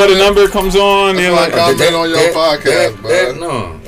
before 0.00 0.14
the 0.14 0.18
number 0.22 0.48
comes 0.48 0.76
on, 0.76 1.16
That's 1.16 1.26
you're 1.26 1.36
like, 1.36 1.52
comment 1.52 1.94
on 1.94 2.08
your 2.08 2.16
That- 2.16 2.34
podcast, 2.34 3.02
that- 3.02 3.36
that- 3.36 3.36
no. 3.38 3.80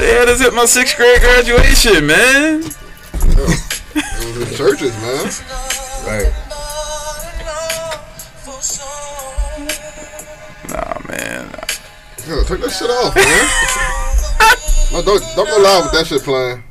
yeah, 0.00 0.24
this 0.24 0.40
hit 0.40 0.54
my 0.54 0.64
sixth 0.64 0.96
grade 0.96 1.20
graduation, 1.20 2.06
man. 2.06 2.62
It 2.62 4.36
was 4.36 4.50
in 4.50 4.56
churches, 4.56 4.92
man. 5.00 5.30
Right. 6.06 6.32
Nah, 10.70 10.98
man. 11.08 11.50
Yo, 12.26 12.42
take 12.44 12.60
that 12.60 12.70
shit 12.72 12.90
off, 12.90 13.14
man. 13.14 13.46
no, 14.92 15.02
don't 15.02 15.22
don't 15.36 15.46
go 15.48 15.58
live 15.58 15.84
with 15.84 15.92
that 15.92 16.06
shit 16.06 16.22
playing. 16.22 16.62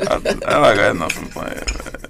I, 0.00 0.54
I 0.54 0.58
like 0.58 0.76
got 0.76 0.96
nothing 0.96 1.28
playing, 1.28 1.54
man. 1.54 2.07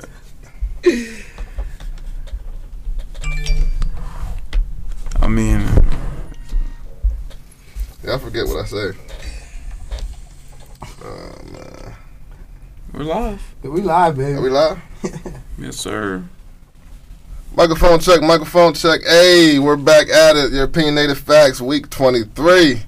I 5.21 5.29
mean, 5.29 5.61
Yeah, 8.03 8.15
I 8.15 8.19
forget 8.19 8.47
what 8.47 8.65
I 8.65 8.67
say. 8.67 8.91
Oh 11.05 11.33
man, 11.53 11.95
we're 12.95 13.03
live. 13.05 13.43
We 13.63 13.83
live, 13.83 14.17
baby. 14.17 14.33
are 14.39 14.41
we 14.41 14.49
live? 14.51 14.79
Yes, 15.59 15.77
sir. 15.77 16.25
Microphone 17.55 17.99
check, 17.99 18.23
microphone 18.23 18.73
check. 18.73 19.01
Hey, 19.05 19.59
we're 19.59 19.77
back 19.77 20.09
at 20.09 20.37
it. 20.37 20.53
Your 20.53 20.65
opinionated 20.65 21.19
facts, 21.19 21.61
week 21.61 21.91
twenty 21.91 22.25
three. 22.25 22.83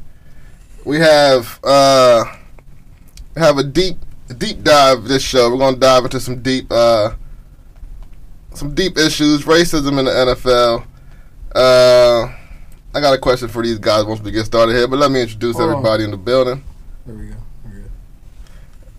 We 0.87 0.97
have 1.01 1.61
uh 1.65 2.25
have 3.37 3.59
a 3.59 3.65
deep 3.65 3.97
deep 4.39 4.63
dive 4.63 5.05
this 5.05 5.23
show. 5.23 5.51
We're 5.51 5.59
gonna 5.59 5.77
dive 5.77 6.05
into 6.05 6.21
some 6.21 6.41
deep 6.43 6.71
uh 6.71 7.15
some 8.61 8.75
deep 8.75 8.97
issues, 8.99 9.45
racism 9.45 9.99
in 9.99 10.05
the 10.05 10.11
NFL. 10.13 10.85
Uh 11.55 12.33
I 12.95 13.01
got 13.01 13.15
a 13.15 13.19
question 13.19 13.49
for 13.49 13.63
these 13.63 13.79
guys 13.79 14.05
once 14.05 14.21
we 14.21 14.31
get 14.33 14.45
started 14.47 14.75
here, 14.75 14.87
but 14.89 14.99
let 14.99 15.11
me 15.11 15.21
introduce 15.23 15.57
Hold 15.57 15.71
on. 15.71 15.77
everybody 15.77 16.05
in 16.05 16.11
the 16.11 16.17
building. 16.17 16.63
There 17.07 17.15
we 17.17 17.27
go. 17.29 17.37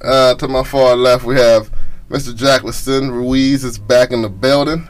Uh, 0.02 0.34
to 0.36 0.48
my 0.48 0.64
far 0.64 0.96
left, 0.96 1.24
we 1.26 1.36
have 1.36 1.70
Mr. 2.10 2.34
Jackleston 2.36 3.12
Ruiz 3.12 3.64
is 3.64 3.78
back 3.78 4.12
in 4.12 4.22
the 4.22 4.30
building. 4.30 4.88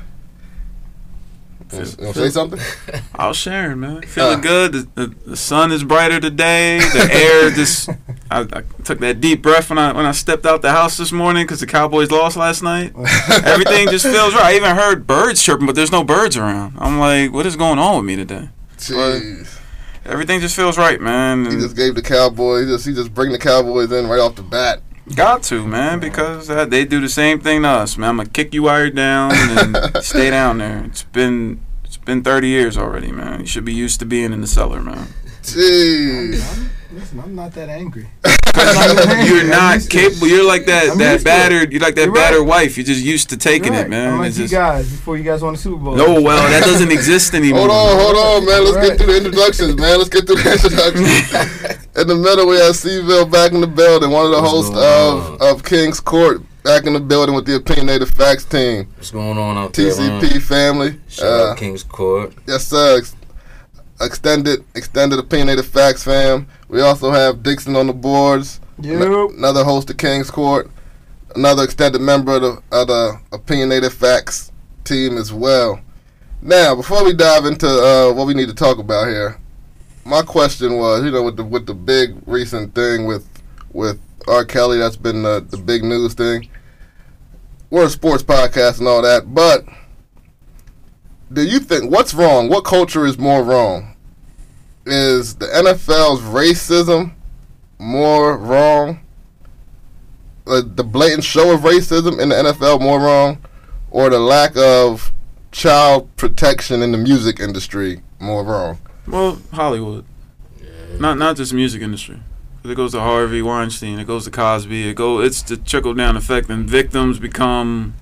You 1.74 1.78
want 1.80 1.88
to 1.98 2.14
say 2.14 2.30
something? 2.30 2.60
I 3.16 3.28
was 3.28 3.38
sharing, 3.38 3.80
man. 3.80 4.02
Feeling 4.04 4.40
Uh. 4.40 4.42
good. 4.42 4.72
The, 4.74 4.88
the, 4.96 5.16
the 5.32 5.36
sun 5.38 5.72
is 5.72 5.84
brighter 5.84 6.20
today. 6.20 6.80
The 6.80 7.10
air 7.12 7.50
just. 7.52 7.90
I, 8.32 8.42
I 8.42 8.64
took 8.84 9.00
that 9.00 9.20
deep 9.20 9.42
breath 9.42 9.70
when 9.70 9.78
I 9.78 9.92
when 9.92 10.06
I 10.06 10.14
stepped 10.14 10.46
out 10.46 10.62
the 10.62 10.72
house 10.72 10.96
this 10.98 11.12
morning 11.12 11.44
because 11.44 11.60
the 11.60 11.68
Cowboys 11.68 12.12
lost 12.12 12.38
last 12.38 12.64
night. 12.64 12.94
Everything 13.44 13.90
just 13.90 14.06
feels 14.06 14.34
right. 14.34 14.46
I 14.46 14.56
even 14.56 14.76
heard 14.76 15.06
birds 15.06 15.44
chirping, 15.44 15.66
but 15.66 15.76
there's 15.76 15.92
no 15.92 16.04
birds 16.04 16.38
around. 16.38 16.76
I'm 16.80 16.98
like, 16.98 17.34
what 17.34 17.46
is 17.46 17.58
going 17.58 17.78
on 17.78 17.98
with 17.98 18.06
me 18.06 18.16
today? 18.16 18.50
Jeez. 18.78 19.60
Everything 20.06 20.40
just 20.40 20.56
feels 20.56 20.78
right, 20.78 21.00
man. 21.00 21.46
He 21.46 21.58
just 21.58 21.76
gave 21.76 21.94
the 21.94 22.02
Cowboys. 22.02 22.66
He 22.66 22.72
just 22.72 22.86
he 22.88 22.94
just 22.94 23.14
bring 23.14 23.32
the 23.32 23.38
Cowboys 23.38 23.92
in 23.92 24.08
right 24.08 24.20
off 24.20 24.36
the 24.36 24.44
bat. 24.44 24.82
got 25.14 25.44
to, 25.44 25.68
man, 25.68 26.00
because 26.00 26.50
uh, 26.50 26.66
they 26.66 26.86
do 26.86 27.02
the 27.02 27.10
same 27.10 27.40
thing 27.42 27.64
to 27.64 27.68
us, 27.68 27.98
man. 27.98 28.12
I'm 28.12 28.18
gonna 28.18 28.30
kick 28.30 28.54
you 28.54 28.64
while 28.64 28.80
you're 28.80 28.92
down 28.92 29.32
and 29.34 29.78
stay 30.04 30.30
down 30.30 30.60
there. 30.60 30.86
It's 30.86 31.04
been 31.04 31.62
it's 31.84 31.98
been 31.98 32.24
30 32.24 32.48
years 32.48 32.78
already, 32.78 33.12
man. 33.12 33.42
You 33.42 33.46
should 33.46 33.66
be 33.66 33.74
used 33.74 34.00
to 34.00 34.06
being 34.06 34.32
in 34.32 34.40
the 34.40 34.48
cellar, 34.48 34.82
man. 34.82 35.10
Jeez. 35.44 36.70
I'm- 36.92 37.00
listen, 37.00 37.20
I'm 37.22 37.36
not 37.36 37.54
that 37.54 37.70
angry. 37.70 38.08
You're 38.54 39.42
I'm 39.42 39.50
not 39.50 39.76
used 39.76 39.92
to 39.92 39.98
it. 39.98 40.02
capable. 40.10 40.28
You're 40.28 40.44
like 40.46 40.66
that 40.66 40.92
I'm 40.92 40.98
that 40.98 41.14
used 41.14 41.26
to 41.26 41.32
it. 41.32 41.34
battered. 41.34 41.72
You're 41.72 41.82
like 41.82 41.96
that 41.96 42.04
You're 42.06 42.12
right. 42.14 42.32
battered 42.32 42.46
wife. 42.46 42.76
You're 42.78 42.86
just 42.86 43.02
used 43.02 43.30
to 43.30 43.38
taking 43.38 43.72
Right. 43.74 43.86
it, 43.86 43.90
man. 43.90 44.14
I'm 44.14 44.20
like 44.20 44.28
It's 44.30 44.38
you 44.38 44.44
just 44.44 44.54
guys 44.54 44.90
before 44.92 45.18
you 45.18 45.24
guys 45.24 45.42
won 45.42 45.54
the 45.54 45.60
Super 45.60 45.78
Bowl. 45.78 45.96
no. 45.96 46.22
Well, 46.22 46.50
that 46.50 46.64
doesn't 46.66 46.92
exist 46.92 47.34
anymore. 47.42 47.70
Hold 47.70 47.72
on, 47.72 48.00
hold 48.00 48.18
on, 48.18 48.46
man. 48.46 48.66
Let's 48.66 48.88
get 48.88 48.98
through 48.98 49.08
the 49.14 49.18
introductions, 49.18 49.76
man. 49.78 49.98
Let's 49.98 50.10
get 50.10 50.28
through 50.28 50.36
the 50.36 50.52
introductions. 50.54 51.88
in 51.96 52.08
the 52.08 52.16
middle, 52.16 52.46
we 52.48 52.58
have 52.58 52.76
Seville 52.76 53.26
back 53.26 53.54
in 53.54 53.62
the 53.62 53.68
building. 53.68 54.12
One 54.12 54.26
of 54.26 54.32
the 54.32 54.42
What's 54.42 54.52
hosts 54.52 54.72
going 54.72 55.40
of, 55.40 55.42
of 55.42 55.64
King's 55.64 56.02
Court 56.02 56.42
back 56.64 56.86
in 56.86 56.94
the 56.94 57.00
building 57.00 57.34
with 57.34 57.46
the 57.46 57.56
Opinionated 57.56 58.10
Facts 58.14 58.44
team. 58.44 58.88
What's 58.98 59.12
going 59.12 59.38
on 59.38 59.58
out 59.58 59.74
there? 59.74 59.96
man? 59.98 60.22
TCP 60.22 60.42
family. 60.42 61.00
Shout 61.08 61.26
Uh, 61.26 61.52
out 61.52 61.58
King's 61.58 61.84
Court. 61.84 62.34
Yes, 62.48 62.68
sir. 62.68 63.02
Ex- 64.02 64.08
extended, 64.08 64.64
extended 64.76 65.20
opinionated 65.20 65.66
facts, 65.66 66.04
fam. 66.04 66.48
We 66.68 66.82
also 66.82 67.12
have 67.12 67.44
Dixon 67.44 67.76
on 67.76 67.88
the 67.88 67.94
boards. 67.94 68.60
Yep. 68.80 69.02
N- 69.02 69.30
another 69.38 69.64
host 69.64 69.90
of 69.90 69.98
King's 69.98 70.32
Court. 70.32 70.70
Another 71.36 71.64
extended 71.64 72.02
member 72.02 72.36
of 72.36 72.42
the, 72.42 72.62
of 72.72 72.88
the 72.88 73.20
opinionated 73.32 73.94
facts 73.94 74.52
team 74.84 75.18
as 75.18 75.32
well. 75.32 75.80
Now, 76.42 76.76
before 76.76 77.06
we 77.06 77.14
dive 77.14 77.46
into 77.46 77.68
uh, 77.68 78.12
what 78.14 78.26
we 78.26 78.34
need 78.34 78.50
to 78.50 78.56
talk 78.56 78.80
about 78.80 79.08
here, 79.08 79.40
my 80.04 80.24
question 80.24 80.78
was, 80.78 81.04
you 81.04 81.12
know, 81.12 81.24
with 81.24 81.38
the 81.38 81.44
with 81.44 81.68
the 81.68 81.76
big 81.76 82.16
recent 82.26 82.74
thing 82.74 83.06
with 83.06 83.28
with 83.72 84.00
R. 84.28 84.44
Kelly, 84.44 84.80
that's 84.80 84.98
been 84.98 85.22
the, 85.22 85.46
the 85.48 85.58
big 85.58 85.84
news 85.84 86.16
thing. 86.16 86.50
We're 87.70 87.86
a 87.86 87.90
sports 87.90 88.24
podcast 88.24 88.80
and 88.80 88.88
all 88.88 89.02
that, 89.04 89.34
but 89.34 89.64
do 91.32 91.44
you 91.44 91.60
think 91.60 91.92
what's 91.92 92.14
wrong? 92.14 92.50
What 92.50 92.66
culture 92.66 93.06
is 93.06 93.18
more 93.18 93.44
wrong? 93.44 93.91
Is 94.86 95.36
the 95.36 95.46
NFL's 95.46 96.22
racism 96.22 97.14
more 97.78 98.38
wrong? 98.38 99.00
Uh, 100.48 100.62
the 100.66 100.84
blatant 100.84 101.24
show 101.24 101.54
of 101.54 101.62
racism 101.62 102.20
in 102.20 102.30
the 102.30 102.36
NFL 102.36 102.82
more 102.82 103.00
wrong, 103.00 103.38
or 103.92 104.10
the 104.10 104.20
lack 104.20 104.58
of 104.58 105.12
child 105.52 106.16
protection 106.16 106.82
in 106.82 106.92
the 106.92 106.98
music 106.98 107.40
industry 107.40 108.02
more 108.20 108.44
wrong? 108.44 108.80
Well, 109.08 109.40
Hollywood, 109.54 110.06
yeah. 110.60 110.68
not 111.00 111.18
not 111.18 111.38
just 111.38 111.54
music 111.54 111.82
industry. 111.82 112.20
It 112.64 112.76
goes 112.76 112.92
to 112.92 113.00
Harvey 113.00 113.42
Weinstein. 113.42 114.00
It 114.00 114.06
goes 114.06 114.26
to 114.26 114.32
Cosby. 114.32 114.90
It 114.90 114.94
go. 114.96 115.20
It's 115.20 115.42
the 115.42 115.58
trickle 115.58 115.94
down 115.96 116.16
effect, 116.16 116.50
and 116.50 116.70
victims 116.70 117.18
become 117.18 117.96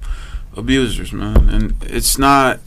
abusers, 0.56 1.14
man. 1.14 1.50
And 1.50 1.76
it's 1.84 2.18
not. 2.18 2.60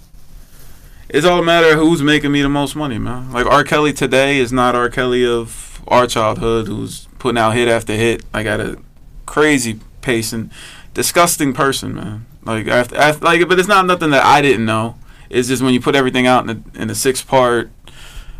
It's 1.12 1.26
all 1.26 1.40
a 1.40 1.44
matter 1.44 1.74
of 1.74 1.78
who's 1.78 2.02
making 2.02 2.32
me 2.32 2.40
the 2.40 2.48
most 2.48 2.74
money, 2.74 2.96
man. 2.96 3.32
Like 3.32 3.44
R. 3.44 3.64
Kelly 3.64 3.92
today 3.92 4.38
is 4.38 4.50
not 4.50 4.74
R. 4.74 4.88
Kelly 4.88 5.26
of 5.26 5.82
our 5.86 6.06
childhood, 6.06 6.68
who's 6.68 7.06
putting 7.18 7.36
out 7.36 7.50
hit 7.50 7.68
after 7.68 7.92
hit, 7.92 8.24
I 8.32 8.42
got 8.42 8.60
a 8.60 8.78
crazy 9.26 9.78
pace 10.00 10.32
and 10.32 10.50
disgusting 10.94 11.52
person, 11.52 11.94
man. 11.94 12.24
Like 12.44 12.66
after, 12.66 12.96
after 12.96 13.24
like, 13.26 13.46
but 13.46 13.58
it's 13.58 13.68
not 13.68 13.84
nothing 13.84 14.08
that 14.10 14.24
I 14.24 14.40
didn't 14.40 14.64
know. 14.64 14.96
It's 15.28 15.48
just 15.48 15.62
when 15.62 15.74
you 15.74 15.82
put 15.82 15.94
everything 15.94 16.26
out 16.26 16.48
in 16.48 16.64
a, 16.74 16.82
in 16.82 16.88
a 16.88 16.94
six 16.94 17.22
part 17.22 17.70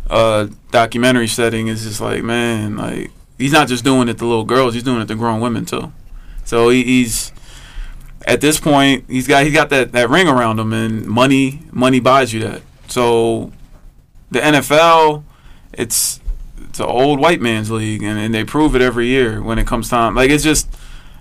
uh, 0.09 0.49
documentary 0.71 1.29
setting, 1.29 1.69
it's 1.69 1.83
just 1.83 2.01
like, 2.01 2.23
man, 2.23 2.79
like 2.79 3.11
he's 3.37 3.53
not 3.53 3.69
just 3.69 3.85
doing 3.85 4.09
it 4.09 4.17
to 4.17 4.25
little 4.25 4.45
girls, 4.45 4.73
he's 4.73 4.83
doing 4.83 5.03
it 5.03 5.09
to 5.09 5.15
grown 5.15 5.41
women 5.41 5.67
too. 5.67 5.93
So 6.45 6.71
he, 6.71 6.83
he's 6.85 7.33
at 8.27 8.41
this 8.41 8.59
point, 8.61 9.05
he's 9.09 9.27
got 9.27 9.45
he 9.45 9.51
got 9.53 9.71
that, 9.71 9.93
that 9.93 10.09
ring 10.09 10.29
around 10.29 10.59
him, 10.59 10.73
and 10.73 11.07
money 11.07 11.61
money 11.73 12.01
buys 12.01 12.33
you 12.33 12.41
that. 12.41 12.63
So 12.89 13.53
the 14.31 14.41
NFL, 14.41 15.25
it's 15.73 16.21
it's 16.69 16.81
an 16.81 16.87
old 16.87 17.21
white 17.21 17.41
man's 17.41 17.71
league, 17.71 18.03
and, 18.03 18.19
and 18.19 18.35
they 18.35 18.45
prove 18.45 18.75
it 18.77 18.83
every 18.83 19.07
year 19.09 19.43
when 19.43 19.59
it 19.59 19.67
comes 19.67 19.89
time. 19.89 20.15
Like 20.15 20.31
it's 20.31 20.45
just, 20.45 20.69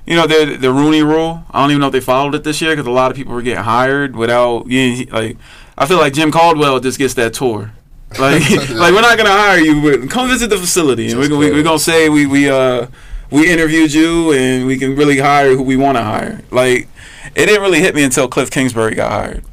you 0.06 0.16
know, 0.16 0.28
the 0.28 0.58
the 0.58 0.72
Rooney 0.72 1.04
Rule. 1.04 1.44
I 1.52 1.62
don't 1.62 1.72
even 1.72 1.82
know 1.82 1.88
if 1.88 1.94
they 1.94 2.00
followed 2.00 2.36
it 2.36 2.44
this 2.44 2.62
year 2.62 2.72
because 2.74 2.88
a 2.88 2.92
lot 2.92 3.12
of 3.12 3.18
people 3.18 3.34
were 3.34 3.42
getting 3.42 3.64
hired 3.64 4.16
without. 4.16 4.68
Yeah, 4.68 4.88
he- 4.88 5.06
like 5.06 5.38
I 5.78 5.86
feel 5.86 5.98
like 5.98 6.14
Jim 6.14 6.32
Caldwell 6.32 6.80
just 6.80 6.98
gets 6.98 7.16
that 7.16 7.34
tour. 7.34 7.72
Like, 8.20 8.42
like 8.70 8.94
we're 8.94 9.02
not 9.02 9.18
gonna 9.18 9.30
hire 9.32 9.60
you, 9.60 9.82
but 9.82 10.10
come 10.10 10.28
visit 10.30 10.50
the 10.50 10.58
facility, 10.58 11.10
and 11.10 11.20
we're 11.20 11.30
gonna, 11.30 11.40
we're 11.54 11.64
gonna 11.64 11.80
say 11.80 12.10
we 12.10 12.26
we 12.26 12.50
uh 12.50 12.88
we 13.32 13.50
interviewed 13.50 13.94
you, 13.94 14.34
and 14.34 14.68
we 14.68 14.78
can 14.78 14.96
really 14.96 15.18
hire 15.18 15.56
who 15.56 15.64
we 15.64 15.78
want 15.78 15.98
to 15.98 16.04
hire. 16.04 16.42
Like, 16.52 16.88
it 17.36 17.46
didn't 17.46 17.62
really 17.62 17.80
hit 17.80 17.96
me 17.96 18.04
until 18.04 18.28
Cliff 18.28 18.52
Kingsbury 18.52 18.94
got 18.94 19.12
hired, 19.12 19.44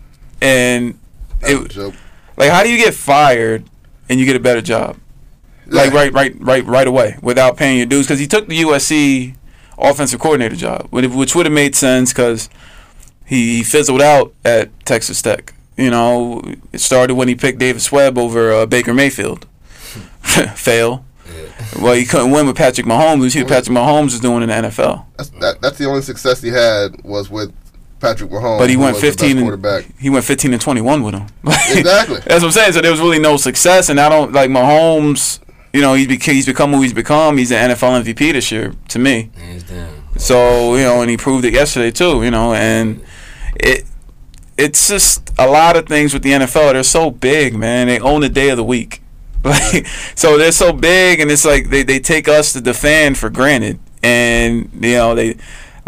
and 0.43 0.99
it 1.43 1.77
like 2.37 2.51
how 2.51 2.63
do 2.63 2.71
you 2.71 2.77
get 2.77 2.95
fired 2.95 3.65
and 4.09 4.19
you 4.19 4.27
get 4.27 4.37
a 4.37 4.41
better 4.41 4.61
job? 4.61 4.97
Like 5.67 5.93
right, 5.93 6.13
right, 6.13 6.35
right, 6.41 6.65
right 6.65 6.87
away 6.87 7.17
without 7.21 7.57
paying 7.57 7.77
your 7.77 7.87
dues 7.87 8.07
because 8.07 8.19
he 8.19 8.27
took 8.27 8.49
the 8.49 8.63
USC 8.63 9.35
offensive 9.77 10.21
coordinator 10.21 10.57
job, 10.57 10.87
which 10.91 11.07
which 11.11 11.35
would 11.35 11.47
have 11.47 11.53
made 11.53 11.77
sense 11.77 12.13
because 12.13 12.49
he, 13.27 13.59
he 13.59 13.63
fizzled 13.63 14.01
out 14.01 14.33
at 14.45 14.71
Texas 14.85 15.21
Tech. 15.21 15.53
You 15.77 15.91
know, 15.91 16.43
it 16.73 16.81
started 16.81 17.15
when 17.15 17.29
he 17.29 17.35
picked 17.35 17.59
Davis 17.59 17.93
Webb 17.93 18.19
over 18.19 18.51
uh, 18.53 18.67
Baker 18.67 18.95
Mayfield. 18.95 19.47
Fail. 20.55 21.05
Well, 21.81 21.95
he 21.95 22.05
couldn't 22.05 22.31
win 22.31 22.47
with 22.47 22.57
Patrick 22.57 22.87
Mahomes. 22.87 23.23
You 23.25 23.31
see 23.31 23.41
what 23.43 23.49
Patrick 23.49 23.77
Mahomes 23.77 24.09
is 24.09 24.21
doing 24.21 24.43
in 24.43 24.49
the 24.49 24.55
NFL. 24.55 25.05
That's 25.17 25.31
that, 25.31 25.61
that's 25.61 25.79
the 25.79 25.87
only 25.87 26.03
success 26.03 26.41
he 26.41 26.49
had 26.49 27.03
was 27.05 27.31
with 27.31 27.53
Patrick 28.01 28.31
Mahomes. 28.31 28.59
But 28.59 28.71
he 28.71 28.77
went 28.77 28.95
was 28.95 29.03
the 29.03 29.09
best 29.09 29.21
15 29.21 29.39
and 29.39 29.47
quarterback. 29.47 29.85
he 29.99 30.11
went 30.11 30.25
15 30.25 30.53
and 30.53 30.63
21 30.63 31.03
with 31.03 31.15
him. 31.15 31.27
Exactly. 31.71 32.17
That's 32.21 32.43
what 32.43 32.45
I'm 32.45 32.51
saying. 32.53 32.73
So 32.73 32.81
there 32.81 32.91
was 32.91 33.01
really 33.01 33.19
no 33.19 33.37
success, 33.37 33.89
and 33.89 34.01
I 34.01 34.09
don't 34.09 34.33
like 34.33 34.51
Mahomes. 34.51 35.41
You 35.73 35.83
know, 35.83 35.95
he's 35.95 36.09
become, 36.09 36.35
he's 36.35 36.47
become 36.47 36.73
who 36.73 36.81
he's 36.83 36.95
become. 36.95 37.37
He's 37.37 37.51
the 37.51 37.57
NFL 37.57 38.03
MVP 38.03 38.33
this 38.33 38.51
year 38.51 38.73
to 38.89 38.99
me. 38.99 39.31
Hands 39.37 39.63
down. 39.65 40.03
So 40.17 40.75
you 40.77 40.83
know, 40.83 41.03
and 41.03 41.11
he 41.11 41.17
proved 41.17 41.45
it 41.45 41.53
yesterday 41.53 41.91
too. 41.91 42.23
You 42.25 42.31
know, 42.31 42.55
and 42.55 43.05
it 43.55 43.85
it's 44.57 44.89
just 44.89 45.31
a 45.39 45.47
lot 45.47 45.77
of 45.77 45.87
things 45.87 46.13
with 46.13 46.23
the 46.23 46.33
NFL. 46.33 46.73
They're 46.73 46.83
so 46.83 47.11
big, 47.11 47.55
man. 47.55 47.87
They 47.87 48.01
own 48.01 48.23
the 48.23 48.29
day 48.29 48.49
of 48.49 48.57
the 48.57 48.65
week. 48.65 49.03
Like, 49.49 49.87
so 50.15 50.39
they're 50.39 50.53
so 50.53 50.73
big, 50.73 51.21
and 51.21 51.31
it's 51.31 51.45
like 51.45 51.71
they, 51.71 51.83
they 51.83 51.99
take 52.01 52.29
us 52.29 52.53
to 52.53 52.61
the 52.61 52.75
fan 52.75 53.15
for 53.15 53.31
granted, 53.31 53.79
and 54.03 54.71
you 54.75 54.95
know 54.95 55.15
they 55.15 55.37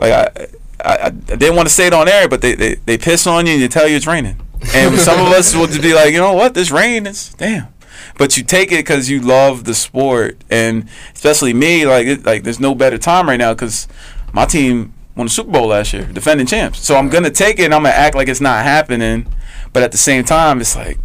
like 0.00 0.12
I 0.12 0.46
I, 0.84 1.06
I 1.06 1.10
didn't 1.10 1.56
want 1.56 1.68
to 1.68 1.74
say 1.74 1.86
it 1.86 1.92
on 1.92 2.08
air, 2.08 2.28
but 2.28 2.40
they, 2.40 2.54
they, 2.54 2.74
they 2.74 2.98
piss 2.98 3.26
on 3.26 3.46
you 3.46 3.54
and 3.54 3.62
they 3.62 3.68
tell 3.68 3.86
you 3.86 3.96
it's 3.96 4.06
raining, 4.06 4.40
and 4.74 4.98
some 4.98 5.20
of 5.20 5.32
us 5.32 5.54
will 5.54 5.66
just 5.66 5.82
be 5.82 5.94
like, 5.94 6.12
you 6.12 6.18
know 6.18 6.32
what, 6.32 6.54
this 6.54 6.70
rain 6.70 7.06
is 7.06 7.34
damn. 7.34 7.68
But 8.16 8.36
you 8.36 8.44
take 8.44 8.72
it 8.72 8.78
because 8.78 9.08
you 9.08 9.20
love 9.20 9.64
the 9.64 9.74
sport, 9.74 10.38
and 10.50 10.88
especially 11.12 11.54
me, 11.54 11.86
like 11.86 12.06
it, 12.06 12.26
like 12.26 12.42
there's 12.44 12.60
no 12.60 12.74
better 12.74 12.98
time 12.98 13.28
right 13.28 13.36
now 13.36 13.54
because 13.54 13.88
my 14.32 14.46
team 14.46 14.94
won 15.16 15.26
the 15.26 15.30
Super 15.30 15.50
Bowl 15.50 15.68
last 15.68 15.92
year, 15.92 16.04
defending 16.04 16.46
champs. 16.46 16.80
So 16.80 16.96
I'm 16.96 17.08
gonna 17.08 17.30
take 17.30 17.58
it 17.58 17.64
and 17.64 17.74
I'm 17.74 17.82
gonna 17.82 17.94
act 17.94 18.16
like 18.16 18.28
it's 18.28 18.40
not 18.40 18.64
happening, 18.64 19.26
but 19.72 19.82
at 19.82 19.92
the 19.92 19.98
same 19.98 20.24
time, 20.24 20.60
it's 20.60 20.76
like 20.76 20.98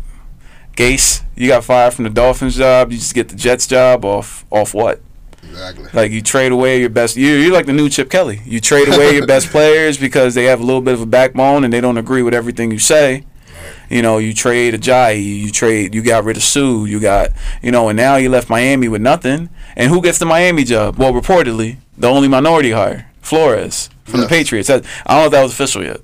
Gase, 0.75 1.23
you 1.35 1.47
got 1.47 1.63
fired 1.63 1.93
from 1.93 2.03
the 2.03 2.09
Dolphins 2.09 2.55
job. 2.55 2.91
You 2.91 2.97
just 2.97 3.13
get 3.13 3.29
the 3.29 3.35
Jets 3.35 3.67
job 3.67 4.05
off 4.05 4.45
off 4.51 4.73
what? 4.73 5.01
Exactly. 5.43 5.89
Like 5.93 6.11
you 6.11 6.21
trade 6.21 6.51
away 6.51 6.79
your 6.79 6.89
best. 6.89 7.15
You're, 7.15 7.39
you're 7.39 7.53
like 7.53 7.65
the 7.65 7.73
new 7.73 7.89
Chip 7.89 8.09
Kelly. 8.09 8.41
You 8.45 8.59
trade 8.59 8.87
away 8.87 9.15
your 9.15 9.25
best 9.25 9.47
players 9.51 9.97
because 9.97 10.35
they 10.35 10.45
have 10.45 10.59
a 10.59 10.63
little 10.63 10.81
bit 10.81 10.93
of 10.93 11.01
a 11.01 11.05
backbone 11.05 11.63
and 11.63 11.71
they 11.71 11.81
don't 11.81 11.97
agree 11.97 12.21
with 12.21 12.33
everything 12.33 12.71
you 12.71 12.79
say. 12.79 13.23
You 13.89 14.01
know, 14.01 14.17
you 14.17 14.33
trade 14.33 14.73
a 14.73 14.79
Ajayi, 14.79 15.23
you 15.23 15.51
trade, 15.51 15.93
you 15.93 16.01
got 16.01 16.23
rid 16.23 16.37
of 16.37 16.43
Suh, 16.43 16.85
you 16.85 16.99
got, 16.99 17.29
you 17.61 17.71
know, 17.71 17.87
and 17.89 17.95
now 17.95 18.15
you 18.15 18.29
left 18.29 18.49
Miami 18.49 18.87
with 18.87 19.01
nothing. 19.01 19.49
And 19.75 19.91
who 19.91 20.01
gets 20.01 20.17
the 20.17 20.25
Miami 20.25 20.63
job? 20.63 20.97
Well, 20.97 21.13
reportedly, 21.13 21.77
the 21.97 22.07
only 22.07 22.27
minority 22.27 22.71
hire, 22.71 23.11
Flores 23.21 23.89
from 24.03 24.21
the 24.21 24.27
Patriots. 24.27 24.69
I 24.69 24.79
don't 24.79 24.85
know 25.07 25.25
if 25.25 25.31
that 25.31 25.43
was 25.43 25.51
official 25.53 25.83
yet, 25.83 26.01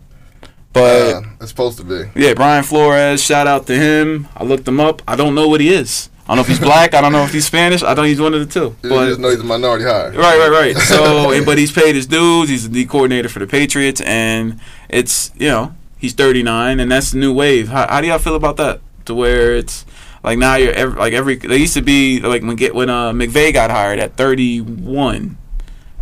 but 0.74 1.16
Uh, 1.16 1.22
it's 1.40 1.50
supposed 1.50 1.78
to 1.80 1.84
be. 1.84 2.10
yeah, 2.16 2.34
Brian 2.34 2.64
Flores. 2.64 3.22
Shout 3.24 3.48
out 3.48 3.68
to 3.68 3.76
him. 3.76 4.28
I 4.36 4.44
looked 4.44 4.68
him 4.68 4.80
up. 4.80 5.02
I 5.08 5.16
don't 5.16 5.36
know 5.36 5.48
what 5.48 5.62
he 5.62 5.70
is. 5.74 6.10
I 6.24 6.36
don't 6.36 6.38
know 6.38 6.42
if 6.44 6.48
he's 6.48 6.60
black. 6.60 6.94
I 6.94 7.02
don't 7.02 7.12
know 7.12 7.24
if 7.24 7.34
he's 7.34 7.46
Spanish. 7.48 7.84
I 7.84 7.94
know 7.94 8.04
he's 8.04 8.22
one 8.22 8.34
of 8.34 8.40
the 8.40 8.46
two. 8.46 8.76
You 8.84 8.90
But 8.90 9.08
just 9.08 9.20
know 9.20 9.30
he's 9.32 9.42
a 9.42 9.44
minority 9.44 9.84
hire. 9.84 10.12
Right, 10.12 10.38
right, 10.38 10.50
right. 10.52 10.78
So, 10.78 11.44
but 11.46 11.58
he's 11.58 11.72
paid 11.74 11.96
his 11.96 12.08
dues. 12.08 12.48
He's 12.48 12.70
the 12.70 12.86
coordinator 12.86 13.28
for 13.28 13.40
the 13.40 13.48
Patriots, 13.48 14.00
and 14.02 14.60
it's 14.88 15.32
you 15.38 15.50
know 15.50 15.76
he's 15.98 16.14
39, 16.14 16.80
and 16.80 16.90
that's 16.92 17.12
the 17.12 17.18
new 17.18 17.34
wave. 17.34 17.68
How, 17.70 17.86
how 17.90 18.00
do 18.02 18.08
y'all 18.08 18.20
feel 18.20 18.36
about 18.36 18.56
that? 18.58 18.80
To 19.06 19.16
where 19.16 19.56
it's 19.56 19.84
like 20.24 20.38
now 20.38 20.56
you're 20.56 20.72
every, 20.74 20.98
like 20.98 21.12
every. 21.14 21.36
They 21.36 21.58
used 21.58 21.74
to 21.74 21.82
be 21.82 22.22
like 22.22 22.44
when 22.44 22.56
get 22.56 22.76
when 22.76 22.90
uh 22.90 23.12
McVay 23.12 23.52
got 23.52 23.70
hired 23.72 24.00
at 24.00 24.16
31, 24.16 25.38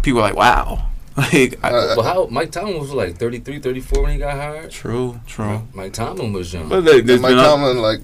people 0.04 0.18
were 0.18 0.28
like, 0.28 0.36
wow. 0.36 0.89
Like, 1.20 1.60
I, 1.64 1.70
Uh, 1.72 1.94
Well, 1.98 2.04
how 2.06 2.28
Mike 2.28 2.52
Tomlin 2.52 2.80
was 2.80 2.92
like 2.92 3.18
33, 3.18 3.60
34 3.60 4.04
when 4.04 4.12
he 4.14 4.18
got 4.18 4.36
hired. 4.36 4.72
true, 4.72 5.20
true. 5.28 5.62
Mike 5.74 5.94
Tomlin 5.94 6.32
was 6.34 6.54
young. 6.54 6.70
But 6.70 6.82
they, 6.86 7.00
And 7.00 7.10
there's 7.10 7.22
Mike 7.22 7.36
been 7.36 7.44
Tomlin, 7.44 7.82
like, 7.82 8.00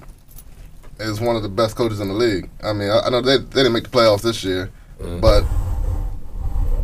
is 0.99 1.19
one 1.21 1.35
of 1.35 1.43
the 1.43 1.49
best 1.49 1.75
coaches 1.75 1.99
in 1.99 2.07
the 2.07 2.13
league. 2.13 2.49
I 2.63 2.73
mean, 2.73 2.89
I, 2.89 2.99
I 3.05 3.09
know 3.09 3.21
they, 3.21 3.37
they 3.37 3.43
didn't 3.63 3.73
make 3.73 3.83
the 3.83 3.89
playoffs 3.89 4.21
this 4.21 4.43
year, 4.43 4.69
Uh, 5.03 5.17
but 5.17 5.43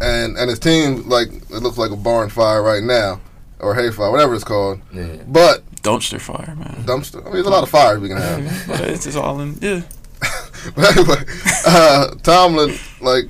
and 0.02 0.38
and 0.38 0.50
his 0.50 0.60
team, 0.60 1.08
like, 1.08 1.30
it 1.32 1.62
looks 1.62 1.78
like 1.78 1.92
a 1.92 1.96
barn 1.96 2.30
fire 2.30 2.62
right 2.64 2.84
now, 2.84 3.22
or 3.60 3.76
hay 3.76 3.92
fire, 3.92 4.12
whatever 4.12 4.34
it's 4.36 4.44
called. 4.44 4.80
yeah. 4.94 5.18
But 5.28 5.64
dumpster 5.84 6.20
fire, 6.20 6.56
man. 6.56 6.84
dumpster. 6.86 7.22
I 7.22 7.26
mean, 7.26 7.34
there's 7.34 7.46
a 7.46 7.50
lot 7.50 7.64
of 7.64 7.70
fires 7.70 8.00
we 8.00 8.08
can 8.10 8.18
have. 8.18 8.64
but 8.68 8.82
it's 8.82 9.04
just 9.06 9.18
all 9.18 9.40
in. 9.42 9.58
Yeah, 9.62 9.82
but 10.76 10.98
anyway, 10.98 11.24
uh, 11.68 12.16
Tomlin, 12.24 12.78
like, 13.00 13.26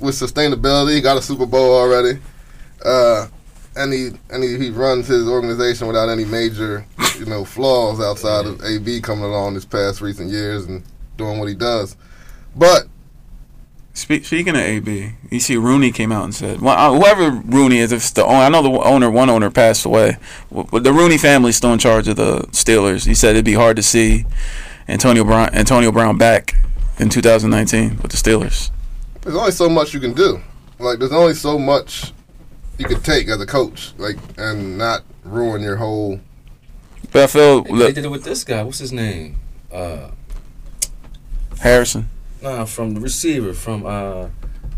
with 0.00 0.14
sustainability, 0.14 0.94
he 0.96 1.00
got 1.00 1.16
a 1.16 1.22
Super 1.22 1.46
Bowl 1.46 1.74
already. 1.76 2.18
Uh, 2.84 3.26
and 3.76 3.92
he 3.92 4.10
and 4.30 4.42
he, 4.42 4.58
he 4.58 4.70
runs 4.70 5.06
his 5.06 5.28
organization 5.28 5.86
without 5.86 6.08
any 6.08 6.24
major, 6.24 6.84
you 7.18 7.26
know, 7.26 7.44
flaws 7.44 8.00
outside 8.00 8.46
of 8.46 8.62
AB 8.64 9.00
coming 9.00 9.24
along 9.24 9.54
this 9.54 9.64
past 9.64 10.00
recent 10.00 10.30
years 10.30 10.66
and 10.66 10.82
doing 11.16 11.38
what 11.38 11.48
he 11.48 11.54
does. 11.54 11.96
But 12.56 12.88
Spe- 13.98 14.22
speaking 14.22 14.50
of 14.50 14.62
AB, 14.62 15.12
you 15.28 15.40
see 15.40 15.56
Rooney 15.56 15.90
came 15.90 16.12
out 16.12 16.22
and 16.22 16.32
said, 16.32 16.60
well, 16.60 16.76
uh, 16.78 16.96
whoever 16.96 17.30
Rooney 17.30 17.78
is, 17.78 17.90
if 17.90 18.02
it's 18.02 18.10
the 18.12 18.24
owner, 18.24 18.36
I 18.36 18.48
know 18.48 18.62
the 18.62 18.70
owner, 18.70 19.10
one 19.10 19.28
owner 19.28 19.50
passed 19.50 19.84
away, 19.84 20.18
but 20.52 20.84
the 20.84 20.92
Rooney 20.92 21.18
family's 21.18 21.56
still 21.56 21.72
in 21.72 21.80
charge 21.80 22.06
of 22.06 22.14
the 22.14 22.42
Steelers. 22.52 23.06
He 23.06 23.14
said 23.14 23.30
it'd 23.30 23.44
be 23.44 23.54
hard 23.54 23.74
to 23.74 23.82
see 23.82 24.24
Antonio 24.86 25.24
Brown, 25.24 25.52
Antonio 25.52 25.90
Brown 25.90 26.16
back 26.16 26.54
in 27.00 27.08
2019 27.08 27.98
with 28.00 28.12
the 28.12 28.16
Steelers. 28.16 28.70
there's 29.22 29.34
only 29.34 29.50
so 29.50 29.68
much 29.68 29.92
you 29.92 29.98
can 29.98 30.14
do. 30.14 30.40
Like 30.78 31.00
there's 31.00 31.12
only 31.12 31.34
so 31.34 31.58
much 31.58 32.12
you 32.78 32.86
could 32.86 33.04
take 33.04 33.28
as 33.28 33.40
a 33.40 33.46
coach, 33.46 33.92
like 33.98 34.16
and 34.36 34.78
not 34.78 35.02
ruin 35.24 35.62
your 35.62 35.76
whole. 35.76 36.20
But 37.12 37.24
I 37.24 37.26
feel 37.26 37.62
They 37.62 37.72
look, 37.72 37.94
did 37.94 38.04
it 38.04 38.10
with 38.10 38.24
this 38.24 38.44
guy. 38.44 38.62
What's 38.62 38.78
his 38.78 38.92
name? 38.92 39.36
Uh, 39.72 40.10
Harrison, 41.60 42.08
nah, 42.40 42.64
from 42.64 42.94
the 42.94 43.00
receiver 43.00 43.52
from 43.52 43.84
uh, 43.84 44.28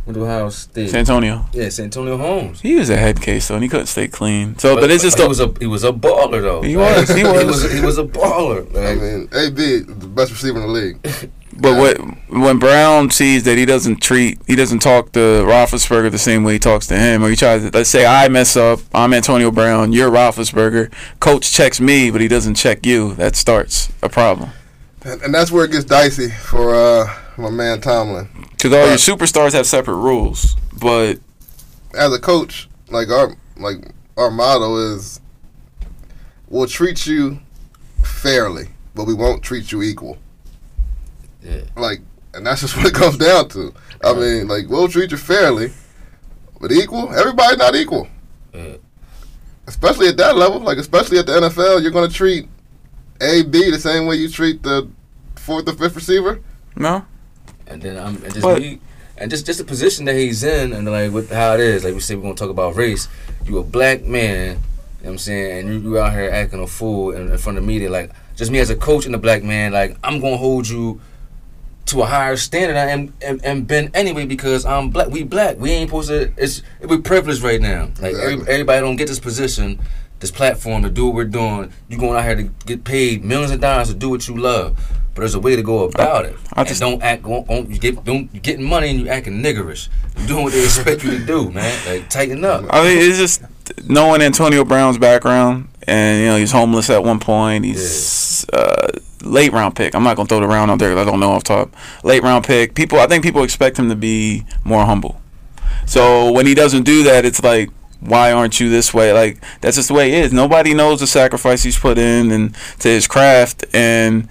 went 0.07 0.15
to 0.15 0.25
Ohio 0.25 0.49
State. 0.49 0.91
San 0.91 1.01
Antonio, 1.01 1.45
yeah, 1.53 1.69
Santonio 1.69 2.17
Holmes. 2.17 2.61
he 2.61 2.77
was 2.77 2.91
a 2.91 2.97
head 2.97 3.21
case 3.21 3.49
though, 3.49 3.55
and 3.55 3.63
he 3.63 3.69
couldn't 3.69 3.87
stay 3.87 4.09
clean. 4.09 4.59
So, 4.59 4.77
but, 4.77 4.91
it's 4.91 5.03
just 5.03 5.19
he 5.19 5.23
the, 5.23 5.29
was 5.29 5.41
a 5.41 5.53
he 5.61 5.67
was 5.67 5.85
a 5.85 5.93
baller 5.93 6.41
though. 6.41 6.63
He 6.63 6.77
was, 6.77 7.09
he 7.09 7.17
he 7.19 7.25
was. 7.25 7.45
was 7.45 7.73
he 7.73 7.81
was 7.81 7.99
a 7.99 8.05
baller. 8.05 8.67
I 8.77 8.95
mean, 8.95 9.29
AB 9.33 9.81
the 9.81 10.07
best 10.07 10.33
receiver 10.33 10.61
in 10.61 10.67
the 10.67 10.73
league. 10.73 11.31
But 11.53 11.77
what 11.77 11.99
when 12.31 12.59
Brown 12.59 13.11
sees 13.11 13.43
that 13.45 13.59
he 13.59 13.65
doesn't 13.67 14.01
treat, 14.01 14.39
he 14.47 14.55
doesn't 14.57 14.79
talk 14.81 15.13
to 15.13 15.19
Roethlisberger 15.19 16.11
the 16.11 16.19
same 16.19 16.43
way 16.45 16.55
he 16.55 16.59
talks 16.59 16.87
to 16.87 16.97
him, 16.97 17.23
or 17.23 17.29
he 17.29 17.37
tries 17.37 17.63
to 17.63 17.71
let's 17.77 17.91
say 17.91 18.07
I 18.07 18.29
mess 18.29 18.57
up, 18.57 18.81
I'm 18.95 19.13
Antonio 19.13 19.51
Brown, 19.51 19.93
you're 19.93 20.11
Roethlisberger, 20.11 20.93
coach 21.21 21.51
checks 21.53 21.81
me, 21.81 22.11
but 22.11 22.21
he 22.21 22.29
doesn't 22.29 22.55
check 22.55 22.87
you. 22.87 23.15
That 23.15 23.37
starts 23.37 23.93
a 24.03 24.09
problem 24.09 24.51
And, 25.03 25.21
and 25.23 25.35
that's 25.35 25.51
where 25.51 25.65
it 25.65 25.73
gets 25.73 25.85
dicey 25.85 26.31
for 26.31 26.75
uh, 26.75 27.15
my 27.37 27.51
man 27.51 27.81
Tomlin. 27.81 28.29
because 28.53 28.73
all 28.73 28.87
your 28.87 28.97
superstars 28.97 29.53
have 29.53 29.67
separate 29.67 29.97
rules. 29.97 30.57
But 30.81 31.19
As 31.95 32.13
a 32.13 32.19
coach, 32.19 32.69
like 32.89 33.09
our 33.11 33.35
like 33.57 33.77
our 34.17 34.31
motto 34.31 34.77
is, 34.95 35.21
we'll 36.49 36.67
treat 36.69 37.07
you 37.07 37.41
fairly, 38.03 38.69
but 38.95 39.05
we 39.07 39.15
won't 39.15 39.43
treat 39.43 39.73
you 39.73 39.83
equal. 39.83 40.17
Yeah. 41.43 41.63
Like, 41.77 42.01
and 42.35 42.47
that's 42.47 42.61
just 42.61 42.77
what 42.79 42.87
it 42.87 42.95
comes 42.95 43.17
down 43.17 43.49
to. 43.51 43.73
I 44.03 44.15
mean, 44.15 44.49
like 44.49 44.69
we'll 44.69 44.89
treat 44.89 45.11
you 45.11 45.17
fairly, 45.17 45.73
but 46.61 46.73
equal. 46.73 47.13
Everybody's 47.13 47.59
not 47.59 47.75
equal, 47.75 48.09
Yeah. 48.55 48.75
especially 49.67 50.09
at 50.09 50.17
that 50.19 50.37
level. 50.37 50.61
Like 50.61 50.79
especially 50.79 51.19
at 51.19 51.27
the 51.27 51.33
NFL, 51.33 51.83
you're 51.83 51.91
gonna 51.91 52.09
treat 52.09 52.49
A 53.21 53.43
B 53.43 53.71
the 53.71 53.79
same 53.79 54.07
way 54.07 54.17
you 54.17 54.29
treat 54.29 54.63
the 54.63 54.89
fourth 55.37 55.69
or 55.69 55.73
fifth 55.73 55.97
receiver. 55.97 56.41
no, 56.77 57.05
And 57.67 57.83
then 57.83 57.97
I'm 57.99 58.17
and 58.25 58.33
just 58.35 58.43
But- 58.43 58.61
me, 58.61 58.81
and 59.19 59.31
just 59.31 59.45
just 59.45 59.59
the 59.59 59.65
position 59.65 60.07
that 60.07 60.15
he's 60.15 60.43
in, 60.43 60.73
and 60.73 60.89
like 60.91 61.13
with 61.13 61.31
how 61.31 61.55
it 61.55 61.61
is. 61.61 61.85
Like 61.85 61.95
we 61.95 62.01
said, 62.01 62.17
we're 62.17 62.23
gonna 62.23 62.35
talk 62.35 62.51
about 62.51 62.75
race. 62.77 63.07
You 63.45 63.59
a 63.59 63.63
black 63.63 64.03
man, 64.05 64.49
you 64.49 64.55
know 64.55 64.59
what 65.03 65.11
I'm 65.13 65.19
saying, 65.19 65.59
and 65.59 65.69
you, 65.69 65.91
you 65.91 65.99
out 65.99 66.13
here 66.13 66.31
acting 66.31 66.61
a 66.63 66.67
fool 66.67 67.11
in, 67.13 67.31
in 67.31 67.37
front 67.39 67.59
of 67.59 67.65
media. 67.65 67.91
Like 67.91 68.13
just 68.37 68.51
me 68.51 68.59
as 68.61 68.71
a 68.71 68.77
coach 68.77 69.05
and 69.07 69.15
a 69.15 69.19
black 69.19 69.43
man, 69.43 69.73
like 69.73 69.97
I'm 70.03 70.21
gonna 70.21 70.39
hold 70.39 70.67
you 70.69 71.01
to 71.87 72.03
a 72.03 72.07
higher 72.07 72.37
standard 72.37 72.77
I 72.77 72.87
am 72.91 73.13
and, 73.23 73.45
and 73.45 73.67
been 73.67 73.91
anyway 73.95 74.25
because 74.27 74.65
I'm 74.65 74.91
black. 74.91 75.09
We 75.09 75.23
black. 75.25 75.59
We 75.59 75.71
ain't 75.73 75.89
supposed 75.91 76.09
to. 76.09 76.33
It's 76.37 76.63
we 76.81 76.99
privileged 77.01 77.43
right 77.43 77.61
now. 77.61 77.91
Like 78.01 78.15
every, 78.15 78.41
everybody 78.49 78.81
don't 78.81 78.97
get 78.97 79.09
this 79.09 79.19
position, 79.21 79.81
this 80.21 80.31
platform 80.31 80.83
to 80.85 80.91
do 80.91 81.07
what 81.07 81.15
we're 81.15 81.25
doing. 81.25 81.73
You 81.89 81.99
going 81.99 82.17
out 82.17 82.25
here 82.25 82.37
to 82.37 82.43
get 82.67 82.85
paid 82.85 83.25
millions 83.25 83.51
of 83.53 83.61
dollars 83.61 83.89
to 83.89 83.95
do 83.95 84.09
what 84.11 84.29
you 84.29 84.37
love. 84.37 84.79
But 85.15 85.23
there's 85.23 85.35
a 85.35 85.41
way 85.41 85.57
to 85.57 85.63
go 85.63 85.85
about 85.85 86.27
it. 86.27 86.37
I 86.53 86.63
just- 86.63 86.81
and 86.81 86.93
don't 86.93 87.03
act. 87.03 87.25
Don't, 87.25 87.47
don't 87.49 87.69
you 87.69 87.79
get 87.79 88.05
don't 88.05 88.33
you 88.33 88.39
getting 88.41 88.65
money 88.65 88.91
and 88.91 89.01
you 89.01 89.09
acting 89.09 89.43
niggerish. 89.43 89.89
You 90.19 90.27
doing 90.29 90.45
what 90.45 90.53
they 90.53 90.63
expect 90.63 91.03
you 91.03 91.11
to 91.19 91.27
do, 91.27 91.51
man. 91.51 91.77
Like 91.87 92.09
tighten 92.09 92.45
up. 92.45 92.65
I 92.71 92.85
mean 92.85 92.99
it's 92.99 93.19
just 93.19 93.43
knowing 93.89 94.23
Antonio 94.23 94.65
Brown's 94.65 94.99
background, 94.99 95.69
and 95.87 96.21
you 96.21 96.27
know 96.27 96.37
he's 96.37 96.53
homeless 96.53 96.91
at 96.91 97.03
one 97.05 97.21
point. 97.21 97.65
He's 97.65 98.49
uh, 98.53 98.89
late 99.23 99.53
round 99.53 99.77
pick. 99.77 99.95
I'm 99.95 100.03
not 100.03 100.17
gonna 100.17 100.29
throw 100.29 100.41
the 100.41 100.47
round 100.47 100.71
out 100.71 100.79
there 100.79 100.95
'cause 100.95 101.07
I 101.07 101.11
don't 101.11 101.21
know 101.21 101.33
off 101.33 101.45
top. 101.45 101.75
Late 102.05 102.23
round 102.23 102.45
pick. 102.45 102.75
People, 102.75 102.99
I 103.01 103.07
think 103.07 103.25
people 103.25 103.43
expect 103.43 103.79
him 103.79 103.89
to 103.89 103.97
be 103.97 104.45
more 104.65 104.85
humble. 104.87 105.21
So 105.87 106.31
when 106.33 106.47
he 106.47 106.55
doesn't 106.55 106.85
do 106.85 107.03
that, 107.05 107.25
it's 107.25 107.43
like, 107.43 107.71
why 108.01 108.33
aren't 108.33 108.61
you 108.61 108.69
this 108.71 108.95
way? 108.95 109.13
Like 109.13 109.39
that's 109.61 109.77
just 109.77 109.89
the 109.89 109.95
way 109.95 110.13
it 110.13 110.25
is. 110.25 110.33
Nobody 110.33 110.75
knows 110.75 111.01
the 111.01 111.07
sacrifice 111.07 111.63
he's 111.63 111.79
put 111.79 111.99
in 111.99 112.31
and 112.31 112.55
to 112.81 112.89
his 112.89 113.07
craft, 113.07 113.65
and 113.75 114.29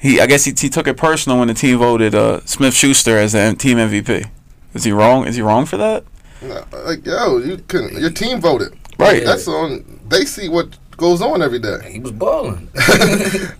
he, 0.00 0.20
I 0.20 0.26
guess 0.26 0.44
he, 0.44 0.52
he 0.58 0.68
took 0.68 0.86
it 0.86 0.96
personal 0.96 1.38
when 1.38 1.48
the 1.48 1.54
team 1.54 1.78
voted 1.78 2.14
uh, 2.14 2.40
Smith 2.44 2.74
Schuster 2.74 3.16
as 3.18 3.32
the 3.32 3.54
team 3.58 3.78
MVP. 3.78 4.28
Is 4.74 4.84
he 4.84 4.92
wrong? 4.92 5.26
Is 5.26 5.36
he 5.36 5.42
wrong 5.42 5.66
for 5.66 5.76
that? 5.76 6.04
No, 6.42 6.64
Like 6.84 7.06
yo, 7.06 7.38
you 7.38 7.58
can 7.68 7.88
your 7.98 8.10
team 8.10 8.40
voted. 8.40 8.76
Right. 8.98 9.24
That's 9.24 9.48
on. 9.48 10.00
They 10.08 10.24
see 10.24 10.48
what 10.48 10.76
goes 10.96 11.20
on 11.22 11.42
every 11.42 11.58
day. 11.58 11.90
He 11.92 11.98
was 12.00 12.12
balling. 12.12 12.68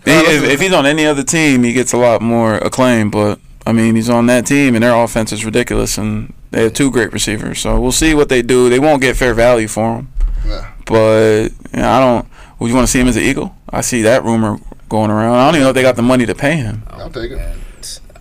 He, 0.05 0.11
if, 0.11 0.43
if 0.43 0.61
he's 0.61 0.73
on 0.73 0.85
any 0.85 1.05
other 1.05 1.23
team, 1.23 1.63
he 1.63 1.73
gets 1.73 1.91
a 1.93 1.97
lot 1.97 2.21
more 2.21 2.55
acclaim. 2.55 3.09
But 3.09 3.39
I 3.65 3.71
mean, 3.71 3.95
he's 3.95 4.09
on 4.09 4.27
that 4.27 4.45
team, 4.45 4.75
and 4.75 4.83
their 4.83 4.95
offense 4.95 5.31
is 5.31 5.43
ridiculous, 5.45 5.97
and 5.97 6.33
they 6.51 6.63
have 6.63 6.73
two 6.73 6.91
great 6.91 7.11
receivers. 7.11 7.59
So 7.59 7.79
we'll 7.79 7.91
see 7.91 8.13
what 8.13 8.29
they 8.29 8.41
do. 8.41 8.69
They 8.69 8.79
won't 8.79 9.01
get 9.01 9.15
fair 9.17 9.33
value 9.33 9.67
for 9.67 9.97
him, 9.97 10.09
Yeah. 10.45 10.71
but 10.85 11.49
you 11.73 11.79
know, 11.81 11.89
I 11.89 11.99
don't. 11.99 12.27
Would 12.59 12.67
you 12.69 12.75
want 12.75 12.87
to 12.87 12.91
see 12.91 12.99
him 12.99 13.07
as 13.07 13.17
an 13.17 13.23
Eagle? 13.23 13.55
I 13.69 13.81
see 13.81 14.03
that 14.03 14.23
rumor 14.23 14.57
going 14.89 15.09
around. 15.11 15.35
I 15.35 15.45
don't 15.47 15.55
even 15.55 15.63
know 15.63 15.69
if 15.69 15.75
they 15.75 15.81
got 15.81 15.95
the 15.95 16.01
money 16.03 16.25
to 16.27 16.35
pay 16.35 16.55
him. 16.57 16.83
I'll 16.89 17.09
take 17.09 17.31
it. 17.31 17.37
Man, 17.37 17.57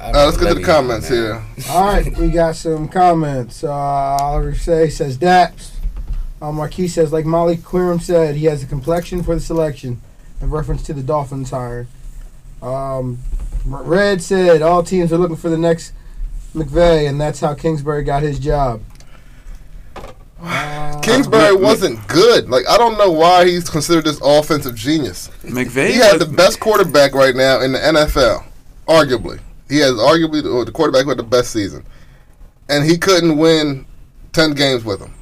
Uh, 0.00 0.10
let's 0.26 0.36
get 0.36 0.48
to 0.48 0.54
the 0.54 0.62
comments 0.62 1.08
here. 1.08 1.42
All 1.70 1.86
right, 1.86 2.16
we 2.18 2.28
got 2.30 2.56
some 2.56 2.88
comments. 2.88 3.62
Uh, 3.62 3.70
Oliver 3.72 4.54
Say 4.54 4.88
says 4.90 5.16
Daps. 5.18 5.70
Uh, 6.44 6.52
Marquis 6.52 6.88
says, 6.88 7.10
like 7.10 7.24
Molly 7.24 7.56
Qerim 7.56 8.02
said, 8.02 8.36
he 8.36 8.44
has 8.44 8.62
a 8.62 8.66
complexion 8.66 9.22
for 9.22 9.34
the 9.34 9.40
selection, 9.40 10.02
in 10.42 10.50
reference 10.50 10.82
to 10.82 10.92
the 10.92 11.02
Dolphins 11.02 11.48
hire. 11.48 11.86
Um, 12.60 13.18
Red 13.64 14.20
said 14.20 14.60
all 14.60 14.82
teams 14.82 15.10
are 15.10 15.16
looking 15.16 15.36
for 15.36 15.48
the 15.48 15.56
next 15.56 15.94
McVay, 16.54 17.08
and 17.08 17.18
that's 17.18 17.40
how 17.40 17.54
Kingsbury 17.54 18.04
got 18.04 18.22
his 18.22 18.38
job. 18.38 18.82
Uh, 20.46 21.00
Kingsbury 21.00 21.56
wasn't 21.56 22.06
good. 22.06 22.50
Like 22.50 22.68
I 22.68 22.76
don't 22.76 22.98
know 22.98 23.10
why 23.10 23.46
he's 23.46 23.70
considered 23.70 24.04
this 24.04 24.20
offensive 24.22 24.74
genius. 24.74 25.30
McVay. 25.42 25.88
He 25.88 25.94
had 25.94 26.18
the 26.18 26.26
best 26.26 26.60
quarterback 26.60 27.14
right 27.14 27.34
now 27.34 27.62
in 27.62 27.72
the 27.72 27.78
NFL, 27.78 28.44
arguably. 28.86 29.40
He 29.70 29.78
has 29.78 29.92
arguably 29.92 30.42
the, 30.42 30.64
the 30.66 30.72
quarterback 30.72 31.06
with 31.06 31.16
the 31.16 31.22
best 31.22 31.50
season, 31.50 31.86
and 32.68 32.84
he 32.84 32.98
couldn't 32.98 33.38
win 33.38 33.86
ten 34.32 34.52
games 34.52 34.84
with 34.84 35.00
him 35.00 35.14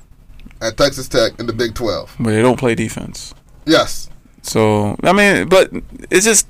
at 0.63 0.77
Texas 0.79 1.09
Tech 1.09 1.39
in 1.39 1.47
the 1.47 1.53
Big 1.53 1.75
Twelve. 1.75 2.15
but 2.19 2.31
they 2.31 2.41
don't 2.41 2.59
play 2.59 2.75
defense. 2.75 3.35
Yes, 3.67 4.09
So 4.43 4.97
I 5.03 5.13
mean, 5.13 5.49
but 5.49 5.71
it's 6.11 6.25
just 6.25 6.49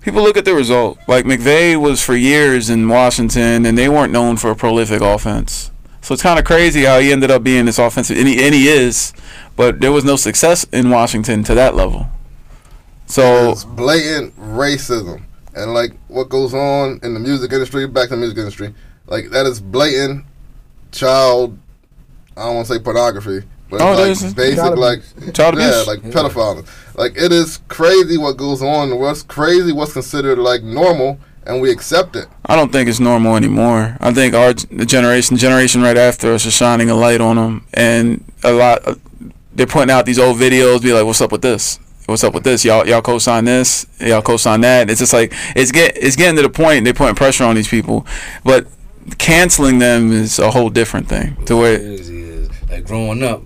people 0.00 0.22
look 0.22 0.36
at 0.36 0.44
the 0.44 0.54
result. 0.54 0.98
Like 1.08 1.24
McVay 1.24 1.80
was 1.80 2.02
for 2.04 2.14
years 2.14 2.70
in 2.70 2.88
Washington, 2.88 3.66
and 3.66 3.76
they 3.76 3.88
weren't 3.88 4.12
known 4.12 4.36
for 4.36 4.50
a 4.50 4.56
prolific 4.56 5.00
offense. 5.02 5.70
So 6.02 6.14
it's 6.14 6.22
kind 6.22 6.38
of 6.38 6.46
crazy 6.46 6.84
how 6.84 6.98
he 6.98 7.12
ended 7.12 7.30
up 7.30 7.42
being 7.42 7.66
this 7.66 7.78
offensive, 7.78 8.16
and 8.16 8.26
he, 8.26 8.42
and 8.42 8.54
he 8.54 8.68
is, 8.68 9.12
but 9.54 9.80
there 9.80 9.92
was 9.92 10.02
no 10.04 10.16
success 10.16 10.64
in 10.72 10.88
Washington 10.88 11.44
to 11.44 11.54
that 11.54 11.74
level. 11.74 12.06
So 13.06 13.50
it's 13.50 13.64
blatant 13.64 14.34
racism 14.38 15.22
and 15.54 15.74
like 15.74 15.92
what 16.08 16.28
goes 16.28 16.54
on 16.54 17.00
in 17.02 17.12
the 17.12 17.20
music 17.20 17.52
industry. 17.52 17.86
Back 17.86 18.04
to 18.08 18.14
the 18.14 18.16
music 18.16 18.38
industry, 18.38 18.74
like 19.06 19.30
that 19.30 19.44
is 19.46 19.60
blatant 19.60 20.24
child. 20.92 21.58
I 22.40 22.44
don't 22.46 22.54
want 22.56 22.66
to 22.68 22.74
say 22.74 22.80
pornography, 22.80 23.46
but 23.68 23.80
Oh, 23.80 23.92
it's 24.04 24.22
like 24.22 24.28
is. 24.28 24.34
basic 24.34 24.56
Child 24.58 24.78
like 24.78 25.00
child 25.34 25.58
yeah, 25.58 25.68
abuse. 25.82 25.86
like 25.86 26.00
pedophiles. 26.02 26.66
Like 26.96 27.12
it 27.16 27.32
is 27.32 27.60
crazy 27.68 28.16
what 28.18 28.36
goes 28.36 28.62
on. 28.62 28.98
What's 28.98 29.22
crazy? 29.22 29.72
What's 29.72 29.92
considered 29.92 30.38
like 30.38 30.62
normal, 30.62 31.18
and 31.46 31.60
we 31.60 31.70
accept 31.70 32.16
it. 32.16 32.26
I 32.46 32.56
don't 32.56 32.72
think 32.72 32.88
it's 32.88 32.98
normal 33.00 33.36
anymore. 33.36 33.96
I 34.00 34.12
think 34.12 34.34
our 34.34 34.54
the 34.54 34.86
generation, 34.86 35.36
generation 35.36 35.82
right 35.82 35.96
after 35.96 36.32
us, 36.32 36.46
is 36.46 36.54
shining 36.54 36.88
a 36.90 36.94
light 36.94 37.20
on 37.20 37.36
them, 37.36 37.66
and 37.74 38.24
a 38.42 38.52
lot. 38.52 38.86
uh, 38.86 38.94
They're 39.54 39.66
pointing 39.66 39.94
out 39.94 40.06
these 40.06 40.18
old 40.18 40.38
videos, 40.38 40.80
be 40.82 40.92
like, 40.94 41.04
"What's 41.04 41.20
up 41.20 41.32
with 41.32 41.42
this? 41.42 41.78
What's 42.06 42.24
up 42.24 42.34
with 42.34 42.44
this? 42.44 42.64
Y'all, 42.64 42.86
y'all 42.88 43.02
co-sign 43.02 43.44
this? 43.44 43.86
Y'all 44.00 44.22
co-sign 44.22 44.62
that?" 44.62 44.88
It's 44.90 45.00
just 45.00 45.12
like 45.12 45.32
it's 45.54 45.70
get 45.72 45.96
it's 45.96 46.16
getting 46.16 46.36
to 46.36 46.42
the 46.42 46.48
point 46.50 46.84
they're 46.84 46.94
putting 46.94 47.14
pressure 47.14 47.44
on 47.44 47.54
these 47.56 47.68
people, 47.68 48.06
but 48.44 48.66
canceling 49.18 49.78
them 49.78 50.12
is 50.12 50.38
a 50.38 50.50
whole 50.50 50.70
different 50.70 51.08
thing. 51.08 51.36
To 51.46 51.56
where 51.56 51.78
crazy 51.78 51.94
is 51.94 52.10
like 52.80 52.86
growing 52.86 53.22
up, 53.22 53.42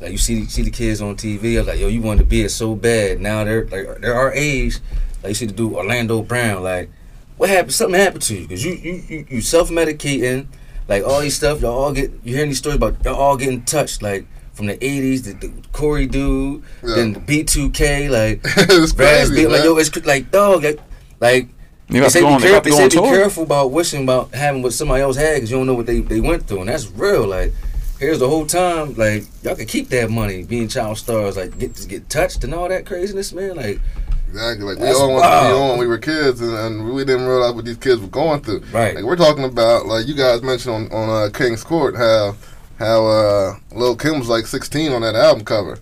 like 0.00 0.12
you 0.12 0.18
see 0.18 0.44
see 0.46 0.62
the 0.62 0.70
kids 0.70 1.00
on 1.00 1.16
TV. 1.16 1.58
I'm 1.60 1.66
like, 1.66 1.78
yo, 1.78 1.88
you 1.88 2.02
wanted 2.02 2.20
to 2.20 2.26
be 2.26 2.42
it 2.42 2.50
so 2.50 2.74
bad. 2.74 3.20
Now 3.20 3.44
they're 3.44 3.64
like 3.66 4.00
they're 4.00 4.14
our 4.14 4.32
age. 4.32 4.78
Like 5.22 5.30
you 5.30 5.34
see 5.34 5.46
the 5.46 5.52
dude 5.52 5.74
Orlando 5.74 6.22
Brown. 6.22 6.62
Like, 6.62 6.90
what 7.36 7.48
happened? 7.48 7.74
Something 7.74 8.00
happened 8.00 8.22
to 8.22 8.34
you 8.34 8.42
because 8.42 8.64
you 8.64 8.72
you 8.72 9.02
you, 9.08 9.26
you 9.28 9.40
self 9.40 9.70
medicating. 9.70 10.46
Like 10.88 11.04
all 11.04 11.20
these 11.20 11.36
stuff, 11.36 11.60
y'all 11.60 11.78
all 11.78 11.92
get 11.92 12.10
you 12.24 12.34
hearing 12.34 12.50
these 12.50 12.58
stories 12.58 12.76
about 12.76 13.04
y'all 13.04 13.14
all 13.14 13.36
getting 13.36 13.62
touched. 13.62 14.02
Like 14.02 14.26
from 14.52 14.66
the 14.66 14.76
'80s, 14.78 15.22
the, 15.24 15.32
the 15.34 15.52
Corey 15.72 16.06
dude, 16.06 16.62
Yeah. 16.82 16.94
then 16.96 17.12
the 17.14 17.20
B2K, 17.20 18.10
like 18.10 18.40
it's 18.44 18.92
Brad's 18.92 19.28
crazy, 19.30 19.34
being 19.34 19.48
like 19.48 19.60
man. 19.60 19.64
yo, 19.64 19.76
it's 19.78 20.04
like 20.04 20.30
dog, 20.32 20.64
like 20.64 20.80
like 21.20 21.48
you 21.88 21.94
they 21.94 22.00
got 22.00 22.04
to 22.06 22.10
say, 22.10 22.20
go 22.20 22.28
be, 22.28 22.34
on, 22.34 22.40
they 22.40 22.48
careful, 22.48 22.52
got 22.52 22.64
to 22.64 22.70
they 22.70 22.76
say 22.96 23.00
be 23.02 23.16
careful 23.16 23.42
about 23.44 23.70
wishing 23.70 24.02
about 24.02 24.34
having 24.34 24.62
what 24.62 24.72
somebody 24.72 25.02
else 25.02 25.16
had 25.16 25.34
because 25.36 25.50
you 25.50 25.56
don't 25.58 25.66
know 25.66 25.74
what 25.74 25.86
they, 25.86 26.00
they 26.00 26.20
went 26.20 26.46
through, 26.46 26.60
and 26.60 26.68
that's 26.68 26.86
real. 26.90 27.26
Like, 27.26 27.52
here's 28.02 28.18
the 28.18 28.28
whole 28.28 28.46
time, 28.46 28.94
like 28.94 29.24
y'all 29.42 29.54
can 29.54 29.66
keep 29.66 29.88
that 29.88 30.10
money 30.10 30.42
being 30.42 30.68
child 30.68 30.98
stars, 30.98 31.36
like 31.36 31.58
get 31.58 31.74
to 31.76 31.88
get 31.88 32.10
touched 32.10 32.44
and 32.44 32.52
all 32.52 32.68
that 32.68 32.84
craziness, 32.84 33.32
man. 33.32 33.56
Like, 33.56 33.80
Exactly. 34.28 34.64
Like 34.64 34.78
we 34.78 34.84
That's 34.86 34.98
all 34.98 35.12
wanted 35.12 35.28
to 35.28 35.48
be 35.48 35.60
on 35.60 35.68
when 35.70 35.78
we 35.78 35.86
were 35.86 35.98
kids, 35.98 36.40
and, 36.40 36.54
and 36.54 36.94
we 36.94 37.04
didn't 37.04 37.26
realize 37.26 37.54
what 37.54 37.66
these 37.66 37.76
kids 37.76 38.00
were 38.00 38.08
going 38.08 38.40
through. 38.40 38.62
right? 38.72 38.94
Like 38.94 39.04
we're 39.04 39.16
talking 39.16 39.44
about, 39.44 39.84
like 39.84 40.06
you 40.06 40.14
guys 40.14 40.42
mentioned 40.42 40.74
on 40.74 40.92
on 40.92 41.10
uh, 41.10 41.30
King's 41.30 41.62
Court, 41.62 41.94
how 41.96 42.34
how 42.78 43.06
uh, 43.06 43.56
Lil 43.72 43.94
Kim 43.94 44.18
was 44.18 44.28
like 44.30 44.46
16 44.46 44.90
on 44.90 45.02
that 45.02 45.14
album 45.14 45.44
cover. 45.44 45.78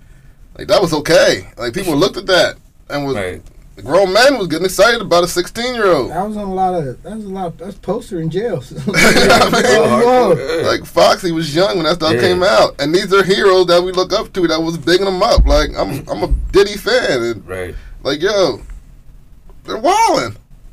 Like 0.58 0.66
that 0.66 0.82
was 0.82 0.92
okay. 0.92 1.48
Like 1.56 1.74
people 1.74 1.96
looked 1.96 2.16
at 2.16 2.26
that 2.26 2.56
and 2.88 3.06
was 3.06 3.14
right. 3.14 3.42
The 3.82 3.86
grown 3.86 4.12
men 4.12 4.38
was 4.38 4.46
getting 4.46 4.66
excited 4.66 5.00
about 5.00 5.24
a 5.24 5.28
16 5.28 5.74
year 5.74 5.86
old. 5.86 6.10
that 6.10 6.26
was 6.26 6.36
on 6.36 6.48
a 6.48 6.54
lot 6.54 6.74
of. 6.74 7.02
That 7.02 7.16
was 7.16 7.24
a 7.24 7.28
lot. 7.28 7.46
Of, 7.46 7.58
that's 7.58 7.78
poster 7.78 8.20
in 8.20 8.30
jails. 8.30 8.72
Oh, 8.86 10.34
Whoa. 10.34 10.62
Like 10.66 10.84
Foxy 10.84 11.32
was 11.32 11.54
young 11.54 11.76
when 11.76 11.84
that 11.84 11.96
stuff 11.96 12.14
Yeah. 12.14 12.20
came 12.20 12.42
out, 12.42 12.80
and 12.80 12.94
these 12.94 13.12
are 13.12 13.22
heroes 13.24 13.66
that 13.66 13.82
we 13.82 13.92
look 13.92 14.12
up 14.12 14.32
to 14.34 14.46
that 14.48 14.60
was 14.60 14.76
bigging 14.78 15.06
them 15.06 15.22
up. 15.22 15.46
Like 15.46 15.70
I'm 15.76 16.06
I'm 16.08 16.22
a 16.22 16.28
Diddy 16.52 16.76
fan, 16.76 17.22
and 17.22 17.46
right. 17.48 17.74
like 18.02 18.20
yo, 18.20 18.60
they're 19.64 19.78
wilding. 19.78 20.36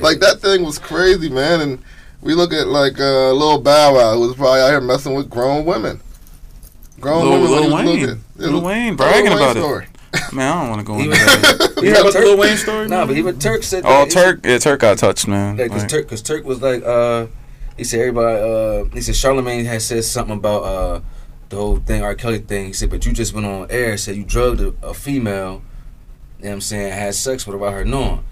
like 0.00 0.18
that 0.20 0.38
thing 0.40 0.64
was 0.64 0.78
crazy, 0.78 1.28
man. 1.28 1.60
And 1.60 1.78
we 2.22 2.34
look 2.34 2.52
at 2.52 2.66
like 2.68 2.98
uh, 2.98 3.32
Lil 3.32 3.60
Bow 3.60 3.94
Wow, 3.94 4.14
who 4.14 4.20
was 4.20 4.34
probably 4.36 4.60
out 4.60 4.70
here 4.70 4.80
messing 4.80 5.14
with 5.14 5.28
grown 5.30 5.64
women. 5.64 6.00
Grown 7.00 7.24
Lil, 7.28 7.40
women. 7.42 7.50
Lil 7.50 7.52
when 7.52 7.62
he 7.62 7.68
was 7.68 7.74
Wayne, 7.74 7.86
little 8.00 8.14
kid. 8.14 8.22
Lil 8.52 8.60
Wayne 8.62 8.86
Lil 8.88 8.96
bragging 8.96 9.24
Wayne 9.30 9.32
about 9.38 9.56
story. 9.56 9.84
it. 9.84 9.90
Man, 10.32 10.52
I 10.52 10.60
don't 10.60 10.70
want 10.70 10.80
to 10.80 10.86
go 10.86 10.94
into 10.98 11.06
Even- 11.06 11.18
that. 11.18 11.72
You 11.82 11.88
You 11.90 11.94
heard 11.94 12.04
heard 12.04 12.14
the 12.14 12.20
Lil 12.20 12.38
Wayne 12.38 12.56
story? 12.56 12.88
Nah, 12.88 13.04
but 13.06 13.16
even 13.18 13.38
Turk 13.38 13.62
said. 13.62 13.82
Oh, 13.84 14.04
that. 14.06 14.10
Turk, 14.10 14.40
yeah, 14.46 14.56
Turk 14.58 14.80
got 14.80 14.96
touched, 14.98 15.28
man. 15.28 15.56
Like, 15.58 15.70
cause 15.70 15.82
Like, 15.82 15.90
Turk, 15.90 16.08
cause 16.08 16.22
Turk 16.22 16.44
was 16.46 16.62
like, 16.62 16.82
uh, 16.84 17.26
he 17.76 17.84
said 17.84 18.00
everybody, 18.00 18.40
uh, 18.40 18.84
he 18.94 19.02
said 19.02 19.14
Charlemagne 19.14 19.64
had 19.66 19.82
said 19.82 20.02
something 20.04 20.36
about 20.38 20.62
uh, 20.62 21.00
the 21.50 21.56
whole 21.56 21.76
thing, 21.76 22.02
R. 22.02 22.14
Kelly 22.14 22.38
thing. 22.38 22.66
He 22.68 22.72
said, 22.72 22.88
but 22.88 23.04
you 23.04 23.12
just 23.12 23.34
went 23.34 23.46
on 23.46 23.70
air, 23.70 23.96
said 23.98 24.16
you 24.16 24.24
drugged 24.24 24.60
a, 24.62 24.74
a 24.82 24.94
female, 24.94 25.62
you 26.38 26.44
know 26.44 26.48
what 26.48 26.52
I'm 26.52 26.60
saying, 26.62 26.92
had 26.94 27.14
sex 27.14 27.46
with 27.46 27.52
her 27.52 27.58
without 27.58 27.74
her 27.76 27.84
knowing. 27.84 28.24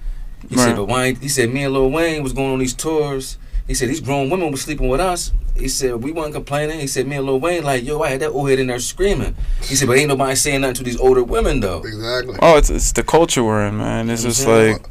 He 0.48 0.56
Right. 0.56 0.64
said, 0.64 0.76
but 0.76 0.86
why? 0.86 1.12
He 1.14 1.28
said, 1.28 1.52
me 1.52 1.64
and 1.64 1.74
Lil 1.74 1.90
Wayne 1.90 2.22
was 2.22 2.32
going 2.32 2.50
on 2.52 2.58
these 2.58 2.74
tours. 2.74 3.36
He 3.66 3.74
said 3.74 3.88
these 3.90 4.00
grown 4.00 4.30
women 4.30 4.50
were 4.50 4.56
sleeping 4.56 4.88
with 4.88 5.00
us. 5.00 5.32
He 5.56 5.68
said 5.68 6.02
we 6.02 6.10
weren't 6.10 6.34
complaining. 6.34 6.80
He 6.80 6.86
said 6.88 7.06
me 7.06 7.16
and 7.16 7.26
Lil 7.26 7.38
Wayne 7.38 7.62
like, 7.62 7.84
yo, 7.84 8.00
I 8.02 8.10
had 8.10 8.20
that 8.20 8.30
old 8.30 8.50
head 8.50 8.58
in 8.58 8.66
there 8.66 8.80
screaming. 8.80 9.36
He 9.62 9.76
said, 9.76 9.86
but 9.86 9.96
ain't 9.96 10.08
nobody 10.08 10.34
saying 10.34 10.62
nothing 10.62 10.74
to 10.76 10.82
these 10.82 10.98
older 10.98 11.22
women 11.22 11.60
though. 11.60 11.78
Exactly. 11.78 12.36
oh, 12.42 12.56
it's 12.56 12.70
it's 12.70 12.92
the 12.92 13.04
culture 13.04 13.44
we're 13.44 13.66
in, 13.66 13.78
man. 13.78 14.10
It's 14.10 14.22
just 14.22 14.46
like 14.46 14.82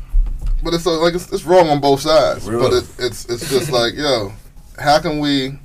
But 0.63 0.73
it's 0.73 0.85
like 0.85 1.13
it's, 1.13 1.31
it's 1.33 1.43
wrong 1.43 1.69
on 1.69 1.81
both 1.81 2.01
sides. 2.01 2.47
Real. 2.47 2.61
But 2.61 2.73
it, 2.73 2.85
it's 2.99 3.25
it's 3.25 3.49
just 3.49 3.71
like 3.71 3.95
yo, 3.95 4.31
how 4.79 4.99
can 4.99 5.19
we, 5.19 5.59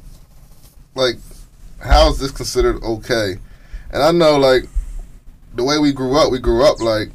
like, 0.95 1.15
how 1.81 2.11
is 2.11 2.19
this 2.19 2.33
considered 2.33 2.83
okay? 2.83 3.37
And 3.93 4.03
I 4.03 4.11
know 4.11 4.37
like 4.37 4.65
the 5.55 5.65
way 5.65 5.79
we 5.79 5.93
grew 5.93 6.17
up, 6.17 6.33
we 6.33 6.39
grew 6.39 6.65
up 6.65 6.81
like, 6.81 7.11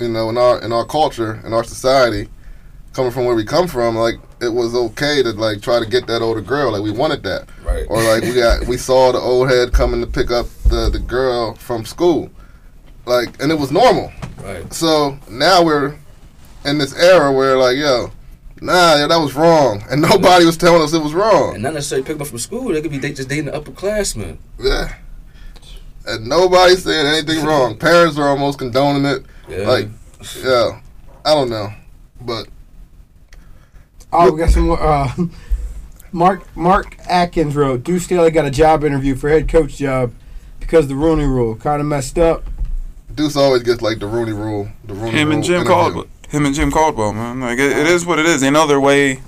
you 0.00 0.08
know, 0.08 0.30
in 0.30 0.38
our 0.38 0.62
in 0.62 0.72
our 0.72 0.86
culture, 0.86 1.40
in 1.44 1.52
our 1.52 1.64
society, 1.64 2.28
coming 2.92 3.12
from 3.12 3.26
where 3.26 3.34
we 3.36 3.44
come 3.44 3.68
from, 3.68 3.96
like 3.96 4.16
it 4.40 4.48
was 4.52 4.74
okay 4.74 5.22
to 5.22 5.32
like 5.32 5.62
try 5.62 5.80
to 5.80 5.86
get 5.86 6.06
that 6.08 6.20
older 6.22 6.40
girl, 6.42 6.72
like 6.72 6.82
we 6.82 6.90
wanted 6.90 7.22
that, 7.22 7.48
Right. 7.64 7.86
or 7.88 8.02
like 8.02 8.22
we 8.22 8.34
got 8.34 8.66
we 8.66 8.76
saw 8.76 9.12
the 9.12 9.18
old 9.18 9.48
head 9.48 9.72
coming 9.72 10.00
to 10.00 10.06
pick 10.06 10.30
up 10.30 10.46
the 10.68 10.90
the 10.90 10.98
girl 10.98 11.54
from 11.54 11.84
school, 11.86 12.30
like, 13.06 13.40
and 13.42 13.50
it 13.50 13.58
was 13.58 13.70
normal. 13.72 14.12
right. 14.42 14.70
So 14.72 15.18
now 15.30 15.62
we're 15.64 15.96
in 16.64 16.78
this 16.78 16.94
era 16.98 17.32
where 17.32 17.56
like, 17.56 17.76
yo, 17.76 18.10
nah, 18.60 18.96
yeah, 18.96 19.06
that 19.06 19.16
was 19.18 19.34
wrong, 19.34 19.82
and 19.90 20.02
nobody 20.10 20.44
was 20.44 20.56
telling 20.56 20.82
us 20.82 20.92
it 20.92 21.02
was 21.02 21.14
wrong. 21.14 21.54
And 21.54 21.62
not 21.62 21.74
necessarily 21.74 22.06
pick 22.06 22.20
up 22.20 22.26
from 22.26 22.38
school. 22.38 22.68
They 22.72 22.82
could 22.82 22.90
be 22.90 22.98
just 22.98 23.28
dating 23.28 23.46
the 23.46 23.52
upperclassmen. 23.52 24.36
Yeah, 24.60 24.94
and 26.06 26.26
nobody 26.26 26.76
said 26.76 27.06
anything 27.06 27.44
wrong. 27.44 27.76
Parents 27.78 28.18
are 28.18 28.28
almost 28.28 28.58
condoning 28.58 29.04
it. 29.06 29.24
Yeah. 29.48 29.66
Like, 29.68 29.88
yeah, 30.42 30.80
I 31.24 31.34
don't 31.34 31.48
know, 31.50 31.68
but 32.20 32.48
Oh, 34.12 34.32
we 34.32 34.38
got 34.38 34.50
some 34.50 34.66
more. 34.68 34.80
Uh, 34.82 35.12
Mark 36.12 36.56
Mark 36.56 36.96
Atkins 37.08 37.54
wrote, 37.54 37.82
Deuce 37.84 38.04
Staley 38.04 38.30
got 38.30 38.46
a 38.46 38.50
job 38.50 38.84
interview 38.84 39.14
for 39.14 39.28
head 39.28 39.48
coach 39.48 39.76
job 39.76 40.12
because 40.60 40.84
of 40.86 40.88
the 40.90 40.94
Rooney 40.94 41.24
Rule 41.24 41.56
kind 41.56 41.80
of 41.80 41.86
messed 41.86 42.18
up. 42.18 42.44
Deuce 43.14 43.36
always 43.36 43.62
gets 43.62 43.82
like 43.82 43.98
the 43.98 44.06
Rooney 44.06 44.32
Rule, 44.32 44.68
the 44.84 44.94
Rooney 44.94 45.10
him 45.18 45.32
and 45.32 45.42
Jim. 45.44 45.66
Caldwell. 45.66 46.06
Him 46.28 46.46
and 46.46 46.54
Jim 46.54 46.70
Caldwell, 46.70 47.12
man. 47.12 47.40
Like 47.40 47.58
it, 47.58 47.70
it 47.76 47.86
is 47.86 48.06
what 48.06 48.18
it 48.18 48.26
is. 48.26 48.42
Ain't 48.42 48.54
no 48.54 48.62
other 48.64 48.80
way 48.80 49.20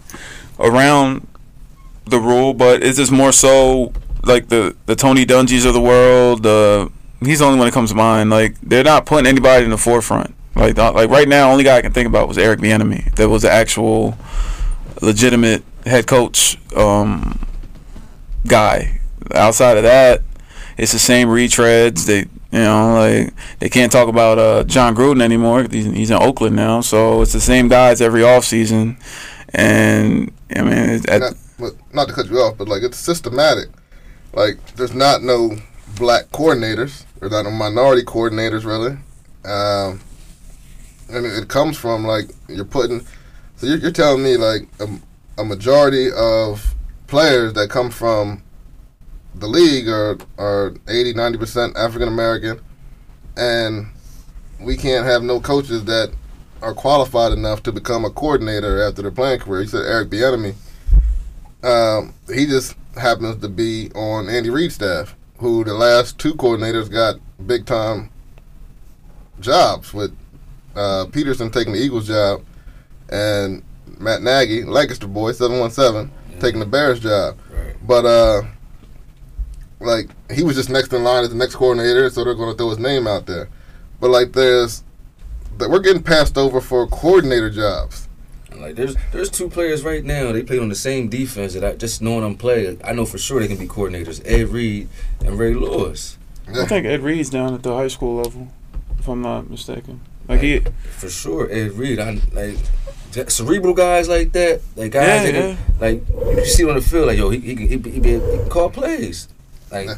around 0.59 1.27
the 2.07 2.19
rule, 2.19 2.55
but 2.55 2.83
it's 2.83 2.97
just 2.99 3.13
more 3.13 3.33
so 3.33 3.93
like 4.25 4.49
the 4.49 4.75
the 4.87 4.97
Tony 4.97 5.27
Dungys 5.27 5.67
of 5.67 5.75
the 5.75 5.81
world. 5.81 6.43
The 6.43 6.91
he's 7.21 7.41
the 7.41 7.45
only 7.45 7.59
one 7.59 7.67
that 7.67 7.73
comes 7.75 7.91
to 7.91 7.97
mind. 7.97 8.31
Like 8.31 8.59
they're 8.63 8.85
not 8.85 9.05
putting 9.07 9.27
anybody 9.27 9.65
in 9.65 9.71
the 9.71 9.79
forefront. 9.79 10.35
Like 10.55 10.75
the- 10.75 10.91
like 10.93 11.11
right 11.11 11.29
now, 11.29 11.51
only 11.51 11.65
guy 11.65 11.77
I 11.77 11.83
can 11.83 11.93
think 11.93 12.07
about 12.09 12.29
was 12.29 12.39
Eric 12.39 12.61
Bieniemy. 12.61 13.15
That 13.17 13.29
was 13.29 13.43
the 13.43 13.51
actual 13.51 14.17
legitimate 15.01 15.63
head 15.85 16.07
coach 16.07 16.59
um, 16.77 17.39
guy. 18.47 19.01
Outside 19.35 19.77
of 19.77 19.83
that, 19.83 20.23
it's 20.77 20.93
the 20.93 20.99
same 20.99 21.29
retreads. 21.29 22.07
They 22.07 22.21
You 22.51 22.65
know, 22.65 22.95
like 22.95 23.35
they 23.59 23.69
can't 23.69 23.93
talk 23.93 24.09
about 24.09 24.39
uh, 24.39 24.65
Jon 24.65 24.95
Gruden 24.95 25.23
anymore. 25.23 25.67
He's, 25.71 25.85
he's 25.87 26.11
in 26.11 26.17
Oakland 26.17 26.57
now, 26.57 26.81
so 26.81 27.23
it's 27.23 27.33
the 27.33 27.41
same 27.41 27.69
guys 27.69 28.01
every 28.01 28.23
offseason. 28.23 28.97
And 29.55 30.33
I 30.55 30.63
mean, 30.63 31.01
at, 31.09 31.21
not, 31.59 31.73
not 31.93 32.09
to 32.09 32.15
cut 32.15 32.31
you 32.31 32.39
off, 32.39 32.57
but 32.57 32.69
like 32.69 32.83
it's 32.83 32.97
systematic. 32.97 33.69
Like 34.33 34.75
there's 34.77 34.95
not 34.95 35.23
no 35.23 35.57
black 35.97 36.27
coordinators. 36.27 37.05
or 37.21 37.29
not 37.29 37.43
no 37.43 37.51
minority 37.51 38.03
coordinators 38.03 38.65
really. 38.65 38.97
Um, 39.45 40.01
and 41.11 41.25
it 41.25 41.49
comes 41.49 41.77
from 41.77 42.05
like 42.05 42.31
you're 42.49 42.65
putting. 42.65 43.07
So 43.59 43.67
you're, 43.67 43.79
you're 43.79 43.91
telling 43.91 44.23
me 44.23 44.37
like 44.37 44.69
a, 44.79 44.89
a 45.37 45.45
majority 45.45 46.13
of 46.13 46.77
players 47.09 47.55
that 47.55 47.71
come 47.71 47.91
from 47.91 48.45
the 49.35 49.49
league 49.49 49.89
are 49.89 50.17
are 50.39 50.75
80, 50.87 51.15
90 51.15 51.39
percent 51.39 51.77
African 51.77 52.07
American, 52.07 52.61
and 53.37 53.89
we 54.61 54.77
can't 54.77 55.05
have 55.05 55.25
no 55.25 55.41
coaches 55.41 55.85
that 55.87 56.13
are 56.63 56.73
qualified 56.73 57.33
enough 57.33 57.65
to 57.65 57.73
become 57.73 58.05
a 58.05 58.11
coordinator 58.11 58.81
after 58.81 59.03
their 59.03 59.11
playing 59.11 59.41
career. 59.41 59.63
You 59.63 59.69
said 59.69 59.87
Eric 59.87 60.11
Bieniemy. 60.11 60.55
Um, 61.65 62.15
he 62.33 62.47
just 62.47 62.77
happens 62.97 63.41
to 63.43 63.49
be 63.49 63.91
on 63.97 64.29
Andy 64.29 64.51
Reid's 64.51 64.77
staff, 64.77 65.17
who 65.39 65.65
the 65.65 65.75
last 65.75 66.17
two 66.21 66.35
coordinators 66.35 66.89
got 66.89 67.17
big 67.45 67.67
time 67.67 68.11
jobs 69.41 69.93
with 69.93 70.17
uh, 70.77 71.07
Pederson 71.07 71.53
taking 71.53 71.73
the 71.73 71.81
Eagles 71.81 72.07
job 72.07 72.45
and 73.09 73.63
Matt 73.99 74.23
Nagy, 74.23 74.65
Lancaster 74.65 75.07
boy, 75.07 75.33
seven 75.33 75.59
one 75.59 75.71
seven, 75.71 76.11
taking 76.41 76.61
the 76.61 76.67
Bears 76.67 77.01
job. 77.01 77.39
Right. 77.51 77.75
But 77.87 78.05
uh, 78.05 78.43
like 79.81 80.09
he 80.31 80.43
was 80.43 80.57
just 80.57 80.71
next 80.71 80.93
in 80.93 81.05
line 81.05 81.25
as 81.25 81.31
the 81.31 81.37
next 81.37 81.55
coordinator, 81.55 82.09
so 82.11 82.25
they're 82.25 82.35
going 82.35 82.51
to 82.51 82.57
throw 82.57 82.69
his 82.71 82.79
name 82.79 83.07
out 83.07 83.27
there. 83.27 83.49
But 84.01 84.11
like 84.11 84.33
there's 84.33 84.85
that 85.59 85.71
we're 85.71 85.81
getting 85.81 86.03
passed 86.03 86.39
over 86.39 86.61
for 86.61 86.87
coordinator 86.87 87.51
jobs. 87.51 88.09
Like 88.57 88.75
there's 88.75 88.97
there's 89.13 89.31
two 89.31 89.49
players 89.49 89.85
right 89.85 90.05
now. 90.05 90.33
They 90.33 90.43
play 90.43 90.59
on 90.59 90.69
the 90.69 90.75
same 90.75 91.09
defense 91.09 91.55
that 91.55 91.65
I 91.65 91.75
just 91.75 92.03
knowing 92.03 92.23
them 92.23 92.37
play. 92.37 92.77
I 92.85 92.93
know 92.93 93.07
for 93.07 93.19
sure 93.19 93.41
they 93.41 93.49
can 93.49 93.57
be 93.57 93.67
coordinators. 93.67 94.21
Ed 94.25 94.49
Reed 94.49 94.89
and 95.21 95.39
Ray 95.39 95.55
Lewis. 95.55 96.19
I 96.49 96.65
think 96.65 96.87
Ed 96.87 97.03
Reed's 97.03 97.31
down 97.31 97.53
at 97.55 97.63
the 97.63 97.75
high 97.75 97.89
school 97.89 98.23
level, 98.23 98.49
if 98.99 99.07
I'm 99.07 99.21
not 99.21 99.51
mistaken. 99.51 100.01
Like 100.27 100.41
he, 100.41 100.61
For 100.97 101.11
sure, 101.11 101.51
Ed 101.51 101.73
Reed. 101.73 101.99
I 101.99 102.21
like 102.33 102.57
cerebral 103.29 103.75
guys 103.75 104.09
like 104.09 104.33
that. 104.33 104.61
Like 104.77 104.93
guys 104.93 105.07
Yeah, 105.27 105.33
that 105.33 105.35
yeah. 105.35 105.57
can- 105.57 105.79
like 105.81 106.37
you 106.39 106.45
see 106.47 106.63
it 106.65 106.69
on 106.69 106.77
the 106.77 106.83
field. 106.83 107.07
Like 107.09 107.19
yo, 107.19 107.31
he 107.31 107.39
he 107.41 107.55
can, 107.57 107.67
he, 107.69 107.91
he, 107.91 108.01
be, 108.01 108.19
he 108.19 108.49
call 108.49 108.71
plays. 108.71 109.29
Like 109.71 109.89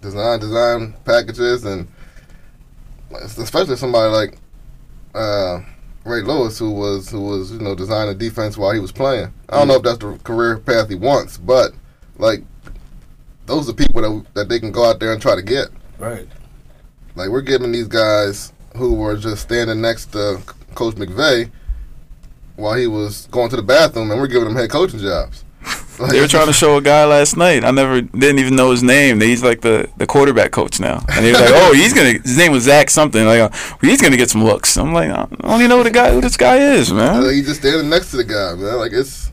design 0.00 0.40
design 0.40 0.94
packages 1.04 1.64
and 1.64 1.86
especially 3.38 3.76
somebody 3.76 4.12
like 4.12 4.36
uh, 5.14 5.60
Ray 6.04 6.22
Lewis 6.22 6.58
who 6.58 6.70
was 6.72 7.10
who 7.10 7.20
was 7.20 7.52
you 7.52 7.58
know 7.60 7.74
designing 7.74 8.18
defense 8.18 8.56
while 8.58 8.72
he 8.72 8.80
was 8.80 8.92
playing. 8.92 9.32
I 9.48 9.58
don't 9.58 9.68
know 9.68 9.76
if 9.76 9.82
that's 9.82 9.98
the 9.98 10.18
career 10.24 10.58
path 10.58 10.88
he 10.88 10.94
wants, 10.96 11.38
but 11.38 11.72
like 12.18 12.42
those 13.46 13.68
are 13.68 13.72
people 13.72 14.02
that 14.02 14.34
that 14.34 14.48
they 14.48 14.58
can 14.60 14.72
go 14.72 14.84
out 14.88 15.00
there 15.00 15.12
and 15.12 15.20
try 15.22 15.34
to 15.36 15.42
get. 15.42 15.68
right. 15.98 16.28
Like 17.16 17.28
we're 17.30 17.42
giving 17.42 17.70
these 17.70 17.86
guys 17.86 18.52
who 18.76 18.94
were 18.94 19.16
just 19.16 19.42
standing 19.42 19.80
next 19.80 20.06
to 20.12 20.40
Coach 20.74 20.96
McVay 20.96 21.48
while 22.56 22.74
he 22.74 22.86
was 22.86 23.26
going 23.30 23.50
to 23.50 23.56
the 23.56 23.62
bathroom, 23.62 24.10
and 24.10 24.20
we're 24.20 24.26
giving 24.26 24.44
them 24.48 24.56
head 24.56 24.70
coaching 24.70 25.00
jobs. 25.00 25.44
Like, 25.98 26.10
they 26.12 26.20
were 26.20 26.28
trying 26.28 26.46
to 26.48 26.52
show 26.52 26.76
a 26.76 26.82
guy 26.82 27.04
last 27.04 27.36
night. 27.36 27.64
I 27.64 27.70
never 27.70 28.00
didn't 28.02 28.38
even 28.38 28.56
know 28.56 28.70
his 28.70 28.82
name. 28.82 29.20
He's 29.20 29.42
like 29.42 29.60
the, 29.60 29.88
the 29.96 30.06
quarterback 30.06 30.50
coach 30.50 30.80
now, 30.80 31.04
and 31.12 31.24
he 31.24 31.30
was 31.30 31.40
like, 31.40 31.50
"Oh, 31.52 31.72
he's 31.72 31.92
gonna." 31.92 32.12
His 32.18 32.36
name 32.36 32.52
was 32.52 32.64
Zach 32.64 32.90
something. 32.90 33.24
Like, 33.24 33.40
uh, 33.40 33.48
he's 33.80 34.02
gonna 34.02 34.16
get 34.16 34.28
some 34.30 34.44
looks. 34.44 34.76
I'm 34.76 34.92
like, 34.92 35.10
I 35.10 35.26
don't 35.26 35.60
even 35.60 35.68
know 35.68 35.78
who 35.78 35.84
the 35.84 35.90
guy 35.90 36.12
who 36.12 36.20
this 36.20 36.36
guy 36.36 36.56
is, 36.58 36.90
Like, 36.92 37.12
man. 37.22 37.32
he 37.34 37.42
just 37.42 37.60
standing 37.60 37.88
next 37.88 38.10
to 38.10 38.16
the 38.18 38.24
guy, 38.24 38.54
man. 38.54 38.76
Like 38.76 38.92
it's 38.92 39.30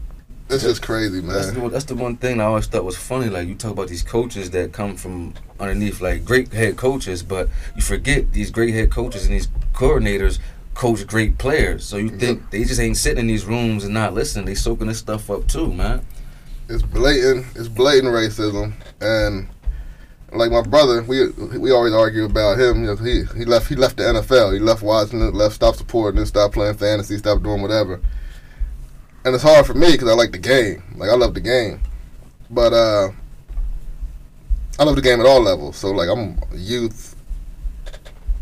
it's 0.49 0.63
just 0.63 0.81
crazy, 0.81 1.21
That's 1.21 1.51
the, 1.51 1.59
man. 1.59 1.69
that's 1.71 1.85
the 1.85 1.95
one 1.95 2.17
thing 2.17 2.41
I 2.41 2.43
always 2.45 2.67
thought 2.67 2.83
was 2.83 2.97
funny. 2.97 3.29
Like 3.29 3.47
you 3.47 3.55
talk 3.55 3.71
about 3.71 3.87
these 3.87 4.03
coaches 4.03 4.51
that 4.51 4.71
come 4.73 4.95
from 4.97 5.33
underneath, 5.59 5.99
like 6.01 6.25
great 6.25 6.51
head 6.53 6.75
coaches, 6.77 7.23
but 7.23 7.49
you 7.75 7.81
forget 7.81 8.33
these 8.33 8.51
great 8.51 8.73
head 8.73 8.91
coaches 8.91 9.25
and 9.25 9.33
these 9.33 9.47
coordinators 9.73 10.39
coach 10.81 11.05
great 11.05 11.37
players. 11.37 11.85
So 11.85 11.97
you 11.97 12.09
think 12.09 12.49
they 12.49 12.63
just 12.63 12.79
ain't 12.79 12.97
sitting 12.97 13.19
in 13.19 13.27
these 13.27 13.45
rooms 13.45 13.83
and 13.83 13.93
not 13.93 14.15
listening. 14.15 14.45
They 14.45 14.55
soaking 14.55 14.87
this 14.87 14.97
stuff 14.97 15.29
up 15.29 15.47
too, 15.47 15.71
man. 15.71 16.03
It's 16.69 16.81
blatant. 16.81 17.45
It's 17.55 17.67
blatant 17.67 18.11
racism, 18.11 18.73
and 18.99 19.47
like 20.31 20.49
my 20.49 20.63
brother, 20.63 21.03
we 21.03 21.29
we 21.59 21.69
always 21.69 21.93
argue 21.93 22.25
about 22.25 22.59
him. 22.59 22.81
You 22.81 22.87
know, 22.87 22.95
he 22.95 23.25
he 23.37 23.45
left 23.45 23.67
he 23.69 23.75
left 23.75 23.97
the 23.97 24.03
NFL. 24.05 24.53
He 24.53 24.59
left 24.59 24.81
watching 24.81 25.21
it, 25.21 25.35
left 25.35 25.53
stopped 25.53 25.77
supporting 25.77 26.19
it, 26.19 26.25
stopped 26.25 26.55
playing 26.55 26.77
fantasy, 26.77 27.15
stopped 27.19 27.43
doing 27.43 27.61
whatever. 27.61 28.01
And 29.23 29.35
it's 29.35 29.43
hard 29.43 29.67
for 29.67 29.75
me 29.75 29.91
because 29.91 30.09
I 30.09 30.13
like 30.13 30.31
the 30.31 30.39
game. 30.39 30.81
Like 30.95 31.11
I 31.11 31.15
love 31.15 31.35
the 31.35 31.41
game, 31.41 31.79
but 32.49 32.73
uh, 32.73 33.09
I 34.79 34.83
love 34.83 34.95
the 34.95 35.03
game 35.03 35.19
at 35.19 35.27
all 35.27 35.41
levels. 35.41 35.77
So 35.77 35.91
like 35.91 36.09
I'm 36.09 36.41
youth, 36.55 37.15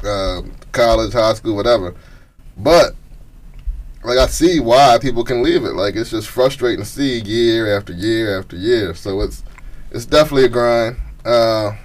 uh, 0.05 0.41
college, 0.71 1.11
high 1.11 1.33
school, 1.33 1.57
whatever. 1.57 1.95
But 2.59 2.93
like 4.03 4.17
I 4.17 4.27
see 4.27 4.59
why 4.59 4.97
people 5.01 5.23
can 5.23 5.41
leave 5.41 5.63
it. 5.63 5.73
Like 5.73 5.95
it's 5.95 6.11
just 6.11 6.27
frustrating 6.27 6.83
to 6.83 6.89
see 6.89 7.19
year 7.21 7.75
after 7.75 7.93
year 7.93 8.37
after 8.37 8.55
year. 8.55 8.93
So 8.93 9.21
it's 9.21 9.43
it's 9.91 10.05
definitely 10.05 10.45
a 10.45 10.49
grind. 10.49 10.97
Uh, 11.25 11.75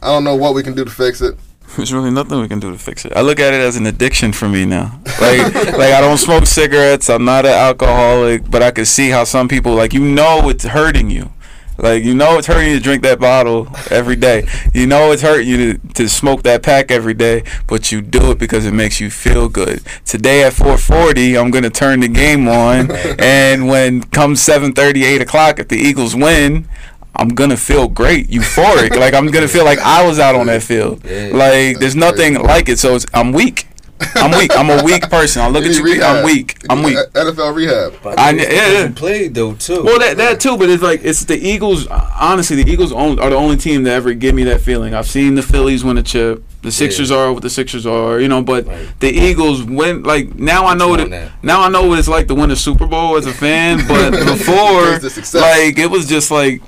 I 0.00 0.06
don't 0.06 0.24
know 0.24 0.36
what 0.36 0.54
we 0.54 0.62
can 0.62 0.74
do 0.74 0.84
to 0.84 0.90
fix 0.90 1.20
it. 1.20 1.36
There's 1.76 1.92
really 1.92 2.10
nothing 2.10 2.40
we 2.40 2.48
can 2.48 2.60
do 2.60 2.70
to 2.70 2.78
fix 2.78 3.04
it. 3.04 3.12
I 3.14 3.22
look 3.22 3.40
at 3.40 3.54
it 3.54 3.60
as 3.60 3.76
an 3.76 3.86
addiction 3.86 4.32
for 4.32 4.48
me 4.48 4.64
now. 4.66 5.00
Like, 5.20 5.54
like 5.54 5.92
I 5.92 6.00
don't 6.00 6.18
smoke 6.18 6.46
cigarettes. 6.46 7.08
I'm 7.08 7.24
not 7.24 7.46
an 7.46 7.52
alcoholic, 7.52 8.50
but 8.50 8.62
I 8.62 8.70
can 8.72 8.84
see 8.84 9.10
how 9.10 9.24
some 9.24 9.48
people, 9.48 9.74
like, 9.74 9.94
you 9.94 10.04
know, 10.04 10.48
it's 10.48 10.64
hurting 10.64 11.08
you. 11.08 11.32
Like, 11.78 12.04
you 12.04 12.14
know, 12.14 12.38
it's 12.38 12.46
hurting 12.46 12.70
you 12.70 12.76
to 12.76 12.82
drink 12.82 13.02
that 13.02 13.18
bottle 13.18 13.68
every 13.90 14.16
day. 14.16 14.46
You 14.72 14.86
know, 14.86 15.12
it's 15.12 15.22
hurting 15.22 15.48
you 15.48 15.74
to, 15.74 15.88
to 15.94 16.08
smoke 16.08 16.42
that 16.42 16.62
pack 16.62 16.90
every 16.90 17.14
day, 17.14 17.44
but 17.66 17.90
you 17.90 18.00
do 18.00 18.30
it 18.30 18.38
because 18.38 18.66
it 18.66 18.72
makes 18.72 19.00
you 19.00 19.10
feel 19.10 19.48
good. 19.48 19.82
Today 20.04 20.44
at 20.44 20.52
4:40, 20.52 21.40
I'm 21.40 21.50
gonna 21.50 21.70
turn 21.70 22.00
the 22.00 22.08
game 22.08 22.48
on, 22.48 22.90
and 23.18 23.68
when 23.68 24.02
comes 24.02 24.40
7:30, 24.40 25.02
8 25.02 25.22
o'clock, 25.22 25.58
if 25.58 25.68
the 25.68 25.76
Eagles 25.76 26.14
win. 26.14 26.68
I'm 27.14 27.28
gonna 27.28 27.58
feel 27.58 27.88
great, 27.88 28.28
euphoric. 28.28 28.96
like 28.98 29.12
I'm 29.12 29.26
gonna 29.26 29.46
feel 29.46 29.66
like 29.66 29.78
I 29.80 30.06
was 30.06 30.18
out 30.18 30.34
on 30.34 30.46
that 30.46 30.62
field. 30.62 31.04
Yeah. 31.04 31.28
Like 31.34 31.78
there's 31.78 31.94
nothing 31.94 32.42
like 32.42 32.70
it. 32.70 32.78
So 32.78 32.94
it's, 32.94 33.04
I'm 33.12 33.32
weak. 33.32 33.66
I'm 34.16 34.30
weak. 34.38 34.50
I'm 34.56 34.70
a 34.70 34.82
weak 34.84 35.08
person. 35.10 35.42
I 35.42 35.48
look 35.48 35.64
at 35.64 35.72
you. 35.74 35.82
rehab. 35.84 36.16
I'm 36.16 36.24
weak. 36.24 36.56
I'm 36.70 36.82
weak. 36.82 36.96
NFL 37.14 37.54
rehab. 37.54 37.94
But 38.02 38.18
I 38.18 38.28
I 38.28 38.30
yeah, 38.32 38.70
yeah. 38.72 38.92
played 38.94 39.34
though 39.34 39.54
too. 39.54 39.82
Well, 39.84 39.98
that 39.98 40.16
that 40.18 40.40
too, 40.40 40.56
but 40.56 40.68
it's 40.70 40.82
like 40.82 41.00
it's 41.04 41.24
the 41.24 41.36
Eagles. 41.36 41.86
Honestly, 41.86 42.62
the 42.62 42.70
Eagles 42.70 42.92
are 42.92 43.14
the 43.16 43.36
only 43.36 43.56
team 43.56 43.82
that 43.84 43.92
ever 43.92 44.14
give 44.14 44.34
me 44.34 44.44
that 44.44 44.60
feeling. 44.60 44.94
I've 44.94 45.06
seen 45.08 45.34
the 45.34 45.42
Phillies 45.42 45.84
win 45.84 45.98
a 45.98 46.02
chip. 46.02 46.42
The 46.62 46.70
Sixers 46.70 47.10
Yeah. 47.10 47.16
are 47.16 47.32
what 47.32 47.42
the 47.42 47.50
Sixers 47.50 47.86
are, 47.86 48.20
you 48.20 48.28
know. 48.28 48.40
But 48.42 48.66
Right. 48.68 48.88
the 49.00 49.08
Eagles 49.10 49.62
win. 49.64 50.04
Like 50.04 50.34
now, 50.36 50.66
I 50.66 50.74
know 50.74 50.88
what 50.88 51.00
it, 51.00 51.10
that. 51.10 51.32
now 51.42 51.60
I 51.62 51.68
know 51.68 51.86
what 51.88 51.98
it's 51.98 52.06
like 52.08 52.28
to 52.28 52.34
win 52.36 52.50
a 52.52 52.56
Super 52.56 52.86
Bowl 52.86 53.16
as 53.16 53.26
a 53.26 53.32
fan. 53.34 53.84
But 53.88 54.10
before, 54.12 54.92
It's 54.94 55.02
the 55.02 55.10
success. 55.10 55.42
like 55.42 55.78
it 55.78 55.90
was 55.90 56.06
just 56.08 56.30
like 56.30 56.62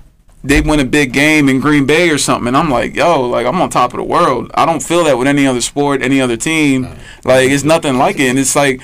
they 0.45 0.61
win 0.61 0.79
a 0.79 0.85
big 0.85 1.13
game 1.15 1.49
in 1.49 1.59
Green 1.59 1.87
Bay 1.87 2.11
or 2.11 2.19
something, 2.19 2.47
and 2.47 2.57
I'm 2.57 2.71
like, 2.71 2.95
yo, 2.95 3.23
like 3.23 3.47
I'm 3.47 3.61
on 3.61 3.71
top 3.71 3.95
of 3.95 3.97
the 3.97 4.05
world. 4.05 4.51
I 4.55 4.67
don't 4.67 4.83
feel 4.83 5.03
that 5.05 5.17
with 5.17 5.27
any 5.27 5.47
other 5.47 5.63
sport, 5.63 6.03
any 6.03 6.21
other 6.21 6.37
team. 6.37 6.87
Like 7.25 7.51
it's 7.51 7.65
nothing 7.65 7.97
like 7.97 8.21
it, 8.21 8.29
and 8.29 8.39
it's 8.39 8.55
like. 8.55 8.81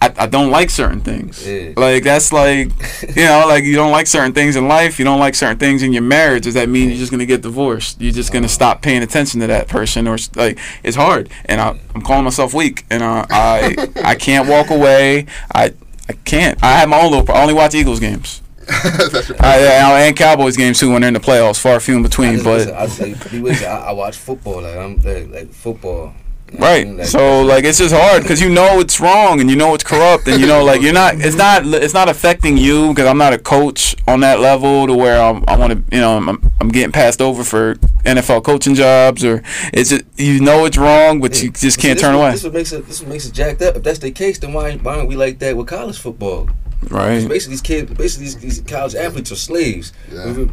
I, 0.00 0.14
I 0.16 0.26
don't 0.26 0.52
like 0.52 0.70
certain 0.70 1.00
things. 1.00 1.44
Yeah. 1.44 1.72
Like 1.76 2.04
that's 2.04 2.32
like 2.32 2.70
you 3.16 3.24
know, 3.24 3.46
like 3.48 3.64
you 3.64 3.74
don't 3.74 3.90
like 3.90 4.06
certain 4.06 4.32
things 4.32 4.54
in 4.54 4.68
life, 4.68 5.00
you 5.00 5.04
don't 5.04 5.18
like 5.18 5.34
certain 5.34 5.58
things 5.58 5.82
in 5.82 5.92
your 5.92 6.04
marriage. 6.04 6.44
Does 6.44 6.54
that 6.54 6.68
mean 6.68 6.88
you're 6.88 6.98
just 6.98 7.10
gonna 7.10 7.26
get 7.26 7.42
divorced? 7.42 8.00
You're 8.00 8.12
just 8.12 8.32
gonna 8.32 8.48
stop 8.48 8.80
paying 8.80 9.02
attention 9.02 9.40
to 9.40 9.48
that 9.48 9.66
person, 9.66 10.06
or 10.06 10.16
like 10.36 10.60
it's 10.84 10.96
hard. 10.96 11.30
And 11.46 11.60
I, 11.60 11.76
I'm 11.96 12.02
calling 12.02 12.22
myself 12.22 12.54
weak, 12.54 12.84
and 12.90 13.02
uh, 13.02 13.26
I 13.28 13.88
I 13.96 14.14
can't 14.14 14.48
walk 14.48 14.70
away. 14.70 15.26
I 15.52 15.74
I 16.08 16.12
can't. 16.24 16.62
I 16.62 16.78
have 16.78 16.88
my 16.88 17.00
own 17.00 17.10
little. 17.10 17.34
I 17.34 17.42
only 17.42 17.54
watch 17.54 17.74
Eagles 17.74 17.98
games. 17.98 18.40
That's 18.68 19.28
your 19.28 19.36
I, 19.42 19.56
I, 19.56 20.00
and 20.02 20.16
Cowboys 20.16 20.56
games 20.56 20.78
too 20.78 20.90
when 20.92 21.02
they're 21.02 21.08
in 21.08 21.14
the 21.14 21.20
playoffs. 21.20 21.58
Far 21.60 21.80
few 21.80 21.96
in 21.96 22.02
between, 22.02 22.32
just, 22.34 22.44
but 22.44 22.68
listen, 22.68 23.04
I, 23.04 23.08
like, 23.12 23.30
be 23.30 23.40
with 23.40 23.60
you, 23.60 23.66
I, 23.66 23.88
I 23.88 23.92
watch 23.92 24.16
football. 24.16 24.62
Like 24.62 24.76
I'm 24.76 24.96
like, 25.00 25.30
like 25.30 25.52
football. 25.52 26.12
You 26.50 26.58
know 26.60 26.60
what 26.60 26.68
I 26.70 26.72
Right. 26.76 26.86
mean? 26.86 26.96
Like, 26.96 27.06
So 27.08 27.42
like 27.42 27.64
it's 27.64 27.76
just 27.78 27.94
hard 27.94 28.22
because 28.22 28.40
you 28.40 28.48
know 28.48 28.80
it's 28.80 29.00
wrong 29.00 29.38
and 29.42 29.50
you 29.50 29.56
know 29.56 29.74
it's 29.74 29.84
corrupt 29.84 30.26
and 30.28 30.40
you 30.40 30.46
know 30.46 30.64
like 30.64 30.80
you're 30.80 30.94
not 30.94 31.16
it's 31.18 31.36
not 31.36 31.66
it's 31.66 31.92
not 31.92 32.08
affecting 32.08 32.56
you 32.56 32.88
because 32.88 33.04
I'm 33.06 33.18
not 33.18 33.34
a 33.34 33.38
coach 33.38 33.94
on 34.06 34.20
that 34.20 34.40
level 34.40 34.86
to 34.86 34.94
where 34.94 35.20
I'm, 35.20 35.44
I 35.46 35.56
want 35.58 35.72
to 35.74 35.94
you 35.94 36.00
know 36.00 36.16
I'm, 36.16 36.28
I'm 36.58 36.68
getting 36.70 36.90
passed 36.90 37.20
over 37.20 37.44
for 37.44 37.74
NFL 38.04 38.44
coaching 38.44 38.74
jobs 38.74 39.22
or 39.26 39.42
it's 39.74 39.90
just 39.90 40.04
you 40.16 40.40
know 40.40 40.64
it's 40.64 40.78
wrong 40.78 41.20
but 41.20 41.42
you 41.42 41.50
just 41.50 41.78
can't 41.78 41.96
this 41.98 42.02
turn 42.02 42.14
what- 42.16 42.22
away. 42.22 42.30
This 42.32 42.44
what 42.44 42.54
makes 42.54 42.72
it. 42.72 42.86
This 42.86 43.00
what 43.02 43.10
makes 43.10 43.26
it 43.26 43.34
jacked 43.34 43.60
up. 43.60 43.76
If 43.76 43.82
that's 43.82 43.98
the 43.98 44.10
case, 44.10 44.38
then 44.38 44.54
why 44.54 44.74
why 44.78 44.96
aren't 44.96 45.08
we 45.08 45.16
like 45.16 45.38
that 45.40 45.54
with 45.54 45.66
college 45.66 45.98
football? 45.98 46.48
Right. 46.90 47.26
Basically, 47.28 47.52
these 47.54 47.62
kids, 47.62 47.92
basically 47.94 48.24
these, 48.26 48.36
these 48.38 48.60
college 48.60 48.94
athletes 48.94 49.32
are 49.32 49.36
slaves. 49.36 49.92
Yeah. 50.12 50.46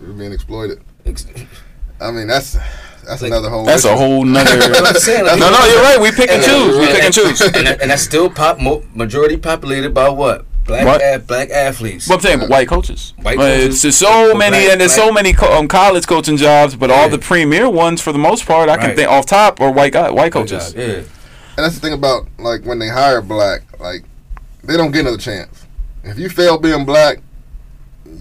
We're 0.00 0.12
being 0.12 0.32
exploited. 0.32 0.80
Ex- 1.06 1.26
I 2.00 2.10
mean, 2.10 2.26
that's 2.26 2.56
That's 3.06 3.20
Like, 3.22 3.30
another 3.32 3.50
whole. 3.50 3.64
That's 3.64 3.84
a 3.84 3.96
whole 3.96 4.24
nother. 4.24 4.54
You 4.60 4.68
know 4.68 4.92
saying? 4.92 5.24
Like, 5.24 5.38
no, 5.38 5.50
no, 5.50 5.64
you're 5.66 5.82
right. 5.82 5.98
We 6.00 6.10
pick 6.12 6.30
and 6.30 6.42
And- 6.42 6.44
choose. 6.44 6.76
We 6.78 6.84
and- 6.84 6.92
pick 6.94 7.04
and 7.04 7.14
choose. 7.14 7.40
and, 7.40 7.66
that- 7.66 7.80
and 7.82 7.90
that's 7.90 8.02
still 8.02 8.28
pop 8.30 8.60
mo- 8.60 8.84
majority 8.94 9.36
populated 9.36 9.92
by 9.94 10.08
what 10.08 10.44
black 10.64 10.86
What? 10.86 11.00
a- 11.02 11.18
black 11.18 11.50
athletes. 11.50 12.08
What 12.08 12.16
I'm 12.16 12.20
saying, 12.22 12.38
but 12.40 12.48
white 12.48 12.68
coaches. 12.68 13.12
White 13.22 13.36
But 13.36 13.44
coaches. 13.46 13.74
It's 13.74 13.82
just 13.82 13.98
so 13.98 14.28
But 14.32 14.38
many, 14.38 14.58
black- 14.58 14.70
and 14.72 14.80
there's 14.80 14.94
so 14.94 15.10
many 15.12 15.32
co- 15.32 15.52
um, 15.52 15.66
college 15.68 16.06
coaching 16.06 16.36
jobs, 16.36 16.76
but 16.76 16.90
all 16.92 17.08
the 17.08 17.18
premier 17.18 17.68
ones, 17.68 18.00
for 18.00 18.12
the 18.12 18.18
most 18.20 18.46
part, 18.46 18.68
I 18.68 18.76
can 18.76 18.94
think 18.94 19.08
off 19.10 19.26
top 19.26 19.60
are 19.60 19.70
white 19.72 19.92
guy, 19.92 20.10
white 20.10 20.30
coaches. 20.32 20.72
job, 20.72 20.78
Yeah, 20.80 20.94
And 20.94 21.06
that's 21.56 21.74
the 21.74 21.80
thing 21.80 21.92
about 21.92 22.26
like 22.38 22.64
when 22.64 22.78
they 22.78 22.88
hire 22.88 23.20
black, 23.20 23.62
like 23.80 24.04
they 24.64 24.76
don't 24.76 24.90
get 24.92 25.00
another 25.02 25.18
chance. 25.18 25.66
If 26.04 26.18
you 26.18 26.28
fail 26.28 26.58
being 26.58 26.84
black, 26.84 27.18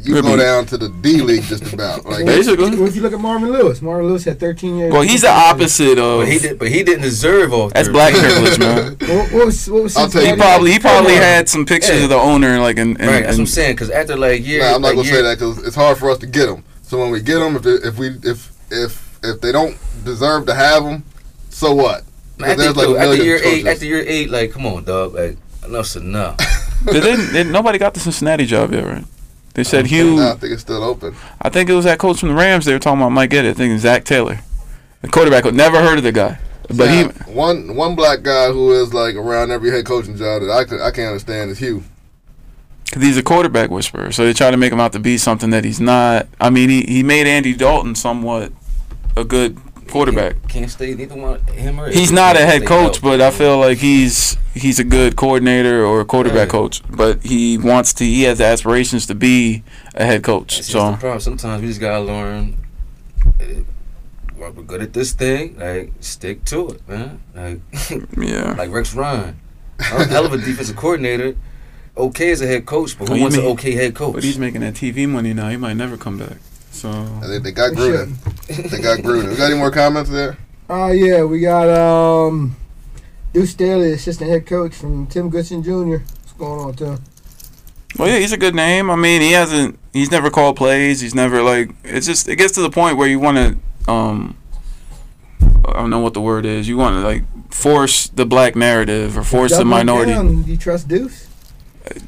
you 0.03 0.13
Could 0.13 0.23
go 0.23 0.35
be. 0.37 0.41
down 0.43 0.65
to 0.67 0.77
the 0.77 0.89
D 0.89 1.21
League 1.21 1.43
just 1.43 1.73
about. 1.73 2.05
Like 2.05 2.25
Basically. 2.25 2.69
Well, 2.71 2.87
if 2.87 2.95
you 2.95 3.01
look 3.01 3.13
at 3.13 3.19
Marvin 3.19 3.51
Lewis, 3.51 3.81
Marvin 3.81 4.07
Lewis 4.07 4.23
had 4.23 4.39
13 4.39 4.77
years. 4.77 4.93
Well, 4.93 5.01
he's 5.01 5.21
the 5.21 5.29
opposite 5.31 5.97
of. 5.99 6.21
but 6.21 6.27
he 6.27 6.39
did. 6.39 6.59
But 6.59 6.69
he 6.69 6.83
didn't 6.83 7.01
deserve 7.01 7.51
all. 7.53 7.69
That's 7.69 7.89
black 7.89 8.13
privilege, 8.15 8.57
man. 8.59 8.95
What, 8.99 9.31
what 9.31 9.45
was, 9.47 9.69
what 9.69 9.83
was 9.83 9.97
I'll 9.97 10.07
tell 10.09 10.21
you- 10.21 10.27
He 10.27 10.31
Cincinnati? 10.33 10.39
probably 10.39 10.71
he 10.71 10.79
probably 10.79 11.13
Come 11.13 11.21
had 11.23 11.49
some 11.49 11.65
pictures 11.65 11.97
Yeah. 11.97 12.03
of 12.03 12.09
the 12.09 12.15
owner, 12.17 12.59
like 12.59 12.77
in, 12.77 12.95
in, 13.01 13.07
Right, 13.07 13.21
that's 13.23 13.33
what 13.37 13.39
I'm 13.41 13.45
saying. 13.47 13.75
Because 13.75 13.89
after 13.89 14.15
like 14.15 14.45
years, 14.45 14.63
Nah, 14.63 14.75
I'm 14.75 14.81
not 14.81 14.87
like 14.89 14.95
gonna 14.97 15.07
year- 15.07 15.15
say 15.17 15.21
that 15.23 15.39
because 15.39 15.57
it's 15.65 15.75
hard 15.75 15.97
for 15.97 16.09
us 16.09 16.19
to 16.19 16.27
get 16.27 16.45
them. 16.47 16.63
So 16.83 16.97
when 16.99 17.11
we 17.11 17.21
get 17.21 17.39
them, 17.39 17.55
if 17.55 17.65
it, 17.65 17.83
if 17.85 17.97
we 17.97 18.07
if 18.23 18.51
if 18.71 19.19
if 19.23 19.41
they 19.41 19.51
don't 19.51 19.77
deserve 20.05 20.45
to 20.47 20.53
have 20.55 20.83
them, 20.83 21.03
so 21.49 21.73
what? 21.75 22.03
Man, 22.37 22.57
There's 22.57 22.69
after, 22.69 22.79
like 22.79 22.87
a 22.87 22.91
dude, 22.91 22.97
after 22.97 23.07
million 23.09 23.25
year 23.25 23.39
eight, 23.43 23.67
after 23.67 23.85
year 23.85 24.03
eight, 24.07 24.29
like 24.29 24.51
come 24.51 24.65
on, 24.65 24.83
dog, 24.83 25.13
like 25.13 25.37
enough's 25.71 25.95
enough. 25.95 26.37
They 26.85 26.99
didn't, 26.99 27.31
they- 27.33 27.43
nobody 27.43 27.77
got 27.77 27.93
the 27.93 27.99
Cincinnati 27.99 28.45
job 28.45 28.73
yet, 28.73 28.85
right? 28.85 29.05
They 29.53 29.63
said 29.63 29.85
Hue. 29.87 30.15
Nah, 30.15 30.31
I 30.31 30.35
think 30.35 30.53
it's 30.53 30.61
still 30.61 30.81
open. 30.83 31.13
I 31.41 31.49
think 31.49 31.69
it 31.69 31.73
was 31.73 31.85
that 31.85 31.99
coach 31.99 32.19
from 32.21 32.29
the 32.29 32.35
Rams. 32.35 32.65
They 32.65 32.73
were 32.73 32.79
talking 32.79 33.01
about 33.01 33.09
might 33.09 33.29
get 33.29 33.43
it. 33.45 33.49
I 33.49 33.53
think 33.53 33.73
it's 33.73 33.83
Zac 33.83 34.05
Taylor, 34.05 34.39
the 35.01 35.09
quarterback. 35.09 35.43
Never 35.53 35.81
heard 35.81 35.97
of 35.97 36.03
the 36.05 36.11
guy, 36.13 36.39
but 36.75 36.89
he. 36.89 37.03
One 37.31 37.75
one 37.75 37.95
black 37.95 38.23
guy 38.23 38.47
who 38.51 38.71
is 38.81 38.93
like 38.93 39.15
around 39.15 39.51
every 39.51 39.69
head 39.69 39.85
coaching 39.85 40.15
job 40.15 40.41
that 40.41 40.49
I 40.49 40.63
can 40.63 40.79
I 40.79 40.91
can't 40.91 41.07
understand 41.07 41.51
is 41.51 41.59
Hue. 41.59 41.83
Cause 42.93 43.03
he's 43.03 43.17
a 43.17 43.23
quarterback 43.23 43.69
whisperer, 43.69 44.11
so 44.13 44.25
they 44.25 44.33
try 44.33 44.51
to 44.51 44.57
make 44.57 44.71
him 44.71 44.79
out 44.79 44.93
to 44.93 44.99
be 44.99 45.17
something 45.17 45.49
that 45.51 45.63
he's 45.65 45.79
not. 45.81 46.27
I 46.39 46.49
mean, 46.49 46.69
he, 46.69 46.81
he 46.83 47.03
made 47.03 47.27
Andy 47.27 47.53
Dalton 47.53 47.95
somewhat 47.95 48.51
a 49.17 49.23
good 49.25 49.57
quarterback. 49.91 50.33
Can't, 50.41 50.47
can't 50.49 50.71
stay 50.71 50.95
neither 50.95 51.15
one 51.15 51.39
him 51.47 51.79
or 51.79 51.89
He's 51.89 52.11
not 52.11 52.35
a 52.35 52.39
head 52.45 52.65
coach, 52.65 52.97
healthy. 52.97 53.17
but 53.17 53.21
I 53.21 53.31
feel 53.31 53.59
like 53.59 53.77
he's 53.77 54.37
he's 54.53 54.79
a 54.79 54.83
good 54.83 55.15
coordinator 55.15 55.85
or 55.85 56.01
a 56.01 56.05
quarterback 56.05 56.47
Yeah. 56.47 56.51
coach. 56.59 56.81
But 56.89 57.23
he 57.23 57.57
wants 57.57 57.93
to. 57.95 58.05
He 58.05 58.23
has 58.23 58.41
aspirations 58.41 59.05
to 59.07 59.15
be 59.15 59.63
a 59.95 60.05
head 60.05 60.23
coach. 60.23 60.55
That's 60.57 60.67
the 60.67 60.97
So. 60.99 61.19
Sometimes 61.19 61.61
we 61.61 61.67
just 61.67 61.79
gotta 61.81 62.03
learn. 62.03 62.57
eh, 63.39 63.61
Well, 64.37 64.51
we're 64.53 64.63
good 64.63 64.81
at 64.81 64.93
this 64.93 65.11
thing. 65.11 65.57
Like 65.59 65.93
stick 65.99 66.45
to 66.45 66.69
it, 66.69 66.87
man. 66.87 67.21
Like 67.35 67.59
yeah, 68.17 68.55
like 68.57 68.71
Rex 68.71 68.95
Ryan, 68.95 69.39
a 69.79 69.83
hell 70.07 70.25
of 70.25 70.33
a 70.33 70.37
defensive 70.37 70.75
coordinator. 70.75 71.35
Okay 71.97 72.31
as 72.31 72.41
a 72.41 72.47
head 72.47 72.65
coach, 72.65 72.97
but 72.97 73.09
Oh, 73.09 73.11
who 73.11 73.15
you 73.17 73.21
wants 73.23 73.37
an 73.37 73.43
okay 73.47 73.73
head 73.73 73.93
coach? 73.93 74.13
but 74.15 74.23
he's 74.23 74.39
making 74.39 74.61
that 74.61 74.73
TV 74.75 75.07
money 75.07 75.33
now. 75.33 75.49
He 75.49 75.57
might 75.57 75.73
never 75.75 75.97
come 75.97 76.17
back. 76.17 76.37
So 76.71 76.89
And 76.89 77.23
They, 77.23 77.37
they 77.39 77.51
got 77.51 77.75
They 77.75 77.81
Gruden. 77.81 78.69
They 78.69 78.81
got 78.81 78.99
Gruden. 78.99 79.29
We 79.29 79.35
got 79.35 79.51
any 79.51 79.59
more 79.59 79.71
comments 79.71 80.09
there? 80.09 80.37
Oh 80.69 80.91
yeah, 80.91 81.23
we 81.23 81.39
got 81.41 81.67
um, 81.69 82.55
Deuce 83.33 83.51
Staley, 83.51 83.91
assistant 83.93 84.29
head 84.29 84.45
coach 84.45 84.73
from 84.73 85.05
Tim 85.07 85.29
Goodson 85.29 85.61
Jr. 85.63 85.97
What's 85.97 86.33
going 86.37 86.59
on, 86.61 86.73
Tim? 86.73 86.99
Well, 87.99 88.07
yeah, 88.07 88.19
he's 88.19 88.31
a 88.31 88.37
good 88.37 88.55
name. 88.55 88.89
I 88.89 88.95
mean, 88.95 89.21
he 89.21 89.33
hasn't. 89.33 89.77
He's 89.91 90.09
never 90.11 90.29
called 90.29 90.55
plays. 90.55 91.01
He's 91.01 91.13
never 91.13 91.41
like. 91.43 91.71
It's 91.83 92.05
just. 92.07 92.29
It 92.29 92.37
gets 92.37 92.53
to 92.53 92.61
the 92.61 92.69
point 92.69 92.95
where 92.97 93.07
you 93.07 93.19
want 93.19 93.37
to. 93.85 93.91
Um. 93.91 94.37
I 95.65 95.73
don't 95.73 95.89
know 95.89 95.99
what 95.99 96.13
the 96.13 96.21
word 96.21 96.45
is. 96.45 96.67
You 96.69 96.77
want 96.77 96.95
to 96.95 97.01
like 97.01 97.23
force 97.53 98.07
the 98.07 98.25
black 98.25 98.55
narrative 98.55 99.17
or 99.17 99.23
force 99.23 99.55
the 99.57 99.65
minority. 99.65 100.13
down. 100.13 100.43
You 100.45 100.55
trust 100.57 100.87
Deuce? 100.87 101.27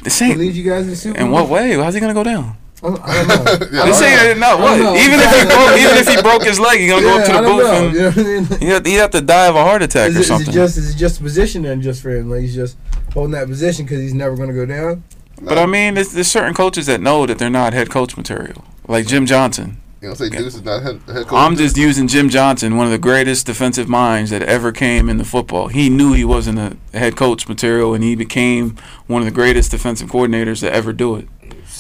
This 0.04 0.20
To 0.20 0.24
ain't. 0.26 0.38
lead 0.40 0.54
you 0.56 0.64
guys 0.64 0.86
to 0.86 0.92
the 0.92 0.96
Super 0.96 1.20
In 1.20 1.32
what 1.32 1.50
way? 1.50 1.74
How's 1.74 1.94
he 1.94 2.00
gonna 2.00 2.14
go 2.14 2.24
down? 2.24 2.56
I 2.84 2.88
don't, 2.90 3.28
know. 3.28 3.68
Yeah, 3.72 3.86
This 3.86 4.02
I 4.02 4.08
ain't 4.08 4.22
don't 4.22 4.40
know. 4.40 4.58
I 4.58 4.62
what. 4.62 4.78
don't 4.78 4.84
know. 4.84 4.96
Even 4.96 5.20
if 5.20 5.32
he 5.40 5.46
broke, 5.56 5.78
even 5.80 5.98
if 5.98 6.08
he 6.08 6.22
broke 6.22 6.44
his 6.44 6.60
leg, 6.60 6.80
he 6.80 6.88
gonna 6.88 7.02
go 7.02 7.18
up 7.20 7.26
to 7.26 7.32
the 7.34 7.42
booth 7.42 7.64
know. 7.64 7.74
and 7.74 7.94
You 7.94 8.00
know 8.02 8.08
what 8.08 8.18
I 8.18 8.24
mean? 8.24 8.60
he 8.60 8.66
have, 8.68 8.86
he 8.86 8.94
have 8.96 9.12
to 9.12 9.22
die 9.22 9.48
of 9.48 9.56
a 9.56 9.64
heart 9.64 9.82
attack 9.82 10.10
Is 10.10 10.18
or 10.18 10.20
it 10.22 10.24
something. 10.26 10.54
just 10.54 10.78
is 10.78 10.94
it 10.94 10.98
just 10.98 11.20
a 11.20 11.24
position 11.24 11.62
then 11.64 11.82
just 11.82 12.02
for 12.02 12.10
him? 12.16 12.30
Like 12.30 12.42
he's 12.42 12.56
just 12.56 12.78
holding 13.14 13.32
that 13.32 13.48
position 13.48 13.86
because 13.86 14.00
he's 14.02 14.14
never 14.14 14.36
going 14.36 14.50
to 14.50 14.56
go 14.56 14.66
down. 14.66 15.04
but 15.42 15.58
I 15.58 15.66
mean, 15.66 15.94
there's, 15.94 16.12
there's 16.14 16.28
certain 16.28 16.54
coaches 16.54 16.86
that 16.88 17.00
know 17.02 17.26
that 17.26 17.38
they're 17.40 17.50
not 17.50 17.74
head 17.74 17.90
coach 17.90 18.18
material, 18.18 18.66
like 18.88 19.08
Jim 19.08 19.26
Johnson. 19.26 19.78
You 20.02 20.10
know, 20.10 20.16
say 20.16 20.28
Deuce 20.28 20.56
is 20.56 20.64
not 20.64 20.84
head, 20.84 21.00
head 21.08 21.28
coach. 21.28 21.32
I'm 21.32 21.56
just 21.56 21.78
using 21.78 22.10
Jim 22.10 22.28
Johnson, 22.28 22.76
one 22.76 22.86
of 22.86 22.92
the 22.92 22.98
greatest 22.98 23.46
defensive 23.46 23.88
minds 23.88 24.32
that 24.32 24.42
ever 24.42 24.74
came 24.74 25.08
into 25.08 25.24
football. 25.24 25.70
He 25.70 25.90
knew 25.90 26.12
he 26.12 26.26
wasn't 26.26 26.60
a 26.60 26.76
head 26.98 27.16
coach 27.16 27.48
material, 27.48 27.94
and 27.94 28.04
he 28.04 28.14
became 28.14 28.76
one 29.08 29.22
of 29.22 29.26
the 29.26 29.32
greatest 29.32 29.72
defensive 29.72 30.10
coordinators 30.10 30.60
to 30.60 30.74
ever 30.74 30.92
do 30.92 31.16
it. 31.16 31.30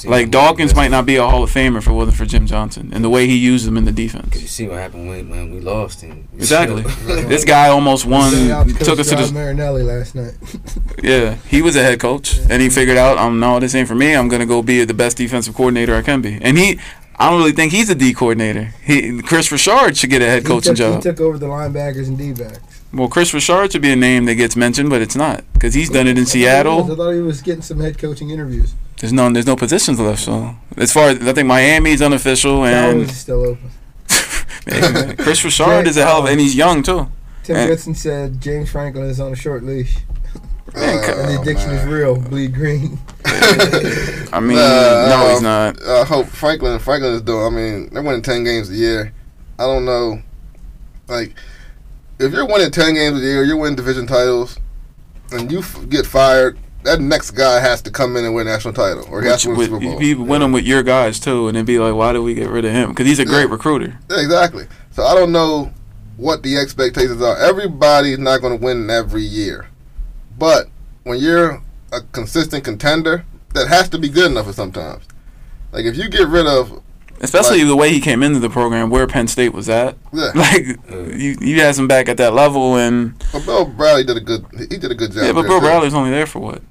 See 0.04 0.10
Like 0.10 0.32
Dawkins 0.32 0.76
might 0.76 0.92
not 0.92 1.06
be 1.06 1.16
a 1.16 1.26
Hall 1.26 1.44
of 1.44 1.50
Famer 1.50 1.78
if 1.78 1.88
it 1.88 1.94
wasn't 1.94 2.18
for 2.18 2.26
Jim 2.26 2.46
Johnson 2.46 2.92
and 2.94 3.06
the 3.06 3.10
way 3.10 3.26
he 3.26 3.38
used 3.38 3.66
him 3.66 3.78
in 3.78 3.86
the 3.86 3.92
defense. 3.94 4.36
You 4.36 4.50
see 4.50 4.68
what 4.68 4.78
happened 4.78 5.08
when, 5.08 5.30
when 5.30 5.50
we 5.50 5.62
lost 5.62 6.02
him. 6.02 6.28
Exactly. 6.34 6.82
this 7.06 7.46
guy 7.46 7.70
almost 7.70 8.06
won, 8.06 8.34
Shout 8.34 8.52
out 8.52 8.68
to 8.68 8.84
took 8.84 9.00
us 9.00 9.08
to 9.12 9.16
the 9.16 9.32
Marinelli 9.32 9.82
last 9.82 10.14
night. 10.14 10.34
yeah. 11.04 11.36
He 11.48 11.62
was 11.62 11.78
a 11.78 11.82
head 11.82 12.02
coach, 12.02 12.38
and 12.50 12.62
he 12.62 12.70
figured 12.70 12.98
out, 12.98 13.18
um, 13.18 13.40
no, 13.40 13.62
this 13.62 13.76
ain't 13.76 13.88
for 13.88 13.96
me. 13.96 14.14
I'm 14.14 14.28
gonna 14.28 14.46
go 14.46 14.62
be 14.62 14.84
the 14.84 14.94
best 14.94 15.16
defensive 15.16 15.56
coordinator 15.56 15.96
I 15.96 16.02
can 16.02 16.22
be. 16.22 16.38
And 16.42 16.58
he, 16.58 16.82
I 17.16 17.30
don't 17.30 17.40
really 17.40 17.54
think 17.54 17.72
he's 17.72 17.90
a 17.90 17.96
D 17.96 18.14
coordinator. 18.14 18.74
He, 18.84 19.22
Kris 19.22 19.54
Richard 19.54 19.96
should 19.96 20.10
get 20.10 20.22
a 20.22 20.26
head 20.26 20.42
he, 20.42 20.48
coaching 20.50 20.76
took, 20.76 20.86
he 20.86 20.94
job. 20.96 21.02
took 21.02 21.22
over 21.22 21.38
the 21.38 21.48
linebackers 21.48 22.10
and 22.10 22.18
D 22.18 22.34
backs. 22.34 22.82
Well, 22.92 23.08
Kris 23.08 23.34
Richard 23.34 23.72
should 23.72 23.82
be 23.82 23.94
a 23.94 23.96
name 23.96 24.26
that 24.26 24.36
gets 24.36 24.58
mentioned, 24.58 24.90
but 24.90 25.02
it's 25.02 25.16
not 25.16 25.46
because 25.54 25.74
he's 25.74 25.90
done 25.90 26.08
it 26.08 26.18
in 26.18 26.26
Seattle. 26.26 26.92
I 26.92 26.96
thought 26.96 27.12
he 27.12 27.22
was 27.22 27.42
getting 27.42 27.62
some 27.62 27.80
head 27.80 27.98
coaching 27.98 28.32
interviews. 28.32 28.74
There's 29.04 29.12
no, 29.12 29.30
there's 29.30 29.46
no 29.46 29.58
positions 29.58 30.00
left. 30.00 30.22
So 30.22 30.56
as 30.78 30.94
far 30.94 31.10
as 31.10 31.20
I 31.28 31.34
think 31.34 31.46
Miami's 31.46 32.02
unofficial, 32.02 32.62
That 32.62 32.92
and 32.92 33.00
was 33.02 33.18
still 33.18 33.42
open. 33.46 33.70
Kris 35.18 35.44
Richard 35.44 35.88
is 35.88 35.98
a 35.98 36.06
hell 36.06 36.20
of, 36.24 36.30
and 36.30 36.40
he's 36.40 36.56
young 36.56 36.82
too. 36.84 37.10
Tim 37.44 37.58
And- 37.58 37.70
Goodson 37.70 37.96
said 37.96 38.40
James 38.40 38.72
Franklin 38.72 39.04
is 39.10 39.20
on 39.20 39.34
a 39.34 39.36
short 39.36 39.66
leash, 39.66 39.98
Man, 40.74 41.00
Uh, 41.04 41.22
and 41.22 41.32
the 41.36 41.42
addiction 41.42 41.72
is 41.72 41.84
man. 41.84 41.90
real. 41.90 42.16
Bleed 42.18 42.54
green. 42.54 42.98
I 43.26 44.40
mean, 44.40 44.56
Nah, 44.56 45.10
no, 45.10 45.30
he's 45.32 45.42
not. 45.42 45.84
I 45.86 46.06
hope 46.06 46.28
Franklin 46.28 46.80
Franklin 46.80 47.12
is 47.16 47.22
doing. 47.24 47.46
I 47.46 47.50
mean, 47.50 47.90
they're 47.94 48.02
winning 48.04 48.22
ten 48.22 48.46
games 48.46 48.70
a 48.70 48.74
year. 48.74 49.14
I 49.60 49.64
don't 49.66 49.84
know, 49.84 50.22
like 51.10 51.34
if 52.20 52.32
you're 52.32 52.48
winning 52.48 52.72
ten 52.72 52.94
games 52.94 53.20
a 53.20 53.22
year, 53.22 53.44
you're 53.44 53.58
winning 53.58 53.76
division 53.76 54.08
titles, 54.08 54.58
and 55.32 55.52
you 55.52 55.60
f- 55.60 55.90
get 55.90 56.06
fired. 56.06 56.58
That 56.84 57.00
next 57.00 57.32
guy 57.32 57.60
has 57.60 57.82
to 57.84 57.92
come 57.92 58.18
in 58.18 58.26
and 58.26 58.36
win 58.36 58.48
a 58.48 58.52
national 58.52 58.74
title, 58.74 59.06
or 59.10 59.22
he 59.22 59.30
has 59.30 59.42
to 59.44 59.50
win 59.50 59.60
Super 59.70 59.80
Bowl. 59.80 60.04
you 60.04 60.22
win 60.22 60.42
them 60.42 60.52
with 60.52 60.66
your 60.66 60.84
guys 60.84 61.20
too, 61.20 61.48
and 61.48 61.56
then 61.56 61.66
be 61.66 61.80
like, 61.80 61.94
why 61.96 62.12
did 62.14 62.20
we 62.20 62.34
get 62.34 62.50
rid 62.50 62.66
of 62.66 62.72
him? 62.72 62.90
Because 62.90 63.08
he's 63.08 63.20
a 63.20 63.26
great 63.26 63.50
recruiter. 63.50 63.98
Yeah, 64.10 64.20
exactly. 64.20 64.66
So 64.92 65.04
I 65.04 65.16
don't 65.16 65.32
know 65.32 65.72
what 66.18 66.44
the 66.44 66.58
expectations 66.58 67.22
are. 67.22 67.38
Everybody's 67.38 68.20
not 68.20 68.42
going 68.42 68.58
to 68.60 68.64
win 68.64 68.90
every 68.90 69.24
year, 69.24 69.68
but 70.38 70.68
when 71.04 71.20
you're 71.20 71.62
a 71.92 72.02
consistent 72.12 72.64
contender, 72.64 73.26
that 73.54 73.68
has 73.68 73.88
to 73.90 73.98
be 74.00 74.10
good 74.10 74.32
enough 74.32 74.46
for 74.48 74.54
sometimes. 74.54 75.06
Like 75.72 75.86
if 75.86 75.96
you 75.96 76.10
get 76.10 76.28
rid 76.28 76.46
of, 76.48 76.82
Especially 77.22 77.60
Like- 77.60 77.68
the 77.68 77.76
way 77.78 77.90
he 77.94 78.02
came 78.02 78.22
into 78.22 78.40
the 78.40 78.50
program, 78.50 78.90
where 78.90 79.08
Penn 79.08 79.28
State 79.28 79.54
was 79.54 79.70
at. 79.70 79.96
yeah, 80.12 80.32
Like 80.36 80.66
you, 81.16 81.38
you 81.40 81.62
had 81.62 81.76
him 81.78 81.88
back 81.88 82.10
at 82.10 82.18
that 82.18 82.34
level, 82.34 82.76
and 82.76 83.14
but 83.32 83.46
Bill 83.46 83.64
Bradley 83.66 84.04
did 84.04 84.18
a 84.18 84.20
good. 84.20 84.46
He 84.58 84.78
did 84.78 84.92
a 84.92 84.96
good 84.96 85.12
job. 85.14 85.24
yeah, 85.24 85.32
but 85.32 85.44
Bill. 85.44 85.62
Bradley's 85.62 85.94
only 85.94 86.10
there 86.10 86.26
for 86.26 86.40
what? 86.40 86.62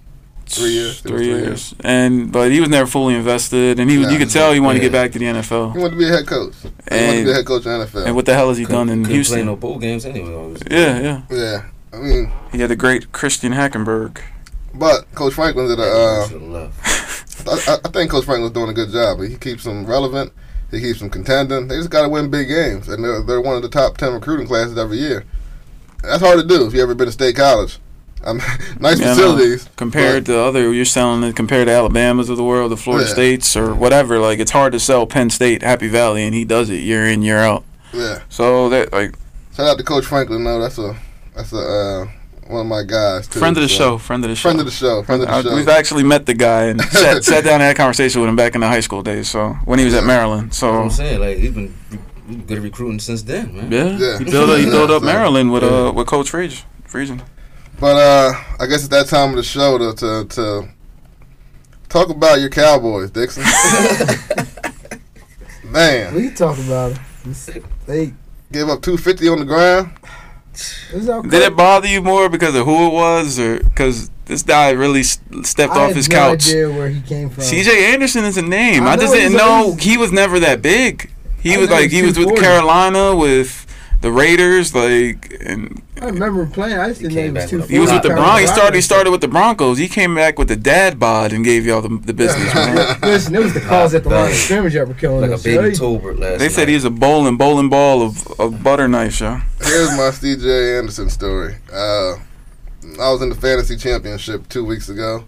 Three 0.46 0.70
years. 0.70 1.00
Three 1.00 1.10
three 1.10 1.26
years, 1.26 1.74
and 1.82 2.30
but 2.30 2.50
he 2.52 2.60
was 2.60 2.68
never 2.68 2.86
fully 2.86 3.14
invested, 3.14 3.80
and 3.80 3.90
he 3.90 3.96
was, 3.98 4.06
Nah, 4.08 4.12
you 4.12 4.18
could 4.18 4.30
tell 4.30 4.52
he 4.52 4.60
wanted 4.60 4.80
to 4.80 4.84
get 4.84 4.92
back 4.92 5.12
to 5.12 5.18
the 5.18 5.24
NFL. 5.26 5.72
He 5.72 5.78
wanted 5.78 5.90
to 5.92 5.96
be 5.96 6.04
a 6.08 6.12
head 6.12 6.26
coach. 6.26 6.54
He 6.62 6.68
wanted 6.68 6.88
to 6.88 6.94
And- 6.94 7.24
be 7.24 7.30
a 7.30 7.34
head 7.34 7.46
coach 7.46 7.64
in 7.66 7.70
NFL. 7.72 8.06
And 8.06 8.14
what 8.14 8.26
the 8.26 8.34
hell 8.34 8.48
has 8.48 8.58
he 8.58 8.64
Couldn't- 8.64 8.78
done 8.78 8.88
in 8.90 8.94
couldn't 9.04 9.06
play 9.06 9.14
Houston? 9.14 9.46
no 9.46 9.56
bowl 9.56 9.78
games 9.78 10.04
anyway. 10.04 10.34
obviously. 10.34 10.76
Yeah, 10.76 11.00
yeah. 11.00 11.20
yeah, 11.30 11.62
I 11.92 11.96
mean, 11.96 12.30
He 12.52 12.58
had 12.58 12.68
the 12.70 12.76
great 12.76 13.12
Christian 13.12 13.52
Hackenberg. 13.52 14.18
but 14.74 15.06
Coach 15.14 15.34
Franklin 15.34 15.68
did 15.68 15.78
a. 15.78 15.82
Uh, 15.82 16.68
I, 17.46 17.78
I 17.84 17.88
think 17.88 18.10
Coach 18.10 18.24
Franklin's 18.24 18.52
doing 18.52 18.68
a 18.68 18.72
good 18.74 18.90
job. 18.90 19.20
He 19.20 19.36
keeps 19.36 19.64
them 19.64 19.86
relevant. 19.86 20.32
He 20.70 20.80
keeps 20.80 21.00
them 21.00 21.10
contending. 21.10 21.68
They 21.68 21.76
just 21.76 21.90
got 21.90 22.02
to 22.02 22.08
win 22.08 22.30
big 22.30 22.48
games, 22.48 22.88
and 22.88 23.02
they're, 23.04 23.22
they're 23.22 23.40
one 23.40 23.56
of 23.56 23.62
the 23.62 23.68
top 23.68 23.96
ten 23.96 24.12
recruiting 24.12 24.46
classes 24.46 24.76
every 24.78 24.98
year. 24.98 25.24
That's 26.02 26.22
hard 26.22 26.38
to 26.40 26.46
do 26.46 26.66
if 26.66 26.72
you 26.74 26.82
ever 26.82 26.94
been 26.94 27.06
to 27.06 27.12
state 27.12 27.36
college. 27.36 27.78
Um, 28.24 28.38
nice 28.80 29.00
Yeah, 29.00 29.06
I 29.06 29.08
know. 29.08 29.14
facilities. 29.14 29.68
Compared 29.76 30.26
to 30.26 30.38
other, 30.38 30.72
you're 30.72 30.84
selling 30.84 31.22
it 31.24 31.34
compared 31.36 31.66
to 31.68 31.72
Alabama's 31.72 32.28
of 32.28 32.36
the 32.36 32.44
world, 32.44 32.70
the 32.72 32.76
Florida 32.76 33.06
Yeah. 33.06 33.12
States 33.14 33.56
or 33.56 33.74
whatever. 33.74 34.18
Like 34.18 34.38
it's 34.38 34.50
hard 34.52 34.72
to 34.72 34.80
sell 34.80 35.06
Penn 35.06 35.30
State, 35.30 35.62
Happy 35.62 35.88
Valley, 35.88 36.24
and 36.24 36.34
he 36.34 36.44
does 36.44 36.70
it 36.70 36.78
year 36.82 37.04
in 37.06 37.22
year 37.22 37.38
out. 37.38 37.64
Yeah. 37.92 38.20
So 38.28 38.68
that 38.68 38.92
like 38.92 39.14
Shout 39.56 39.66
out 39.68 39.78
to 39.78 39.84
Coach 39.84 40.04
Franklin. 40.06 40.44
No, 40.44 40.60
that's 40.60 40.78
a 40.78 40.96
that's 41.34 41.52
a 41.52 41.58
uh, 41.58 42.06
one 42.46 42.60
of 42.62 42.66
my 42.66 42.82
guys. 42.84 43.26
Too, 43.28 43.38
friend 43.38 43.56
of 43.56 43.62
the 43.62 43.68
so- 43.68 43.76
show, 43.76 43.98
friend 43.98 44.24
of 44.24 44.30
the 44.30 44.36
show. 44.36 44.42
Friend 44.48 44.60
of 44.60 44.66
the 44.66 44.72
show. 44.72 45.02
Friend 45.02 45.22
of 45.22 45.28
the 45.28 45.34
I- 45.34 45.42
show. 45.42 45.54
We've 45.56 45.68
actually 45.68 46.02
met 46.04 46.24
the 46.26 46.34
guy 46.34 46.64
and 46.64 46.80
sat, 46.90 47.24
sat 47.24 47.44
down 47.44 47.54
and 47.54 47.62
had 47.64 47.74
a 47.74 47.78
conversation 47.78 48.20
with 48.20 48.30
him 48.30 48.36
back 48.36 48.54
in 48.54 48.60
the 48.60 48.68
high 48.68 48.80
school 48.80 49.02
days. 49.02 49.28
So 49.28 49.54
when 49.64 49.78
he 49.78 49.84
was 49.84 49.94
at 49.94 50.04
Maryland, 50.04 50.48
That's 50.52 50.62
what 50.62 50.68
so 50.70 50.82
I'm 50.82 50.90
saying. 50.90 51.20
Like 51.20 51.38
he's 51.38 51.50
been 51.52 51.74
good 52.46 52.58
recruiting 52.60 52.98
since 53.00 53.22
then, 53.22 53.54
man. 53.56 53.70
Yeah, 53.72 53.98
Yeah. 53.98 54.18
he 54.18 54.24
built 54.24 54.48
up, 54.48 54.58
he 54.58 54.64
Yeah, 54.64 54.70
built 54.70 54.90
up 54.90 55.00
so- 55.02 55.06
Maryland 55.06 55.52
with 55.52 55.62
Yeah. 55.64 55.68
uh 55.88 55.92
with 55.92 56.06
Coach 56.06 56.30
Friedgen. 56.32 56.62
Friedgen. 56.88 57.20
But 57.82 57.96
uh, 57.96 58.32
I 58.60 58.66
guess 58.66 58.84
it's 58.84 58.88
that 58.90 59.08
time 59.08 59.30
of 59.30 59.36
the 59.36 59.42
show 59.42 59.76
to 59.76 59.92
to, 59.96 60.24
to 60.36 60.68
talk 61.88 62.10
about 62.10 62.38
your 62.40 62.48
Cowboys, 62.48 63.10
Dixon. 63.10 63.42
Man, 65.64 66.14
We 66.14 66.30
talk 66.30 66.56
about 66.58 66.92
it. 66.92 66.98
It's- 67.28 67.50
They 67.86 68.14
gave 68.52 68.68
up 68.68 68.82
two 68.82 68.96
fifty 68.96 69.26
on 69.28 69.40
the 69.40 69.44
ground. 69.44 69.90
this 70.52 70.92
is 70.92 71.08
our 71.08 71.22
Did 71.24 71.42
it 71.42 71.56
bother 71.56 71.88
you 71.88 72.00
more 72.02 72.28
because 72.28 72.54
of 72.54 72.64
who 72.66 72.86
it 72.86 72.92
was, 72.92 73.40
or 73.40 73.58
because 73.58 74.10
this 74.26 74.44
guy 74.44 74.70
really 74.70 75.02
stepped 75.02 75.72
I 75.72 75.88
off 75.88 75.94
his 75.96 76.08
no 76.08 76.14
couch? 76.16 76.46
idea 76.50 76.70
where 76.70 76.88
he 76.88 77.00
came 77.00 77.30
from. 77.30 77.42
C.J. 77.42 77.92
Anderson 77.92 78.24
is 78.24 78.36
a 78.36 78.42
name. 78.42 78.84
I 78.84 78.92
I, 78.92 78.96
just 78.96 79.12
didn't 79.12 79.36
know 79.36 79.74
he 79.74 79.96
was 79.96 80.12
never 80.12 80.38
that 80.38 80.62
big. 80.62 81.10
He 81.40 81.56
I 81.56 81.58
was 81.58 81.68
like 81.68 81.90
he 81.90 82.02
was 82.02 82.16
with 82.16 82.36
Carolina 82.38 83.16
with 83.16 83.61
the 84.02 84.12
Raiders, 84.12 84.74
like 84.74 85.34
and 85.40 85.82
I 86.00 86.06
remember 86.06 86.42
him 86.42 86.50
playing. 86.50 86.78
I 86.78 86.88
just 86.88 87.00
He 87.00 87.08
didn't 87.08 87.14
know 87.14 87.20
he 87.22 87.26
came 87.26 87.34
was 87.34 87.42
back 87.44 87.50
too. 87.50 87.58
with 87.60 87.70
he 87.70 87.78
was 87.78 87.92
with 87.92 88.02
the 88.02 88.08
Carolina. 88.08 88.26
Broncos. 88.32 88.40
He 88.50 88.54
started. 88.54 88.74
He 88.76 88.80
started 88.82 89.10
with 89.10 89.20
the 89.20 89.28
Broncos. 89.28 89.78
He 89.78 89.88
came 89.88 90.14
back 90.14 90.38
with 90.38 90.48
the 90.48 90.56
dad 90.56 90.98
bod 90.98 91.32
and 91.32 91.44
gave 91.44 91.64
y'all 91.64 91.80
the, 91.80 91.88
the 91.96 92.12
business. 92.12 92.54
Man. 92.54 92.98
Listen, 93.02 93.34
it 93.34 93.38
was 93.38 93.54
the 93.54 93.60
calls 93.60 93.94
at 93.94 94.02
the 94.04 94.10
line 94.10 94.30
of 94.30 94.36
scrimmage 94.36 94.74
that 94.74 94.86
were 94.86 94.94
killing 94.94 95.22
Like 95.22 95.30
a 95.30 95.34
us. 95.34 95.42
baby 95.42 95.58
right? 95.58 95.72
Tolbert 95.72 96.18
last 96.18 96.38
They 96.40 96.48
said 96.48 96.68
he's 96.68 96.84
a 96.84 96.90
bowling 96.90 97.36
bowling 97.36 97.68
ball 97.70 98.02
of, 98.02 98.26
of 98.40 98.62
butter 98.62 98.88
knife, 98.88 99.20
y'all. 99.20 99.40
Here's 99.60 99.96
my 99.96 100.10
C.J. 100.10 100.78
Anderson 100.78 101.08
story. 101.08 101.56
Uh, 101.72 102.14
I 103.00 103.10
was 103.12 103.22
in 103.22 103.28
the 103.28 103.34
fantasy 103.36 103.76
championship 103.76 104.48
two 104.48 104.64
weeks 104.64 104.88
ago, 104.88 105.24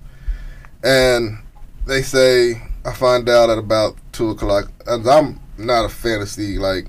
and 0.82 1.38
they 1.86 2.02
say 2.02 2.60
I 2.84 2.92
find 2.92 3.28
out 3.28 3.48
at 3.50 3.58
about 3.58 3.96
two 4.12 4.30
o'clock. 4.30 4.70
And 4.86 5.06
I'm 5.08 5.40
not 5.56 5.84
a 5.84 5.88
fantasy 5.88 6.58
like 6.58 6.86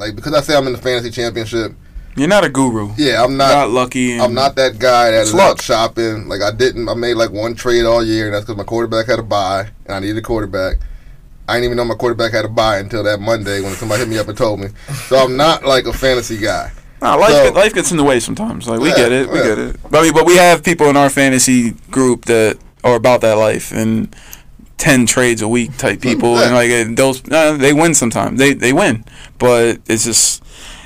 like 0.00 0.16
because 0.16 0.34
I 0.34 0.40
say 0.40 0.56
I'm 0.56 0.66
in 0.66 0.72
the 0.72 0.78
fantasy 0.78 1.10
championship. 1.10 1.72
You're 2.16 2.26
not 2.28 2.42
a 2.44 2.48
guru. 2.48 2.90
Yeah, 2.98 3.22
I'm 3.22 3.36
Not, 3.36 3.52
not. 3.52 3.70
lucky. 3.70 4.12
And 4.14 4.22
I'm 4.22 4.34
not 4.34 4.56
that 4.56 4.80
guy 4.80 5.12
that 5.12 5.22
is 5.22 5.30
Sluck. 5.30 5.50
out 5.58 5.62
shopping. 5.62 6.26
Like 6.28 6.42
I 6.42 6.50
didn't. 6.50 6.88
I 6.88 6.94
made 6.94 7.14
like 7.14 7.30
one 7.30 7.54
trade 7.54 7.84
all 7.86 8.04
year, 8.04 8.26
and 8.26 8.34
that's 8.34 8.44
because 8.44 8.56
my 8.56 8.64
quarterback 8.64 9.06
had 9.06 9.20
a 9.20 9.22
buy, 9.22 9.68
and 9.86 9.94
I 9.94 10.00
needed 10.00 10.16
a 10.18 10.22
quarterback. 10.22 10.78
I 11.46 11.54
didn't 11.54 11.66
even 11.66 11.76
know 11.76 11.84
my 11.84 11.94
quarterback 11.94 12.32
had 12.32 12.44
a 12.44 12.48
buy 12.48 12.78
until 12.78 13.02
that 13.04 13.20
Monday 13.20 13.60
when 13.60 13.74
somebody 13.74 14.00
hit 14.00 14.08
me 14.08 14.18
up 14.18 14.28
and 14.28 14.36
told 14.36 14.58
me. 14.60 14.68
So 15.08 15.16
I'm 15.18 15.36
not 15.36 15.64
like 15.64 15.86
a 15.86 15.92
fantasy 15.92 16.36
guy. 16.38 16.72
Nah, 17.00 17.14
life, 17.14 17.30
So- 17.32 17.52
life 17.52 17.74
gets 17.74 17.90
in 17.92 17.96
the 17.96 18.04
way 18.04 18.18
sometimes. 18.20 18.68
Like 18.68 18.80
we 18.80 18.90
Yeah, 18.90 18.96
get 18.96 19.12
it, 19.12 19.30
we 19.30 19.38
yeah. 19.38 19.44
get 19.44 19.58
it. 19.58 19.76
But 19.90 19.98
I 20.00 20.02
mean, 20.02 20.12
but 20.12 20.26
we 20.26 20.36
have 20.36 20.62
people 20.64 20.88
in 20.88 20.96
our 20.96 21.10
fantasy 21.10 21.70
group 21.90 22.24
that 22.26 22.58
are 22.84 22.94
about 22.96 23.20
that 23.22 23.34
life 23.38 23.72
and 23.72 24.14
ten 24.80 25.06
trades 25.06 25.42
a 25.42 25.48
week 25.48 25.76
type 25.76 26.00
people, 26.00 26.38
and 26.38 26.54
like 26.54 26.70
and 26.70 26.96
those 26.96 27.22
uh, 27.30 27.56
they 27.56 27.72
win 27.72 27.94
sometimes. 27.94 28.38
They 28.38 28.54
they 28.54 28.72
win, 28.72 29.04
but 29.38 29.78
it's 29.86 30.04
just 30.04 30.42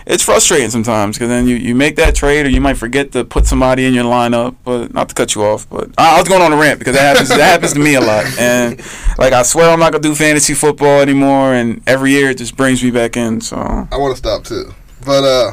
it's 0.07 0.23
frustrating 0.23 0.69
sometimes 0.69 1.17
because 1.17 1.31
then 1.31 1.47
you, 1.47 1.57
you 1.57 1.75
make 1.75 1.97
that 1.97 2.15
trade 2.15 2.45
or 2.45 2.51
you 2.51 2.61
might 2.61 2.77
forget 2.77 3.13
to 3.13 3.25
put 3.25 3.47
somebody 3.47 3.87
in 3.87 3.95
your 3.95 4.05
lineup. 4.05 4.57
But 4.65 4.93
not 4.93 5.09
to 5.09 5.15
cut 5.15 5.35
you 5.35 5.45
off, 5.45 5.69
but 5.71 5.91
I, 5.97 6.17
I 6.17 6.19
was 6.19 6.29
going 6.29 6.43
on 6.43 6.53
a 6.53 6.57
rant 6.57 6.79
because 6.79 6.95
that 6.95 7.17
happens 7.17 7.29
that 7.31 7.41
happens 7.41 7.73
to 7.73 7.79
me 7.79 7.95
a 7.95 8.01
lot. 8.01 8.27
And 8.39 8.81
like 9.17 9.33
I 9.33 9.43
swear 9.43 9.71
I'm 9.71 9.79
not 9.79 9.93
gonna 9.93 10.03
do 10.03 10.15
fantasy 10.15 10.55
football 10.55 11.01
anymore. 11.01 11.55
And 11.55 11.81
every 11.87 12.11
year 12.11 12.31
it 12.31 12.39
just 12.39 12.57
brings 12.57 12.83
me 12.83 12.91
back 12.91 13.17
in. 13.17 13.41
So 13.41 13.57
I 13.57 13.97
want 13.97 14.13
to 14.13 14.19
stop 14.19 14.45
too. 14.45 14.75
But 15.07 15.25
uh, 15.25 15.53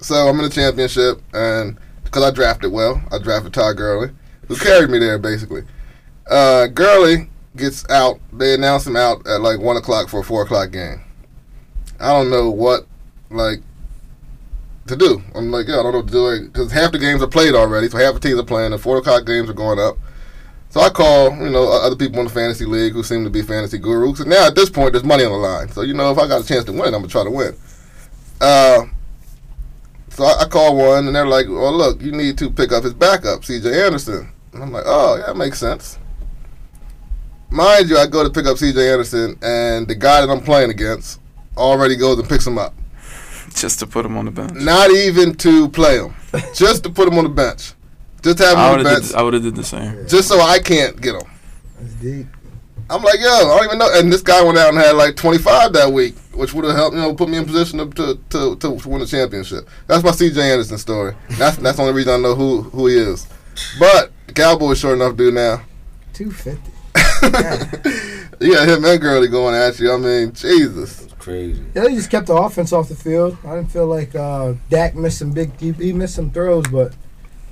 so 0.00 0.14
I'm 0.14 0.38
in 0.38 0.44
the 0.44 0.50
championship, 0.50 1.20
and 1.34 1.78
because 2.04 2.22
I 2.22 2.30
drafted 2.30 2.72
well, 2.72 3.02
I 3.12 3.18
drafted 3.18 3.52
Todd 3.52 3.76
Gurley, 3.76 4.10
who 4.48 4.56
carried 4.56 4.90
me 4.90 4.98
there 4.98 5.18
basically. 5.18 5.62
Uh, 6.28 6.66
Gurley 6.66 7.30
gets 7.58 7.88
out. 7.90 8.20
They 8.32 8.54
announce 8.54 8.86
him 8.86 8.96
out 8.96 9.26
at 9.26 9.40
like 9.40 9.60
one 9.60 9.76
o'clock 9.76 10.08
for 10.08 10.20
a 10.20 10.24
four 10.24 10.42
o'clock 10.42 10.70
game. 10.70 11.02
I 12.00 12.08
don't 12.12 12.30
know 12.30 12.50
what 12.50 12.86
like 13.30 13.60
to 14.86 14.96
do. 14.96 15.22
I'm 15.34 15.50
like, 15.50 15.68
yeah, 15.68 15.80
I 15.80 15.82
don't 15.82 15.92
know 15.92 15.98
what 15.98 16.08
to 16.08 16.12
do 16.40 16.46
because 16.48 16.72
half 16.72 16.92
the 16.92 16.98
games 16.98 17.22
are 17.22 17.28
played 17.28 17.54
already, 17.54 17.88
so 17.88 17.98
half 17.98 18.14
the 18.14 18.20
teams 18.20 18.40
are 18.40 18.44
playing. 18.44 18.70
The 18.70 18.78
four 18.78 18.98
o'clock 18.98 19.26
games 19.26 19.50
are 19.50 19.54
going 19.54 19.78
up. 19.78 19.96
So 20.70 20.80
I 20.80 20.90
call, 20.90 21.30
you 21.36 21.48
know, 21.50 21.70
other 21.72 21.96
people 21.96 22.18
in 22.20 22.26
the 22.26 22.32
fantasy 22.32 22.66
league 22.66 22.92
who 22.92 23.02
seem 23.02 23.24
to 23.24 23.30
be 23.30 23.42
fantasy 23.42 23.78
gurus. 23.78 24.20
And 24.20 24.28
now 24.30 24.46
at 24.46 24.54
this 24.54 24.68
point, 24.68 24.92
there's 24.92 25.04
money 25.04 25.24
on 25.24 25.32
the 25.32 25.38
line. 25.38 25.70
So 25.70 25.82
you 25.82 25.94
know, 25.94 26.10
if 26.10 26.18
I 26.18 26.28
got 26.28 26.42
a 26.42 26.46
chance 26.46 26.64
to 26.64 26.72
win, 26.72 26.94
I'm 26.94 27.00
gonna 27.00 27.08
try 27.08 27.24
to 27.24 27.30
win. 27.30 27.56
Uh, 28.40 28.84
so 30.10 30.24
I, 30.24 30.42
I 30.42 30.48
call 30.48 30.76
one, 30.76 31.06
and 31.06 31.16
they're 31.16 31.26
like, 31.26 31.46
"Well, 31.48 31.72
look, 31.72 32.02
you 32.02 32.12
need 32.12 32.38
to 32.38 32.50
pick 32.50 32.72
up 32.72 32.84
his 32.84 32.94
backup, 32.94 33.44
C.J. 33.44 33.86
Anderson." 33.86 34.30
And 34.52 34.62
I'm 34.62 34.72
like, 34.72 34.84
"Oh, 34.86 35.16
yeah, 35.16 35.26
that 35.26 35.36
makes 35.36 35.58
sense." 35.58 35.98
mind 37.50 37.88
you, 37.88 37.96
I 37.96 38.06
go 38.06 38.22
to 38.24 38.30
pick 38.30 38.46
up 38.46 38.56
CJ 38.56 38.92
Anderson, 38.92 39.38
and 39.42 39.86
the 39.86 39.94
guy 39.94 40.20
that 40.20 40.30
I'm 40.30 40.40
playing 40.40 40.70
against 40.70 41.20
already 41.56 41.96
goes 41.96 42.18
and 42.18 42.28
picks 42.28 42.46
him 42.46 42.58
up. 42.58 42.74
Just 43.54 43.78
to 43.80 43.86
put 43.86 44.04
him 44.04 44.16
on 44.16 44.26
the 44.26 44.30
bench. 44.30 44.52
Not 44.54 44.90
even 44.90 45.34
to 45.36 45.68
play 45.70 45.98
him. 45.98 46.14
just 46.54 46.84
to 46.84 46.90
put 46.90 47.08
him 47.08 47.18
on 47.18 47.24
the 47.24 47.30
bench. 47.30 47.72
Just 48.22 48.38
have 48.38 48.52
him 48.52 48.58
I 48.58 48.72
on 48.72 48.78
the 48.78 48.84
bench. 48.84 49.06
Did, 49.08 49.16
I 49.16 49.22
would 49.22 49.34
have 49.34 49.42
did 49.42 49.56
the 49.56 49.64
same. 49.64 50.06
Just 50.06 50.28
so 50.28 50.40
I 50.40 50.58
can't 50.58 51.00
get 51.00 51.14
him. 51.14 51.30
That's 51.80 51.94
deep. 51.94 52.26
I'm 52.90 53.02
like, 53.02 53.20
yo, 53.20 53.28
I 53.28 53.42
don't 53.42 53.64
even 53.66 53.78
know. 53.78 53.90
And 53.92 54.10
this 54.12 54.22
guy 54.22 54.42
went 54.42 54.56
out 54.56 54.70
and 54.70 54.78
had 54.78 54.92
like 54.92 55.14
25 55.14 55.74
that 55.74 55.92
week, 55.92 56.16
which 56.32 56.54
would 56.54 56.64
have 56.64 56.74
helped, 56.74 56.96
you 56.96 57.02
know, 57.02 57.14
put 57.14 57.28
me 57.28 57.36
in 57.36 57.44
position 57.44 57.78
to 57.78 57.86
to, 57.90 58.18
to, 58.30 58.56
to 58.56 58.88
win 58.88 59.00
the 59.00 59.06
championship. 59.06 59.68
That's 59.86 60.02
my 60.02 60.10
C.J. 60.10 60.40
Anderson 60.40 60.78
story. 60.78 61.14
That's 61.30 61.56
that's 61.58 61.76
the 61.76 61.82
only 61.82 61.94
reason 61.94 62.14
I 62.14 62.16
know 62.16 62.34
who 62.34 62.62
who 62.62 62.86
he 62.86 62.96
is. 62.96 63.26
But 63.78 64.12
Cowboys, 64.34 64.78
short 64.78 64.94
enough, 64.94 65.16
dude. 65.16 65.34
now. 65.34 65.62
250. 66.14 66.77
Yeah, 68.40 68.54
got 68.54 68.68
Hitman 68.68 69.00
Gurley 69.00 69.28
going 69.28 69.54
at 69.54 69.80
you. 69.80 69.92
I 69.92 69.96
mean, 69.96 70.32
Jesus. 70.32 71.08
Crazy. 71.18 71.64
Yeah, 71.74 71.82
they 71.82 71.94
just 71.94 72.10
kept 72.10 72.28
the 72.28 72.34
offense 72.34 72.72
off 72.72 72.88
the 72.88 72.94
field. 72.94 73.36
I 73.44 73.56
didn't 73.56 73.72
feel 73.72 73.86
like 73.86 74.14
uh, 74.14 74.54
Dak 74.70 74.94
missed 74.94 75.18
some 75.18 75.32
big 75.32 75.56
deep. 75.58 75.76
He 75.76 75.92
missed 75.92 76.14
some 76.14 76.30
throws, 76.30 76.66
but 76.68 76.94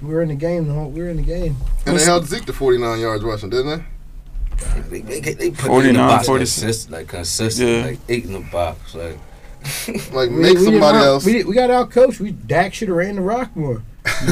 we 0.01 0.09
were 0.09 0.23
in 0.23 0.29
the 0.29 0.37
game. 0.37 0.69
We 0.93 1.03
were 1.03 1.09
in 1.09 1.17
the 1.17 1.23
game. 1.23 1.57
And 1.87 1.99
they 1.99 2.05
held 2.05 2.27
Zeke 2.27 2.45
to 2.47 2.53
49 2.53 3.01
yards 3.01 3.25
rushing, 3.25 3.51
didn't 3.51 3.79
they? 3.79 3.85
God, 4.57 4.85
they, 4.85 5.01
they, 5.01 5.21
they, 5.21 5.51
put 5.51 5.67
49, 5.67 5.89
in 5.89 5.95
the 5.95 5.99
box, 5.99 6.29
Like, 6.29 6.39
consistent, 6.39 6.93
like, 6.93 7.13
yeah. 7.59 7.85
like 7.85 7.99
eight 8.09 8.25
in 8.25 8.33
the 8.33 8.49
box. 8.53 8.95
Like, 8.95 9.19
like 10.13 10.31
we, 10.31 10.37
make 10.37 10.59
we 10.59 10.65
somebody 10.65 10.99
else. 10.99 11.27
We, 11.27 11.45
we 11.45 11.55
got 11.55 11.71
our 11.71 11.87
coach. 11.87 12.21
We 12.21 12.31
Dak 12.31 12.73
should 12.73 12.89
have 12.89 12.97
ran 12.97 13.17
the 13.17 13.23
rock 13.23 13.55
more. 13.57 13.83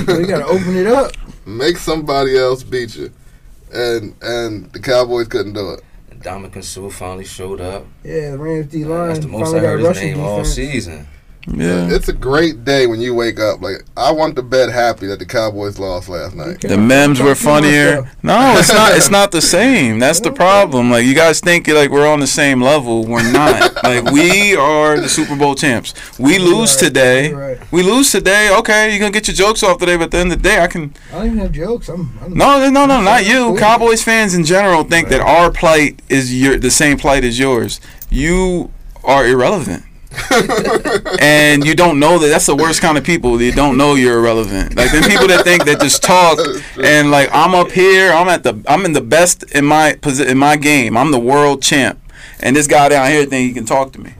we 0.06 0.24
got 0.24 0.38
to 0.38 0.46
open 0.46 0.76
it 0.76 0.86
up. 0.86 1.12
Make 1.46 1.76
somebody 1.76 2.38
else 2.38 2.62
beat 2.62 2.96
you. 2.96 3.12
And 3.74 4.14
and 4.22 4.72
the 4.72 4.78
Cowboys 4.80 5.28
couldn't 5.28 5.54
do 5.54 5.72
it. 5.72 5.80
and 6.10 6.22
Ndamukong 6.22 6.62
Suh 6.62 6.88
finally 6.90 7.24
showed 7.24 7.60
up. 7.60 7.86
Yeah, 8.04 8.30
the 8.30 8.38
Rams 8.38 8.66
D 8.70 8.84
line. 8.84 9.08
That's 9.08 9.20
the 9.20 9.28
most 9.28 9.54
I 9.54 9.58
heard 9.58 9.80
his 9.80 9.88
rushing 9.88 10.12
name 10.14 10.20
all 10.20 10.44
season. 10.44 11.08
Yeah. 11.46 11.88
It's 11.90 12.08
a 12.08 12.12
great 12.12 12.64
day 12.64 12.86
when 12.86 13.00
you 13.00 13.14
wake 13.14 13.38
up. 13.38 13.60
Like 13.60 13.84
I 13.96 14.12
want 14.12 14.36
to 14.36 14.42
bed 14.42 14.70
happy 14.70 15.06
that 15.08 15.18
the 15.18 15.26
Cowboys 15.26 15.78
lost 15.78 16.08
last 16.08 16.34
night. 16.34 16.60
The 16.60 16.78
memes 16.78 17.20
were 17.20 17.34
funnier. 17.34 18.10
No, 18.22 18.54
it's 18.56 18.72
not. 18.72 18.96
It's 18.96 19.10
not 19.10 19.30
the 19.30 19.42
same. 19.42 19.98
That's 19.98 20.20
the 20.20 20.32
problem. 20.32 20.90
Like 20.90 21.04
you 21.04 21.14
guys 21.14 21.40
think 21.40 21.68
like 21.68 21.90
we're 21.90 22.06
on 22.06 22.20
the 22.20 22.26
same 22.26 22.62
level. 22.62 23.04
We're 23.04 23.30
not. 23.30 23.82
like 23.84 24.04
we 24.10 24.56
are 24.56 24.98
the 24.98 25.08
Super 25.08 25.36
Bowl 25.36 25.54
champs. 25.54 25.94
We 26.18 26.38
lose 26.38 26.76
today. 26.76 27.58
We 27.70 27.82
lose 27.82 28.10
today. 28.10 28.54
Okay, 28.58 28.90
you're 28.90 29.00
gonna 29.00 29.12
get 29.12 29.28
your 29.28 29.34
jokes 29.34 29.62
off 29.62 29.78
today, 29.78 29.96
but 29.96 30.04
at 30.04 30.10
the 30.12 30.18
end 30.18 30.32
of 30.32 30.42
the 30.42 30.48
day, 30.48 30.60
I 30.60 30.66
can. 30.66 30.94
I 31.12 31.16
don't 31.16 31.26
even 31.26 31.38
have 31.38 31.52
jokes. 31.52 31.88
I'm, 31.88 32.18
I'm 32.22 32.34
No, 32.34 32.68
no, 32.70 32.86
no, 32.86 33.00
not 33.00 33.26
you. 33.26 33.56
Cowboys 33.58 34.02
fans 34.02 34.34
in 34.34 34.44
general 34.44 34.84
think 34.84 35.08
that 35.08 35.20
our 35.20 35.50
plight 35.50 36.00
is 36.08 36.34
your 36.34 36.58
the 36.58 36.70
same 36.70 36.96
plight 36.96 37.24
as 37.24 37.38
yours. 37.38 37.80
You 38.08 38.72
are 39.02 39.26
irrelevant. 39.26 39.84
And 41.20 41.64
you 41.64 41.74
don't 41.74 41.98
know 41.98 42.18
that 42.18 42.28
that's 42.28 42.46
the 42.46 42.56
worst 42.56 42.80
kind 42.80 42.98
of 42.98 43.04
people. 43.04 43.36
They 43.36 43.50
don't 43.50 43.76
know 43.76 43.94
you're 43.94 44.18
irrelevant. 44.18 44.76
Like 44.76 44.92
them 44.92 45.02
people 45.04 45.28
that 45.28 45.44
think 45.44 45.64
that 45.64 45.80
just 45.80 46.02
talk 46.02 46.38
and 46.82 47.10
like 47.10 47.28
I'm 47.32 47.54
up 47.54 47.70
here, 47.70 48.12
I'm 48.12 48.28
at 48.28 48.42
the 48.42 48.62
I'm 48.66 48.84
in 48.84 48.92
the 48.92 49.00
best 49.00 49.42
in 49.54 49.64
my 49.64 49.94
posi- 49.94 50.26
in 50.26 50.38
my 50.38 50.56
game. 50.56 50.96
I'm 50.96 51.10
the 51.10 51.18
world 51.20 51.62
champ. 51.62 52.00
And 52.40 52.56
this 52.56 52.66
guy 52.66 52.88
down 52.88 53.10
here 53.10 53.24
think 53.24 53.48
he 53.48 53.54
can 53.54 53.64
talk 53.64 53.92
to 53.92 54.00
me. 54.00 54.12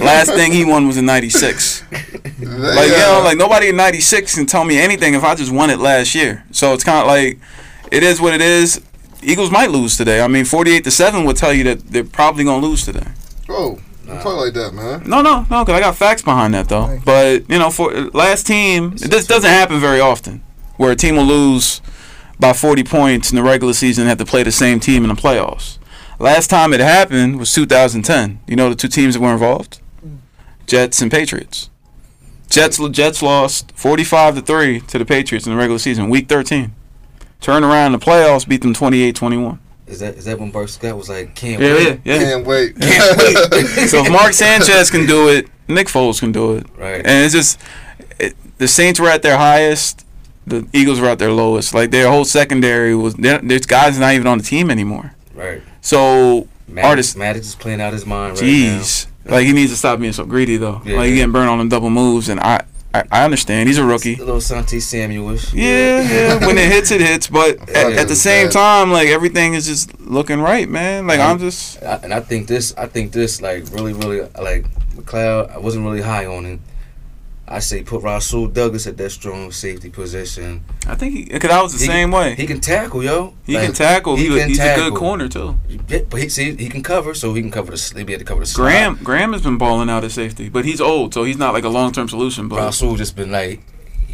Last 0.00 0.32
thing 0.32 0.52
he 0.52 0.64
won 0.64 0.86
was 0.86 0.96
in 0.96 1.06
'96. 1.06 1.84
Like 1.92 2.40
you 2.40 2.96
know, 2.96 3.20
like 3.24 3.36
nobody 3.36 3.68
in 3.68 3.76
'96 3.76 4.34
can 4.34 4.46
tell 4.46 4.64
me 4.64 4.78
anything 4.80 5.14
if 5.14 5.22
I 5.22 5.34
just 5.34 5.52
won 5.52 5.70
it 5.70 5.78
last 5.78 6.14
year. 6.14 6.44
So 6.50 6.72
it's 6.72 6.82
kind 6.82 7.00
of 7.00 7.06
like 7.06 7.38
it 7.92 8.02
is 8.02 8.20
what 8.20 8.34
it 8.34 8.40
is. 8.40 8.80
Eagles 9.22 9.50
might 9.50 9.70
lose 9.70 9.96
today. 9.96 10.20
I 10.20 10.28
mean, 10.28 10.44
48 10.44 10.84
to 10.84 10.90
seven 10.90 11.24
would 11.24 11.36
tell 11.36 11.52
you 11.52 11.64
that 11.64 11.88
they're 11.88 12.04
probably 12.04 12.44
gonna 12.44 12.64
lose 12.64 12.84
today. 12.84 13.06
Oh, 13.48 13.78
don't 14.08 14.22
talk 14.22 14.38
like 14.38 14.54
that, 14.54 14.72
man. 14.72 15.02
No, 15.08 15.22
no, 15.22 15.46
no, 15.50 15.64
because 15.64 15.74
I 15.74 15.80
got 15.80 15.96
facts 15.96 16.22
behind 16.22 16.54
that 16.54 16.68
though. 16.68 16.86
Thank 16.86 17.00
you. 17.00 17.04
But 17.04 17.50
you 17.50 17.58
know, 17.58 17.70
for 17.70 17.92
last 18.10 18.46
team, 18.46 18.96
this 18.96 19.26
doesn't 19.26 19.50
happen 19.50 19.80
very 19.80 20.00
often, 20.00 20.42
where 20.76 20.90
a 20.90 20.96
team 20.96 21.16
will 21.16 21.24
lose 21.24 21.80
by 22.40 22.52
40 22.52 22.84
points 22.84 23.30
in 23.30 23.36
the 23.36 23.42
regular 23.42 23.74
season 23.74 24.02
and 24.02 24.08
have 24.08 24.18
to 24.18 24.24
play 24.24 24.42
the 24.42 24.52
same 24.52 24.80
team 24.80 25.02
in 25.04 25.08
the 25.08 25.14
playoffs. 25.14 25.78
Last 26.18 26.48
time 26.48 26.72
it 26.72 26.80
happened 26.80 27.38
was 27.38 27.52
2010. 27.52 28.40
You 28.46 28.56
know 28.56 28.70
the 28.70 28.74
two 28.74 28.88
teams 28.88 29.14
that 29.14 29.20
were 29.20 29.32
involved, 29.32 29.80
mm. 30.04 30.18
Jets 30.66 31.00
and 31.00 31.10
Patriots. 31.10 31.70
Jets 32.48 32.78
Jets 32.88 33.22
lost 33.22 33.72
45 33.74 34.36
to 34.36 34.40
three 34.40 34.80
to 34.80 34.98
the 34.98 35.04
Patriots 35.04 35.46
in 35.46 35.52
the 35.52 35.58
regular 35.58 35.78
season, 35.78 36.08
week 36.08 36.28
13. 36.28 36.72
Turned 37.40 37.64
around 37.64 37.94
in 37.94 38.00
the 38.00 38.04
playoffs, 38.04 38.48
beat 38.48 38.62
them 38.62 38.74
28-21. 38.74 39.58
Is 39.88 40.00
that 40.00 40.16
is 40.16 40.24
that 40.26 40.38
when 40.38 40.50
Bart 40.50 40.70
Scott 40.70 40.96
was 40.96 41.08
like, 41.08 41.34
can't 41.34 41.60
Yeah, 41.62 41.74
wait? 41.74 42.00
yeah, 42.04 42.14
yeah. 42.14 42.18
Can't 42.32 42.46
wait. 42.46 42.76
So 43.88 44.04
if 44.04 44.10
Mark 44.12 44.32
Sanchez 44.32 44.90
can 44.90 45.06
do 45.06 45.28
it, 45.28 45.48
Nick 45.66 45.86
Foles 45.88 46.20
can 46.20 46.32
do 46.32 46.56
it. 46.56 46.66
Right. 46.76 46.96
And 47.04 47.24
it's 47.24 47.34
just 47.34 47.60
it, 48.18 48.34
the 48.58 48.68
Saints 48.68 49.00
were 49.00 49.08
at 49.08 49.22
their 49.22 49.36
highest, 49.38 50.04
the 50.46 50.66
Eagles 50.72 51.00
were 51.00 51.08
at 51.08 51.18
their 51.18 51.32
lowest. 51.32 51.74
Like 51.74 51.90
their 51.90 52.08
whole 52.10 52.24
secondary 52.24 52.94
was 52.94 53.14
there- 53.14 53.40
there's 53.42 53.66
guys 53.66 53.98
not 53.98 54.12
even 54.14 54.26
on 54.26 54.38
the 54.38 54.44
team 54.44 54.70
anymore. 54.70 55.14
right. 55.34 55.62
So 55.80 56.48
Maddox, 56.66 56.88
Artist- 56.88 57.16
Maddox 57.16 57.46
is 57.46 57.54
playing 57.54 57.80
out 57.80 57.92
his 57.94 58.04
mind 58.04 58.34
right 58.34 58.42
jeez, 58.42 59.06
like 59.24 59.46
he 59.46 59.52
needs 59.52 59.70
to 59.70 59.76
stop 59.76 59.98
being 60.00 60.12
so 60.12 60.24
greedy 60.26 60.56
though. 60.58 60.82
Yeah. 60.84 60.96
Like 60.98 61.08
he 61.10 61.14
getting 61.16 61.32
burned 61.32 61.48
on 61.48 61.58
them 61.58 61.68
double 61.70 61.88
moves, 61.90 62.28
and 62.28 62.40
I 62.40 62.57
I, 62.94 63.04
I 63.12 63.24
understand 63.24 63.68
he's 63.68 63.78
a 63.78 63.84
rookie. 63.84 64.14
A 64.14 64.18
little 64.18 64.40
Santi 64.40 64.78
Samuelish. 64.78 65.52
Yeah, 65.52 66.00
yeah. 66.00 66.46
When 66.46 66.56
it 66.56 66.70
hits, 66.72 66.90
it 66.90 67.00
hits. 67.00 67.28
But 67.28 67.58
at, 67.68 67.92
Yeah, 67.92 68.00
at 68.00 68.08
the 68.08 68.16
same 68.16 68.46
bad. 68.46 68.52
time, 68.52 68.90
like 68.92 69.08
everything 69.08 69.54
is 69.54 69.66
just 69.66 70.00
looking 70.00 70.40
right, 70.40 70.68
man. 70.68 71.06
Like 71.06 71.20
I'm 71.20 71.38
just 71.38 71.82
I, 71.82 71.96
and 72.02 72.14
I 72.14 72.20
think 72.20 72.46
this, 72.48 72.74
I 72.76 72.86
think 72.86 73.12
this, 73.12 73.42
like 73.42 73.64
really, 73.72 73.92
really, 73.92 74.20
like 74.40 74.66
McLeod. 74.96 75.50
I 75.50 75.58
wasn't 75.58 75.84
really 75.84 76.00
high 76.02 76.26
on 76.26 76.44
him. 76.44 76.60
I 77.50 77.60
say 77.60 77.82
put 77.82 78.02
Rasul 78.02 78.48
Douglas 78.48 78.86
at 78.86 78.96
that 78.98 79.10
strong 79.10 79.50
safety 79.52 79.88
position. 79.88 80.62
I 80.86 80.94
think 80.94 81.14
he, 81.14 81.38
cause 81.38 81.50
I 81.50 81.62
was 81.62 81.72
the 81.72 81.78
He 81.78 81.86
same 81.86 82.10
way. 82.10 82.34
He 82.34 82.46
can 82.46 82.60
tackle, 82.60 83.02
yo. 83.02 83.34
He 83.46 83.54
Like, 83.54 83.64
can 83.66 83.74
tackle. 83.74 84.16
He, 84.16 84.28
can 84.28 84.48
he's 84.48 84.58
a 84.60 84.74
good 84.76 84.94
corner 84.94 85.28
too. 85.28 85.58
Yeah, 85.88 86.00
but 86.10 86.20
he 86.20 86.28
see 86.28 86.54
he 86.56 86.68
can 86.68 86.82
cover, 86.82 87.14
so 87.14 87.32
he 87.32 87.40
can 87.40 87.50
cover 87.50 87.70
the. 87.70 87.92
He 87.96 88.04
be 88.04 88.12
able 88.12 88.20
to 88.20 88.24
cover 88.26 88.40
the 88.40 88.46
slot. 88.46 88.64
Graham 88.66 88.98
Graham 89.02 89.32
has 89.32 89.42
been 89.42 89.56
balling 89.56 89.88
out 89.88 90.04
at 90.04 90.10
safety, 90.10 90.48
but 90.50 90.64
he's 90.66 90.80
old, 90.80 91.14
so 91.14 91.24
he's 91.24 91.38
not 91.38 91.54
like 91.54 91.64
a 91.64 91.68
long 91.70 91.92
term 91.92 92.08
solution. 92.08 92.48
But 92.48 92.56
Rasul 92.58 92.96
just 92.96 93.16
been 93.16 93.32
like 93.32 93.60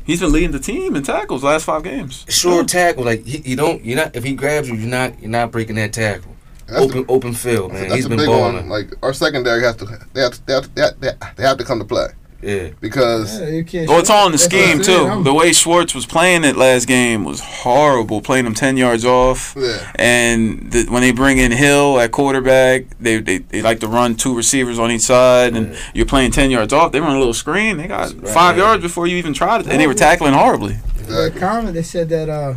he's 0.05 0.21
been 0.21 0.31
leading 0.33 0.53
the 0.53 0.61
team 0.61 0.95
in 0.95 1.03
tackles 1.03 1.43
last 1.43 1.65
five 1.65 1.83
games. 1.83 2.25
short 2.29 2.69
tackle. 2.69 3.05
Like 3.05 3.25
he, 3.27 3.39
you 3.51 3.57
don't, 3.57 3.85
you're 3.85 3.97
not. 3.97 4.15
If 4.15 4.23
he 4.23 4.35
grabs 4.35 4.69
you, 4.69 4.77
you're 4.77 4.89
not. 4.89 5.21
You're 5.21 5.31
not 5.31 5.51
breaking 5.51 5.75
that 5.77 5.93
tackle. 5.93 6.31
That's 6.67 6.81
open, 6.81 7.05
open 7.09 7.35
field, 7.35 7.73
man. 7.73 7.83
That's 7.83 7.95
He's 7.97 8.07
a 8.07 8.09
been 8.09 8.19
big 8.19 8.27
balling. 8.29 8.55
one. 8.55 8.69
Like 8.69 8.91
our 9.03 9.13
secondary 9.13 9.63
has 9.63 9.77
to 9.77 9.87
they 10.15 10.21
have 10.23 10.33
to, 10.33 10.47
they 10.47 10.53
have 10.55 10.63
to, 10.65 10.75
they 10.75 10.81
have 10.83 11.01
to, 11.01 11.19
they 11.37 11.43
have 11.43 11.59
to 11.59 11.65
come 11.65 11.79
to 11.79 11.85
play 11.85 12.07
yeah, 12.45 12.69
because 12.81 13.41
Yeah, 13.41 13.49
you 13.49 13.65
can't 13.65 13.89
Well, 13.89 13.99
it's 13.99 14.11
all 14.11 14.27
in 14.27 14.33
the 14.33 14.39
That's 14.39 14.53
what 14.53 14.63
I'm 14.63 14.83
scheme 14.83 14.83
too. 14.83 15.07
I'm- 15.09 15.25
The 15.25 15.33
way 15.35 15.53
Schwartz 15.53 15.95
was 15.95 16.07
playing 16.07 16.45
it 16.45 16.57
last 16.57 16.87
game 16.87 17.25
was 17.25 17.41
horrible, 17.41 18.21
playing 18.21 18.47
him 18.47 18.55
ten 18.55 18.77
yards 18.77 19.05
off. 19.05 19.55
yeah, 19.59 19.79
And 19.97 20.71
the, 20.71 20.85
when 20.91 21.03
they 21.03 21.13
bring 21.13 21.39
in 21.39 21.53
Hill 21.53 21.99
at 22.01 22.11
quarterback, 22.13 22.85
they, 23.01 23.19
they 23.19 23.39
they 23.39 23.63
like 23.63 23.81
to 23.81 23.89
run 23.89 24.15
two 24.15 24.37
receivers 24.37 24.79
on 24.79 24.91
each 24.91 25.03
side, 25.03 25.55
and 25.57 25.73
Yeah. 25.73 25.79
you're 25.95 26.07
playing 26.07 26.31
ten 26.33 26.51
yards 26.51 26.73
off. 26.73 26.93
They 26.93 27.01
run 27.01 27.17
a 27.17 27.19
little 27.19 27.35
screen. 27.35 27.77
They 27.79 27.87
got 27.87 28.13
Right. 28.15 28.29
five 28.29 28.57
yards 28.59 28.83
before 28.83 29.07
you 29.07 29.17
even 29.17 29.33
tried 29.35 29.63
it, 29.63 29.67
and 29.69 29.81
they 29.81 29.87
were 29.87 29.95
tackling 29.95 30.35
horribly. 30.35 30.77
The 30.97 31.27
exactly. 31.27 31.41
comment 31.41 31.75
they 31.75 31.83
said 31.83 32.09
that 32.11 32.29
uh, 32.29 32.55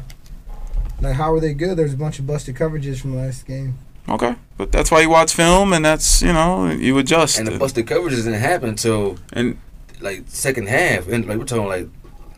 like 1.02 1.16
how 1.16 1.32
were 1.32 1.40
they 1.40 1.54
good? 1.54 1.78
There's 1.78 1.94
a 1.94 1.98
bunch 1.98 2.20
of 2.20 2.26
busted 2.28 2.56
coverages 2.56 3.00
from 3.00 3.16
last 3.16 3.46
game. 3.46 3.76
Okay, 4.10 4.36
but 4.58 4.72
that's 4.72 4.90
why 4.90 5.02
you 5.02 5.10
watch 5.10 5.34
film, 5.34 5.74
and 5.74 5.84
that's 5.84 6.22
you 6.22 6.32
know 6.32 6.70
you 6.72 6.98
adjust. 6.98 7.38
and 7.40 7.46
the 7.48 7.58
busted 7.58 7.86
coverages 7.86 8.24
didn't 8.24 8.36
happen 8.36 8.70
until 8.70 9.18
And 9.34 9.58
like 10.02 10.24
second 10.28 10.68
half, 10.70 11.08
and 11.08 11.26
like 11.28 11.38
we're 11.38 11.46
talking 11.46 11.68
like 11.68 11.88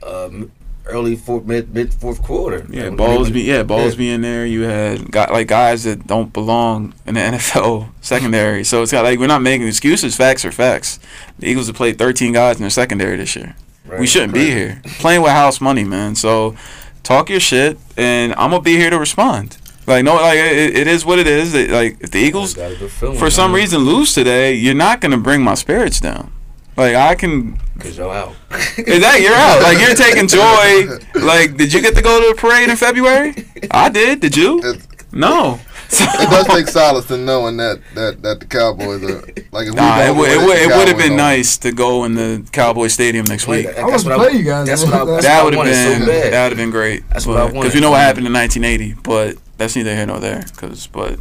um, 0.07 0.51
early 0.85 1.15
fourth, 1.15 1.45
mid 1.45 1.73
mid 1.73 1.93
fourth 1.93 2.21
quarter. 2.23 2.65
yeah, 2.69 2.85
Like, 2.85 2.97
balls 2.97 3.29
be 3.29 3.41
yeah 3.41 3.63
balls 3.63 3.93
yeah. 3.93 3.97
be 3.97 4.09
in 4.11 4.21
there. 4.21 4.45
You 4.45 4.61
had 4.61 5.11
got 5.11 5.31
like 5.31 5.47
guys 5.47 5.83
that 5.83 6.07
don't 6.07 6.31
belong 6.33 6.93
in 7.05 7.15
the 7.15 7.19
NFL 7.31 7.89
secondary. 8.01 8.63
So 8.63 8.81
it's 8.81 8.91
got 8.91 9.03
like 9.03 9.19
we're 9.19 9.27
not 9.27 9.41
making 9.41 9.67
excuses. 9.67 10.15
Facts 10.15 10.45
are 10.45 10.51
facts. 10.51 10.99
The 11.39 11.47
Eagles 11.47 11.67
have 11.67 11.75
played 11.75 11.97
13 11.97 12.33
guys 12.33 12.55
in 12.57 12.61
their 12.61 12.69
secondary 12.69 13.17
this 13.17 13.35
year. 13.35 13.55
Right. 13.85 13.99
We 13.99 14.07
shouldn't 14.07 14.33
be 14.33 14.45
here 14.51 14.81
playing 14.99 15.21
with 15.21 15.31
house 15.31 15.59
money, 15.59 15.83
man. 15.83 16.15
So 16.15 16.55
talk 17.03 17.29
your 17.29 17.39
shit, 17.39 17.77
and 17.97 18.33
I'm 18.33 18.51
gonna 18.51 18.61
be 18.61 18.75
here 18.77 18.89
to 18.89 18.99
respond. 18.99 19.57
Like 19.87 20.03
no, 20.05 20.15
like 20.15 20.37
it, 20.37 20.77
it 20.77 20.87
is 20.87 21.03
what 21.03 21.17
it 21.17 21.25
is. 21.25 21.55
It- 21.55 21.71
Like 21.71 21.97
if 21.99 22.11
the 22.11 22.19
Eagles 22.19 22.53
Got 22.53 22.71
a 22.71 22.75
good 22.75 22.91
feeling, 22.91 23.17
for 23.17 23.31
some 23.31 23.51
man, 23.51 23.59
reason 23.61 23.79
lose 23.79 24.13
today, 24.13 24.53
you're 24.53 24.75
not 24.75 25.01
gonna 25.01 25.17
bring 25.17 25.41
my 25.41 25.55
spirits 25.55 25.99
down. 25.99 26.31
Like 26.79 26.95
I 26.95 27.13
can 27.15 27.59
Cause 27.79 27.97
y'all 27.97 28.11
out. 28.11 28.35
Is 28.77 29.01
that 29.01 29.19
you're 29.21 29.35
out? 29.35 29.61
Like 29.61 29.79
you're 29.79 29.95
taking 29.95 30.27
joy. 30.27 30.99
Like, 31.21 31.57
did 31.57 31.73
you 31.73 31.81
get 31.81 31.95
to 31.95 32.01
go 32.01 32.21
to 32.21 32.35
the 32.35 32.39
parade 32.39 32.69
in 32.69 32.75
February? 32.77 33.35
I 33.71 33.89
did. 33.89 34.21
Did 34.21 34.37
you? 34.37 34.61
It, 34.63 34.87
No. 35.11 35.59
So, 35.89 36.05
it 36.07 36.29
does 36.29 36.45
take 36.45 36.67
solace 36.67 37.09
in 37.09 37.25
knowing 37.25 37.57
that 37.57 37.81
that 37.95 38.21
that 38.21 38.39
the 38.39 38.45
Cowboys 38.45 39.03
are 39.03 39.21
like 39.51 39.67
if 39.67 39.73
we 39.73 39.75
nah, 39.75 40.03
it 40.03 40.15
would 40.15 40.29
it 40.29 40.37
would 40.37 40.57
it 40.57 40.67
would 40.67 40.87
have 40.87 40.97
been 40.97 41.17
don't. 41.17 41.17
nice 41.17 41.57
to 41.57 41.71
go 41.71 42.03
in 42.03 42.13
the 42.13 42.47
Cowboy 42.51 42.87
Stadium 42.87 43.25
next 43.25 43.47
week. 43.47 43.65
I 43.65 43.83
want 43.85 44.03
to 44.03 44.15
play 44.15 44.33
you 44.33 44.43
guys. 44.43 44.67
That's 44.67 44.85
what 44.85 44.93
I. 44.93 45.05
That's 45.05 45.25
That 45.25 45.43
would 45.43 45.55
have 45.55 45.65
been 45.65 46.01
so 46.01 46.05
that 46.05 46.43
would 46.43 46.51
have 46.51 46.57
been 46.57 46.69
great. 46.69 47.09
That's 47.09 47.25
what 47.25 47.37
I 47.37 47.45
wanted. 47.45 47.53
Because 47.53 47.55
wanted. 47.55 47.73
we 47.73 47.81
know 47.81 47.89
what 47.89 48.01
happened 48.01 48.27
in 48.27 48.33
1980, 48.33 49.01
but 49.01 49.37
that's 49.57 49.75
neither 49.75 49.95
here 49.95 50.05
nor 50.05 50.19
there. 50.19 50.45
Cause 50.57 50.85
but 50.85 51.19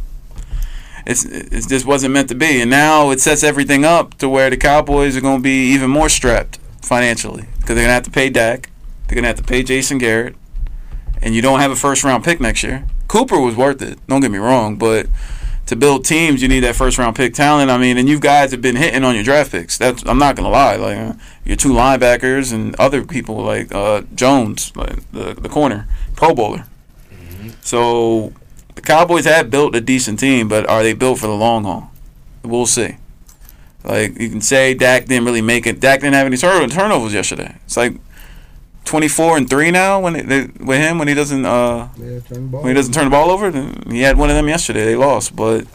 it's 1.09 1.25
it 1.25 1.67
just 1.67 1.85
wasn't 1.85 2.13
meant 2.13 2.29
to 2.29 2.35
be, 2.35 2.61
and 2.61 2.69
now 2.69 3.09
it 3.09 3.19
sets 3.19 3.43
everything 3.43 3.83
up 3.83 4.15
to 4.19 4.29
where 4.29 4.49
the 4.49 4.57
Cowboys 4.57 5.17
are 5.17 5.21
going 5.21 5.39
to 5.39 5.43
be 5.43 5.73
even 5.73 5.89
more 5.89 6.09
strapped 6.09 6.59
financially 6.81 7.47
because 7.57 7.75
they're 7.75 7.75
going 7.75 7.87
to 7.87 7.93
have 7.93 8.03
to 8.03 8.11
pay 8.11 8.29
Dak, 8.29 8.69
they're 9.07 9.15
going 9.15 9.23
to 9.23 9.29
have 9.29 9.37
to 9.37 9.43
pay 9.43 9.63
Jason 9.63 9.97
Garrett, 9.97 10.35
and 11.21 11.33
you 11.33 11.41
don't 11.41 11.59
have 11.59 11.71
a 11.71 11.75
first 11.75 12.03
round 12.03 12.23
pick 12.23 12.39
next 12.39 12.63
year. 12.63 12.85
Cooper 13.07 13.39
was 13.39 13.55
worth 13.55 13.81
it. 13.81 13.99
Don't 14.07 14.21
get 14.21 14.29
me 14.29 14.37
wrong, 14.37 14.75
but 14.75 15.07
to 15.65 15.75
build 15.75 16.05
teams, 16.05 16.41
you 16.41 16.47
need 16.47 16.61
that 16.61 16.75
first 16.75 16.97
round 16.97 17.15
pick 17.15 17.33
talent. 17.33 17.71
I 17.71 17.77
mean, 17.77 17.97
and 17.97 18.07
you 18.07 18.19
guys 18.19 18.51
have 18.51 18.61
been 18.61 18.75
hitting 18.75 19.03
on 19.03 19.15
your 19.15 19.23
draft 19.23 19.51
picks. 19.51 19.77
That's 19.77 20.03
I'm 20.05 20.19
not 20.19 20.35
gonna 20.35 20.49
lie. 20.49 20.75
Like 20.75 20.97
uh, 20.97 21.13
your 21.43 21.57
two 21.57 21.69
linebackers 21.69 22.53
and 22.53 22.75
other 22.79 23.03
people 23.03 23.37
like 23.43 23.73
uh, 23.73 24.01
Jones, 24.13 24.71
like 24.75 25.11
the 25.11 25.33
the 25.33 25.49
corner, 25.49 25.87
Pro 26.15 26.35
Bowler. 26.35 26.65
So 27.61 28.33
the 28.81 28.87
Cowboys 28.87 29.25
have 29.25 29.49
built 29.49 29.75
a 29.75 29.81
decent 29.81 30.19
team, 30.19 30.47
but 30.47 30.67
are 30.69 30.83
they 30.83 30.93
built 30.93 31.19
for 31.19 31.27
the 31.27 31.35
long 31.35 31.63
haul? 31.65 31.91
We'll 32.43 32.65
see. 32.65 32.95
Like 33.83 34.17
you 34.19 34.29
can 34.29 34.41
say 34.41 34.73
Dak 34.73 35.05
didn't 35.05 35.25
really 35.25 35.41
make 35.41 35.67
it. 35.67 35.79
Dak 35.79 35.99
didn't 36.01 36.13
have 36.15 36.25
any 36.25 36.37
turn- 36.37 36.69
turnovers 36.69 37.13
yesterday. 37.13 37.55
It's 37.65 37.77
like 37.77 37.93
24 38.85 39.37
and 39.37 39.49
three 39.49 39.71
now 39.71 39.99
when 39.99 40.15
it, 40.15 40.27
they, 40.27 40.41
with 40.63 40.79
him 40.79 40.97
when 40.97 41.07
he 41.07 41.13
doesn't 41.13 41.45
uh 41.45 41.89
Yeah, 41.97 42.19
turn 42.19 42.27
the 42.29 42.39
ball. 42.51 42.61
when 42.61 42.69
he 42.69 42.73
doesn't 42.73 42.93
turn 42.93 43.05
the 43.05 43.09
ball 43.11 43.29
over. 43.29 43.51
then 43.51 43.83
He 43.89 44.01
had 44.01 44.17
one 44.17 44.29
of 44.29 44.35
them 44.35 44.47
yesterday. 44.47 44.85
They 44.85 44.95
lost, 44.95 45.35
but 45.35 45.65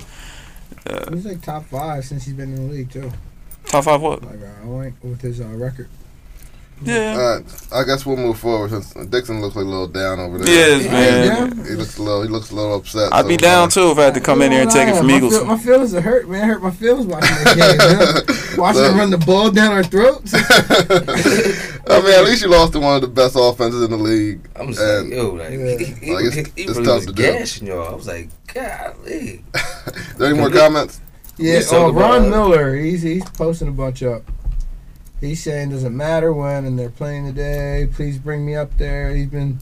He's 1.12 1.24
like 1.24 1.40
top 1.42 1.64
five 1.66 2.04
since 2.04 2.24
he's 2.24 2.34
been 2.34 2.54
in 2.54 2.68
the 2.68 2.74
league 2.74 2.90
too. 2.90 3.10
top 3.66 3.84
five 3.84 4.00
what? 4.02 4.22
Like 4.22 4.40
uh, 4.42 4.90
with 5.02 5.20
his 5.22 5.40
uh, 5.40 5.46
record. 5.48 5.88
Yeah. 6.82 7.16
All 7.18 7.37
right, 7.38 7.66
I 7.72 7.84
guess 7.84 8.04
we'll 8.04 8.16
move 8.16 8.38
forward 8.38 8.70
since 8.70 8.92
Dixon 9.08 9.40
looks 9.40 9.56
like 9.56 9.64
a 9.64 9.68
little 9.68 9.87
down 9.87 10.18
over 10.20 10.38
there. 10.38 10.48
Yes, 10.54 10.84
Yeah, 10.84 10.90
man. 10.90 11.56
yeah. 11.58 11.64
He 11.64 11.70
looks 11.76 11.96
a 11.98 12.02
little. 12.02 12.22
He 12.22 12.28
looks 12.28 12.50
a 12.50 12.54
little 12.54 12.74
upset. 12.74 13.12
I'd 13.12 13.22
so, 13.22 13.28
be 13.28 13.37
down 13.37 13.70
too 13.70 13.90
if 13.90 13.98
I 13.98 14.02
had 14.04 14.14
to 14.14 14.20
come 14.20 14.42
in 14.42 14.52
here 14.52 14.62
and 14.62 14.70
take 14.70 14.88
it 14.88 14.96
from 14.96 15.06
my 15.06 15.16
Eagles. 15.16 15.37
Feel, 15.37 15.46
my 15.46 15.56
feelings 15.58 15.94
are 15.94 16.00
hurt, 16.00 16.28
man. 16.28 16.42
I 16.42 16.46
hurt 16.46 16.62
my 16.62 16.70
feelings 16.72 17.06
watching 17.06 17.30
that 17.44 17.56
game, 17.56 17.78
man. 18.28 18.40
Watching 18.58 18.82
So- 18.82 18.88
them 18.88 18.98
run 18.98 19.10
the 19.10 19.18
ball 19.18 19.50
down 19.50 19.72
our 19.72 19.82
throats. 19.82 20.32
I 20.34 22.00
mean, 22.00 22.12
at 22.14 22.24
least 22.24 22.42
you 22.42 22.48
lost 22.48 22.72
to 22.74 22.80
one 22.80 22.96
of 22.96 23.02
the 23.02 23.08
best 23.08 23.37
offenses 23.38 23.82
in 23.82 23.90
the 23.90 23.96
league. 23.96 24.40
I'm 24.56 24.68
just 24.68 24.80
And- 24.80 25.10
like, 25.10 25.16
yo, 25.16 25.30
like, 25.30 25.50
Yeah. 25.50 25.76
he, 25.78 25.84
he, 26.06 26.14
Like, 26.14 26.24
it's- 26.26 26.34
he, 26.34 26.62
he 26.62 26.68
it's 26.68 26.76
really 26.78 26.84
tough 26.87 27.06
to 27.06 27.12
do. 27.12 27.22
gashing 27.22 27.66
y'all. 27.66 27.92
I 27.92 27.94
was 27.94 28.06
like, 28.06 28.28
golly. 28.52 29.42
Is 29.54 30.14
there 30.18 30.28
any 30.30 30.38
more 30.38 30.50
comments? 30.50 31.00
Yeah, 31.37 31.58
We 31.70 31.76
oh, 31.76 31.87
uh, 31.88 31.90
Ron 31.92 32.30
Miller, 32.30 32.76
he's 32.76 33.02
he's 33.02 33.24
posting 33.30 33.66
a 33.68 33.72
bunch 33.72 34.02
up. 34.04 34.22
He's 35.24 35.42
saying 35.42 35.70
doesn't 35.70 35.96
matter 35.96 36.32
when 36.32 36.64
and 36.64 36.78
they're 36.78 36.90
playing 36.90 37.26
today. 37.26 37.88
Please 37.94 38.18
bring 38.18 38.44
me 38.44 38.54
up 38.54 38.76
there. 38.78 39.14
He's 39.14 39.26
been, 39.28 39.58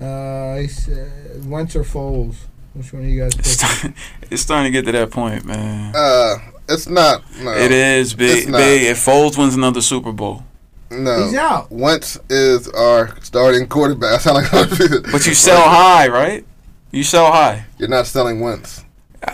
uh, 0.00 0.56
he 0.56 0.68
said 0.68 1.44
Wentz 1.48 1.74
or 1.76 1.82
Foles. 1.82 2.36
Which 2.74 2.92
one 2.92 3.02
are 3.04 3.06
you 3.08 3.22
guys 3.22 3.32
It's, 3.38 3.56
picking? 3.56 3.66
starting, 3.68 3.94
it's 4.30 4.42
starting 4.42 4.72
to 4.72 4.78
get 4.78 4.84
to 4.86 4.92
that 4.92 5.10
point, 5.10 5.44
man. 5.44 5.94
Uh, 5.96 6.36
it's 6.68 6.86
not. 6.88 7.22
No, 7.40 7.52
It 7.52 7.72
is 7.72 8.14
big. 8.14 8.38
It's 8.38 8.46
not. 8.48 8.58
Big. 8.58 8.82
If 8.84 8.98
Foles 9.04 9.38
wins 9.38 9.54
another 9.54 9.80
Super 9.80 10.12
Bowl, 10.12 10.44
No, 10.90 11.24
He's 11.24 11.34
out. 11.36 11.70
Wentz 11.72 12.18
is 12.28 12.68
our 12.68 13.18
starting 13.22 13.66
quarterback. 13.66 14.12
I 14.14 14.18
sound 14.18 14.36
like 14.52 15.02
but 15.10 15.26
you 15.26 15.34
sell 15.34 15.62
high, 15.68 16.08
right? 16.08 16.44
You 16.92 17.02
sell 17.02 17.32
high. 17.32 17.64
You're 17.78 17.88
not 17.88 18.06
selling 18.06 18.40
Wentz. 18.40 18.84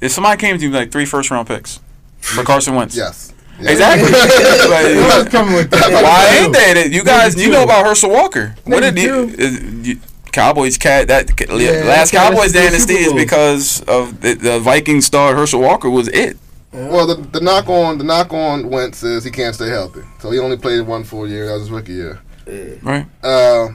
If 0.00 0.10
somebody 0.10 0.36
came 0.40 0.58
to 0.58 0.64
you 0.64 0.70
like 0.72 0.90
three 0.90 1.04
first 1.04 1.30
round 1.30 1.46
picks 1.46 1.78
for 2.18 2.42
Carson 2.42 2.74
Wentz, 2.74 2.96
Yes. 2.96 3.32
Yes. 3.62 3.72
exactly. 3.72 4.10
Who 4.10 5.00
else 5.02 5.24
Like, 5.24 5.30
coming 5.30 5.54
with 5.54 5.70
that? 5.70 6.02
why 6.02 6.38
ain't 6.44 6.52
they? 6.52 6.74
That- 6.82 6.92
You 6.92 7.04
guys, 7.04 7.40
you 7.40 7.50
know 7.50 7.64
about 7.64 7.86
Herschel 7.86 8.10
Walker. 8.10 8.54
What 8.64 8.80
did 8.80 8.98
you, 8.98 9.34
uh. 9.38 10.08
Cowboys 10.32 10.78
cat 10.78 11.08
that 11.08 11.30
Yeah, 11.40 11.84
last 11.84 11.86
that's 11.86 12.10
Cowboys 12.10 12.52
dynasty 12.52 12.94
is 12.94 13.12
because 13.12 13.82
of 13.82 14.22
the, 14.22 14.32
the 14.32 14.58
Viking 14.60 15.02
star 15.02 15.34
Herschel 15.34 15.60
Walker 15.60 15.90
was 15.90 16.08
it. 16.08 16.38
Well, 16.72 17.06
the, 17.06 17.16
the 17.16 17.40
knock 17.40 17.68
on 17.68 17.98
the 17.98 18.04
knock 18.04 18.32
on 18.32 18.70
Wentz 18.70 19.02
is 19.02 19.24
he 19.24 19.30
can't 19.30 19.54
stay 19.54 19.68
healthy, 19.68 20.00
so 20.20 20.30
he 20.30 20.38
only 20.38 20.56
played 20.56 20.86
one 20.86 21.04
full 21.04 21.28
year. 21.28 21.46
That 21.46 21.52
was 21.52 21.62
his 21.64 21.70
rookie 21.70 21.92
year. 21.92 22.20
Yeah. 22.46 22.74
Right. 22.82 23.06
Uh, 23.22 23.68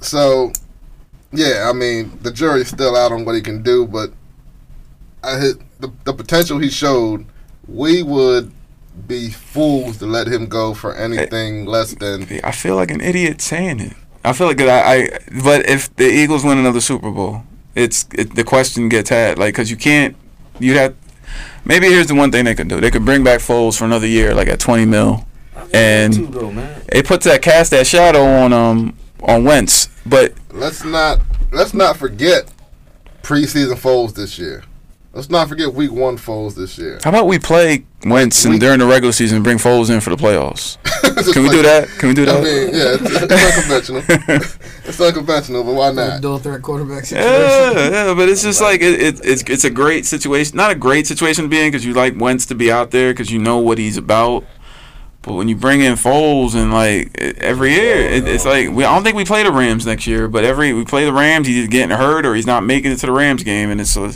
so, 0.00 0.52
yeah, 1.32 1.68
I 1.68 1.72
mean, 1.72 2.16
the 2.22 2.30
jury's 2.30 2.68
still 2.68 2.94
out 2.96 3.10
on 3.10 3.24
what 3.24 3.34
he 3.34 3.40
can 3.40 3.64
do, 3.64 3.84
but 3.84 4.12
I 5.24 5.38
hit 5.38 5.56
the, 5.80 5.90
the 6.04 6.12
potential 6.12 6.58
he 6.60 6.70
showed. 6.70 7.26
We 7.66 8.04
would 8.04 8.52
be 9.06 9.30
fools 9.30 9.98
to 9.98 10.06
let 10.06 10.26
him 10.26 10.46
go 10.46 10.74
for 10.74 10.94
anything 10.94 11.64
less 11.66 11.94
than. 11.94 12.26
I 12.42 12.50
feel 12.52 12.76
like 12.76 12.90
an 12.90 13.00
idiot 13.00 13.40
saying 13.40 13.80
it. 13.80 13.92
I 14.24 14.32
feel 14.32 14.46
like 14.48 14.60
I, 14.60 14.94
I 15.04 15.08
but 15.42 15.68
if 15.68 15.94
the 15.96 16.06
Eagles 16.08 16.44
win 16.44 16.58
another 16.58 16.80
Super 16.80 17.10
Bowl, 17.10 17.42
it's 17.74 18.06
it, 18.14 18.34
the 18.34 18.44
question 18.44 18.88
gets 18.88 19.10
had 19.10 19.38
like 19.38 19.54
because 19.54 19.70
you 19.70 19.76
can't 19.76 20.16
you 20.58 20.74
have 20.76 20.94
maybe 21.64 21.86
here's 21.86 22.08
the 22.08 22.14
one 22.14 22.32
thing 22.32 22.44
they 22.44 22.54
could 22.54 22.68
do 22.68 22.80
they 22.80 22.90
could 22.90 23.04
bring 23.04 23.22
back 23.22 23.38
Foles 23.40 23.78
for 23.78 23.84
another 23.84 24.06
year 24.06 24.34
like 24.34 24.48
at 24.48 24.58
20 24.58 24.86
mil 24.86 25.24
And- 25.72 26.12
too, 26.12 26.26
though, 26.26 26.50
man. 26.50 26.82
it 26.90 27.06
puts 27.06 27.24
that 27.26 27.42
cast 27.42 27.70
that 27.70 27.86
shadow 27.86 28.24
on 28.24 28.52
um 28.52 28.96
on 29.22 29.44
Wentz 29.44 29.88
but 30.04 30.32
Let's 30.50 30.84
not 30.84 31.20
let's 31.52 31.72
not 31.74 31.96
forget 31.96 32.50
preseason 33.22 33.74
Foles 33.78 34.14
this 34.14 34.38
year. 34.38 34.64
Let's 35.18 35.30
not 35.30 35.48
forget 35.48 35.74
week 35.74 35.90
one 35.90 36.16
Foles 36.16 36.54
this 36.54 36.78
year. 36.78 37.00
how 37.02 37.10
about 37.10 37.26
we 37.26 37.40
play 37.40 37.84
Wentz 38.04 38.44
and 38.44 38.60
during 38.60 38.78
the 38.78 38.86
regular 38.86 39.10
season 39.10 39.42
bring 39.42 39.58
Foles 39.58 39.90
in 39.90 40.00
for 40.00 40.10
the 40.10 40.16
playoffs 40.16 40.78
can 41.32 41.42
we 41.42 41.48
like- 41.48 41.56
do 41.56 41.62
that 41.62 41.88
can 41.98 42.08
we 42.10 42.14
do 42.14 42.22
I 42.22 42.26
that 42.26 42.44
mean, 42.44 42.68
yeah, 42.72 42.94
it's, 42.94 43.32
it's 43.32 43.88
unconventional. 43.90 44.02
it's 44.84 45.00
unconventional, 45.00 45.64
but 45.64 45.74
why 45.74 45.90
not? 45.90 46.20
dual 46.20 46.38
threat 46.38 46.62
quarterback 46.62 47.04
situation. 47.04 47.32
Yeah, 47.32 47.90
yeah, 48.06 48.14
but 48.14 48.28
it's 48.28 48.44
just 48.44 48.60
like 48.62 48.80
it, 48.80 49.00
it, 49.02 49.20
it's 49.24 49.42
it's 49.50 49.64
a 49.64 49.70
great 49.70 50.06
situation. 50.06 50.56
Not 50.56 50.70
a 50.70 50.76
great 50.76 51.08
situation 51.08 51.42
to 51.42 51.48
be 51.48 51.58
in 51.60 51.72
because 51.72 51.84
you 51.84 51.94
like 51.94 52.14
Wentz 52.16 52.46
to 52.46 52.54
be 52.54 52.70
out 52.70 52.92
there 52.92 53.12
because 53.12 53.32
you 53.32 53.40
know 53.40 53.58
what 53.58 53.78
he's 53.78 53.96
about. 53.96 54.44
But 55.22 55.34
when 55.34 55.48
you 55.48 55.56
bring 55.56 55.80
in 55.80 55.94
Foles 55.94 56.54
and 56.54 56.72
like 56.72 57.18
every 57.18 57.72
year, 57.72 57.96
it, 57.96 58.28
it's 58.28 58.44
like 58.44 58.70
we 58.70 58.84
I 58.84 58.94
don't 58.94 59.02
think 59.02 59.16
we 59.16 59.24
play 59.24 59.42
the 59.42 59.50
Rams 59.50 59.84
next 59.84 60.06
year. 60.06 60.28
But 60.28 60.44
every 60.44 60.72
we 60.72 60.84
play 60.84 61.04
the 61.04 61.12
Rams, 61.12 61.48
he's 61.48 61.56
either 61.56 61.66
getting 61.68 61.96
hurt 61.96 62.24
or 62.24 62.36
he's 62.36 62.46
not 62.46 62.62
making 62.64 62.92
it 62.92 62.98
to 63.00 63.06
the 63.06 63.12
Rams 63.12 63.42
game, 63.42 63.70
and 63.70 63.80
it's 63.80 63.96
uh, 63.96 64.12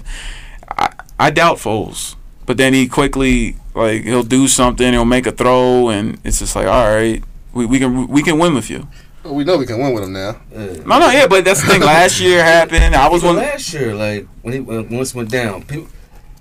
I 0.79 0.93
I 1.19 1.31
doubt 1.31 1.59
Foles. 1.59 2.17
But 2.47 2.57
then 2.57 2.75
he 2.75 2.89
quickly 2.89 3.57
like 3.75 4.03
he'll 4.03 4.23
do 4.23 4.49
something, 4.49 4.93
he'll 4.93 5.05
make 5.05 5.27
a 5.27 5.33
throw, 5.33 5.89
and 5.91 6.19
it's 6.25 6.41
just 6.41 6.57
like 6.57 6.67
all 6.67 6.85
right, 6.85 7.23
we, 7.53 7.67
we 7.67 7.79
can 7.79 8.09
we 8.09 8.23
can 8.23 8.39
win 8.39 8.55
with 8.55 8.69
you. 8.71 8.89
Well, 9.23 9.37
we 9.37 9.45
know 9.45 9.57
we 9.57 9.67
can 9.67 9.79
win 9.79 9.95
with 9.95 10.03
him 10.05 10.15
now. 10.15 10.41
Yeah. 10.51 10.83
No, 10.85 10.99
no, 10.99 11.11
yeah, 11.11 11.29
but 11.29 11.45
that's 11.45 11.63
the 11.63 11.69
thing. 11.69 11.81
Last 11.81 12.21
year 12.21 12.43
happened. 12.43 12.95
I 12.97 13.09
was 13.09 13.23
one. 13.23 13.37
last 13.37 13.73
year, 13.73 13.95
like 13.95 14.27
when 14.43 14.55
he 14.55 14.61
when 14.61 14.89
once 14.89 15.15
went 15.15 15.31
down, 15.31 15.63
people 15.63 15.89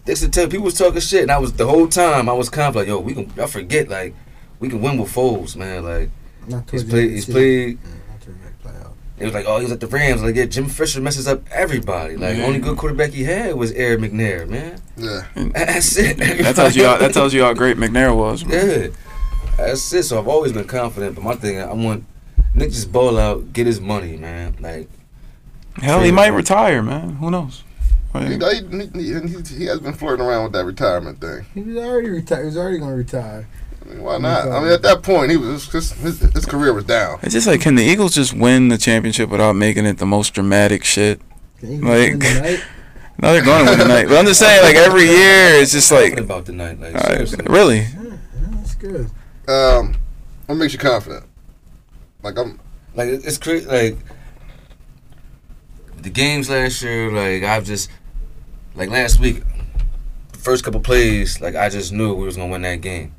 they 0.06 0.14
used 0.14 0.24
to 0.24 0.30
tell 0.30 0.48
people 0.48 0.66
was 0.66 0.78
talking 0.78 1.00
shit, 1.00 1.22
and 1.22 1.32
I 1.32 1.38
was 1.38 1.54
the 1.54 1.68
whole 1.68 1.88
time 1.88 2.28
I 2.28 2.34
was 2.34 2.50
confident. 2.50 2.76
Like, 2.76 2.88
yo, 2.88 3.00
we 3.00 3.14
can. 3.14 3.40
I 3.40 3.46
forget 3.46 3.88
like 3.88 4.16
we 4.60 4.68
can 4.70 4.82
win 4.82 4.98
with 4.98 5.14
Foles, 5.14 5.56
man. 5.56 5.84
Like 5.84 6.10
he's 6.46 6.56
towards 6.66 6.84
played. 6.86 7.12
He's 7.12 7.26
the 7.28 7.34
played. 7.34 7.78
season. 7.78 7.80
Yeah, 7.84 8.12
not 8.12 8.22
towards 8.22 8.40
the 8.40 9.11
playoff. 9.22 9.24
It 9.24 9.26
was 9.26 9.34
like, 9.34 9.46
oh, 9.48 9.58
he 9.58 9.64
was 9.64 9.72
at 9.72 9.80
the 9.80 9.88
Rams. 9.88 10.22
Like, 10.24 10.36
yeah, 10.36 10.46
Jim 10.46 10.66
Fisher 10.68 11.02
messes 11.02 11.28
up 11.28 11.42
everybody. 11.52 12.18
Like, 12.18 12.38
Yeah. 12.38 12.46
only 12.46 12.60
good 12.60 12.78
quarterback 12.78 13.12
he 13.12 13.24
had 13.24 13.56
was 13.56 13.72
Eric 13.72 14.00
McNair, 14.02 14.48
man. 14.48 14.82
Yeah. 14.98 15.26
That's 15.36 15.98
it. 15.98 16.18
That 16.18 16.56
tells 16.56 16.76
you 16.76 16.86
how, 16.86 16.98
that 16.98 17.14
tells 17.14 17.34
you 17.34 17.44
how 17.44 17.54
great 17.54 17.78
McNair 17.78 18.16
was. 18.16 18.44
bro. 18.44 18.56
Yeah, 18.56 18.88
that's 19.58 19.92
it. 19.94 20.04
So 20.04 20.18
I've 20.20 20.28
always 20.28 20.54
been 20.54 20.66
confident, 20.68 21.16
but 21.16 21.24
my 21.24 21.36
thing, 21.36 21.60
I 21.60 21.72
want 21.74 22.06
Nick 22.56 22.72
just 22.72 22.92
bowl 22.92 23.18
out, 23.20 23.54
get 23.54 23.68
his 23.68 23.80
money, 23.80 24.18
man. 24.18 24.56
Like, 24.60 24.90
Hell, 25.76 26.02
he 26.02 26.12
might 26.12 26.30
retire, 26.30 26.82
man. 26.82 27.16
Who 27.18 27.32
knows? 27.32 27.64
He, 28.14 28.20
Like, 28.38 28.70
he, 28.72 28.78
he, 28.94 29.14
he, 29.14 29.56
he 29.56 29.66
has 29.66 29.80
been 29.80 29.94
flirting 29.94 30.26
around 30.26 30.44
with 30.44 30.52
that 30.54 30.66
retirement 30.66 31.22
thing. 31.22 31.46
He 31.54 31.62
was 31.62 31.78
already 31.78 32.10
retired. 32.10 32.42
He 32.42 32.46
was 32.48 32.58
already 32.58 32.78
going 32.80 32.92
to 32.92 32.98
retire. 32.98 33.48
I 33.92 33.94
mean, 33.94 34.04
why 34.04 34.18
not? 34.18 34.48
I 34.48 34.60
mean, 34.62 34.72
at 34.72 34.82
that 34.84 35.04
point, 35.04 35.32
he 35.32 35.38
was 35.38 35.70
his, 35.72 35.92
his, 35.94 36.20
his 36.20 36.46
career 36.46 36.74
was 36.74 36.86
down. 36.86 37.20
it's 37.22 37.34
just 37.34 37.48
like, 37.48 37.62
can 37.62 37.76
the 37.76 37.84
Eagles 37.84 38.16
just 38.16 38.34
win 38.34 38.70
the 38.70 38.78
championship 38.78 39.30
without 39.30 39.54
making 39.56 39.86
it 39.86 39.98
the 39.98 40.06
most 40.06 40.34
dramatic 40.34 40.84
shit? 40.84 41.22
Like- 41.62 42.18
win? 42.18 42.60
No, 43.22 43.34
they're 43.34 43.44
going 43.46 43.66
to 43.66 43.72
win 43.72 43.80
tonight. 43.80 44.08
But 44.08 44.18
I'm 44.18 44.26
just 44.26 44.40
saying, 44.40 44.64
like 44.64 44.76
every 44.76 45.04
year, 45.04 45.62
it's 45.62 45.72
just 45.72 45.92
like, 45.92 46.18
about 46.18 46.46
the 46.46 46.54
night, 46.54 46.80
like, 46.80 46.96
really? 47.48 47.82
Yeah, 47.82 48.04
yeah, 48.04 48.18
that's 48.56 48.74
good. 48.74 49.12
Um, 49.48 49.96
what 50.48 50.56
makes 50.56 50.74
you 50.74 50.80
confident? 50.80 51.26
Like 52.24 52.38
I'm, 52.40 52.60
Like 52.96 53.10
it's 53.10 53.38
crazy. 53.38 53.68
Like 53.68 53.98
the 56.02 56.10
games 56.10 56.50
last 56.50 56.82
year, 56.82 57.12
like 57.12 57.44
I've 57.44 57.66
just 57.66 57.92
like 58.74 58.90
last 58.90 59.20
week, 59.20 59.44
the 60.32 60.38
first 60.40 60.64
couple 60.64 60.80
plays, 60.80 61.40
like 61.42 61.56
I 61.56 61.70
just 61.70 61.92
knew 61.92 62.16
we 62.16 62.26
was 62.26 62.38
gonna 62.38 62.52
win 62.52 62.64
that 62.64 62.82
game. 62.82 63.14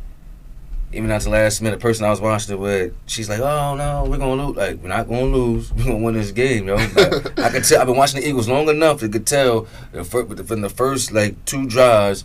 Even 0.93 1.11
at 1.11 1.23
the 1.23 1.31
last 1.31 1.63
minute, 1.63 1.81
person 1.81 2.05
I 2.05 2.11
was 2.11 2.21
watching 2.21 2.55
it 2.55 2.59
with, 2.59 2.93
she's 3.07 3.29
like, 3.29 3.41
"Oh 3.41 3.75
no, 3.75 4.05
we're 4.09 4.19
gonna 4.19 4.43
lose. 4.43 4.57
Like 4.57 4.77
we're 4.83 4.89
not 4.89 5.09
gonna 5.09 5.25
lose. 5.25 5.73
We're 5.75 5.85
gonna 5.85 5.99
win 5.99 6.15
this 6.15 6.33
game, 6.33 6.69
yo." 6.69 6.77
I 6.77 7.49
could 7.51 7.65
tell. 7.65 7.81
I've 7.81 7.87
been 7.87 7.97
watching 7.97 8.21
the 8.21 8.29
Eagles 8.29 8.49
long 8.49 8.69
enough 8.69 9.01
to 9.01 9.09
could 9.09 9.27
tell 9.27 9.67
the 9.93 10.05
fir- 10.05 10.27
from 10.27 10.61
the 10.61 10.69
first 10.69 11.13
like 11.13 11.43
two 11.45 11.67
drives 11.67 12.25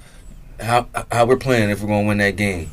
how 0.59 0.87
how 1.11 1.25
we're 1.25 1.37
playing 1.37 1.69
if 1.69 1.81
we're 1.81 1.87
gonna 1.87 2.07
win 2.07 2.17
that 2.17 2.35
game. 2.35 2.69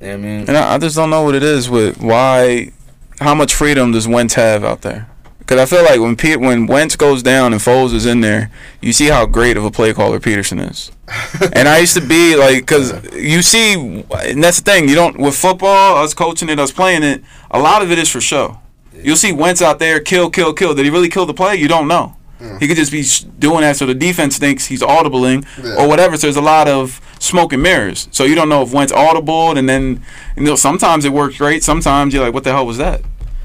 You 0.00 0.08
know 0.08 0.14
I 0.14 0.16
mean? 0.16 0.40
And 0.48 0.56
I, 0.56 0.74
I 0.74 0.78
just 0.78 0.96
don't 0.96 1.10
know 1.10 1.22
what 1.22 1.34
it 1.34 1.42
is 1.42 1.70
with 1.70 2.00
why, 2.00 2.72
how 3.20 3.34
much 3.34 3.54
freedom 3.54 3.92
does 3.92 4.08
Wentz 4.08 4.34
have 4.34 4.64
out 4.64 4.82
there? 4.82 5.08
Because 5.46 5.60
I 5.60 5.66
feel 5.76 5.84
like 5.84 6.00
when 6.00 6.16
Pete, 6.16 6.40
when 6.40 6.66
Wentz 6.66 6.96
goes 6.96 7.22
down 7.22 7.52
and 7.52 7.60
Foles 7.60 7.92
is 7.92 8.06
in 8.06 8.22
there, 8.22 8.50
you 8.80 8.94
see 8.94 9.08
how 9.08 9.26
great 9.26 9.58
of 9.58 9.64
a 9.64 9.70
play 9.70 9.92
caller 9.92 10.18
Pederson 10.18 10.70
is. 10.70 10.90
and 11.54 11.68
I 11.68 11.78
used 11.78 11.94
to 11.94 12.00
be 12.00 12.34
like, 12.34 12.60
because 12.60 13.12
you 13.14 13.42
see, 13.42 13.74
and 13.74 14.42
that's 14.42 14.60
the 14.60 14.70
thing. 14.70 14.88
You 14.88 14.94
don't 14.94 15.18
with 15.18 15.36
football, 15.36 16.02
us 16.02 16.14
coaching 16.14 16.48
it, 16.48 16.58
us 16.58 16.72
playing 16.72 17.02
it. 17.02 17.22
A 17.50 17.58
lot 17.58 17.82
of 17.82 17.90
it 17.90 17.98
is 17.98 18.08
for 18.10 18.22
show. 18.22 18.58
You'll 18.94 19.16
see 19.16 19.32
Wentz 19.32 19.60
out 19.60 19.78
there, 19.78 20.00
kill, 20.00 20.30
kill, 20.30 20.54
kill. 20.54 20.74
Did 20.74 20.86
he 20.86 20.90
really 20.90 21.10
kill 21.10 21.26
the 21.26 21.34
play? 21.34 21.56
You 21.56 21.68
don't 21.68 21.88
know. 21.88 22.16
Hmm. 22.38 22.56
He 22.58 22.66
could 22.66 22.76
just 22.78 22.90
be 22.90 23.04
doing 23.38 23.60
that 23.60 23.76
so 23.76 23.84
the 23.84 23.94
defense 23.94 24.38
thinks 24.38 24.66
he's 24.66 24.80
audibling 24.80 25.44
Yeah. 25.62 25.74
or 25.76 25.86
whatever. 25.86 26.16
So 26.16 26.26
there's 26.26 26.36
a 26.36 26.40
lot 26.40 26.68
of 26.68 27.02
smoke 27.18 27.52
and 27.52 27.62
mirrors. 27.62 28.08
So 28.12 28.24
you 28.24 28.34
don't 28.34 28.48
know 28.48 28.62
if 28.62 28.72
Wentz 28.72 28.92
audible, 28.92 29.56
and 29.58 29.68
then 29.68 30.02
you 30.38 30.44
know 30.44 30.56
sometimes 30.56 31.04
it 31.04 31.12
works 31.12 31.36
great. 31.36 31.62
Sometimes 31.62 32.14
you're 32.14 32.24
like, 32.24 32.32
what 32.32 32.44
the 32.44 32.52
hell 32.52 32.66
was 32.66 32.78
that? 32.78 33.02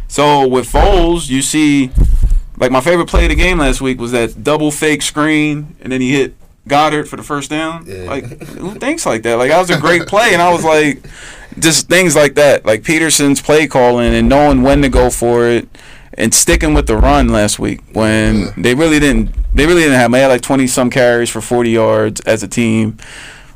So 0.10 0.46
with 0.48 0.70
Foles, 0.70 1.30
you 1.30 1.42
see, 1.42 1.92
like 2.58 2.72
my 2.72 2.82
favorite 2.82 3.08
play 3.08 3.24
of 3.24 3.30
the 3.30 3.36
game 3.36 3.60
last 3.60 3.80
week 3.80 4.00
was 4.02 4.12
that 4.12 4.44
double 4.44 4.72
fake 4.72 5.02
screen, 5.02 5.76
and 5.82 5.92
then 5.94 6.02
he 6.02 6.12
hit 6.12 6.34
Goedert 6.68 7.08
for 7.08 7.16
the 7.16 7.24
first 7.24 7.50
down. 7.50 7.86
Yeah. 7.88 8.04
Like 8.04 8.26
who 8.26 8.74
thinks 8.74 9.06
like 9.06 9.24
that? 9.24 9.36
Like 9.36 9.50
that 9.52 9.60
was 9.60 9.70
a 9.70 9.80
great 9.80 10.08
play, 10.08 10.34
and 10.34 10.42
I 10.42 10.52
was 10.52 10.66
like, 10.66 11.06
just 11.58 11.88
things 11.88 12.16
like 12.16 12.36
that, 12.36 12.66
like 12.66 12.82
Pederson's 12.84 13.42
play 13.42 13.68
calling 13.68 14.14
and 14.14 14.28
knowing 14.28 14.62
when 14.64 14.82
to 14.82 14.90
go 14.90 15.10
for 15.10 15.48
it. 15.48 15.70
And 16.18 16.34
sticking 16.34 16.74
with 16.74 16.88
the 16.88 16.98
run 16.98 17.30
last 17.30 17.60
week 17.60 17.80
when 17.94 18.40
Yeah. 18.40 18.52
they 18.58 18.76
really 18.76 19.00
didn't, 19.00 19.30
they 19.56 19.66
really 19.66 19.84
didn't 19.84 19.98
have. 20.00 20.12
They 20.12 20.20
had 20.20 20.28
like 20.28 20.42
twenty 20.42 20.68
some 20.68 20.90
carries 20.90 21.30
for 21.30 21.40
forty 21.40 21.70
yards 21.70 22.20
as 22.22 22.44
a 22.44 22.48
team 22.48 22.98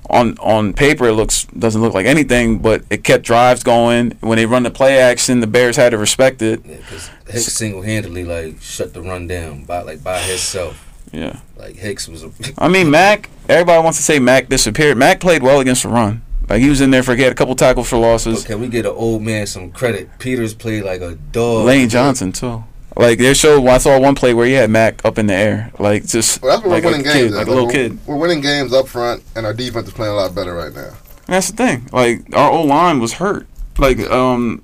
on 0.10 0.38
on 0.40 0.74
paper 0.74 1.06
it 1.08 1.14
looks 1.14 1.46
doesn't 1.46 1.82
look 1.82 1.94
like 1.94 2.06
anything, 2.06 2.60
but 2.60 2.84
it 2.90 3.04
kept 3.04 3.24
drives 3.26 3.64
going. 3.64 4.12
When 4.22 4.38
they 4.38 4.46
run 4.46 4.64
the 4.64 4.72
play 4.72 5.00
action, 5.00 5.40
the 5.40 5.48
Bears 5.48 5.76
had 5.76 5.90
to 5.92 5.98
respect 5.98 6.42
it. 6.42 6.62
Yeah, 6.66 6.78
because 6.78 7.10
Hicks 7.28 7.54
single 7.54 7.82
handedly 7.82 8.24
like 8.26 8.62
shut 8.62 8.94
the 8.94 9.02
run 9.02 9.28
down 9.28 9.64
by 9.64 9.82
like 9.82 10.04
by 10.04 10.20
himself. 10.20 10.90
Yeah, 11.12 11.40
Like 11.58 11.76
Hicks 11.76 12.08
was 12.08 12.24
a 12.24 12.32
I 12.58 12.68
mean 12.70 12.90
Mack. 12.90 13.30
Everybody 13.48 13.84
wants 13.84 13.98
to 14.00 14.04
say 14.04 14.20
Mack 14.20 14.50
disappeared. 14.50 14.98
Mack 14.98 15.20
played 15.20 15.44
well 15.44 15.60
against 15.60 15.84
the 15.84 15.90
run. 15.90 16.22
Like 16.50 16.62
he 16.62 16.70
was 16.70 16.82
in 16.82 16.92
there 16.92 17.04
for 17.04 17.16
he 17.16 17.22
had 17.22 17.32
a 17.32 17.36
couple 17.36 17.56
tackles 17.56 17.88
for 17.90 17.98
losses. 17.98 18.42
But 18.44 18.48
can 18.48 18.62
we 18.62 18.68
get 18.68 18.86
an 18.86 18.92
old 18.92 19.22
man 19.22 19.48
some 19.48 19.72
credit? 19.72 20.10
Peters 20.20 20.54
played 20.54 20.84
like 20.84 21.02
a 21.02 21.16
dog. 21.16 21.66
Lane 21.66 21.88
Johnson 21.88 22.32
too. 22.32 22.64
Like 22.96 23.18
they 23.18 23.34
showed. 23.34 23.64
Well, 23.64 23.76
I 23.76 23.78
saw 23.80 24.00
one 24.00 24.16
play 24.16 24.34
where 24.34 24.46
he 24.46 24.54
had 24.54 24.70
Mack 24.70 25.04
up 25.04 25.18
in 25.18 25.28
the 25.28 25.34
air, 25.34 25.72
like 25.80 26.06
just 26.06 26.42
well, 26.42 26.52
that's 26.52 26.64
what 26.64 26.72
like 26.72 26.84
we're 26.84 26.90
a 26.90 26.92
winning 26.92 27.06
kid, 27.06 27.14
games. 27.14 27.34
at. 27.34 27.38
like 27.38 27.48
a 27.48 27.50
little 27.50 27.66
we're, 27.68 27.72
kid. 27.72 28.06
We're 28.06 28.18
winning 28.18 28.42
games 28.42 28.74
up 28.74 28.88
front, 28.88 29.24
and 29.36 29.46
our 29.46 29.54
defense 29.54 29.88
is 29.88 29.94
playing 29.94 30.14
a 30.14 30.16
lot 30.16 30.36
better 30.36 30.54
right 30.54 30.74
now. 30.74 30.90
And 31.26 31.36
that's 31.36 31.50
the 31.50 31.58
thing. 31.58 31.90
Like 31.92 32.36
our 32.36 32.52
old 32.52 32.68
line 32.68 33.00
was 33.00 33.14
hurt. 33.14 33.48
Like 33.78 34.00
um, 34.00 34.64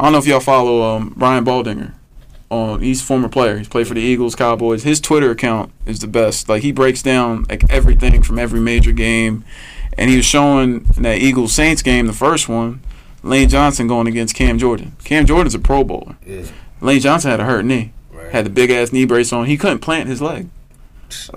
I 0.00 0.04
don't 0.04 0.12
know 0.12 0.18
if 0.18 0.26
y'all 0.26 0.40
follow 0.40 0.82
um 0.82 1.14
Brian 1.16 1.44
Baldinger. 1.44 1.94
On 2.50 2.80
he's 2.80 3.02
a 3.02 3.04
former 3.04 3.28
player. 3.28 3.58
He's 3.58 3.68
played 3.68 3.86
for 3.86 3.92
the 3.94 4.00
Eagles, 4.00 4.34
Cowboys. 4.34 4.82
His 4.82 5.00
Twitter 5.00 5.30
account 5.30 5.70
is 5.84 5.98
the 5.98 6.06
best. 6.06 6.48
Like 6.48 6.62
he 6.62 6.72
breaks 6.72 7.02
down 7.02 7.44
like 7.48 7.70
everything 7.70 8.22
from 8.22 8.38
every 8.38 8.58
major 8.58 8.90
game, 8.90 9.44
and 9.98 10.10
he 10.10 10.16
was 10.16 10.24
showing 10.24 10.86
in 10.96 11.02
that 11.02 11.18
Eagles 11.18 11.52
Saints 11.52 11.82
game, 11.82 12.06
the 12.06 12.14
first 12.14 12.48
one, 12.48 12.80
Lane 13.22 13.50
Johnson 13.50 13.86
going 13.86 14.06
against 14.06 14.34
Cam 14.34 14.58
Jordan. 14.58 14.96
Cam 15.04 15.26
Jordan's 15.26 15.54
a 15.54 15.58
Pro 15.58 15.84
Bowler. 15.84 16.16
Yeah, 16.26 16.46
Lane 16.80 17.00
Johnson 17.00 17.30
had 17.30 17.40
a 17.40 17.44
hurt 17.44 17.64
knee. 17.64 17.92
right. 18.12 18.30
Had 18.32 18.46
the 18.46 18.50
big 18.50 18.70
ass 18.70 18.92
knee 18.92 19.04
brace 19.04 19.32
on. 19.32 19.46
He 19.46 19.56
couldn't 19.56 19.80
plant 19.80 20.08
his 20.08 20.20
leg. 20.22 20.48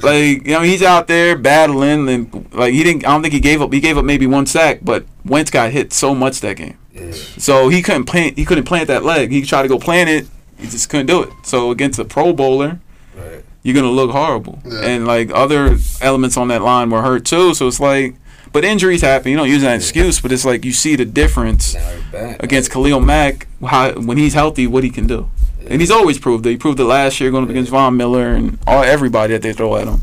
Like 0.02 0.46
you 0.46 0.54
know, 0.54 0.62
he's 0.62 0.84
out 0.84 1.08
there 1.08 1.38
battling, 1.38 2.10
and 2.10 2.54
like 2.54 2.74
he 2.74 2.84
didn't. 2.84 3.06
I 3.06 3.12
don't 3.12 3.22
think 3.22 3.34
he 3.34 3.40
gave 3.40 3.62
up. 3.62 3.72
He 3.72 3.80
gave 3.80 3.98
up 3.98 4.04
maybe 4.04 4.28
one 4.28 4.46
sack, 4.46 4.80
but 4.82 5.06
Wentz 5.24 5.50
got 5.50 5.72
hit 5.72 5.94
so 5.94 6.14
much 6.14 6.42
that 6.42 6.58
game, 6.58 6.78
yeah. 6.94 7.12
so 7.14 7.70
he 7.70 7.82
couldn't 7.82 8.04
plant. 8.04 8.38
He 8.38 8.44
couldn't 8.44 8.66
plant 8.66 8.88
that 8.88 9.04
leg. 9.06 9.32
He 9.32 9.44
tried 9.44 9.62
to 9.64 9.68
go 9.70 9.80
plant 9.80 10.10
it, 10.10 10.28
he 10.58 10.68
just 10.68 10.90
couldn't 10.90 11.06
do 11.06 11.24
it. 11.24 11.30
So 11.44 11.72
against 11.72 12.00
a 12.00 12.04
Pro 12.06 12.34
Bowler, 12.34 12.82
Right. 13.16 13.46
you're 13.64 13.74
gonna 13.76 13.90
look 13.92 14.12
horrible. 14.12 14.60
Yeah. 14.66 14.82
And 14.82 15.08
like 15.08 15.32
other 15.34 15.78
elements 16.02 16.36
on 16.36 16.50
that 16.50 16.62
line 16.62 16.90
were 16.90 17.02
hurt 17.02 17.24
too. 17.26 17.54
So 17.54 17.68
it's 17.68 17.80
like, 17.80 18.16
but 18.54 18.64
injuries 18.66 19.02
happen. 19.02 19.32
You 19.32 19.38
don't 19.38 19.50
use 19.50 19.62
that 19.62 19.76
excuse, 19.76 20.20
but 20.22 20.32
it's 20.32 20.46
like 20.46 20.66
you 20.66 20.72
see 20.74 20.96
the 20.96 21.06
difference 21.06 21.74
Now 21.74 21.94
we're 21.94 22.12
back. 22.12 22.44
against 22.44 22.72
Khalil 22.72 23.00
Mack, 23.00 23.48
how 23.66 23.94
when 23.94 24.18
he's 24.18 24.34
healthy, 24.34 24.68
what 24.68 24.84
he 24.84 24.90
can 24.90 25.08
do. 25.08 25.30
And 25.68 25.80
he's 25.80 25.92
always 25.92 26.18
proved 26.20 26.46
it. 26.46 26.50
He 26.52 26.58
proved 26.58 26.80
it 26.80 26.86
last 26.86 27.20
year 27.20 27.30
going 27.32 27.44
up 27.44 27.50
against 27.50 27.70
Von 27.72 27.96
Miller 27.96 28.30
and 28.34 28.58
all 28.68 28.84
everybody 28.84 29.34
that 29.34 29.42
they 29.44 29.54
throw 29.54 29.76
at 29.78 29.88
him. 29.88 30.02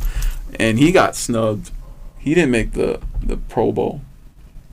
And 0.58 0.78
he 0.78 0.92
got 0.92 1.14
snubbed. 1.16 1.70
He 2.18 2.34
didn't 2.34 2.50
make 2.52 2.72
the 2.72 3.00
the 3.22 3.36
Pro 3.36 3.72
Bowl. 3.72 4.00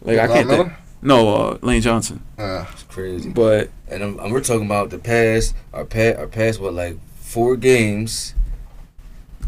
Like 0.01 0.19
I 0.19 0.27
can't 0.27 0.47
think. 0.49 0.71
No, 1.01 1.35
uh, 1.35 1.57
Lane 1.61 1.81
Johnson. 1.81 2.23
Uh, 2.37 2.65
It's 2.73 2.83
crazy. 2.83 3.29
But 3.29 3.69
And, 3.87 4.01
um, 4.01 4.19
and 4.19 4.31
we're 4.31 4.41
talking 4.41 4.65
about 4.65 4.89
the 4.89 4.97
past. 4.99 5.53
Our 5.73 5.85
past. 5.85 6.17
Our 6.17 6.27
past. 6.27 6.59
What 6.59 6.73
like 6.73 6.97
four 7.19 7.55
games? 7.57 8.33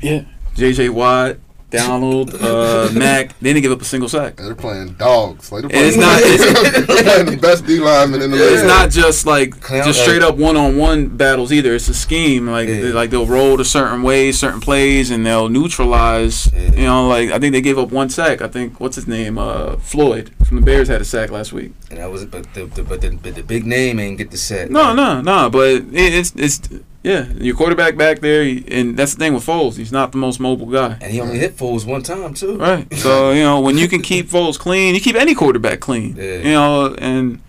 yeah, 0.01 0.25
J.J. 0.55 0.89
Watt, 0.89 1.37
Donald, 1.69 2.33
uh, 2.35 2.89
Mack. 2.93 3.37
They 3.39 3.51
didn't 3.51 3.63
give 3.63 3.73
up 3.73 3.81
a 3.81 3.85
single 3.85 4.07
sack. 4.07 4.37
They're 4.37 4.55
playing 4.55 4.93
dogs. 4.93 5.51
Like 5.51 5.63
they're 5.67 5.75
And 5.77 5.85
it's 5.87 5.97
not- 5.97 6.21
it's- 6.21 6.71
they're 6.87 7.03
playing 7.03 7.25
the 7.25 7.37
best 7.37 7.65
D 7.65 7.79
lineman 7.79 8.21
in 8.21 8.31
the 8.31 8.37
league. 8.37 8.53
It's 8.53 8.63
not 8.63 8.89
just 8.89 9.25
like 9.25 9.59
Clown- 9.59 9.83
just 9.85 10.01
straight 10.01 10.21
up 10.21 10.37
one 10.37 10.55
on 10.55 10.77
one 10.77 11.07
battles 11.07 11.51
either. 11.51 11.75
It's 11.75 11.89
a 11.89 11.93
scheme. 11.93 12.47
Like 12.47 12.69
Yeah. 12.69 12.75
they- 12.81 12.91
like 12.93 13.09
they'll 13.09 13.25
roll 13.25 13.57
to 13.57 13.65
certain 13.65 14.01
ways, 14.01 14.39
certain 14.39 14.61
plays, 14.61 15.11
and 15.11 15.25
they'll 15.25 15.49
neutralize. 15.49 16.49
Yeah. 16.53 16.71
You 16.75 16.83
know, 16.85 17.07
like 17.09 17.31
I 17.31 17.39
think 17.39 17.51
they 17.51 17.61
gave 17.61 17.77
up 17.77 17.91
one 17.91 18.09
sack. 18.09 18.41
I 18.41 18.47
think 18.47 18.79
what's 18.79 18.95
his 18.95 19.07
name, 19.07 19.37
uh, 19.37 19.75
Floyd 19.77 20.31
from 20.45 20.57
the 20.57 20.63
Bears 20.63 20.87
had 20.87 21.01
a 21.01 21.05
sack 21.05 21.31
last 21.31 21.51
week. 21.51 21.73
And 21.89 21.99
that 21.99 22.09
was 22.09 22.21
it. 22.23 22.31
But 22.31 22.53
the, 22.53 22.65
the 22.65 22.83
but 22.83 23.01
the 23.01 23.11
but 23.11 23.35
the 23.35 23.43
big 23.43 23.65
name 23.65 23.99
ain't 23.99 24.17
get 24.17 24.31
the 24.31 24.37
set. 24.37 24.71
No, 24.71 24.93
no, 24.93 25.21
no. 25.21 25.49
But 25.49 25.67
it, 25.67 25.85
it's 25.93 26.31
it's 26.37 26.61
yeah, 27.03 27.31
your 27.33 27.55
quarterback 27.55 27.95
back 27.95 28.19
there, 28.19 28.41
and 28.67 28.97
that's 28.97 29.13
the 29.13 29.19
thing 29.19 29.33
with 29.33 29.45
Foles. 29.45 29.77
He's 29.77 29.91
not 29.91 30.11
the 30.11 30.17
most 30.17 30.39
mobile 30.39 30.65
guy. 30.65 30.97
And 31.01 31.11
he 31.11 31.21
only 31.21 31.39
hit 31.39 31.55
Foles 31.55 31.85
one 31.85 32.03
time 32.03 32.33
too. 32.33 32.57
Right. 32.57 32.91
So 32.95 33.31
you 33.37 33.43
know 33.43 33.61
when 33.61 33.77
you 33.77 33.87
can 33.87 34.01
keep 34.01 34.27
Foles 34.27 34.57
clean, 34.59 34.95
you 34.95 35.01
keep 35.01 35.15
any 35.15 35.35
quarterback 35.35 35.79
clean. 35.79 36.15
Yeah. 36.15 36.37
You 36.37 36.51
know, 36.51 36.95
and 36.97 37.41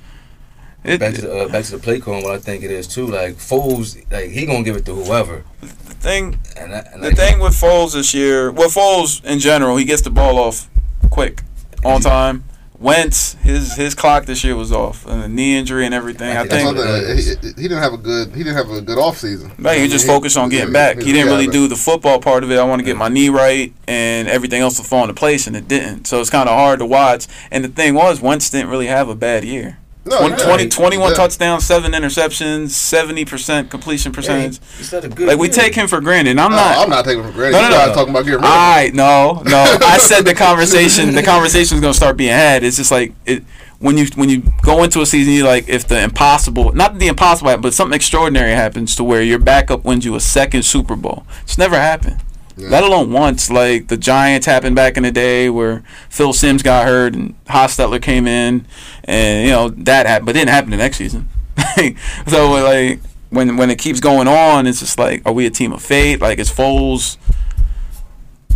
it, 0.84 1.00
Back 1.00 1.14
to 1.14 1.20
the 1.22 1.38
uh, 1.40 1.48
back 1.48 1.64
to 1.64 1.72
the 1.72 1.78
play 1.78 1.98
call. 2.00 2.22
What 2.22 2.32
I 2.32 2.38
think 2.38 2.62
it 2.62 2.70
is 2.70 2.86
too. 2.86 3.06
Like 3.06 3.34
Foles, 3.34 3.96
like 4.12 4.30
he 4.30 4.46
gonna 4.46 4.62
give 4.62 4.76
it 4.76 4.86
to 4.86 4.94
whoever. 4.94 5.44
the 5.60 5.66
thing 5.66 6.38
And, 6.56 6.72
that, 6.72 6.92
and 6.92 7.02
The 7.02 7.08
like, 7.08 7.16
thing 7.16 7.40
with 7.40 7.54
Foles 7.54 7.94
this 7.94 8.14
year, 8.14 8.52
well, 8.52 8.68
Foles 8.68 9.24
in 9.24 9.40
general, 9.40 9.76
he 9.76 9.84
gets 9.84 10.02
the 10.02 10.10
ball 10.10 10.38
off 10.38 10.70
quick, 11.10 11.42
on 11.84 12.00
time. 12.00 12.44
Wentz, 12.80 13.34
his 13.42 13.74
his 13.74 13.94
clock 13.96 14.26
this 14.26 14.44
year 14.44 14.54
was 14.54 14.70
off, 14.70 15.04
and 15.04 15.20
the 15.20 15.28
knee 15.28 15.58
injury 15.58 15.84
and 15.84 15.92
everything. 15.92 16.36
I 16.36 16.46
think 16.46 16.64
what 16.64 16.76
something. 16.76 17.10
it 17.10 17.42
He, 17.56 17.62
he 17.62 17.68
didn't 17.68 17.82
have 17.82 17.92
a 17.92 17.98
good. 17.98 18.28
He 18.34 18.44
didn't 18.44 18.56
have 18.56 18.70
a 18.70 18.80
good 18.80 18.98
off 18.98 19.18
season. 19.18 19.50
right, 19.58 19.80
he 19.80 19.88
just 19.88 20.06
focused 20.06 20.36
on 20.36 20.48
getting 20.48 20.72
back. 20.72 20.98
He 20.98 21.12
didn't 21.12 21.26
really 21.26 21.48
do 21.48 21.66
the 21.66 21.76
football 21.76 22.20
part 22.20 22.44
of 22.44 22.50
it. 22.52 22.58
I 22.58 22.62
want 22.62 22.78
to 22.78 22.84
get 22.84 22.96
my 22.96 23.08
knee 23.08 23.30
right, 23.30 23.72
and 23.88 24.28
everything 24.28 24.62
else 24.62 24.78
will 24.78 24.84
fall 24.84 25.02
into 25.02 25.14
place, 25.14 25.48
and 25.48 25.56
it 25.56 25.66
didn't. 25.66 26.06
So 26.06 26.20
it's 26.20 26.30
kind 26.30 26.48
of 26.48 26.54
hard 26.54 26.78
to 26.78 26.86
watch. 26.86 27.26
And 27.50 27.64
the 27.64 27.68
thing 27.68 27.94
was, 27.94 28.20
Wentz 28.20 28.48
didn't 28.48 28.70
really 28.70 28.86
have 28.86 29.08
a 29.08 29.16
bad 29.16 29.44
year. 29.44 29.78
No, 30.08 30.18
20, 30.28 30.34
he 30.36 30.42
20 30.42 30.68
21 30.68 31.10
Yeah. 31.10 31.16
touchdowns, 31.16 31.64
seven 31.66 31.92
interceptions, 31.92 32.70
seventy 32.70 33.24
percent 33.24 33.70
completion 33.70 34.10
yeah, 34.12 34.14
he- 34.14 34.16
percentage. 34.48 34.60
he's 34.78 34.92
not 34.92 35.04
a 35.04 35.08
good. 35.08 35.28
Like 35.28 35.38
we 35.38 35.48
take 35.48 35.74
him 35.74 35.86
for 35.88 36.00
granted. 36.00 36.38
I'm 36.38 36.50
No, 36.50 36.56
not. 36.56 36.78
I'm 36.78 36.90
not 36.90 37.04
taking 37.04 37.22
him 37.24 37.30
for 37.30 37.36
granted. 37.36 37.56
No, 37.58 37.62
No, 37.62 37.68
no, 37.70 37.76
no, 37.78 37.86
no. 37.86 37.94
talking 37.94 38.10
about 38.10 38.24
getting 38.24 38.40
rid. 38.40 38.44
I 38.44 38.90
no 38.94 39.42
no. 39.44 39.56
I 39.82 39.98
said 39.98 40.24
the 40.24 40.34
conversation. 40.34 41.14
The 41.14 41.22
conversation 41.22 41.76
is 41.76 41.80
gonna 41.80 41.94
start 41.94 42.16
being 42.16 42.32
had. 42.32 42.64
It's 42.64 42.76
just 42.76 42.90
like 42.90 43.12
it 43.26 43.42
when 43.80 43.96
you 43.96 44.06
when 44.16 44.28
you 44.28 44.42
go 44.62 44.82
into 44.82 45.00
a 45.02 45.06
season. 45.06 45.32
You 45.32 45.44
like 45.44 45.68
if 45.68 45.86
the 45.86 46.00
impossible, 46.02 46.72
not 46.72 46.98
the 46.98 47.06
impossible, 47.08 47.56
but 47.58 47.74
something 47.74 47.94
extraordinary 47.94 48.52
happens 48.52 48.94
to 48.96 49.04
where 49.04 49.22
your 49.22 49.38
backup 49.38 49.84
wins 49.84 50.04
you 50.04 50.14
a 50.14 50.20
second 50.20 50.64
Super 50.64 50.96
Bowl. 50.96 51.24
It's 51.42 51.58
never 51.58 51.76
happened. 51.76 52.16
Yeah. 52.58 52.70
Let 52.70 52.82
alone 52.82 53.12
once. 53.12 53.50
Like 53.50 53.86
the 53.88 53.96
Giants 53.96 54.46
happened 54.46 54.74
back 54.74 54.96
in 54.96 55.04
the 55.04 55.12
day 55.12 55.48
where 55.48 55.84
Phil 56.10 56.32
Simms 56.32 56.62
got 56.62 56.86
hurt 56.86 57.14
and 57.14 57.34
Hostetler 57.46 58.02
came 58.02 58.26
in, 58.26 58.66
and 59.04 59.46
you 59.46 59.52
know 59.52 59.68
that 59.68 60.06
happened, 60.06 60.26
but 60.26 60.36
it 60.36 60.40
didn't 60.40 60.50
happen 60.50 60.70
the 60.70 60.76
next 60.76 60.96
season. 60.96 61.28
so 62.26 62.50
like 62.50 63.00
when 63.30 63.56
when 63.56 63.70
it 63.70 63.78
keeps 63.78 64.00
going 64.00 64.26
on, 64.26 64.66
it's 64.66 64.80
just 64.80 64.98
like, 64.98 65.22
are 65.24 65.32
we 65.32 65.46
a 65.46 65.50
team 65.50 65.72
of 65.72 65.82
fate? 65.82 66.20
Like 66.20 66.38
it's 66.38 66.52
Foles? 66.52 67.16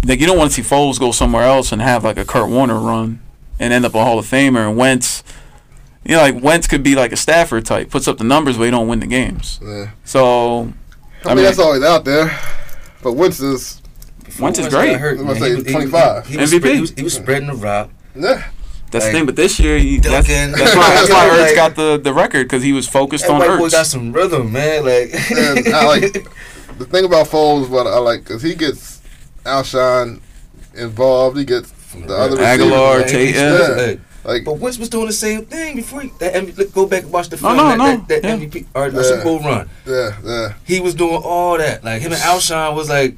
Like 0.05 0.19
you 0.19 0.27
don't 0.27 0.39
want 0.39 0.51
to 0.51 0.63
see 0.63 0.69
Foles 0.69 0.99
go 0.99 1.13
somewhere 1.13 1.45
else 1.45 1.71
and 1.71 1.81
have 1.81 2.03
like 2.03 2.19
a 2.19 2.25
Kurt 2.25 2.51
Warner 2.51 2.79
run 2.79 3.21
and 3.61 3.73
end 3.73 3.85
up 3.85 3.95
a 3.95 4.03
Hall 4.03 4.19
of 4.19 4.27
Famer 4.27 4.69
and 4.69 4.77
Wentz. 4.77 5.23
You 6.05 6.17
know, 6.17 6.23
like 6.23 6.43
Wentz 6.43 6.67
could 6.67 6.83
be 6.83 6.97
like 6.97 7.13
a 7.13 7.17
Stafford 7.17 7.65
type, 7.65 7.91
puts 7.91 8.09
up 8.09 8.19
the 8.19 8.25
numbers, 8.25 8.57
but 8.59 8.65
he 8.65 8.71
don't 8.73 8.89
win 8.89 8.99
the 8.99 9.07
games. 9.07 9.61
Yeah. 9.63 9.91
So 10.05 10.73
I 11.25 11.29
mean, 11.29 11.37
mean- 11.37 11.45
that's 11.45 11.61
always 11.61 11.85
out 11.85 12.05
there. 12.05 12.37
But 13.03 13.13
Wentz 13.13 13.41
is. 13.41 13.82
Before 14.33 14.45
Wentz 14.45 14.59
is 14.59 14.69
great. 14.69 14.97
hurt, 14.97 15.19
I'm 15.21 15.35
say 15.37 15.51
he 15.51 15.55
was- 15.57 15.65
he- 15.67 15.73
He, 15.73 16.37
was 16.39 16.53
MVP. 16.53 16.57
spread- 16.59 16.75
he 16.75 16.81
was, 16.81 16.91
he 16.93 17.03
was 17.03 17.15
spreading 17.15 17.49
the 17.49 17.55
rock. 17.55 17.91
Yeah. 18.15 18.43
that's 18.91 19.05
Like, 19.05 19.13
the 19.13 19.19
thing. 19.19 19.27
But 19.27 19.37
this 19.37 19.59
year, 19.61 19.79
he, 19.79 19.99
that's, 19.99 20.27
that's 20.29 20.75
why 20.77 20.89
that's 20.95 21.11
why 21.11 21.29
Ertz 21.29 21.41
Like- 21.47 21.55
got 21.57 21.77
the, 21.77 21.99
the 22.03 22.13
record 22.13 22.45
because 22.45 22.63
he 22.63 22.73
was 22.73 22.89
focused 22.89 23.27
on 23.29 23.39
white 23.39 23.59
boy 23.59 23.67
Ertz. 23.69 23.73
got 23.73 23.87
some 23.87 24.13
rhythm, 24.13 24.53
man. 24.53 24.85
Like, 24.85 25.13
And 25.31 25.75
I 25.75 25.87
like 25.87 26.13
the 26.79 26.85
thing 26.87 27.05
about 27.05 27.27
Foles. 27.29 27.69
What 27.69 27.87
I 27.87 27.99
like 27.99 28.21
because 28.25 28.43
he 28.43 28.55
gets 28.55 29.01
Alshon 29.45 30.21
involved. 30.75 31.37
He 31.39 31.45
gets 31.45 31.71
the 31.93 32.15
other 32.15 32.37
Agholor, 32.39 33.03
receivers. 33.03 33.13
Tate, 33.13 33.35
yeah. 33.35 33.85
Like, 33.87 34.01
Like 34.25 34.45
But 34.45 34.59
Wentz 34.59 34.79
was 34.79 34.89
doing 34.89 35.07
the 35.09 35.13
same 35.13 35.45
thing 35.47 35.77
before 35.77 36.01
he, 36.03 36.11
that 36.21 36.33
MVP, 36.35 36.57
look, 36.59 36.73
go 36.73 36.87
back 36.87 37.03
and 37.03 37.13
watch 37.13 37.29
the 37.29 37.37
No, 37.37 37.43
film. 37.43 37.57
no, 37.57 37.69
that, 37.69 37.79
no, 37.79 37.85
that, 38.07 38.09
that 38.09 38.25
yeah. 38.25 38.37
MVP 38.47 38.67
or 38.75 38.89
Yeah. 38.89 39.03
Super 39.03 39.23
Bowl 39.25 39.41
run. 39.41 39.69
yeah, 39.87 40.17
yeah. 40.25 40.55
He 40.65 40.81
was 40.81 40.95
doing 40.95 41.17
all 41.23 41.59
that. 41.59 41.83
Like 41.85 42.03
him 42.03 42.13
and 42.13 42.21
Alshon 42.23 42.75
was 42.77 42.89
like 42.89 43.17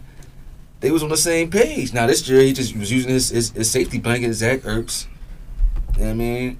they 0.80 0.90
was 0.90 1.02
on 1.02 1.08
the 1.08 1.16
same 1.16 1.50
page. 1.50 1.92
Now 1.92 2.06
this 2.06 2.28
year 2.28 2.40
he 2.42 2.52
just 2.52 2.76
was 2.76 2.90
using 2.92 3.10
his 3.10 3.30
his, 3.30 3.50
his 3.52 3.70
safety 3.70 3.98
blanket, 3.98 4.32
Zach 4.34 4.60
Ertz. 4.60 5.06
You 5.96 6.00
know 6.00 6.06
what 6.06 6.10
I 6.10 6.14
mean? 6.14 6.58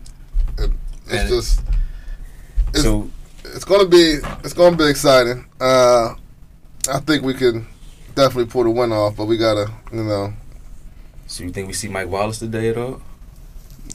It's 0.58 0.68
And- 1.10 1.28
just 1.28 1.60
It's- 2.68 2.82
so 2.82 3.10
it's 3.44 3.64
gonna 3.64 3.86
be 3.86 4.18
it's 4.42 4.52
gonna 4.54 4.76
be 4.76 4.88
exciting. 4.88 5.44
Uh, 5.60 6.14
I 6.92 7.00
think 7.00 7.22
we 7.22 7.34
can 7.34 7.66
definitely 8.14 8.46
pull 8.46 8.64
the 8.64 8.70
win 8.70 8.92
off, 8.92 9.16
but 9.16 9.26
we 9.26 9.36
gotta 9.36 9.70
you 9.92 10.04
know 10.04 10.32
so 11.26 11.42
you 11.44 11.50
think 11.50 11.66
we 11.66 11.72
see 11.72 11.88
Mike 11.88 12.08
Wallace 12.08 12.38
today 12.38 12.68
at 12.68 12.76
all? 12.76 13.00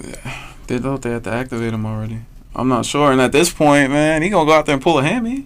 Yeah, 0.03 0.35
they 0.67 0.77
thought 0.79 1.01
they 1.01 1.11
had 1.11 1.23
to 1.25 1.31
activate 1.31 1.73
him 1.73 1.85
already. 1.85 2.19
I'm 2.55 2.67
not 2.67 2.85
sure. 2.85 3.11
And 3.11 3.21
at 3.21 3.31
this 3.31 3.51
point, 3.51 3.91
man, 3.91 4.21
he 4.21 4.29
gonna 4.29 4.45
go 4.45 4.53
out 4.53 4.65
there 4.65 4.73
and 4.73 4.81
pull 4.81 4.99
a 4.99 5.03
hammy. 5.03 5.45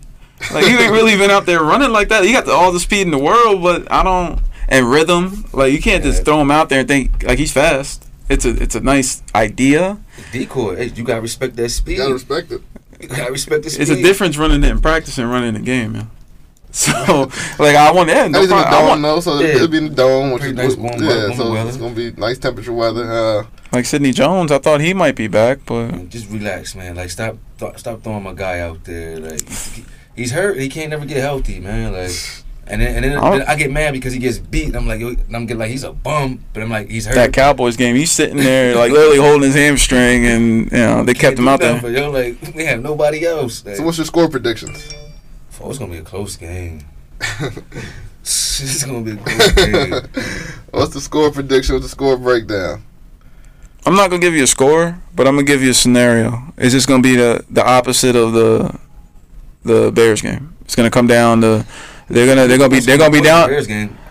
Like 0.53 0.65
he 0.65 0.74
ain't 0.76 0.91
really 0.91 1.15
been 1.17 1.32
out 1.32 1.45
there 1.45 1.61
running 1.61 1.91
like 1.91 2.09
that. 2.09 2.24
He 2.24 2.32
got 2.34 2.45
the, 2.45 2.51
all 2.51 2.71
the 2.71 2.80
speed 2.80 3.01
in 3.01 3.11
the 3.11 3.17
world, 3.17 3.61
but 3.63 3.89
I 3.91 4.03
don't 4.03 4.39
and 4.68 4.89
rhythm. 4.89 5.45
Like 5.53 5.72
you 5.74 5.82
can't 5.82 6.03
just 6.03 6.24
throw 6.26 6.39
him 6.41 6.51
out 6.51 6.70
there 6.70 6.80
and 6.80 6.88
think 6.88 7.24
like 7.24 7.39
he's 7.39 7.51
fast. 7.51 8.05
It's 8.30 8.45
a 8.45 8.49
it's 8.61 8.76
a 8.76 8.80
nice 8.82 9.22
idea. 9.36 9.97
Decoy, 10.32 10.76
hey, 10.78 10.86
you 10.88 11.03
gotta 11.03 11.22
respect 11.22 11.55
that 11.57 11.70
speed. 11.70 11.93
you 11.93 11.97
gotta 11.97 12.14
respect 12.14 12.51
it. 12.51 12.61
You 13.01 13.07
gotta 13.09 13.32
respect 13.32 13.64
the 13.64 13.70
speed. 13.70 13.82
It's 13.82 13.91
a 13.91 14.01
difference 14.01 14.38
running 14.38 14.64
it 14.64 14.70
in 14.70 14.80
practice 14.80 15.18
and 15.18 15.30
running 15.30 15.53
the 15.55 15.59
game, 15.59 15.93
man. 15.93 16.09
So 16.74 16.91
like 17.59 17.76
I 17.76 17.91
want 17.91 18.09
yeah, 18.09 18.24
And 18.24 18.34
no 18.34 18.41
he's 18.41 18.49
in 18.49 18.57
the 18.57 18.64
problem. 18.64 18.66
I 18.66 18.80
dome 18.80 18.88
want, 18.89 19.01
though, 19.03 19.20
so 19.20 19.39
Yeah. 19.39 19.47
it'll 19.55 19.68
be 19.68 19.78
in 19.78 19.89
the 19.89 19.93
dome, 19.95 20.32
which 20.32 20.41
Pretty 20.41 20.59
is 20.59 20.70
nice 20.70 20.78
warm 20.78 21.03
yeah, 21.03 21.26
warm 21.28 21.38
so 21.38 21.51
weather. 21.51 21.68
it's 21.70 21.78
gonna 21.78 21.93
be 21.95 22.11
nice 22.14 22.39
temperature 22.39 22.74
weather. 22.74 23.03
Uh, 23.11 23.45
like 23.72 23.86
Sidney 23.86 24.11
Jones. 24.11 24.51
I 24.51 24.57
thought 24.57 24.82
he 24.82 24.91
might 24.95 25.16
be 25.16 25.28
back, 25.28 25.59
but 25.68 26.09
Just 26.09 26.32
relax, 26.32 26.74
man. 26.74 26.95
Like 26.95 27.11
stop, 27.11 27.38
th- 27.59 27.78
stop 27.78 28.01
throwing 28.03 28.24
my 28.24 28.34
guy 28.34 28.59
out 28.61 28.86
there. 28.86 29.20
Like 29.20 29.41
he's 30.16 30.32
hurt. 30.32 30.57
He 30.57 30.68
can't 30.68 30.89
never 30.89 31.05
get 31.05 31.18
healthy, 31.18 31.59
man. 31.59 31.93
Like, 31.93 32.09
and 32.68 32.82
then 32.82 32.95
and 32.95 33.03
then, 33.03 33.18
I 33.18 33.38
then 33.38 33.47
I 33.47 33.55
get 33.55 33.72
mad 33.72 33.93
because 33.93 34.14
he 34.14 34.20
gets 34.20 34.38
beat. 34.39 34.76
I'm 34.76 34.88
like, 34.88 34.99
yo, 35.01 35.09
I'm 35.34 35.45
getting 35.45 35.59
like 35.59 35.70
he's 35.70 35.84
a 35.84 35.91
bum, 35.91 36.43
but 36.53 36.64
I'm 36.64 36.70
like 36.70 36.89
he's 36.89 37.05
hurt. 37.05 37.16
that 37.16 37.34
Cowboys 37.34 37.76
game, 37.76 37.95
he's 37.95 38.11
sitting 38.11 38.38
there 38.38 38.76
like 38.76 38.91
literally 38.91 39.18
holding 39.18 39.47
his 39.47 39.55
hamstring, 39.55 40.26
and 40.26 40.72
you 40.72 40.78
know 40.78 41.03
they 41.03 41.14
kept 41.14 41.38
him 41.38 41.47
out 41.47 41.59
there. 41.59 41.82
But 41.82 41.91
yo, 41.91 42.09
like 42.09 42.38
we 42.55 42.66
have 42.66 42.82
nobody 42.82 43.26
else. 43.26 43.66
Like, 43.66 43.76
so 43.76 43.84
what's 43.84 43.97
your 43.97 44.05
score 44.05 44.30
predictions? 44.30 44.93
oh, 45.64 45.70
it's 45.70 45.80
gonna 45.80 45.91
be 45.91 45.97
a 45.97 46.03
close 46.03 46.36
game. 46.36 46.82
it's 48.22 48.84
gonna 48.84 49.01
be 49.01 49.11
a 49.11 49.16
close 49.18 49.51
game. 49.53 49.91
What's 50.72 50.93
the 50.93 51.01
score 51.01 51.32
prediction? 51.32 51.76
What's 51.76 51.86
the 51.86 51.89
score 51.89 52.18
breakdown? 52.18 52.84
I'm 53.86 53.95
not 53.95 54.09
gonna 54.09 54.22
give 54.22 54.34
you 54.34 54.43
a 54.43 54.47
score, 54.47 54.99
but 55.16 55.28
I'm 55.28 55.36
gonna 55.36 55.47
give 55.47 55.61
you 55.61 55.72
a 55.72 55.74
scenario. 55.74 56.53
It's 56.57 56.74
just 56.74 56.88
gonna 56.88 57.03
be 57.03 57.16
the 57.16 57.43
the 57.49 57.66
opposite 57.66 58.16
of 58.16 58.34
the 58.34 58.78
the 59.64 59.91
Bears 59.91 60.22
game. 60.22 60.55
It's 60.61 60.76
gonna 60.76 60.91
come 60.91 61.07
down 61.07 61.41
to 61.41 61.66
they're 62.07 62.27
gonna 62.27 62.47
they're 62.47 62.57
gonna 62.57 62.69
be 62.69 62.79
they're 62.79 62.97
gonna 62.97 63.11
be 63.11 63.21
down. 63.21 63.49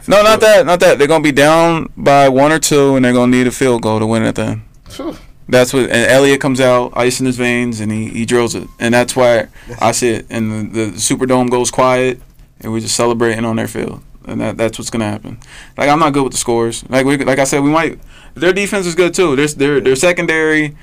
No, 0.09 0.23
not 0.23 0.41
that, 0.41 0.67
not 0.67 0.81
that. 0.81 0.99
They're 0.99 1.07
gonna 1.07 1.23
be 1.23 1.33
down 1.33 1.93
by 1.97 2.29
one 2.29 2.51
or 2.51 2.59
two, 2.59 2.97
and 2.97 3.05
they're 3.05 3.13
gonna 3.13 3.31
need 3.31 3.47
a 3.47 3.53
field 3.53 3.83
goal 3.83 4.01
to 4.01 4.07
win 4.07 4.25
at 4.25 4.35
the 4.35 4.43
end. 4.43 4.63
Phew. 4.89 5.17
That's 5.49 5.73
what. 5.73 5.85
And 5.85 6.11
Elliott 6.11 6.41
comes 6.41 6.61
out, 6.61 6.93
ice 6.97 7.21
in 7.21 7.27
his 7.27 7.37
veins, 7.37 7.81
and 7.81 7.93
he, 7.93 8.09
he 8.09 8.25
drills 8.25 8.55
it. 8.55 8.67
And 8.81 8.95
that's 8.95 9.15
why 9.15 9.49
I 9.81 9.93
see 9.93 10.11
it. 10.11 10.27
And 10.31 10.73
the, 10.73 10.81
the 10.81 10.91
Superdome 10.93 11.51
goes 11.51 11.71
quiet, 11.71 12.21
and 12.61 12.73
we're 12.73 12.81
just 12.81 12.97
celebrating 12.97 13.45
on 13.45 13.57
their 13.57 13.69
field. 13.69 14.03
And 14.25 14.41
that, 14.41 14.57
that's 14.57 14.79
what's 14.79 14.91
gonna 14.91 15.11
happen. 15.11 15.39
Like 15.77 15.89
I'm 15.89 15.99
not 15.99 16.13
good 16.13 16.23
with 16.25 16.33
the 16.33 16.39
scores. 16.39 16.89
Like 16.89 17.07
we, 17.07 17.19
like 17.19 17.39
I 17.39 17.45
said, 17.45 17.61
we 17.61 17.71
might. 17.71 18.01
Their 18.35 18.53
defense 18.53 18.87
is 18.87 18.95
good 18.95 19.15
too. 19.15 19.37
Their 19.37 19.47
their 19.49 19.81
their 19.81 19.97
secondary. 19.97 20.77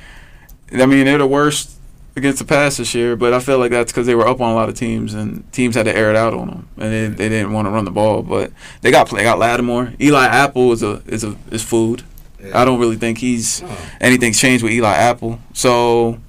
I 0.72 0.86
mean, 0.86 1.06
they're 1.06 1.18
the 1.18 1.28
worst 1.28 1.79
against 2.20 2.40
the 2.40 2.46
pass 2.46 2.78
this 2.78 2.94
year, 2.94 3.16
but 3.16 3.34
I 3.34 3.40
feel 3.40 3.58
like 3.58 3.72
that's 3.72 3.92
because 3.92 4.06
they 4.06 4.14
were 4.14 4.28
up 4.28 4.40
on 4.40 4.52
a 4.52 4.56
lot 4.56 4.70
of 4.70 4.76
teams, 4.76 5.14
and 5.14 5.52
teams 5.52 5.76
had 5.76 5.86
to 5.86 5.96
air 5.96 6.12
it 6.12 6.16
out 6.16 6.34
on 6.34 6.48
them, 6.48 6.68
and 6.78 6.94
they, 6.94 7.08
they 7.08 7.30
didn't 7.30 7.52
want 7.52 7.66
to 7.66 7.72
run 7.72 7.86
the 7.86 7.92
ball. 7.92 8.22
But 8.22 8.52
they 8.82 8.92
got 8.92 9.10
they 9.10 9.24
got 9.24 9.40
Lattimore. 9.40 9.94
Eli 10.00 10.26
Apple 10.26 10.72
is 10.72 10.84
a 10.84 11.02
is 11.08 11.24
a 11.24 11.36
is 11.50 11.64
food. 11.64 12.04
Yeah. 12.40 12.62
I 12.62 12.66
don't 12.66 12.80
really 12.80 12.96
think 12.96 13.18
he's 13.18 13.64
anything's 14.00 14.40
changed 14.40 14.64
with 14.64 14.72
Eli 14.74 14.94
Apple. 14.94 15.40
So 15.54 16.20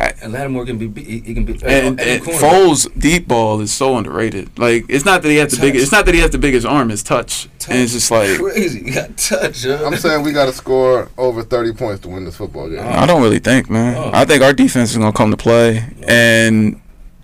Lattimore 0.00 0.64
can 0.66 0.78
be, 0.78 0.86
beat- 0.86 1.06
he, 1.06 1.20
he 1.20 1.34
can 1.34 1.44
be. 1.44 1.54
Uh, 1.54 1.66
and, 1.66 2.00
and. 2.00 2.22
Foles 2.22 2.88
deep 2.98 3.26
ball 3.26 3.60
is 3.60 3.72
so 3.72 3.96
underrated. 3.96 4.58
Like 4.58 4.84
it's 4.88 5.04
not 5.04 5.22
that 5.22 5.28
he 5.28 5.36
has 5.36 5.50
the 5.50 5.56
Touch. 5.56 5.62
biggest. 5.62 5.82
It's 5.84 5.92
not 5.92 6.06
that 6.06 6.14
he 6.14 6.20
has 6.20 6.30
the 6.30 6.38
biggest 6.38 6.66
arm. 6.66 6.90
It's 6.90 7.02
touch, 7.02 7.48
and 7.68 7.78
it's 7.78 7.92
just 7.92 8.10
like 8.10 8.38
crazy. 8.38 8.80
You 8.80 8.94
got 8.94 9.16
touch, 9.16 9.64
yo. 9.64 9.84
I'm 9.84 9.96
saying 9.96 10.22
we 10.22 10.32
got 10.32 10.46
to 10.46 10.52
score 10.52 11.10
over 11.18 11.42
30 11.42 11.72
points 11.72 12.02
to 12.02 12.08
win 12.08 12.24
this 12.24 12.36
football 12.36 12.68
game. 12.68 12.80
I 12.80 13.06
don't 13.06 13.22
really 13.22 13.38
think, 13.40 13.68
man. 13.70 13.96
Oh. 13.96 14.10
I 14.12 14.24
think 14.24 14.42
our 14.42 14.52
defense 14.52 14.90
is 14.92 14.96
gonna 14.98 15.12
come 15.12 15.30
to 15.30 15.36
play, 15.36 15.84
and 16.06 16.80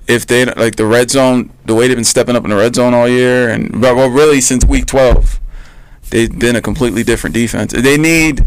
if 0.07 0.27
they 0.27 0.45
like 0.45 0.77
the 0.77 0.87
red 0.87 1.11
zone, 1.11 1.51
the 1.65 1.75
way 1.75 1.89
they've 1.89 1.97
been 1.97 2.05
stepping 2.05 2.37
up 2.37 2.45
in 2.45 2.51
the 2.51 2.57
red 2.57 2.75
zone 2.75 2.93
all 2.95 3.09
year, 3.09 3.51
and 3.51 3.81
well, 3.81 3.95
well, 3.97 4.11
really 4.11 4.41
since 4.41 4.65
week 4.65 4.87
twelve, 4.87 5.41
they've 6.11 6.37
been 6.39 6.57
a 6.57 6.61
completely 6.63 7.03
different 7.03 7.35
defense. 7.35 7.73
They 7.73 7.97
need. 7.97 8.47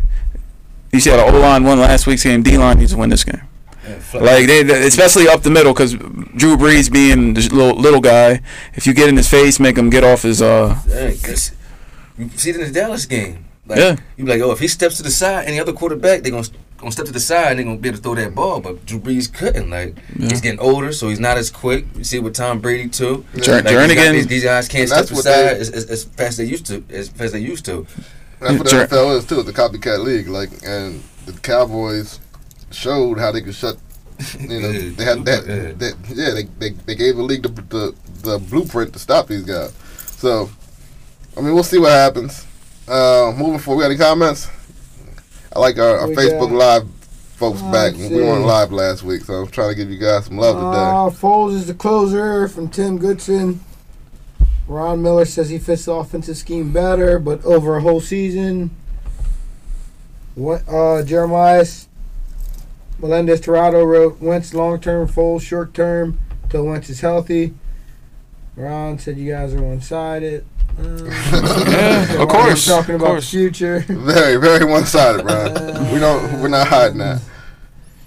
You 0.91 0.99
see 0.99 1.09
how 1.09 1.17
the 1.17 1.25
O 1.25 1.39
line 1.39 1.63
won 1.63 1.79
last 1.79 2.07
week's 2.07 2.23
game. 2.23 2.43
D 2.43 2.57
line 2.57 2.79
needs 2.79 2.91
to 2.91 2.97
win 2.97 3.09
this 3.09 3.23
game. 3.23 3.41
Yeah, 3.87 3.99
fl- 3.99 4.17
Like 4.19 4.47
they, 4.47 4.63
they- 4.63 4.87
especially 4.87 5.27
up 5.27 5.41
the 5.43 5.49
middle, 5.49 5.73
because 5.73 5.93
Drew 5.93 6.57
Brees 6.57 6.91
being 6.91 7.33
the 7.33 7.41
little, 7.49 7.75
little 7.79 8.01
guy, 8.01 8.41
if 8.73 8.85
you 8.87 8.93
get 8.93 9.09
in 9.09 9.15
his 9.17 9.29
face, 9.29 9.59
make 9.59 9.77
him 9.77 9.89
get 9.89 10.03
off 10.03 10.23
his. 10.23 10.41
uh 10.41 10.77
Yeah, 10.87 11.11
'cause 11.23 11.51
you 12.17 12.29
see 12.35 12.49
it 12.51 12.55
in 12.57 12.61
the 12.61 12.71
Dallas 12.71 13.05
game. 13.05 13.45
Like, 13.67 13.79
Yeah. 13.79 13.95
You 14.17 14.25
be 14.25 14.31
like, 14.31 14.41
oh, 14.41 14.51
if 14.51 14.59
he 14.59 14.67
steps 14.67 14.97
to 14.97 15.03
the 15.03 15.11
side, 15.11 15.45
any 15.45 15.59
other 15.59 15.73
quarterback, 15.73 16.23
they 16.23 16.31
gonna 16.31 16.47
gonna 16.77 16.91
step 16.91 17.05
to 17.07 17.11
the 17.11 17.19
side 17.19 17.47
and 17.51 17.59
they 17.59 17.63
gonna 17.63 17.75
be 17.77 17.89
able 17.89 17.97
to 17.97 18.03
throw 18.03 18.13
that 18.15 18.35
ball. 18.35 18.59
But 18.59 18.85
Drew 18.85 18.99
Brees 18.99 19.31
couldn't. 19.33 19.69
Like 19.69 19.95
Yeah. 20.17 20.29
he's 20.29 20.41
getting 20.41 20.59
older, 20.59 20.91
so 20.93 21.09
he's 21.09 21.19
not 21.19 21.35
as 21.37 21.49
quick. 21.49 21.85
You 21.97 22.03
see 22.03 22.17
it 22.17 22.23
with 22.23 22.35
Tom 22.35 22.59
Brady 22.59 22.87
too. 22.87 23.25
Jer- 23.41 23.53
Like, 23.55 23.63
these, 23.65 23.73
guys, 23.73 23.89
Jernigan- 23.89 24.11
these, 24.13 24.27
these 24.27 24.43
guys 24.43 24.67
can't 24.67 24.87
step 24.87 25.05
to 25.07 25.15
the 25.15 25.21
side 25.23 25.55
they- 25.55 25.59
as, 25.59 25.69
as, 25.69 25.85
as 25.85 26.03
fast 26.03 26.29
as 26.29 26.37
they 26.37 26.43
used 26.45 26.65
to. 26.67 26.83
As 26.91 27.09
fast 27.09 27.21
as 27.21 27.31
they 27.33 27.39
used 27.39 27.65
to. 27.65 27.85
That's 28.39 28.53
what 28.59 28.67
the 28.69 28.75
NFL 28.87 29.17
is 29.17 29.25
too. 29.25 29.39
It's 29.39 29.49
a 29.49 29.53
copycat 29.53 30.03
league. 30.03 30.27
Like, 30.27 30.49
and 30.63 31.01
the 31.25 31.33
Cowboys 31.33 32.19
showed 32.71 33.19
how 33.19 33.31
they 33.31 33.41
could 33.41 33.55
shut. 33.55 33.77
You 34.39 34.47
know, 34.61 34.71
they 34.71 35.03
had 35.05 35.25
that. 35.25 35.43
Yeah. 35.47 35.71
that 35.73 35.95
yeah, 36.09 36.31
they, 36.33 36.43
they 36.43 36.69
they 36.85 36.95
gave 36.95 37.17
the 37.17 37.23
league 37.23 37.43
the, 37.43 37.49
the 37.49 37.95
the 38.23 38.39
blueprint 38.39 38.93
to 38.93 38.99
stop 38.99 39.27
these 39.27 39.43
guys. 39.43 39.73
So, 40.17 40.49
I 41.37 41.41
mean, 41.41 41.53
we'll 41.53 41.63
see 41.63 41.77
what 41.77 41.91
happens. 41.91 42.45
Uh, 42.87 43.33
moving 43.37 43.59
forward, 43.59 43.77
we 43.79 43.83
got 43.83 43.91
any 43.91 43.97
comments? 43.97 44.49
I 45.55 45.59
like 45.59 45.77
our, 45.77 45.97
our 45.99 46.07
Facebook 46.07 46.49
got- 46.49 46.57
Live 46.57 46.87
folks 47.37 47.61
Let's 47.61 47.95
back. 47.97 48.09
We 48.09 48.15
weren't 48.15 48.45
live 48.45 48.71
last 48.71 49.03
week, 49.03 49.23
so 49.23 49.33
I'm 49.35 49.47
trying 49.47 49.69
to 49.69 49.75
give 49.75 49.91
you 49.91 49.99
guys 49.99 50.25
some 50.25 50.37
love 50.37 50.55
today. 50.55 50.83
Uh, 50.83 51.09
Foles 51.11 51.53
is 51.53 51.67
the 51.67 51.75
closer 51.75 52.47
from 52.47 52.67
Tim 52.69 52.97
Goodson. 52.97 53.59
Ron 54.67 55.03
Miller 55.03 55.25
says 55.25 55.49
he 55.49 55.59
fits 55.59 55.85
the 55.85 55.93
offensive 55.93 56.35
scheme 56.35 56.73
better, 56.73 57.19
but 57.19 57.45
over 57.45 57.77
a 57.77 57.81
whole 57.81 58.01
season. 58.01 58.71
What 60.33 60.67
uh, 60.67 61.03
Jeremiah 61.03 61.65
Melendez 62.99 63.41
Torado 63.41 63.83
wrote 63.83 64.19
Wentz 64.19 64.53
long 64.53 64.79
term, 64.79 65.07
full 65.07 65.39
short 65.39 65.73
term 65.73 66.19
till 66.49 66.65
Wentz 66.65 66.89
is 66.89 67.01
healthy. 67.01 67.53
Ron 68.55 68.97
said 68.97 69.17
you 69.17 69.31
guys 69.31 69.53
are 69.53 69.61
one 69.61 69.81
sided. 69.81 70.45
Uh, 70.79 70.83
Yeah, 71.67 72.21
of 72.21 72.29
course, 72.29 72.65
talking 72.65 72.95
of 72.95 73.01
about 73.01 73.11
course. 73.11 73.31
the 73.31 73.37
future. 73.37 73.79
Very, 73.87 74.37
very 74.37 74.65
one-sided, 74.65 75.23
Brian. 75.23 75.53
we 75.93 75.99
don't. 75.99 76.41
We're 76.41 76.47
not 76.47 76.67
hiding 76.67 76.97
that. 76.99 77.21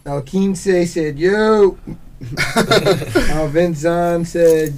Now 0.04 0.20
Kinsey 0.20 0.86
said 0.86 1.18
yo. 1.18 1.78
uh, 2.56 3.46
Vince 3.50 3.78
Zahn 3.78 4.24
said 4.24 4.74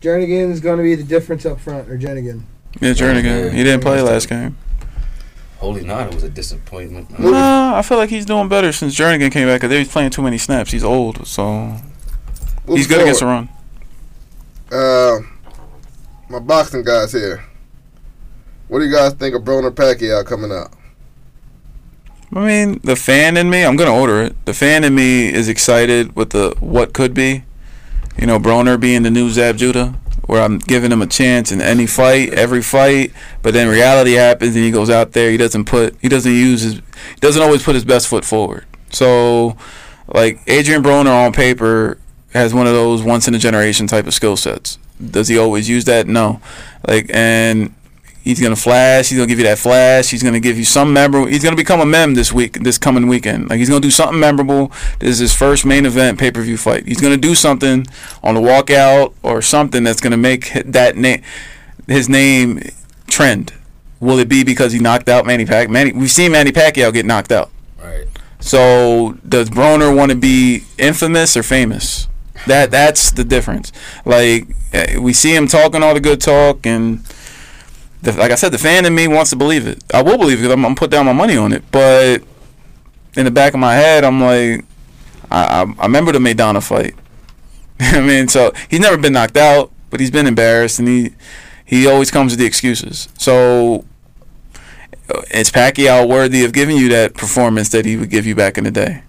Jernigan's 0.00 0.60
going 0.60 0.78
to 0.78 0.82
be 0.82 0.94
the 0.94 1.04
difference 1.04 1.44
up 1.46 1.60
front, 1.60 1.88
or 1.88 1.96
Jernigan. 1.98 2.42
Yeah, 2.80 2.92
Jernigan. 2.92 3.52
He 3.52 3.62
didn't 3.64 3.80
play 3.82 4.00
last 4.00 4.28
game. 4.28 4.56
Haloti 5.60 5.84
Ngata 5.84 6.14
was 6.14 6.22
a 6.22 6.28
disappointment. 6.28 7.10
Moving- 7.10 7.32
Nah, 7.32 7.76
I 7.78 7.82
feel 7.82 7.98
like 7.98 8.10
he's 8.10 8.24
doing 8.24 8.48
better 8.48 8.72
since 8.72 8.94
Jernigan 8.94 9.32
came 9.32 9.48
back. 9.48 9.60
Cause 9.60 9.70
they 9.70 9.78
was 9.78 9.88
playing 9.88 10.10
too 10.10 10.22
many 10.22 10.38
snaps. 10.38 10.70
He's 10.70 10.84
old, 10.84 11.26
so 11.26 11.74
he's 12.68 12.86
good 12.86 13.00
against 13.02 13.20
the 13.20 13.26
run. 13.26 13.48
Uh, 14.70 15.18
my 16.28 16.38
boxing 16.38 16.84
guys 16.84 17.12
here. 17.12 17.44
What 18.68 18.80
do 18.80 18.84
you 18.84 18.92
guys 18.94 19.14
think 19.14 19.34
of 19.34 19.42
Broner 19.42 19.70
Pacquiao 19.70 20.24
coming 20.26 20.52
out? 20.52 20.70
I 22.34 22.40
mean, 22.40 22.80
the 22.84 22.94
fan 22.94 23.36
in 23.38 23.48
me, 23.48 23.64
I'm 23.64 23.76
gonna 23.76 23.94
order 23.94 24.20
it. 24.22 24.36
The 24.44 24.52
fan 24.52 24.84
in 24.84 24.94
me 24.94 25.32
is 25.32 25.48
excited 25.48 26.14
with 26.14 26.30
the 26.30 26.54
what 26.60 26.92
could 26.92 27.14
be. 27.14 27.44
You 28.18 28.26
know, 28.26 28.38
Broner 28.38 28.78
being 28.78 29.02
the 29.04 29.10
new 29.10 29.30
Zab 29.30 29.56
Judah, 29.56 29.94
where 30.28 30.42
I'm 30.42 30.58
giving 30.58 30.92
him 30.92 31.00
a 31.00 31.06
chance 31.06 31.50
in 31.50 31.62
any 31.62 31.86
fight, 31.86 32.34
every 32.34 32.62
fight. 32.62 33.12
But 33.42 33.54
then 33.54 33.66
reality 33.66 34.12
happens, 34.12 34.54
and 34.54 34.64
he 34.64 34.70
goes 34.70 34.90
out 34.90 35.12
there. 35.12 35.30
He 35.30 35.38
doesn't 35.38 35.64
put, 35.64 35.96
he 36.00 36.08
doesn't 36.08 36.30
use 36.30 36.60
his, 36.60 36.74
he 36.74 37.20
doesn't 37.20 37.42
always 37.42 37.62
put 37.62 37.74
his 37.74 37.84
best 37.84 38.08
foot 38.08 38.26
forward. 38.26 38.66
So, 38.90 39.56
like 40.06 40.40
Adrien 40.46 40.82
Broner 40.82 41.26
on 41.26 41.32
paper 41.32 41.98
has 42.34 42.52
one 42.52 42.66
of 42.66 42.74
those 42.74 43.02
once 43.02 43.26
in 43.26 43.34
a 43.34 43.38
generation 43.38 43.86
type 43.86 44.06
of 44.06 44.12
skill 44.12 44.36
sets. 44.36 44.78
Does 45.02 45.28
he 45.28 45.38
always 45.38 45.66
use 45.66 45.86
that? 45.86 46.06
No. 46.06 46.42
Like, 46.86 47.06
and 47.08 47.74
He's 48.28 48.42
gonna 48.42 48.56
flash. 48.56 49.08
He's 49.08 49.16
gonna 49.16 49.26
give 49.26 49.38
you 49.38 49.46
that 49.46 49.58
flash. 49.58 50.10
He's 50.10 50.22
gonna 50.22 50.38
give 50.38 50.58
you 50.58 50.64
some 50.66 50.92
memorable. 50.92 51.28
He's 51.28 51.42
gonna 51.42 51.56
become 51.56 51.80
a 51.80 51.86
mem 51.86 52.12
this 52.12 52.30
week, 52.30 52.62
this 52.62 52.76
coming 52.76 53.06
weekend. 53.06 53.48
Like 53.48 53.58
he's 53.58 53.70
gonna 53.70 53.80
do 53.80 53.90
something 53.90 54.20
memorable. 54.20 54.70
This 54.98 55.12
is 55.12 55.18
his 55.20 55.34
first 55.34 55.64
main 55.64 55.86
event 55.86 56.18
pay 56.18 56.30
per 56.30 56.42
view 56.42 56.58
fight. 56.58 56.86
He's 56.86 57.00
gonna 57.00 57.16
do 57.16 57.34
something 57.34 57.86
on 58.22 58.34
the 58.34 58.42
walkout 58.42 59.14
or 59.22 59.40
something 59.40 59.82
that's 59.82 60.02
gonna 60.02 60.18
make 60.18 60.52
that 60.66 60.94
name, 60.94 61.22
his 61.86 62.10
name, 62.10 62.60
trend. 63.06 63.54
Will 63.98 64.18
it 64.18 64.28
be 64.28 64.44
because 64.44 64.72
he 64.72 64.78
knocked 64.78 65.08
out 65.08 65.24
Manny 65.24 65.46
Pac? 65.46 65.70
Manny, 65.70 65.92
we've 65.92 66.10
seen 66.10 66.32
Manny 66.32 66.52
Pacquiao 66.52 66.92
get 66.92 67.06
knocked 67.06 67.32
out. 67.32 67.50
Right. 67.82 68.08
So 68.40 69.16
does 69.26 69.48
Broner 69.48 69.96
want 69.96 70.10
to 70.10 70.18
be 70.18 70.64
infamous 70.76 71.34
or 71.34 71.42
famous? 71.42 72.08
That 72.46 72.70
that's 72.70 73.10
the 73.10 73.24
difference. 73.24 73.72
Like 74.04 74.48
eh, 74.74 74.98
we 74.98 75.14
see 75.14 75.34
him 75.34 75.48
talking 75.48 75.82
all 75.82 75.94
the 75.94 76.00
good 76.00 76.20
talk, 76.20 76.66
and 76.66 77.02
the, 78.02 78.12
like 78.12 78.30
I 78.30 78.34
said, 78.36 78.52
the 78.52 78.58
fan 78.58 78.84
in 78.86 78.94
me 78.94 79.08
wants 79.08 79.30
to 79.30 79.36
believe 79.36 79.66
it. 79.66 79.82
I 79.92 80.02
will 80.02 80.18
believe 80.18 80.38
it 80.38 80.42
because 80.42 80.52
I'm, 80.52 80.64
I'm 80.64 80.74
put 80.74 80.90
down 80.90 81.06
my 81.06 81.12
money 81.12 81.36
on 81.36 81.52
it. 81.52 81.64
But 81.72 82.22
in 83.16 83.24
the 83.24 83.30
back 83.30 83.54
of 83.54 83.60
my 83.60 83.74
head, 83.74 84.04
I'm 84.04 84.20
like, 84.20 84.64
I, 85.30 85.62
I, 85.62 85.74
I 85.78 85.82
remember 85.84 86.12
the 86.12 86.18
Maidana 86.18 86.62
fight. 86.66 86.94
I 87.80 88.00
mean, 88.00 88.28
so 88.28 88.52
he's 88.70 88.80
never 88.80 88.96
been 88.96 89.12
knocked 89.12 89.36
out, 89.36 89.72
but 89.90 90.00
he's 90.00 90.10
been 90.10 90.26
embarrassed, 90.26 90.78
and 90.78 90.88
he 90.88 91.10
he 91.64 91.86
always 91.86 92.10
comes 92.10 92.32
with 92.32 92.38
the 92.40 92.46
excuses. 92.46 93.08
So 93.18 93.84
is 95.30 95.50
Pacquiao 95.50 96.08
worthy 96.08 96.44
of 96.44 96.52
giving 96.52 96.76
you 96.76 96.88
that 96.90 97.14
performance 97.14 97.68
that 97.70 97.84
he 97.84 97.96
would 97.96 98.10
give 98.10 98.26
you 98.26 98.34
back 98.34 98.58
in 98.58 98.64
the 98.64 98.70
day? 98.70 99.02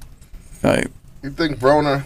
Like, 0.63 0.87
You 1.23 1.29
think 1.31 1.57
Broner 1.57 2.03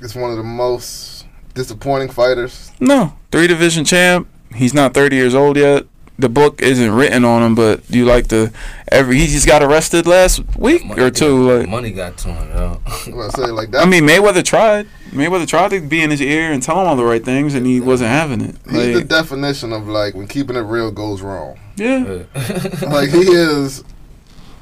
is 0.00 0.14
one 0.14 0.30
of 0.30 0.36
the 0.36 0.42
most 0.44 1.26
disappointing 1.54 2.08
fighters? 2.10 2.70
no, 2.80 3.16
three 3.30 3.46
division 3.46 3.84
champ. 3.84 4.28
He's 4.54 4.74
not 4.74 4.94
30 4.94 5.16
years 5.16 5.34
old 5.34 5.56
yet. 5.56 5.84
The 6.20 6.28
book 6.28 6.60
isn't 6.62 6.90
written 6.90 7.24
on 7.24 7.42
him, 7.44 7.54
but 7.54 7.88
you 7.88 8.04
like 8.04 8.26
the 8.26 8.52
every. 8.90 9.18
He 9.18 9.28
just 9.28 9.46
got 9.46 9.62
arrested 9.62 10.04
last 10.04 10.40
week 10.56 10.84
Money 10.84 11.00
or 11.00 11.10
two. 11.12 11.46
got- 11.46 11.58
Like, 11.60 11.68
money 11.68 11.90
got 11.92 12.18
to 12.18 12.28
him, 12.32 12.48
yo. 12.50 12.80
I 12.86 13.28
say 13.28 13.46
like 13.52 13.70
that. 13.70 13.82
I 13.82 13.88
mean, 13.88 14.02
Mayweather 14.02 14.44
tried. 14.44 14.88
Mayweather 15.10 15.46
tried 15.46 15.70
to 15.70 15.80
be 15.80 16.02
in 16.02 16.10
his 16.10 16.20
ear 16.20 16.50
and 16.50 16.60
tell 16.60 16.80
him 16.80 16.88
all 16.88 16.96
the 16.96 17.04
right 17.04 17.24
things, 17.24 17.54
and 17.54 17.64
he 17.66 17.80
wasn't 17.80 18.10
having 18.10 18.40
it. 18.40 18.56
he's 18.68 18.94
the 18.98 19.04
definition 19.04 19.72
of 19.72 19.86
like 19.86 20.14
when 20.14 20.26
keeping 20.26 20.56
it 20.56 20.60
real 20.62 20.90
goes 20.90 21.22
wrong. 21.22 21.56
yeah, 21.76 22.24
Like 22.82 23.10
he 23.10 23.20
is, 23.20 23.84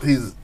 he's 0.05 0.35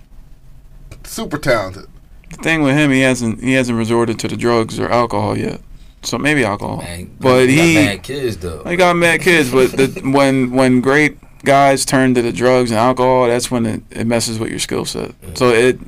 super 1.05 1.37
talented. 1.37 1.87
the 2.31 2.37
thing 2.39 2.63
with 2.63 2.75
him, 2.75 2.91
he 2.91 3.03
hasn't 3.03 3.43
he 3.43 3.53
hasn't 3.53 3.77
resorted 3.77 4.19
to 4.21 4.29
the 4.29 4.37
drugs 4.37 4.81
or 4.81 4.89
alcohol 4.91 5.37
yet. 5.37 5.61
So 6.05 6.19
maybe 6.19 6.45
alcohol. 6.45 6.79
Man, 6.79 7.11
But 7.21 7.49
he 7.49 7.57
he- 7.57 7.75
got 7.75 7.85
mad 7.85 8.03
kids 8.03 8.37
though. 8.39 8.65
He 8.65 8.77
got 8.77 8.97
mad 8.97 9.21
kids, 9.21 9.51
but 9.51 9.71
the, 9.73 10.01
when 10.13 10.51
when 10.51 10.81
great 10.81 11.19
guys 11.45 11.85
turn 11.85 12.15
to 12.15 12.23
the 12.23 12.33
drugs 12.33 12.71
and 12.71 12.79
alcohol, 12.79 13.29
that's 13.29 13.51
when 13.51 13.67
it, 13.67 13.83
it 13.91 14.07
messes 14.07 14.39
with 14.39 14.51
your 14.51 14.59
skill 14.59 14.85
set. 14.85 15.11
Mm. 15.23 15.39
So 15.39 15.51
it 15.51 15.79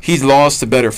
he's 0.00 0.22
lost 0.22 0.60
to 0.60 0.66
better, 0.66 0.92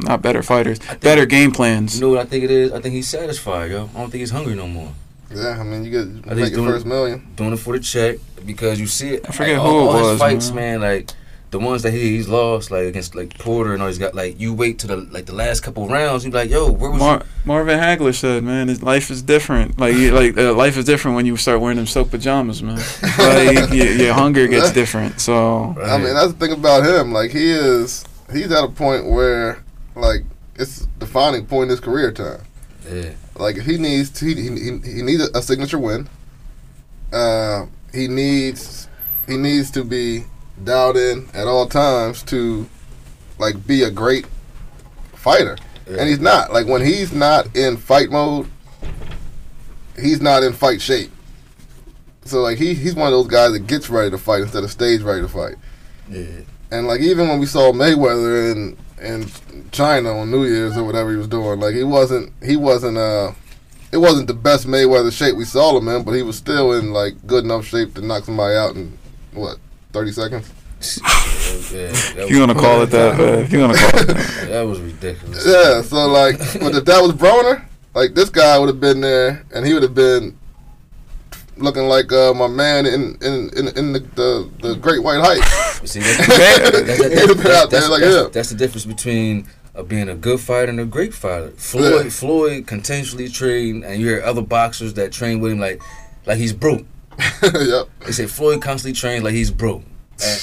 not 0.00 0.22
better 0.22 0.42
fighters, 0.42 0.78
think- 0.78 1.00
better 1.00 1.26
game 1.26 1.50
plans. 1.52 1.96
You 1.96 2.02
know 2.02 2.10
what 2.10 2.18
I 2.20 2.24
think 2.24 2.44
it 2.44 2.50
is? 2.50 2.72
I 2.72 2.80
think 2.80 2.94
he's 2.94 3.08
satisfied, 3.08 3.70
yo. 3.72 3.90
I 3.94 3.98
don't 3.98 4.10
think 4.10 4.20
he's 4.20 4.30
hungry 4.30 4.54
no 4.54 4.68
more. 4.68 4.92
Yeah, 5.34 5.58
I 5.60 5.62
mean 5.64 5.84
you 5.84 5.90
get 5.90 6.00
I 6.00 6.04
you 6.04 6.12
think 6.12 6.26
make 6.36 6.38
your 6.52 6.60
doing- 6.60 6.68
first 6.72 6.86
million. 6.86 7.26
Doing 7.36 7.52
it 7.52 7.56
for 7.58 7.76
the 7.76 7.82
check 7.82 8.18
because 8.46 8.78
you 8.80 8.86
see 8.86 9.10
it. 9.14 9.26
I 9.28 9.32
forget 9.32 9.58
like, 9.58 9.66
who 9.66 9.76
all, 9.78 9.80
it 9.80 9.88
all 9.90 9.98
his 9.98 10.08
was, 10.12 10.18
fights, 10.20 10.50
man. 10.50 10.80
man. 10.80 10.96
Like 10.96 11.10
the 11.50 11.58
ones 11.58 11.82
that 11.82 11.92
he 11.92 12.16
he's 12.16 12.28
lost, 12.28 12.70
like 12.70 12.84
against 12.84 13.14
like 13.14 13.36
Porter 13.38 13.72
and 13.72 13.82
all. 13.82 13.88
He's 13.88 13.98
got 13.98 14.14
like 14.14 14.38
you 14.38 14.54
wait 14.54 14.78
to 14.80 14.86
the 14.86 14.96
like 14.96 15.26
the 15.26 15.34
last 15.34 15.60
couple 15.60 15.88
rounds. 15.88 16.24
You 16.24 16.30
be 16.30 16.36
like, 16.36 16.50
yo, 16.50 16.70
where 16.70 16.90
was 16.90 17.00
Mar- 17.00 17.22
Marvin 17.44 17.78
Hagler 17.78 18.14
said, 18.14 18.44
"Man, 18.44 18.68
his 18.68 18.82
life 18.82 19.10
is 19.10 19.22
different. 19.22 19.78
Like, 19.78 19.94
you, 19.96 20.12
like 20.12 20.36
uh, 20.38 20.54
life 20.54 20.76
is 20.76 20.84
different 20.84 21.16
when 21.16 21.26
you 21.26 21.36
start 21.36 21.60
wearing 21.60 21.76
them 21.76 21.86
silk 21.86 22.10
pajamas, 22.10 22.62
man. 22.62 22.78
Like, 23.18 23.72
your, 23.72 23.86
your 23.92 24.14
hunger 24.14 24.46
gets 24.46 24.72
different. 24.72 25.20
So, 25.20 25.74
you? 25.76 25.82
I 25.82 25.98
mean 25.98 26.14
that's 26.14 26.32
the 26.32 26.38
thing 26.38 26.52
about 26.52 26.84
him. 26.84 27.12
Like 27.12 27.32
he 27.32 27.50
is, 27.50 28.04
he's 28.32 28.50
at 28.52 28.64
a 28.64 28.68
point 28.68 29.06
where 29.06 29.62
like 29.96 30.22
it's 30.54 30.86
defining 30.98 31.46
point 31.46 31.64
in 31.64 31.70
his 31.70 31.80
career 31.80 32.12
time. 32.12 32.42
yeah. 32.90 33.12
Like 33.36 33.56
if 33.56 33.64
he 33.64 33.78
needs 33.78 34.10
to, 34.10 34.26
he, 34.26 34.34
he, 34.34 34.78
he 34.96 35.02
needs 35.02 35.22
a 35.22 35.42
signature 35.42 35.78
win. 35.78 36.08
Uh, 37.12 37.66
he 37.92 38.06
needs 38.06 38.88
he 39.26 39.36
needs 39.36 39.70
to 39.72 39.82
be 39.84 40.24
dialed 40.64 40.96
in 40.96 41.28
at 41.34 41.46
all 41.46 41.66
times 41.66 42.22
to 42.24 42.68
like 43.38 43.66
be 43.66 43.82
a 43.82 43.90
great 43.90 44.26
fighter, 45.14 45.56
and 45.86 46.08
he's 46.08 46.20
not. 46.20 46.52
Like 46.52 46.66
when 46.66 46.84
he's 46.84 47.12
not 47.12 47.54
in 47.56 47.76
fight 47.76 48.10
mode, 48.10 48.48
he's 49.98 50.20
not 50.20 50.42
in 50.42 50.52
fight 50.52 50.80
shape. 50.80 51.10
So 52.24 52.40
like 52.42 52.58
he 52.58 52.74
he's 52.74 52.94
one 52.94 53.06
of 53.06 53.12
those 53.12 53.26
guys 53.28 53.52
that 53.52 53.66
gets 53.66 53.88
ready 53.90 54.10
to 54.10 54.18
fight 54.18 54.42
instead 54.42 54.64
of 54.64 54.70
stage 54.70 55.02
ready 55.02 55.22
to 55.22 55.28
fight. 55.28 55.56
yeah. 56.08 56.26
And 56.70 56.86
like 56.86 57.00
even 57.00 57.28
when 57.28 57.40
we 57.40 57.46
saw 57.46 57.72
Mayweather 57.72 58.52
in 58.52 58.76
in 59.02 59.70
China 59.72 60.16
on 60.18 60.30
New 60.30 60.44
Year's 60.44 60.76
or 60.76 60.84
whatever 60.84 61.10
he 61.10 61.16
was 61.16 61.26
doing, 61.28 61.58
like 61.58 61.74
he 61.74 61.82
wasn't 61.82 62.32
he 62.44 62.56
wasn't 62.56 62.98
uh 62.98 63.32
it 63.90 63.96
wasn't 63.96 64.28
the 64.28 64.34
best 64.34 64.66
Mayweather 64.68 65.12
shape 65.12 65.34
we 65.34 65.44
saw 65.44 65.76
him 65.76 65.88
in, 65.88 66.04
but 66.04 66.12
he 66.12 66.22
was 66.22 66.36
still 66.36 66.72
in 66.72 66.92
like 66.92 67.26
good 67.26 67.44
enough 67.44 67.64
shape 67.64 67.94
to 67.94 68.00
knock 68.00 68.24
somebody 68.24 68.54
out 68.54 68.76
in 68.76 68.96
what 69.32 69.58
thirty 69.92 70.12
seconds. 70.12 70.50
Yeah, 71.72 71.90
If 72.24 72.30
you're 72.30 72.46
gonna 72.46 72.58
call 72.58 72.82
it 72.82 72.86
that, 72.86 73.18
man. 73.18 73.38
If 73.40 73.52
you're 73.52 73.60
gonna 73.66 73.78
call 73.78 74.00
it 74.00 74.06
that. 74.06 74.46
That 74.48 74.62
was 74.62 74.80
ridiculous. 74.80 75.46
Yeah, 75.46 75.82
so 75.82 76.06
like, 76.06 76.38
but 76.38 76.74
if 76.74 76.84
that 76.86 77.02
was 77.02 77.12
Broner, 77.12 77.64
like 77.94 78.14
this 78.14 78.30
guy 78.30 78.58
would 78.58 78.68
have 78.68 78.80
been 78.80 79.00
there, 79.00 79.44
and 79.54 79.66
he 79.66 79.74
would 79.74 79.82
have 79.82 79.94
been 79.94 80.38
looking 81.56 81.82
like 81.84 82.10
uh, 82.12 82.32
my 82.32 82.46
man 82.46 82.86
in 82.86 83.16
in 83.20 83.50
in, 83.56 83.68
in 83.76 83.92
the, 83.92 84.00
the 84.14 84.50
the 84.62 84.74
Great 84.76 85.02
White 85.02 85.20
Hype. 85.20 85.86
See, 85.86 86.00
that's, 86.00 86.28
Man, 86.28 86.38
that's, 86.72 86.98
that's, 86.98 87.20
he'd 87.20 87.28
have 87.28 87.36
been 87.42 87.46
out 87.52 87.70
there 87.70 87.80
that's, 87.80 87.90
like 87.90 88.00
that's, 88.00 88.16
him. 88.26 88.32
that's 88.32 88.48
the 88.50 88.54
difference 88.56 88.84
between 88.86 89.46
uh, 89.74 89.82
being 89.82 90.08
a 90.08 90.14
good 90.14 90.40
fighter 90.40 90.70
and 90.70 90.80
a 90.80 90.84
great 90.86 91.12
fighter. 91.14 91.50
Floyd, 91.52 92.04
Yeah. 92.06 92.10
Floyd 92.10 92.66
continuously 92.66 93.28
trained, 93.28 93.84
and 93.84 94.00
you 94.00 94.06
hear 94.08 94.22
other 94.22 94.42
boxers 94.42 94.94
that 94.94 95.12
train 95.12 95.40
with 95.40 95.52
him 95.52 95.58
like, 95.60 95.82
like 96.26 96.38
he's 96.38 96.52
broke. 96.54 96.86
Yep. 97.42 97.88
They 98.06 98.12
say 98.12 98.26
Floyd 98.26 98.62
constantly 98.62 98.98
trains 98.98 99.22
like 99.24 99.34
he's 99.34 99.50
broke, 99.50 99.82
and, 100.22 100.40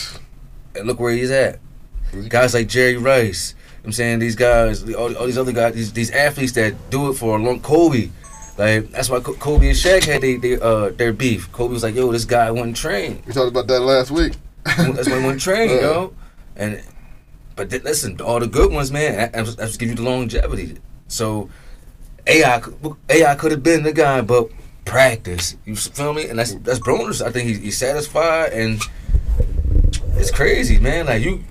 and 0.76 0.88
look 0.88 1.00
where 1.00 1.12
he's 1.14 1.32
at. 1.32 1.60
Guys 2.30 2.54
like 2.54 2.68
Jerry 2.68 2.98
Rice. 2.98 3.52
you 3.52 3.56
know 3.56 3.72
what 3.82 3.86
I'm 3.88 3.92
saying 3.94 4.20
these 4.20 4.36
guys, 4.36 4.84
all, 4.94 5.16
all 5.18 5.26
these 5.26 5.38
other 5.38 5.52
guys, 5.52 5.74
these, 5.76 5.94
these 5.94 6.12
athletes 6.12 6.54
that 6.54 6.74
do 6.90 7.10
it 7.10 7.14
for 7.16 7.38
a 7.38 7.42
long. 7.42 7.60
Kobe, 7.60 8.10
like 8.58 8.90
that's 8.92 9.10
why 9.10 9.20
Kobe 9.20 9.68
and 9.68 9.76
Shaq 9.78 10.04
had 10.06 10.22
they, 10.22 10.36
they, 10.38 10.60
uh, 10.60 10.90
their 10.90 11.14
beef. 11.14 11.52
Kobe 11.52 11.74
was 11.74 11.84
like, 11.84 11.96
"Yo, 11.96 12.12
this 12.12 12.26
guy 12.26 12.50
wouldn't 12.52 12.78
train." 12.78 13.22
We 13.28 13.34
talked 13.34 13.50
about 13.50 13.68
that 13.68 13.82
last 13.82 14.10
week. 14.12 14.34
That's 14.66 15.08
why 15.10 15.18
he 15.20 15.24
wouldn't 15.26 15.42
train, 15.50 15.70
Yeah. 15.70 15.82
yo. 15.82 16.14
And 16.56 16.82
but 17.56 17.70
th- 17.70 17.84
listen, 17.84 18.20
all 18.22 18.40
the 18.40 18.48
good 18.48 18.72
ones, 18.72 18.92
man, 18.92 19.16
that- 19.16 19.34
that's 19.34 19.56
that's 19.56 19.78
give 19.78 19.90
you 19.90 19.96
the 19.96 20.02
longevity. 20.04 20.78
So 21.08 21.50
AI 22.26 22.62
AI 23.10 23.36
could 23.36 23.52
have 23.52 23.64
been 23.64 23.84
the 23.84 23.94
guy, 23.94 24.22
but 24.22 24.50
practice. 24.88 25.56
You 25.66 25.76
feel 25.76 26.14
me? 26.14 26.28
And 26.30 26.40
that's 26.40 26.56
that's 26.56 26.80
Broner's. 26.80 27.22
I 27.22 27.32
think 27.32 27.48
he's, 27.48 27.60
he's 27.60 27.78
satisfied, 27.78 28.54
and 28.54 28.82
it's 30.16 30.32
crazy, 30.32 30.80
man. 30.80 31.06
Like 31.06 31.24
you. 31.24 31.44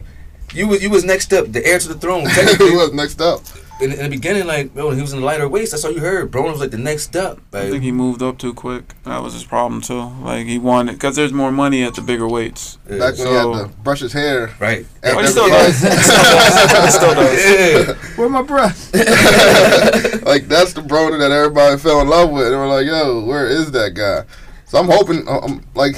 You 0.55 0.69
was 0.69 0.83
you 0.83 0.89
was 0.89 1.05
next 1.05 1.33
up, 1.35 1.53
the 1.53 1.67
heir 1.67 1.79
to 1.79 1.89
the 1.89 1.99
throne. 1.99 2.25
Technically, 2.29 2.71
was 2.71 2.93
next 2.93 3.21
up? 3.21 3.43
In, 3.81 3.93
in 3.93 3.99
the 4.05 4.09
beginning, 4.09 4.47
like 4.47 4.75
yo, 4.75 4.91
he 4.91 5.01
was 5.03 5.13
in 5.13 5.21
the 5.21 5.25
lighter 5.27 5.49
weights. 5.49 5.71
That's 5.73 5.85
all 5.85 5.93
you 5.93 6.01
heard. 6.01 6.31
Broner 6.31 6.51
was 6.53 6.61
like 6.61 6.71
the 6.71 6.79
next 6.79 7.15
up. 7.17 7.39
I 7.53 7.69
think 7.71 7.83
he 7.83 7.93
moved 7.93 8.23
up 8.23 8.39
too 8.39 8.55
quick. 8.55 8.95
That 9.05 9.23
was 9.23 9.35
his 9.35 9.45
problem 9.45 9.81
too. 9.83 10.01
Like 10.23 10.47
he 10.47 10.59
wanted 10.59 10.93
because 10.93 11.17
there's 11.17 11.33
more 11.33 11.53
money 11.53 11.83
at 11.85 11.95
the 11.95 12.01
bigger 12.01 12.27
weights. 12.29 12.79
yeah, 12.89 12.99
Back 12.99 13.15
when 13.19 13.27
So- 13.27 13.53
he 13.53 13.59
had 13.59 13.69
to 13.71 13.77
brush 13.83 14.01
his 14.01 14.13
hair. 14.13 14.55
right. 14.61 14.87
after 15.03 15.19
Oh, 15.19 15.21
he 15.23 15.27
still 15.29 15.49
does. 15.49 15.81
He 15.83 16.91
still 16.91 17.15
does. 17.15 17.37
Yeah. 17.47 17.95
Where 18.17 18.29
my 18.29 18.43
breath? 18.43 18.93
like 20.27 20.49
that's 20.49 20.73
the 20.73 20.81
Broner 20.83 21.19
that 21.19 21.31
everybody 21.31 21.77
fell 21.79 22.01
in 22.01 22.09
love 22.09 22.31
with. 22.31 22.47
And 22.47 22.57
we're 22.57 22.69
like, 22.69 22.87
yo, 22.87 23.25
where 23.25 23.47
is 23.47 23.71
that 23.73 23.95
guy? 23.95 24.25
So 24.65 24.79
I'm 24.79 24.89
hoping, 24.89 25.29
um, 25.29 25.63
like 25.75 25.97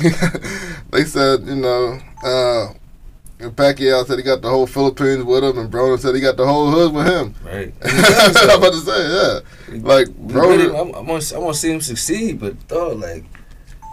they 0.91 1.05
said, 1.05 1.47
you 1.47 1.57
know, 1.57 1.99
uh, 2.23 2.67
and 3.41 3.55
Pacquiao 3.55 4.05
said 4.05 4.19
he 4.19 4.25
got 4.25 4.43
the 4.43 4.49
whole 4.49 4.67
Philippines 4.67 5.23
with 5.25 5.45
him, 5.45 5.59
and 5.59 5.71
Broner 5.71 5.99
said 5.99 6.15
he 6.15 6.21
got 6.21 6.37
the 6.37 6.47
whole 6.47 6.71
hood 6.71 6.93
with 6.93 7.07
him. 7.07 7.35
Right. 7.45 7.73
That's 7.81 8.35
what 8.35 8.51
I'm 8.51 8.59
about 8.59 8.73
to 8.73 8.81
say, 8.81 9.75
yeah. 9.75 9.79
Like 9.81 10.09
Broner, 10.09 10.81
I'm, 10.81 10.95
I'm, 10.95 11.07
gonna, 11.07 11.55
see 11.55 11.73
him 11.73 11.81
succeed, 11.81 12.41
but 12.41 12.67
dog, 12.67 12.99
like, 12.99 13.25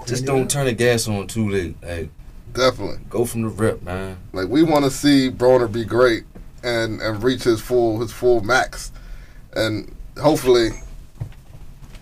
just 0.07 0.25
don't 0.25 0.49
turn 0.49 0.65
the 0.65 0.73
gas 0.73 1.07
on 1.07 1.27
too 1.27 1.49
late. 1.49 1.75
Like, 1.83 2.09
definitely. 2.53 2.99
go 3.09 3.25
from 3.25 3.43
the 3.43 3.49
rip, 3.49 3.83
man. 3.83 4.17
Like 4.33 4.47
we 4.47 4.63
want 4.63 4.85
to 4.85 4.91
see 4.91 5.29
Broner 5.29 5.71
be 5.71 5.85
great 5.85 6.23
and 6.63 6.99
and 7.01 7.23
reach 7.23 7.43
his 7.43 7.61
full 7.61 7.99
his 7.99 8.11
full 8.11 8.41
max, 8.41 8.91
and 9.55 9.95
hopefully 10.19 10.69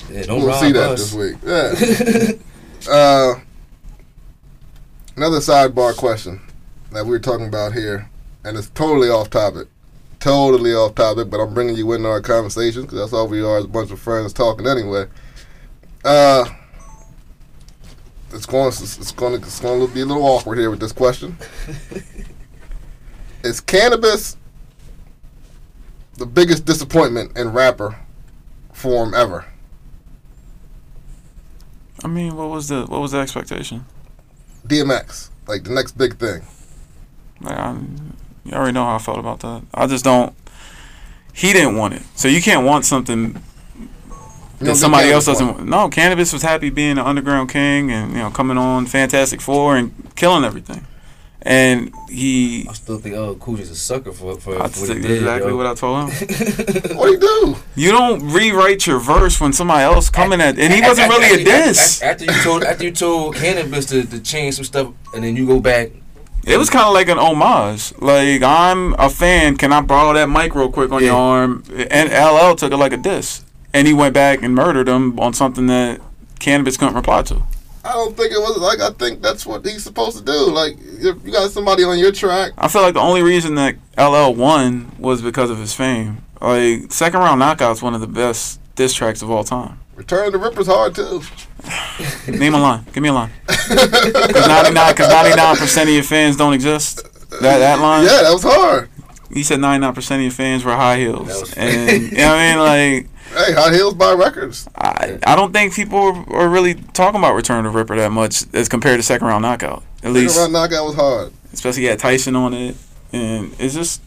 Yeah, 0.10 0.24
don't 0.24 0.44
we'll 0.44 0.54
see 0.54 0.72
that 0.72 0.91
us. 0.91 1.12
this 1.12 1.14
week. 1.14 1.38
Yeah. 2.88 2.94
uh, 2.94 3.39
another 5.18 5.39
sidebar 5.39 5.96
question 5.98 6.39
that 6.94 7.06
we're 7.06 7.20
talking 7.20 7.48
about 7.48 7.74
here, 7.74 8.10
and 8.44 8.58
it's 8.58 8.70
totally 8.70 9.10
off 9.10 9.30
topic. 9.30 9.68
Totally 10.20 10.74
off 10.74 10.96
topic, 10.96 11.30
but 11.30 11.39
I'm 11.39 11.54
bringing 11.54 11.76
you 11.76 11.91
into 11.94 12.08
our 12.08 12.22
conversation 12.22 12.84
because 12.84 13.00
that's 13.00 13.14
all 13.14 13.28
we 13.28 13.44
are 13.44 13.58
as 13.58 13.66
a 13.66 13.68
bunch 13.68 13.91
of 13.91 14.00
friends 14.00 14.32
talking 14.32 14.68
anyway. 14.68 15.06
Uh, 16.06 16.46
it's 18.32 18.46
going, 18.46 18.68
it's 18.70 19.12
going, 19.12 19.39
to, 19.39 19.46
it's 19.46 19.60
going 19.60 19.86
to 19.86 19.94
be 19.94 20.02
a 20.02 20.06
little 20.06 20.24
awkward 20.24 20.58
here 20.58 20.70
with 20.70 20.80
this 20.80 20.91
question. 20.91 21.38
Is 23.44 23.60
Canibus 23.60 24.38
the 26.16 26.26
biggest 26.26 26.66
disappointment 26.66 27.38
in 27.38 27.52
rapper 27.52 28.00
form 28.72 29.14
ever? 29.14 29.46
I 32.04 32.08
mean, 32.08 32.36
what 32.36 32.50
was 32.50 32.70
the 32.70 32.86
what 32.86 33.02
was 33.02 33.12
the 33.12 33.20
expectation? 33.20 33.86
DMX, 34.68 35.30
like 35.48 35.64
the 35.64 35.72
next 35.72 35.98
big 35.98 36.18
thing. 36.18 36.41
Like, 37.44 37.58
I, 37.58 37.76
you 38.46 38.54
already 38.54 38.74
know 38.74 38.86
how 38.86 38.96
I 38.96 39.00
felt 39.00 39.20
about 39.20 39.39
that. 39.41 39.64
I 39.74 39.88
just 39.88 40.04
don't. 40.04 40.34
He 41.34 41.52
didn't 41.54 41.76
want 41.78 41.96
it, 41.96 42.04
so 42.16 42.28
you 42.28 42.41
can't 42.41 42.66
want 42.66 42.86
something 42.86 43.34
that 44.60 44.66
don't 44.66 44.76
somebody 44.76 45.10
else 45.12 45.26
doesn't. 45.26 45.48
won. 45.58 45.70
No, 45.70 45.89
Canibus 45.89 46.32
was 46.32 46.41
happy 46.44 46.70
being 46.70 46.91
an 46.91 47.00
underground 47.00 47.50
king 47.50 47.91
and 47.91 48.12
you 48.12 48.20
know 48.20 48.30
coming 48.30 48.58
on 48.58 48.86
Fantastic 48.86 49.41
Four 49.41 49.76
and 49.76 50.14
killing 50.16 50.44
everything, 50.44 50.86
and 51.41 51.91
he. 52.08 52.68
I 52.70 52.74
still 52.74 53.00
think 53.00 53.16
oh, 53.16 53.34
Cool 53.36 53.60
is 53.60 53.72
a 53.72 53.76
sucker 53.76 54.12
for 54.12 54.39
for, 54.39 54.56
That's 54.60 54.80
for 54.80 54.88
what 54.89 54.98
he 54.98 55.02
did. 55.02 55.18
exactly 55.20 55.50
yo. 55.52 55.58
what 55.58 55.66
I 55.66 55.74
told 55.74 56.12
him. 56.12 56.28
What 56.98 57.08
do 57.08 57.12
you 57.14 57.20
do? 57.20 57.56
You 57.76 57.91
don't 57.91 58.30
rewrite 58.32 58.86
your 58.86 59.00
verse 59.00 59.41
when 59.41 59.54
somebody 59.54 59.84
else 59.84 60.12
coming 60.12 60.39
at, 60.39 60.60
and 60.60 60.72
he 60.72 60.82
wasn't 60.82 61.10
After- 61.12 61.20
really 61.20 61.44
a 61.44 61.52
after- 61.56 61.68
diss. 61.70 62.02
After, 62.04 62.26
after 62.26 62.26
you 62.38 62.44
told 62.44 62.64
after 62.64 62.84
you 62.84 62.91
told 62.91 63.36
Canibus 63.36 63.89
to, 63.89 64.04
to 64.06 64.20
change 64.20 64.54
some 64.56 64.66
stuff, 64.66 64.94
and 65.16 65.24
then 65.24 65.36
you 65.36 65.48
go 65.48 65.60
back. 65.60 65.89
It 66.46 66.58
was 66.58 66.70
kind 66.70 66.86
of 66.86 66.94
like 66.94 67.08
an 67.08 67.18
homage. 67.18 67.94
Like 68.00 68.41
I'm 68.44 68.94
a 68.96 69.10
fan. 69.10 69.56
Can 69.58 69.72
I 69.72 69.82
borrow 69.82 70.14
that 70.14 70.30
mic 70.30 70.56
real 70.56 70.72
quick 70.72 70.91
on 70.91 71.04
your 71.04 71.16
arm? 71.16 71.64
And 71.89 72.10
LL 72.10 72.56
took 72.56 72.72
it 72.74 72.78
like 72.78 72.91
a 72.91 72.98
diss, 72.98 73.44
and 73.74 73.88
he 73.88 73.94
went 73.94 74.14
back 74.14 74.44
and 74.44 74.54
murdered 74.54 74.88
him 74.89 75.20
on 75.20 75.34
something 75.34 75.68
that 75.68 76.02
Canibus 76.39 76.78
couldn't 76.78 76.96
reply 76.96 77.22
to. 77.24 77.41
I 77.86 77.94
don't 77.94 78.16
think 78.16 78.32
it 78.32 78.39
was 78.39 78.58
like 78.58 78.80
I 78.80 78.91
think 78.91 79.22
that's 79.22 79.46
what 79.46 79.66
he's 79.66 79.84
supposed 79.84 80.18
to 80.18 80.24
do. 80.24 80.52
Like 80.52 80.78
if 80.80 81.24
you 81.26 81.32
got 81.32 81.52
somebody 81.52 81.84
on 81.84 81.98
your 81.98 82.12
track, 82.12 82.52
I 82.58 82.68
feel 82.68 82.82
like 82.82 82.94
the 82.94 83.02
only 83.02 83.22
reason 83.22 83.56
that 83.56 83.76
LL 83.98 84.34
won 84.36 84.91
was 85.00 85.22
because 85.22 85.50
of 85.50 85.58
his 85.58 85.74
fame. 85.74 86.24
Like 86.41 86.91
second 86.91 87.20
round 87.20 87.39
knockout's 87.39 87.82
one 87.82 87.94
of 87.94 88.02
the 88.02 88.08
best 88.08 88.60
diss 88.76 88.94
tracks 88.94 89.22
of 89.22 89.30
all 89.30 89.44
time. 89.44 89.80
Return 89.96 90.28
of 90.28 90.34
the 90.34 90.39
Ripper's 90.39 90.68
hard 90.68 90.96
too. 90.96 91.22
Name 92.32 92.56
a 92.56 92.60
line. 92.60 92.86
Give 92.94 93.04
me 93.04 93.10
a 93.10 93.14
line. 93.14 93.32
Because 93.48 94.48
99 94.48 94.96
99 94.98 95.56
percent 95.58 95.89
of 95.89 95.96
your 95.96 96.04
fans 96.04 96.36
don't 96.36 96.54
exist. 96.54 97.04
That 97.41 97.60
that 97.60 97.80
line. 97.80 98.04
Yeah, 98.04 98.24
that 98.24 98.34
was 98.34 98.44
hard. 98.44 98.89
He 99.32 99.44
said 99.44 99.60
99 99.60 99.94
percent 99.94 100.20
of 100.20 100.24
your 100.24 100.32
fans 100.32 100.64
were 100.64 100.76
high 100.76 100.98
heels, 100.98 101.54
and 101.56 102.04
you 102.12 102.18
know 102.18 102.30
what 102.30 102.38
I 102.38 102.50
mean. 102.52 102.60
Like 102.60 103.10
Hey, 103.34 103.54
high 103.54 103.74
Heels 103.74 103.96
buy 103.96 104.14
records. 104.14 104.68
I, 104.76 105.18
I 105.26 105.36
don't 105.36 105.52
think 105.52 105.74
people 105.74 105.98
are, 105.98 106.36
are 106.36 106.48
really 106.50 106.76
talking 106.76 107.20
about 107.20 107.34
Return 107.34 107.66
of 107.66 107.74
Ripper 107.74 107.96
that 107.96 108.12
much 108.12 108.44
as 108.54 108.70
compared 108.70 109.00
to 109.00 109.04
Second 109.04 109.26
Round 109.26 109.41
Knockout. 109.41 109.78
At 109.78 110.02
Second 110.02 110.14
least, 110.14 110.38
round 110.38 110.54
knockout 110.54 110.86
was 110.86 110.96
hard. 110.96 111.34
especially 111.52 111.86
had 111.86 111.98
Tyson 111.98 112.36
on 112.36 112.54
it, 112.54 112.76
and 113.12 113.56
it's 113.58 113.74
just 113.74 114.02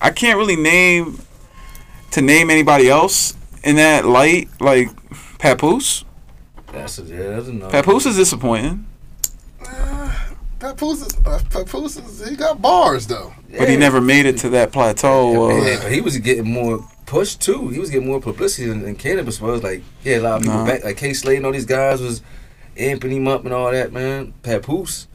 I 0.00 0.10
can't 0.10 0.38
really 0.38 0.54
name 0.54 1.18
to 2.12 2.20
name 2.22 2.48
anybody 2.50 2.88
else 2.88 3.34
in 3.64 3.76
that 3.76 4.04
light 4.04 4.48
like 4.60 4.88
Papoose. 5.38 6.04
That's 6.72 6.98
a, 6.98 7.02
yeah, 7.02 7.22
that's 7.36 7.48
enough. 7.48 7.70
Papoose 7.70 8.06
is 8.06 8.16
disappointing, 8.16 8.86
Papoose 10.58 11.02
is, 11.02 11.26
uh, 11.26 11.40
Papoose 11.50 11.96
is, 11.96 12.28
he 12.28 12.36
got 12.36 12.62
bars 12.62 13.06
though. 13.06 13.32
but 13.58 13.68
he 13.68 13.76
never 13.76 14.00
made 14.00 14.26
it 14.26 14.38
to 14.38 14.48
that 14.50 14.72
plateau. 14.72 15.50
Yeah, 15.50 15.56
Of, 15.56 15.82
yeah, 15.82 15.88
he 15.90 16.00
was 16.00 16.16
getting 16.18 16.50
more 16.52 16.88
push 17.04 17.34
too. 17.34 17.68
He 17.68 17.78
was 17.78 17.90
getting 17.90 18.06
more 18.08 18.20
publicity 18.20 18.68
than, 18.68 18.82
than 18.82 18.96
Canibus 18.96 19.40
was. 19.40 19.62
Like, 19.62 19.82
yeah, 20.04 20.18
a 20.18 20.20
lot 20.20 20.36
of 20.36 20.42
people 20.42 20.58
Nah. 20.58 20.66
back, 20.66 20.84
like 20.84 20.96
Kay 20.96 21.12
Slay 21.14 21.36
and 21.36 21.44
all 21.44 21.52
these 21.52 21.66
guys 21.66 22.00
was 22.00 22.22
amping 22.76 23.10
him 23.10 23.26
up 23.28 23.44
and 23.44 23.52
all 23.52 23.70
that, 23.72 23.92
man. 23.92 24.32
Papoose. 24.42 25.08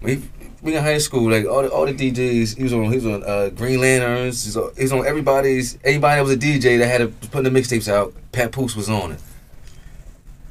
We 0.00 0.22
we 0.62 0.74
in 0.76 0.82
high 0.82 0.98
school, 0.98 1.30
like 1.30 1.46
all 1.46 1.62
the 1.62 1.68
all 1.70 1.86
the 1.86 1.92
DJs, 1.94 2.56
he 2.56 2.62
was 2.62 2.72
on 2.72 2.84
he 2.90 2.96
was 2.96 3.06
on 3.06 3.22
uh, 3.24 3.48
Green 3.50 3.80
Lanterns, 3.80 4.44
he 4.44 4.48
was 4.48 4.56
on, 4.56 4.70
he 4.76 4.82
was 4.82 4.92
on 4.92 5.06
everybody's 5.06 5.78
anybody 5.84 6.16
that 6.16 6.22
was 6.24 6.32
a 6.32 6.36
DJ 6.38 6.78
that 6.78 6.86
had 6.88 7.00
a, 7.02 7.08
putting 7.08 7.52
the 7.52 7.60
mixtapes 7.60 7.88
out, 7.88 8.12
Pat 8.32 8.52
Papoose 8.52 8.74
was 8.76 8.88
on 8.88 9.12
it. 9.12 9.20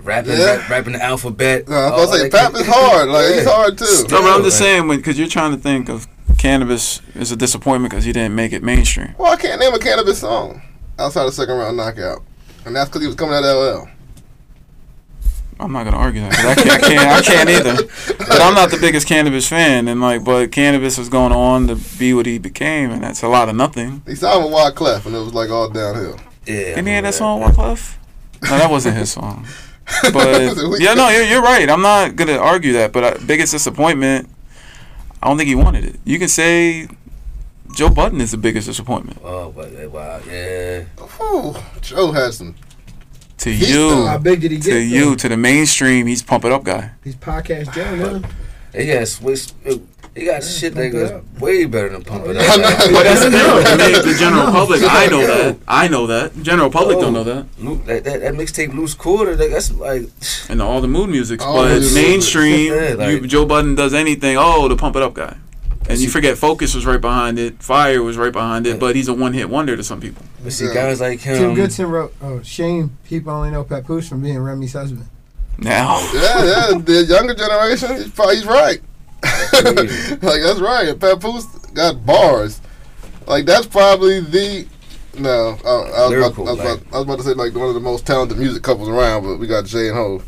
Rapping, 0.04 0.34
Yeah. 0.34 0.58
rap, 0.58 0.70
rapping 0.70 0.94
the 0.94 1.04
alphabet. 1.04 1.68
No, 1.68 1.76
I 1.76 1.90
all 1.90 2.02
was 2.02 2.10
gonna 2.12 2.22
say 2.24 2.30
that 2.30 2.54
Pap 2.54 2.62
is 2.62 2.68
hard. 2.68 3.10
Like 3.10 3.34
he's 3.34 3.46
hard 3.46 3.78
too. 3.78 3.86
no, 4.12 4.22
but 4.22 4.36
I'm 4.36 4.44
just 4.44 4.58
saying 4.60 4.88
because 4.88 5.18
you're 5.18 5.28
trying 5.28 5.52
to 5.52 5.58
think 5.58 5.90
of 5.90 6.08
Canibus 6.34 7.02
is 7.16 7.32
a 7.32 7.36
disappointment 7.36 7.92
because 7.92 8.06
he 8.06 8.12
didn't 8.14 8.36
make 8.36 8.54
it 8.54 8.62
mainstream. 8.62 9.16
Well, 9.18 9.32
I 9.34 9.36
can't 9.36 9.60
name 9.60 9.74
a 9.74 9.78
Canibus 9.80 10.16
song 10.16 10.62
outside 11.00 11.26
of 11.26 11.34
second 11.34 11.58
round 11.58 11.76
knockout, 11.78 12.22
and 12.66 12.76
that's 12.76 12.88
because 12.90 13.02
he 13.02 13.08
was 13.08 13.16
coming 13.16 13.34
at 13.34 13.42
LL. 13.44 13.90
I'm 15.60 15.72
not 15.72 15.86
gonna 15.86 15.98
argue 15.98 16.22
that 16.22 16.34
'cause 16.34 16.46
I 16.46 16.56
can't, 16.56 16.72
I 16.72 16.80
can't, 16.88 17.08
I 17.10 17.22
can't 17.22 17.50
either. 17.50 18.16
But 18.18 18.42
I'm 18.42 18.54
not 18.54 18.72
the 18.72 18.78
biggest 18.78 19.08
Canibus 19.08 19.48
fan, 19.48 19.88
and 19.88 20.02
like, 20.02 20.24
but 20.24 20.52
Canibus 20.52 20.98
was 20.98 21.08
going 21.10 21.32
on 21.32 21.68
to 21.68 21.76
be 21.98 22.14
what 22.14 22.26
he 22.26 22.38
became, 22.40 22.92
and 22.92 23.02
that's 23.04 23.24
a 23.24 23.28
lot 23.28 23.48
of 23.48 23.56
nothing. 23.56 24.02
He 24.06 24.16
signed 24.16 24.44
with 24.44 24.54
Wyclef, 24.54 25.06
and 25.06 25.16
it 25.16 25.20
was 25.20 25.34
like 25.34 25.50
all 25.50 25.70
downhill. 25.70 26.20
Yeah. 26.46 26.54
I 26.54 26.58
Didn't 26.58 26.66
he 26.66 26.74
have 26.74 26.86
remember 26.86 27.02
that 27.12 27.14
song 27.14 27.42
Wyclef? 27.42 27.96
No, 28.44 28.50
that 28.58 28.70
wasn't 28.70 28.98
his 28.98 29.12
song. 29.12 29.48
But 30.12 30.58
yeah, 30.80 30.96
no, 30.96 31.10
you're, 31.10 31.24
you're 31.24 31.42
right. 31.44 31.70
I'm 31.70 31.82
not 31.82 32.16
gonna 32.16 32.38
argue 32.38 32.74
that. 32.74 32.92
But 32.92 33.04
uh, 33.04 33.18
biggest 33.26 33.52
disappointment, 33.54 34.28
I 35.22 35.28
don't 35.28 35.38
think 35.38 35.48
he 35.48 35.54
wanted 35.56 35.86
it. 35.86 36.00
You 36.04 36.18
can 36.18 36.28
say 36.28 36.88
Joe 37.76 37.90
Budden 37.90 38.20
is 38.20 38.32
the 38.32 38.38
biggest 38.38 38.68
disappointment 38.68 39.20
Oh, 39.24 39.52
but 39.52 39.68
uh, 39.76 39.90
wow, 39.90 40.20
yeah. 40.28 40.86
Whew, 41.18 41.56
Joe 41.82 42.12
had 42.12 42.34
some. 42.34 42.56
To 43.40 43.52
He's 43.52 43.70
you, 43.70 44.06
How 44.06 44.18
big 44.18 44.42
did 44.42 44.52
he 44.52 44.58
get? 44.58 44.64
to 44.66 44.72
though? 44.72 44.80
you, 44.80 45.16
to 45.18 45.30
the 45.30 45.38
mainstream. 45.38 46.08
He's 46.08 46.22
pump 46.24 46.46
it 46.46 46.52
up 46.52 46.64
guy. 46.64 46.92
He's 47.04 47.16
podcast 47.16 47.74
Joe 47.74 48.20
now. 48.20 48.30
He 48.74 48.88
got 48.88 49.08
switch. 49.08 49.52
He 50.16 50.24
got 50.26 50.44
shit 50.46 50.74
that 50.76 50.90
goes 50.90 51.12
up. 51.12 51.40
way 51.42 51.66
better 51.66 51.90
than 51.90 52.02
pump 52.02 52.26
it 52.28 52.38
I 52.38 52.46
up. 52.48 52.58
know. 52.58 52.64
Like, 52.64 52.78
But 52.94 53.04
that's 53.04 53.24
the 53.26 53.32
thing. 53.32 53.40
No. 53.40 53.60
I 53.60 53.78
mean, 53.78 54.02
the 54.08 54.16
general 54.18 54.46
public, 54.52 54.82
I 54.84 55.08
know 55.08 55.28
that. 55.28 55.58
I 55.68 55.88
know 55.90 56.08
that. 56.08 56.42
General 56.42 56.70
public 56.70 57.00
don't 57.00 57.16
oh, 57.16 57.24
know 57.24 57.24
that. 57.26 57.46
Loo- 57.60 57.84
that, 57.84 58.06
that, 58.06 58.22
that 58.22 58.34
mixtape 58.34 58.74
loose 58.74 58.94
quarter. 58.94 59.36
That, 59.36 59.52
that's 59.52 59.74
like 59.74 60.04
And 60.50 60.62
all 60.62 60.80
the 60.80 60.88
mood 60.88 61.10
music. 61.10 61.42
All 61.42 61.64
the 61.64 61.82
but 61.82 61.94
mainstream, 61.94 62.72
Yeah, 62.74 62.94
like- 62.94 63.10
you, 63.10 63.28
Joe 63.28 63.46
Budden 63.46 63.76
does 63.76 63.94
anything. 63.94 64.38
Oh, 64.40 64.70
the 64.70 64.78
pump 64.78 64.96
it 64.96 65.02
up 65.02 65.14
guy. 65.14 65.36
And 65.88 66.00
you 66.00 66.10
forget 66.10 66.38
Focus 66.38 66.74
was 66.74 66.86
right 66.86 67.00
behind 67.00 67.38
it. 67.38 67.62
Fire 67.62 68.02
was 68.02 68.18
right 68.18 68.34
behind 68.34 68.66
it. 68.66 68.80
But 68.80 68.96
he's 68.96 69.08
a 69.08 69.14
one 69.14 69.34
hit 69.34 69.50
wonder 69.50 69.78
to 69.78 69.84
some 69.84 70.02
people. 70.02 70.26
but 70.44 70.52
see 70.52 70.74
guys 70.74 71.00
like 71.00 71.20
him. 71.20 71.38
Tim 71.38 71.54
Goodson 71.54 71.86
wrote, 71.88 72.14
"Oh, 72.22 72.42
shame 72.42 72.98
people 73.06 73.32
only 73.32 73.52
know 73.52 73.64
Papoose 73.64 74.10
from 74.10 74.22
being 74.22 74.40
Remy's 74.40 74.74
husband." 74.74 75.08
Now. 75.58 76.00
Yeah, 76.14 76.44
yeah. 76.44 76.78
The 76.80 77.06
younger 77.08 77.36
generation, 77.36 77.96
he's 77.98 78.12
probably 78.12 78.38
he's 78.38 78.46
right. 78.46 78.82
like 80.24 80.42
that's 80.42 80.60
right. 80.60 81.00
Papoose 81.00 81.46
got 81.74 82.06
bars. 82.06 82.62
Like 83.28 83.46
that's 83.46 83.68
probably 83.68 84.22
the. 84.22 84.68
No, 85.18 85.58
I, 85.64 85.70
I, 85.70 86.08
was, 86.10 86.14
about, 86.14 86.38
I, 86.38 86.42
was 86.42 86.60
about, 86.60 86.80
I 86.92 86.96
was 86.98 87.04
about 87.04 87.18
to 87.20 87.24
say 87.24 87.34
like 87.34 87.56
one 87.56 87.70
of 87.70 87.74
the 87.74 87.80
most 87.80 88.06
talented 88.06 88.38
music 88.38 88.64
couples 88.64 88.90
around, 88.90 89.24
but 89.24 89.38
we 89.38 89.48
got 89.48 89.66
Jay 89.66 89.88
and 89.88 89.96
Hove. 89.96 90.26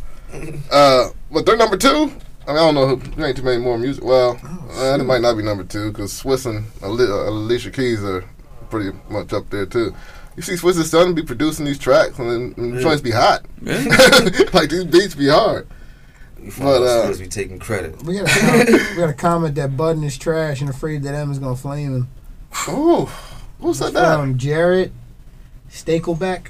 Uh, 0.71 1.09
but 1.29 1.45
they're 1.45 1.57
number 1.57 1.75
two. 1.77 2.11
I 2.47 2.51
mean, 2.51 2.57
I 2.59 2.65
don't 2.71 2.75
know. 2.75 2.87
Who, 2.95 2.95
there 3.15 3.27
ain't 3.27 3.37
too 3.37 3.43
many 3.43 3.61
more 3.61 3.77
music. 3.77 4.03
Well, 4.03 4.39
uh, 4.71 4.97
it 4.99 5.03
might 5.03 5.21
not 5.21 5.35
be 5.35 5.43
number 5.43 5.63
two 5.63 5.91
because 5.91 6.13
Swizz 6.13 6.45
and 6.45 6.65
uh, 6.81 6.87
Alicia 6.87 7.71
Keys 7.71 8.03
are 8.03 8.23
pretty 8.69 8.97
much 9.09 9.33
up 9.33 9.49
there 9.49 9.65
too. 9.65 9.93
You 10.37 10.43
see 10.43 10.53
Swizz's 10.53 10.89
son 10.89 11.13
be 11.13 11.23
producing 11.23 11.65
these 11.65 11.79
tracks 11.79 12.19
and 12.19 12.29
then 12.29 12.53
and 12.57 12.75
Yeah. 12.75 12.81
joints 12.81 13.01
be 13.01 13.11
hot. 13.11 13.43
Yeah. 13.61 13.83
like 14.53 14.69
these 14.69 14.85
beats 14.85 15.15
be 15.15 15.27
hard. 15.27 15.67
But, 16.37 16.55
but, 16.59 16.81
uh, 16.83 17.01
supposed 17.01 17.19
to 17.19 17.25
be 17.25 17.29
taking 17.29 17.59
credit. 17.59 18.01
We 18.03 18.19
got 18.19 18.29
a 18.29 18.39
comment, 18.39 18.69
we 18.91 18.95
got 18.95 19.09
a 19.09 19.13
comment 19.13 19.55
that 19.55 19.75
Budden 19.75 20.03
is 20.03 20.17
trash 20.17 20.61
and 20.61 20.69
afraid 20.69 21.03
that 21.03 21.15
Emma's 21.15 21.39
gonna 21.39 21.55
flame 21.55 21.93
him. 21.93 22.07
Oh, 22.67 23.05
who 23.59 23.73
said 23.73 23.93
that? 23.93 24.19
From 24.19 24.37
Jared 24.37 24.93
Stakelbeck. 25.71 26.47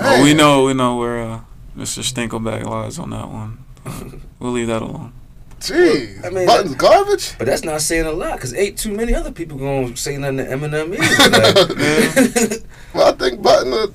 Oh, 0.00 0.22
we 0.22 0.34
know, 0.34 0.64
we 0.64 0.74
know 0.74 0.96
where 0.96 1.20
uh, 1.20 1.40
Mr. 1.76 2.00
Stinkleback 2.04 2.64
lies 2.64 2.98
on 2.98 3.10
that 3.10 3.28
one. 3.28 3.64
Uh, 3.86 4.04
we'll 4.38 4.52
leave 4.52 4.66
that 4.68 4.82
alone. 4.82 5.12
Jeez, 5.60 6.24
I 6.24 6.30
mean, 6.30 6.46
Budden's 6.46 6.74
garbage. 6.74 7.34
But 7.36 7.46
that's 7.46 7.64
not 7.64 7.82
saying 7.82 8.06
a 8.06 8.12
lot 8.12 8.36
because 8.36 8.54
ain't 8.54 8.78
too 8.78 8.92
many 8.92 9.14
other 9.14 9.30
people 9.30 9.58
gonna 9.58 9.94
say 9.96 10.16
nothing 10.16 10.38
to 10.38 10.44
Eminem 10.46 10.96
either. 10.98 12.50
Like, 12.60 12.62
Well, 12.94 13.08
I 13.08 13.12
think 13.12 13.42
Budden. 13.42 13.72
Uh, 13.72 13.86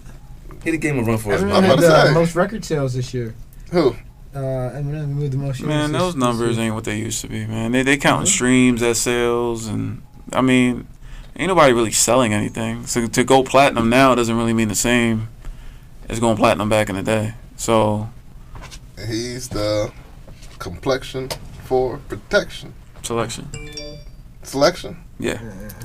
he 0.63 0.71
the 0.71 0.77
game 0.77 0.99
a 0.99 1.03
run 1.03 1.17
for 1.17 1.33
his 1.33 1.41
Eminem 1.43 1.53
I'm 1.55 1.63
about 1.65 1.75
to 1.77 1.81
the 1.81 2.07
say. 2.07 2.13
most 2.13 2.35
record 2.35 2.63
sales 2.65 2.93
this 2.93 3.13
year. 3.13 3.33
who? 3.71 3.95
Uh, 4.33 4.37
Eminem 4.39 5.07
moved 5.09 5.33
the 5.33 5.37
most. 5.37 5.61
Man, 5.63 5.91
those 5.91 6.15
numbers 6.15 6.57
ain't 6.57 6.75
what 6.75 6.83
they 6.83 6.97
used 6.97 7.21
to 7.21 7.27
be, 7.27 7.45
man. 7.47 7.71
They 7.71 7.83
they 7.83 7.97
counting 7.97 8.27
Mhm. 8.27 8.33
streams 8.33 8.83
as 8.83 8.99
sales, 8.99 9.65
and 9.67 10.01
I 10.33 10.41
mean, 10.41 10.87
ain't 11.35 11.47
nobody 11.47 11.73
really 11.73 11.91
selling 11.91 12.33
anything. 12.33 12.85
So 12.85 13.07
to 13.07 13.23
go 13.23 13.43
platinum 13.43 13.89
now 13.89 14.13
doesn't 14.13 14.35
really 14.37 14.53
mean 14.53 14.67
the 14.67 14.75
same 14.75 15.29
as 16.09 16.19
going 16.19 16.37
platinum 16.37 16.69
back 16.69 16.89
in 16.89 16.95
the 16.95 17.01
day. 17.03 17.33
So 17.57 18.09
He's 19.05 19.49
the 19.49 19.91
complexion 20.59 21.29
for 21.63 21.97
protection. 22.07 22.73
selection, 23.03 23.49
Selection, 24.43 24.97
yeah, 25.19 25.39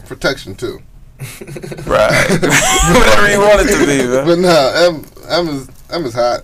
protection 0.06 0.54
too. 0.54 0.80
right, 1.20 2.26
whatever 2.30 3.30
you 3.30 3.40
want 3.40 3.60
it 3.60 3.78
to 3.78 3.86
be, 3.86 4.06
man. 4.08 4.26
But 4.26 4.38
no, 4.38 4.72
M, 4.74 5.04
M 5.28 5.48
is 5.48 5.68
M 5.90 6.04
is 6.04 6.14
hot. 6.14 6.42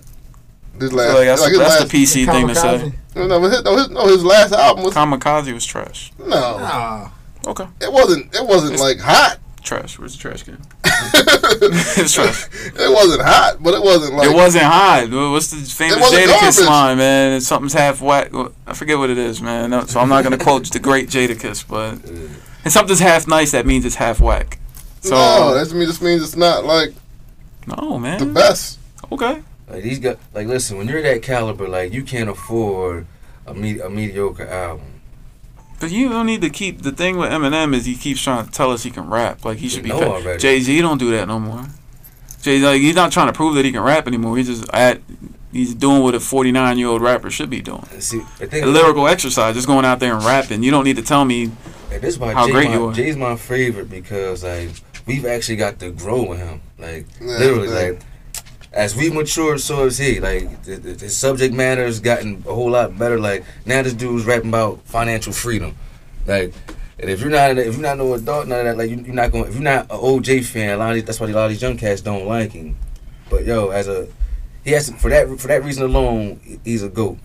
His 0.79 0.93
last, 0.93 1.11
So 1.11 1.17
like 1.17 1.25
that's, 1.27 1.41
like 1.41 1.49
his 1.49 1.59
that's 1.59 1.79
last, 1.81 1.91
the 1.91 1.97
PC 1.97 2.25
thing 2.31 2.47
to 2.47 2.55
say. 2.55 2.93
No, 3.15 3.39
but 3.39 3.49
his, 3.51 3.63
no, 3.63 3.75
his, 3.77 3.89
no, 3.89 4.07
his 4.07 4.23
last 4.23 4.53
album 4.53 4.83
was 4.83 4.93
Kamikaze 4.93 5.51
was 5.53 5.65
trash. 5.65 6.11
no. 6.19 6.57
Ah, 6.59 7.13
Okay, 7.47 7.65
It 7.81 7.91
wasn't. 7.91 8.33
It 8.35 8.45
wasn't 8.45 8.79
like 8.79 8.99
hot. 8.99 9.39
Trash. 9.67 9.99
Where's 9.99 10.13
the 10.15 10.19
trash 10.19 10.43
can? 10.43 10.57
it 10.83 11.97
It's 11.97 12.13
trash. 12.13 12.47
wasn't 12.77 13.21
hot, 13.21 13.57
but 13.61 13.73
it 13.73 13.81
wasn't 13.83 14.15
like 14.15 14.29
it 14.29 14.33
wasn't 14.35 14.63
hot. 14.63 15.09
What's 15.11 15.51
the 15.51 15.57
famous 15.57 15.99
wasn't 15.99 16.23
Jadakiss 16.29 16.65
line, 16.65 16.97
man? 16.97 17.41
Something's 17.41 17.73
half 17.73 18.01
whack. 18.01 18.31
I 18.65 18.73
forget 18.73 18.97
what 18.97 19.09
it 19.09 19.17
is, 19.17 19.41
man. 19.41 19.69
No, 19.69 19.85
So 19.85 19.99
I'm 19.99 20.09
not 20.09 20.23
gonna 20.23 20.37
quote 20.37 20.65
the 20.71 20.79
great 20.79 21.09
Jadakiss, 21.09 21.67
but 21.67 22.03
and 22.63 22.73
something's 22.73 22.99
half 22.99 23.27
nice. 23.27 23.51
That 23.51 23.65
means 23.65 23.85
it's 23.85 23.95
half 23.95 24.19
whack. 24.19 24.59
So 25.01 25.15
no. 25.15 25.53
That 25.53 25.73
means 25.75 25.89
just 25.89 26.01
means 26.01 26.23
it's 26.23 26.35
not 26.37 26.65
like 26.65 26.93
no, 27.67 27.99
man. 27.99 28.19
the 28.19 28.25
best. 28.25 28.79
Okay. 29.11 29.43
Like 29.69 29.83
these 29.83 29.99
guys, 29.99 30.17
like 30.33 30.47
listen, 30.47 30.77
when 30.77 30.87
you're 30.87 31.01
that 31.01 31.21
caliber, 31.21 31.67
like 31.67 31.93
you 31.93 32.03
can't 32.03 32.29
afford 32.29 33.05
a 33.45 33.53
me- 33.53 33.79
a 33.79 33.89
mediocre 33.89 34.47
album. 34.47 34.96
But 35.79 35.91
you 35.91 36.09
don't 36.09 36.25
need 36.25 36.41
to 36.41 36.49
keep 36.49 36.81
the 36.81 36.91
thing 36.91 37.17
with 37.17 37.29
Eminem 37.31 37.75
is 37.75 37.85
he 37.85 37.95
keeps 37.95 38.21
trying 38.21 38.45
to 38.45 38.51
tell 38.51 38.71
us 38.71 38.83
he 38.83 38.89
can 38.91 39.09
rap. 39.09 39.45
Like 39.45 39.59
he 39.59 39.69
should 39.69 39.83
be. 39.83 39.89
know 39.89 40.01
already. 40.01 40.39
Jay 40.39 40.59
Z 40.59 40.81
don't 40.81 40.97
do 40.97 41.11
that 41.11 41.27
no 41.27 41.39
more. 41.39 41.65
Jay 42.41 42.59
like 42.59 42.81
he's 42.81 42.95
not 42.95 43.11
trying 43.11 43.27
to 43.27 43.33
prove 43.33 43.55
that 43.55 43.65
he 43.65 43.71
can 43.71 43.81
rap 43.81 44.07
anymore. 44.07 44.37
He's 44.37 44.47
just 44.47 44.69
at 44.73 45.01
he's 45.51 45.73
doing 45.75 46.01
what 46.01 46.15
a 46.15 46.19
49 46.19 46.77
year 46.77 46.87
old 46.87 47.01
rapper 47.01 47.29
should 47.29 47.49
be 47.49 47.61
doing. 47.61 47.85
See, 47.99 48.21
the 48.39 48.47
thing 48.47 48.63
A 48.63 48.67
lyrical 48.67 49.07
exercise, 49.07 49.55
just 49.55 49.67
going 49.67 49.85
out 49.85 49.99
there 49.99 50.13
and 50.15 50.23
rapping. 50.23 50.63
You 50.63 50.71
don't 50.71 50.83
need 50.83 50.95
to 50.97 51.03
tell 51.03 51.25
me 51.25 51.51
Like, 51.91 52.01
this 52.01 52.15
is 52.15 52.19
why 52.19 52.33
How 52.33 52.47
Jay 52.47 52.53
great 52.53 52.69
my, 52.69 52.73
you 52.75 52.85
are. 52.87 52.93
Jay's 52.93 53.17
my 53.17 53.35
favorite 53.35 53.89
because 53.89 54.43
like 54.43 54.69
we've 55.05 55.25
actually 55.25 55.57
got 55.57 55.79
to 55.79 55.91
grow 55.91 56.23
with 56.27 56.39
him. 56.39 56.61
Like 56.79 57.05
Yeah, 57.21 57.37
literally, 57.37 57.67
yeah. 57.69 57.91
like 57.91 58.01
as 58.77 58.95
we've 58.95 59.13
matured, 59.13 59.59
so 59.59 59.83
has 59.85 59.97
he. 59.97 60.19
Like 60.19 60.61
the, 60.63 60.75
the, 60.75 60.93
the 60.93 61.09
subject 61.09 61.53
matter 61.53 61.83
has 61.83 61.99
gotten 61.99 62.43
a 62.47 62.53
whole 62.53 62.69
lot 62.69 62.97
better. 62.97 63.19
Like 63.19 63.43
now, 63.65 63.81
this 63.81 63.93
dude's 63.93 64.25
rapping 64.25 64.49
about 64.49 64.81
financial 64.83 65.33
freedom. 65.33 65.75
Like, 66.27 66.53
and 66.99 67.09
if 67.09 67.19
you're 67.19 67.31
not 67.31 67.57
if 67.57 67.73
you're 67.73 67.81
not 67.81 67.97
no 67.97 68.13
adult, 68.13 68.47
none 68.47 68.59
of 68.59 68.65
that. 68.65 68.77
Like 68.77 68.91
you, 68.91 68.97
you're 68.97 69.15
not 69.15 69.31
going. 69.31 69.47
If 69.47 69.55
you're 69.55 69.63
not 69.63 69.89
an 69.89 69.97
OJ 69.97 70.45
fan, 70.45 70.75
a 70.75 70.77
lot 70.77 70.89
of 70.89 70.95
these, 70.95 71.05
that's 71.05 71.19
why 71.19 71.27
a 71.27 71.33
lot 71.33 71.45
of 71.45 71.51
these 71.51 71.61
young 71.61 71.75
cats 71.75 72.01
don't 72.01 72.27
like 72.27 72.51
him. 72.51 72.77
But 73.31 73.45
yo, 73.45 73.69
as 73.69 73.87
a 73.87 74.07
he 74.63 74.71
has 74.71 74.89
to, 74.89 74.93
for 74.93 75.09
that 75.09 75.27
for 75.39 75.47
that 75.47 75.63
reason 75.63 75.83
alone, 75.83 76.59
he's 76.63 76.83
a 76.83 76.89
goat. 76.89 77.17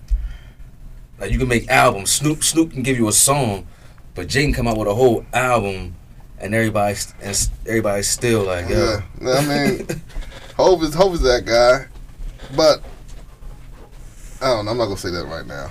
Like 1.20 1.32
you 1.32 1.38
can 1.38 1.48
make 1.48 1.68
albums. 1.68 2.10
Snoop 2.10 2.42
Snoop 2.42 2.72
can 2.72 2.82
give 2.82 2.96
you 2.96 3.08
a 3.08 3.12
song, 3.12 3.66
but 4.14 4.26
Jay 4.26 4.44
can 4.44 4.54
come 4.54 4.66
out 4.66 4.78
with 4.78 4.88
a 4.88 4.94
whole 4.94 5.26
album, 5.34 5.96
and 6.38 6.54
everybody 6.54 6.96
and 7.20 7.50
everybody's 7.66 8.08
still 8.08 8.44
like, 8.44 8.70
yo. 8.70 9.02
Yeah, 9.20 9.34
I 9.34 9.46
mean, 9.46 9.86
Hove 10.56 10.82
is 10.82 10.94
Hove 10.94 11.14
is 11.14 11.22
that 11.22 11.44
guy, 11.44 11.86
but 12.56 12.82
I 14.40 14.46
don't 14.48 14.64
know. 14.64 14.72
I'm 14.72 14.78
not 14.78 14.84
gonna 14.86 14.96
say 14.96 15.10
that 15.10 15.26
right 15.26 15.46
now. 15.46 15.70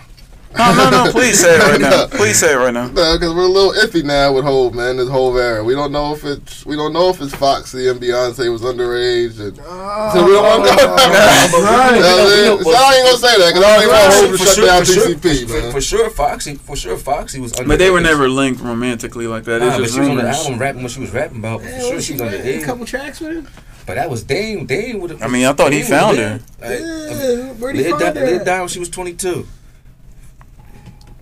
No, 0.58 0.74
no, 0.76 1.06
no. 1.06 1.12
Please 1.14 1.40
say 1.40 1.56
it 1.56 1.60
right 1.62 1.80
now. 1.80 2.08
Please 2.12 2.38
say 2.38 2.52
it 2.54 2.58
right 2.58 2.74
now. 2.74 2.88
No, 2.88 3.16
because 3.18 3.34
we're 3.34 3.44
a 3.44 3.48
little 3.48 3.72
iffy 3.72 4.04
now 4.04 4.34
with 4.34 4.44
Hove, 4.44 4.74
man. 4.74 4.98
This 4.98 5.08
Hove 5.08 5.38
era, 5.38 5.64
we 5.64 5.74
don't 5.74 5.94
know 5.94 6.14
if 6.14 6.26
it's 6.26 6.66
we 6.66 6.76
don't 6.76 6.92
know 6.92 7.10
if 7.10 7.22
it's 7.22 7.34
Foxy 7.34 7.88
and 7.88 8.02
Beyonce 8.02 8.52
was 8.52 8.62
underage, 8.62 9.40
and 9.40 9.58
ah. 9.64 10.12
so 10.14 10.26
we 10.26 10.34
don't 10.34 10.44
want 10.44 10.70
to 10.70 10.76
go 10.76 10.92
ah. 10.92 10.98
down. 10.98 11.12
That's 11.14 11.54
right. 11.54 11.96
You 11.96 12.02
know 12.02 12.08
I? 12.08 12.36
You 12.36 12.46
know, 12.46 12.62
so 12.64 12.70
I 12.72 12.96
ain't 12.96 13.06
gonna 13.06 13.18
say 13.18 13.38
that 13.40 13.48
because 13.54 13.64
I 13.64 13.74
don't 13.76 13.84
even 13.84 13.96
want 13.96 14.14
Hove 14.14 14.32
to 14.32 14.38
For 14.38 14.44
shut 14.44 14.56
sure- 14.56 14.66
down 14.66 14.80
for 14.80 14.92
sure- 14.92 15.08
TCP, 15.08 15.48
for, 15.48 15.54
man. 15.62 15.72
for 15.72 15.82
sure, 15.82 16.10
Foxy, 16.10 16.56
for 16.56 16.76
sure, 16.76 16.98
Foxy 16.98 17.40
was. 17.40 17.54
Underage. 17.54 17.68
But 17.70 17.80
they 17.80 17.90
were 17.90 18.02
never 18.02 18.28
linked 18.28 18.60
romantically 18.62 19.28
like 19.28 19.46
that. 19.46 19.62
Nah, 19.62 19.68
It's 19.68 19.76
but 19.78 19.84
just 19.84 19.94
she 19.94 20.00
was 20.02 20.10
on 20.10 20.16
the 20.18 20.24
rumors. 20.24 20.38
album 20.38 20.60
rapping 20.60 20.84
what 20.84 20.92
she 20.92 21.00
was 21.00 21.12
rapping 21.12 21.38
about. 21.38 21.62
But 21.62 21.70
for 21.70 21.76
Yeah, 21.76 21.80
sure, 21.80 21.94
what 21.94 22.04
she 22.04 22.18
she 22.18 22.22
was 22.22 22.32
made? 22.32 22.62
A 22.62 22.66
couple 22.66 22.86
tracks 22.86 23.22
with 23.22 23.38
him. 23.38 23.48
But 23.86 23.96
that 23.96 24.10
was 24.10 24.24
Dame. 24.24 24.66
Dame 24.66 25.00
would 25.00 25.10
have. 25.12 25.24
I 25.24 25.28
mean, 25.28 25.46
I 25.46 25.54
thought 25.54 25.74
he 25.74 25.82
found 25.82 26.18
her. 26.18 26.40
Yeah, 26.62 27.50
where'd 27.54 27.76
he 27.76 27.84
Lid 27.84 27.92
find 27.92 28.02
died, 28.02 28.16
Lid 28.16 28.38
her? 28.40 28.46
died 28.46 28.60
when 28.60 28.68
she 28.70 28.80
was 28.80 28.90
22. 28.90 29.48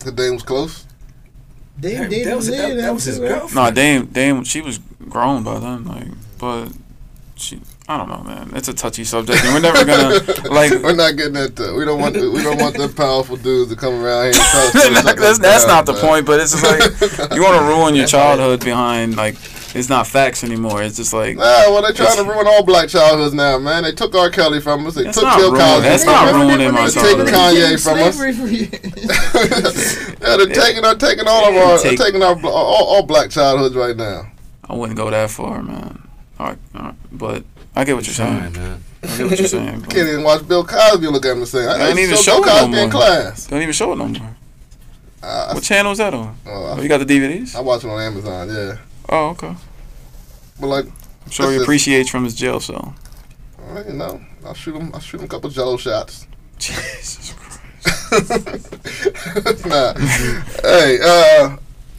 The 0.00 0.12
dame 0.12 0.34
was 0.34 0.42
close. 0.42 0.86
Damn, 1.78 2.02
That, 2.02 2.10
David 2.10 2.26
that 2.28 2.36
was, 2.36 2.46
that, 2.48 2.68
Lid, 2.68 2.78
that 2.84 2.94
was 2.94 3.04
his 3.04 3.18
right? 3.20 3.28
girlfriend. 3.28 3.54
No, 3.54 3.70
Dame, 3.70 4.06
Dame, 4.06 4.44
she 4.44 4.60
was 4.60 4.78
grown 5.08 5.42
by 5.42 5.58
then. 5.58 5.84
Like, 5.84 6.08
but 6.38 6.68
she, 7.36 7.60
I 7.88 7.96
don't 7.96 8.08
know, 8.08 8.22
man. 8.22 8.52
It's 8.54 8.68
a 8.68 8.74
touchy 8.74 9.04
subject, 9.04 9.42
and 9.44 9.54
we're 9.54 9.60
never 9.60 9.84
gonna 9.84 10.20
like. 10.50 10.70
we're 10.82 10.94
not 10.94 11.16
getting 11.16 11.32
that. 11.34 11.58
Uh, 11.58 11.74
we 11.74 11.84
don't 11.86 12.00
want 12.00 12.14
the, 12.14 12.30
we 12.30 12.42
don't 12.42 12.58
want 12.60 12.76
the 12.76 12.88
powerful 12.88 13.36
dudes 13.36 13.70
to 13.70 13.76
come 13.76 13.94
around 13.94 14.32
here. 14.32 14.32
And 14.34 14.34
tell 14.36 14.66
us 14.66 14.72
to 14.72 14.94
shut 15.02 15.16
that's 15.18 15.38
that's 15.38 15.66
not 15.66 15.86
the 15.86 15.92
man. 15.94 16.00
point, 16.02 16.26
but 16.26 16.40
it's 16.40 16.52
just 16.52 16.64
like 16.64 17.34
you 17.34 17.42
want 17.42 17.56
to 17.58 17.64
ruin 17.66 17.94
your 17.94 18.06
childhood 18.06 18.60
behind 18.64 19.16
like 19.16 19.36
it's 19.74 19.88
not 19.88 20.06
facts 20.06 20.42
anymore. 20.44 20.82
It's 20.82 20.96
just 20.96 21.12
like 21.12 21.36
Nah, 21.36 21.42
well, 21.42 21.82
they're 21.82 21.92
trying 21.92 22.16
to 22.16 22.24
ruin 22.24 22.46
all 22.46 22.64
black 22.64 22.88
childhoods 22.88 23.34
now, 23.34 23.58
man. 23.58 23.82
They 23.84 23.92
took 23.92 24.14
R. 24.14 24.30
Kelly 24.30 24.60
from 24.60 24.86
us. 24.86 24.94
They 24.94 25.04
took 25.04 25.22
not 25.22 25.38
Bill 25.38 25.52
ruin- 25.52 25.60
Cosby. 25.62 25.88
that's 25.88 26.04
from 26.04 26.12
not 26.12 26.28
us. 26.28 26.34
ruining 26.34 26.72
my 26.72 26.88
They 26.88 27.00
taking 27.00 27.26
childhood. 27.26 27.34
Kanye 27.34 27.82
from 27.82 27.98
us. 27.98 28.16
Slavery 28.16 28.32
for 28.32 28.46
you. 28.48 28.68
yeah, 30.20 30.36
they're 30.36 30.46
taking, 30.46 30.82
they're 30.82 30.94
taking 30.96 31.24
all 31.26 31.48
of 31.48 31.54
our, 31.56 31.78
Take- 31.78 31.98
they're 31.98 32.06
taking 32.06 32.22
our 32.22 32.34
all, 32.46 32.84
all 32.86 33.02
black 33.04 33.30
childhoods 33.30 33.74
right 33.74 33.96
now. 33.96 34.30
I 34.68 34.74
wouldn't 34.74 34.96
go 34.96 35.10
that 35.10 35.30
far, 35.30 35.62
man. 35.62 36.02
All 36.38 36.46
right, 36.48 36.58
all 36.74 36.82
right. 36.82 36.94
But 37.12 37.44
I 37.76 37.84
get 37.84 37.96
what 37.96 38.06
you're 38.06 38.14
Trying, 38.14 38.52
saying. 38.54 38.66
man. 38.66 38.84
I 39.02 39.06
get 39.16 39.30
what 39.30 39.38
you're 39.38 39.48
saying. 39.58 39.82
Can't 39.82 40.08
even 40.08 40.22
watch 40.22 40.46
Bill 40.46 40.64
Cosby 40.64 41.04
and 41.06 41.14
look 41.14 41.24
at 41.24 41.32
him 41.32 41.38
and 41.38 41.48
say, 41.48 41.66
I 41.66 41.76
They 41.78 41.82
ain't 41.88 41.90
ain't 41.90 41.98
even 42.00 42.16
show 42.16 42.40
Bill 42.40 42.42
show 42.42 42.42
it 42.42 42.46
no 42.46 42.52
Cosby 42.52 42.76
in 42.78 42.90
more. 42.90 42.90
class. 42.90 43.46
Don't 43.46 43.62
even 43.62 43.72
show 43.72 43.92
it 43.92 43.96
no 43.96 44.08
more. 44.08 44.36
Uh, 45.22 45.52
What 45.52 45.62
channel 45.62 45.92
is 45.92 45.98
that 45.98 46.14
on? 46.14 46.36
I, 46.46 46.50
Oh, 46.50 46.72
uh, 46.78 46.80
you 46.82 46.88
got 46.88 46.98
the 46.98 47.04
DVDs? 47.04 47.54
I 47.54 47.60
watch 47.60 47.84
it 47.84 47.88
on 47.90 48.00
Amazon, 48.00 48.48
yeah. 48.48 48.76
Oh, 49.10 49.30
okay. 49.30 49.54
But 50.60 50.66
like, 50.68 50.86
I'm 50.86 51.30
sure 51.30 51.50
he 51.50 51.58
appreciates 51.58 52.08
from 52.08 52.24
his 52.24 52.34
jail 52.34 52.60
cell. 52.60 52.94
well, 53.58 53.84
you 53.84 53.92
know, 53.92 54.20
I'll 54.44 54.54
shoot 54.54 54.76
him. 54.76 54.90
I'll 54.94 55.00
shoot 55.00 55.18
him 55.18 55.26
a 55.26 55.28
couple 55.28 55.50
Jello 55.50 55.76
shots. 55.76 56.26
Jesus 56.58 57.34
Christ. 57.34 57.50
nah. 59.66 59.94
hey, 60.62 60.98
uh, 61.02 61.56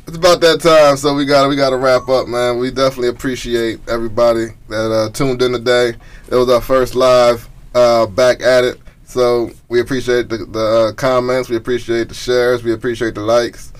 it's 0.08 0.18
about 0.18 0.42
that 0.42 0.60
time, 0.62 0.98
so 0.98 1.14
we 1.14 1.26
got 1.26 1.50
we 1.50 1.56
got 1.56 1.72
to 1.72 1.78
wrap 1.78 2.08
up, 2.08 2.28
man. 2.28 2.60
We 2.60 2.72
definitely 2.72 3.10
appreciate 3.10 3.80
everybody 3.90 4.48
that 4.70 4.92
uh, 4.92 5.10
tuned 5.12 5.42
in 5.42 5.52
today. 5.52 5.94
It 6.30 6.36
was 6.36 6.50
our 6.50 6.62
first 6.62 6.96
live 6.96 7.48
uh, 7.74 8.06
back 8.06 8.42
at 8.42 8.64
it, 8.64 8.80
so 9.06 9.52
we 9.70 9.80
appreciate 9.80 10.30
the, 10.30 10.38
the 10.38 10.60
uh, 10.60 10.92
comments, 10.94 11.50
we 11.50 11.56
appreciate 11.56 12.10
the 12.10 12.14
shares, 12.14 12.64
we 12.64 12.74
appreciate 12.74 13.16
the 13.16 13.22
likes. 13.22 13.71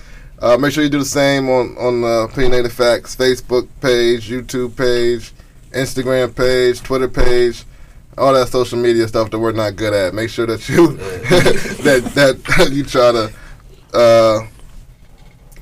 Uh, 0.42 0.58
make 0.58 0.72
sure 0.72 0.84
you 0.84 0.90
do 0.90 0.98
the 0.98 1.04
same 1.04 1.48
on 1.48 1.76
on 1.78 2.02
the 2.02 2.28
Opinionated 2.30 2.72
Facts 2.72 3.16
Facebook 3.16 3.68
page, 3.80 4.28
YouTube 4.28 4.76
page, 4.76 5.32
Instagram 5.70 6.34
page, 6.34 6.82
Twitter 6.82 7.08
page 7.08 7.64
all 8.18 8.34
that 8.34 8.48
social 8.48 8.78
media 8.78 9.08
stuff 9.08 9.30
that 9.30 9.38
we're 9.38 9.52
not 9.52 9.76
good 9.76 9.94
at. 9.94 10.14
Make 10.14 10.30
sure 10.30 10.46
that 10.46 10.68
you 10.68 10.88
that 11.82 12.12
that 12.14 12.72
you 12.72 12.84
try 12.84 13.12
to 13.12 13.32
uh, 13.96 14.46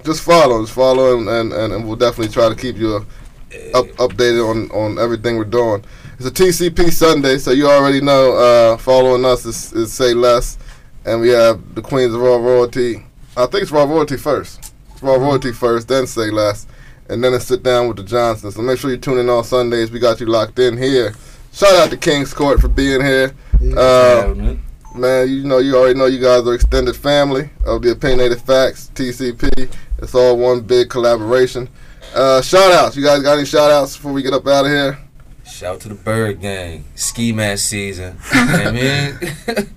just 0.04 0.22
follow, 0.22 0.62
just 0.62 0.74
follow, 0.74 1.18
and, 1.18 1.28
and, 1.28 1.72
and 1.72 1.86
we'll 1.86 1.96
definitely 1.96 2.32
try 2.32 2.48
to 2.48 2.54
keep 2.54 2.76
you 2.76 2.96
uh, 2.96 3.78
up 3.78 3.86
updated 3.98 4.48
on 4.48 4.70
on 4.70 4.98
everything 4.98 5.36
we're 5.36 5.44
doing. 5.44 5.84
It's 6.18 6.26
a 6.26 6.30
TCP 6.30 6.92
Sunday, 6.92 7.38
so 7.38 7.50
you 7.50 7.66
already 7.68 8.00
know. 8.00 8.36
Uh, 8.36 8.76
following 8.76 9.24
us 9.24 9.46
is, 9.46 9.72
is 9.72 9.92
say 9.92 10.12
less, 10.12 10.58
and 11.04 11.20
we 11.20 11.28
have 11.30 11.74
the 11.74 11.82
Queens 11.82 12.14
of 12.14 12.20
Raw 12.20 12.36
Royalty. 12.36 13.06
I 13.36 13.46
think 13.46 13.62
it's 13.62 13.70
Raw 13.70 13.84
Royalty 13.84 14.16
first. 14.16 14.69
It's 15.00 15.06
Raw 15.06 15.14
Royalty 15.14 15.50
first, 15.52 15.88
then 15.88 16.06
say 16.06 16.30
less, 16.30 16.66
and 17.08 17.24
then 17.24 17.32
it's 17.32 17.46
sit 17.46 17.62
down 17.62 17.88
with 17.88 17.96
the 17.96 18.02
Johnsons. 18.02 18.54
So 18.54 18.60
make 18.60 18.78
sure 18.78 18.90
you 18.90 18.98
tune 18.98 19.16
in 19.16 19.30
on 19.30 19.44
Sundays. 19.44 19.90
We 19.90 19.98
got 19.98 20.20
you 20.20 20.26
locked 20.26 20.58
in 20.58 20.76
here. 20.76 21.14
Shout 21.54 21.72
out 21.76 21.88
to 21.88 21.96
King's 21.96 22.34
Court 22.34 22.60
for 22.60 22.68
being 22.68 23.00
here. 23.00 23.34
Uh, 23.62 23.64
Yeah, 23.64 24.34
man. 24.34 24.62
Man, 24.94 25.28
you 25.30 25.44
know, 25.44 25.56
you 25.56 25.74
already 25.74 25.98
know 25.98 26.04
you 26.04 26.20
guys 26.20 26.46
are 26.46 26.52
extended 26.52 26.94
family 26.96 27.48
of 27.64 27.80
the 27.80 27.92
Opinionated 27.92 28.42
Facts, 28.42 28.90
TCP. 28.94 29.72
It's 30.02 30.14
all 30.14 30.36
one 30.36 30.60
big 30.60 30.90
collaboration. 30.90 31.70
Uh, 32.14 32.42
shout 32.42 32.70
outs. 32.70 32.94
You 32.94 33.02
guys 33.02 33.22
got 33.22 33.38
any 33.38 33.46
shout 33.46 33.70
outs 33.70 33.96
before 33.96 34.12
we 34.12 34.20
get 34.22 34.34
up 34.34 34.46
out 34.46 34.66
of 34.66 34.70
here? 34.70 34.98
Shout 35.46 35.76
out 35.76 35.80
to 35.80 35.88
the 35.88 35.94
Bird 35.94 36.42
Gang. 36.42 36.84
Ski 36.94 37.32
mask 37.32 37.70
season. 37.70 38.18
you 38.34 38.44
know 38.44 38.52
I 38.52 38.70
mean? 38.70 39.18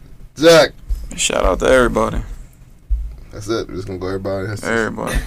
Jack. 0.36 0.70
Shout 1.16 1.44
out 1.44 1.58
to 1.60 1.66
everybody. 1.66 2.22
That's 3.34 3.48
it. 3.48 3.66
We're 3.66 3.74
just 3.74 3.88
gonna 3.88 3.98
go 3.98 4.06
everybody. 4.06 4.46
Everybody. 4.62 5.12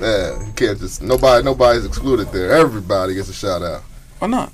yeah, 0.00 0.44
you 0.44 0.52
can't 0.54 0.80
just 0.80 1.00
nobody 1.00 1.44
nobody's 1.44 1.86
excluded 1.86 2.32
there. 2.32 2.50
Everybody 2.50 3.14
gets 3.14 3.28
a 3.28 3.32
shout 3.32 3.62
out. 3.62 3.82
Why 4.18 4.26
not? 4.26 4.52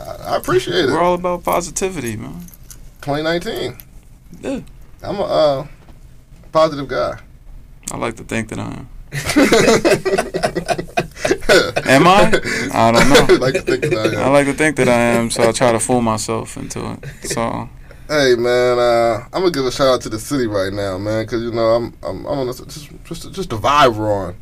I, 0.00 0.04
I 0.04 0.36
appreciate 0.36 0.86
it. 0.86 0.86
We're 0.86 1.02
all 1.02 1.12
about 1.14 1.44
positivity, 1.44 2.16
man. 2.16 2.46
2019. 3.02 3.76
Yeah. 4.40 4.60
I'm 5.02 5.16
a 5.16 5.22
uh, 5.22 5.66
positive 6.50 6.88
guy. 6.88 7.18
I 7.92 7.98
like 7.98 8.16
to 8.16 8.24
think 8.24 8.48
that 8.48 8.58
I 8.58 8.64
am. 8.64 8.88
Am 11.86 12.06
I? 12.06 12.32
I 12.72 12.90
don't 12.90 13.10
know. 13.10 13.26
I 13.28 13.36
like 13.38 13.54
to 13.54 13.60
think 13.60 13.82
that 13.82 13.98
I 13.98 14.06
am. 14.18 14.26
I 14.26 14.28
like 14.28 14.46
to 14.46 14.54
think 14.54 14.76
that 14.76 14.88
I 14.88 14.98
am, 14.98 15.30
so 15.30 15.46
I 15.46 15.52
try 15.52 15.72
to 15.72 15.78
fool 15.78 16.00
myself 16.00 16.56
into 16.56 16.92
it. 16.92 17.04
So 17.28 17.68
Hey 18.08 18.34
man, 18.36 18.78
uh, 18.78 19.24
I'm 19.32 19.40
gonna 19.40 19.50
give 19.50 19.64
a 19.64 19.72
shout 19.72 19.88
out 19.88 20.00
to 20.02 20.10
the 20.10 20.18
city 20.18 20.46
right 20.46 20.72
now, 20.72 20.98
man, 20.98 21.24
because 21.24 21.42
you 21.42 21.50
know 21.52 21.70
I'm 21.70 21.94
I'm, 22.02 22.26
I'm 22.26 22.38
on 22.40 22.46
this, 22.46 22.60
just 22.60 22.90
just 23.04 23.32
just 23.32 23.50
the 23.50 23.56
vibe 23.56 23.96
we're 23.96 24.12
on. 24.12 24.36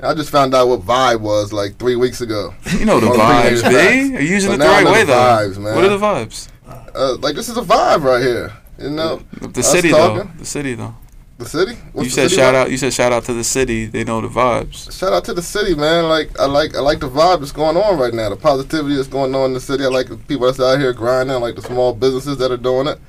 I 0.00 0.12
just 0.14 0.30
found 0.30 0.52
out 0.54 0.66
what 0.68 0.80
vibe 0.80 1.20
was 1.20 1.52
like 1.52 1.76
three 1.78 1.94
weeks 1.96 2.20
ago. 2.20 2.52
you 2.78 2.84
know 2.84 2.98
the 2.98 3.06
the 3.06 3.12
vibes, 3.12 3.68
B. 3.68 4.16
Are 4.16 4.20
you 4.20 4.28
using 4.34 4.50
But 4.50 4.54
it 4.56 4.58
the 4.58 4.64
right 4.64 4.84
way 4.84 5.00
the 5.00 5.06
though? 5.06 5.14
vibes, 5.14 5.58
man. 5.58 5.74
What 5.76 5.84
are 5.84 5.96
the 5.96 5.98
vibes? 5.98 6.48
Uh, 6.94 7.16
like 7.20 7.36
this 7.36 7.48
is 7.48 7.56
a 7.56 7.62
vibe 7.62 8.02
right 8.02 8.20
here, 8.22 8.52
you 8.78 8.90
know. 8.90 9.22
The 9.40 9.60
Us 9.60 9.70
city 9.70 9.90
talking? 9.90 10.16
though. 10.18 10.38
The 10.38 10.44
city 10.44 10.74
though. 10.74 10.94
The 11.36 11.46
city. 11.46 11.74
What's 11.92 12.06
you 12.06 12.10
said 12.10 12.30
city 12.30 12.40
shout 12.40 12.54
vibe? 12.54 12.58
out. 12.58 12.70
You 12.70 12.76
said 12.76 12.92
shout 12.92 13.12
out 13.12 13.24
to 13.24 13.34
the 13.34 13.42
city. 13.42 13.86
They 13.86 14.04
know 14.04 14.20
the 14.20 14.28
vibes. 14.28 14.96
Shout 14.96 15.12
out 15.12 15.24
to 15.24 15.34
the 15.34 15.42
city, 15.42 15.74
man. 15.74 16.04
Like 16.04 16.38
I 16.38 16.46
like 16.46 16.76
I 16.76 16.80
like 16.80 17.00
the 17.00 17.08
vibe 17.10 17.40
that's 17.40 17.50
going 17.50 17.76
on 17.76 17.98
right 17.98 18.14
now. 18.14 18.28
The 18.28 18.36
positivity 18.36 18.94
that's 18.94 19.08
going 19.08 19.34
on 19.34 19.46
in 19.46 19.54
the 19.54 19.60
city. 19.60 19.84
I 19.84 19.88
like 19.88 20.06
the 20.06 20.16
people 20.16 20.46
that's 20.46 20.60
out 20.60 20.78
here 20.78 20.92
grinding. 20.92 21.34
I 21.34 21.38
like 21.38 21.56
the 21.56 21.62
small 21.62 21.92
businesses 21.92 22.38
that 22.38 22.52
are 22.52 22.56
doing 22.56 22.86
it. 22.86 23.00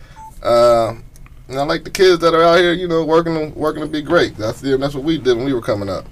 Uh, 0.42 0.96
and 1.48 1.60
I 1.60 1.64
like 1.64 1.84
the 1.84 1.92
kids 1.92 2.20
that 2.22 2.34
are 2.34 2.42
out 2.42 2.58
here, 2.58 2.74
you 2.74 2.88
know, 2.88 3.06
working 3.06 3.54
working 3.54 3.84
to 3.84 3.88
be 3.88 4.02
great. 4.02 4.36
That's 4.38 4.60
the, 4.60 4.76
that's 4.78 4.96
what 4.96 5.04
we 5.04 5.20
did 5.20 5.38
when 5.38 5.46
we 5.46 5.54
were 5.54 5.62
coming 5.62 5.90
up. 5.90 6.06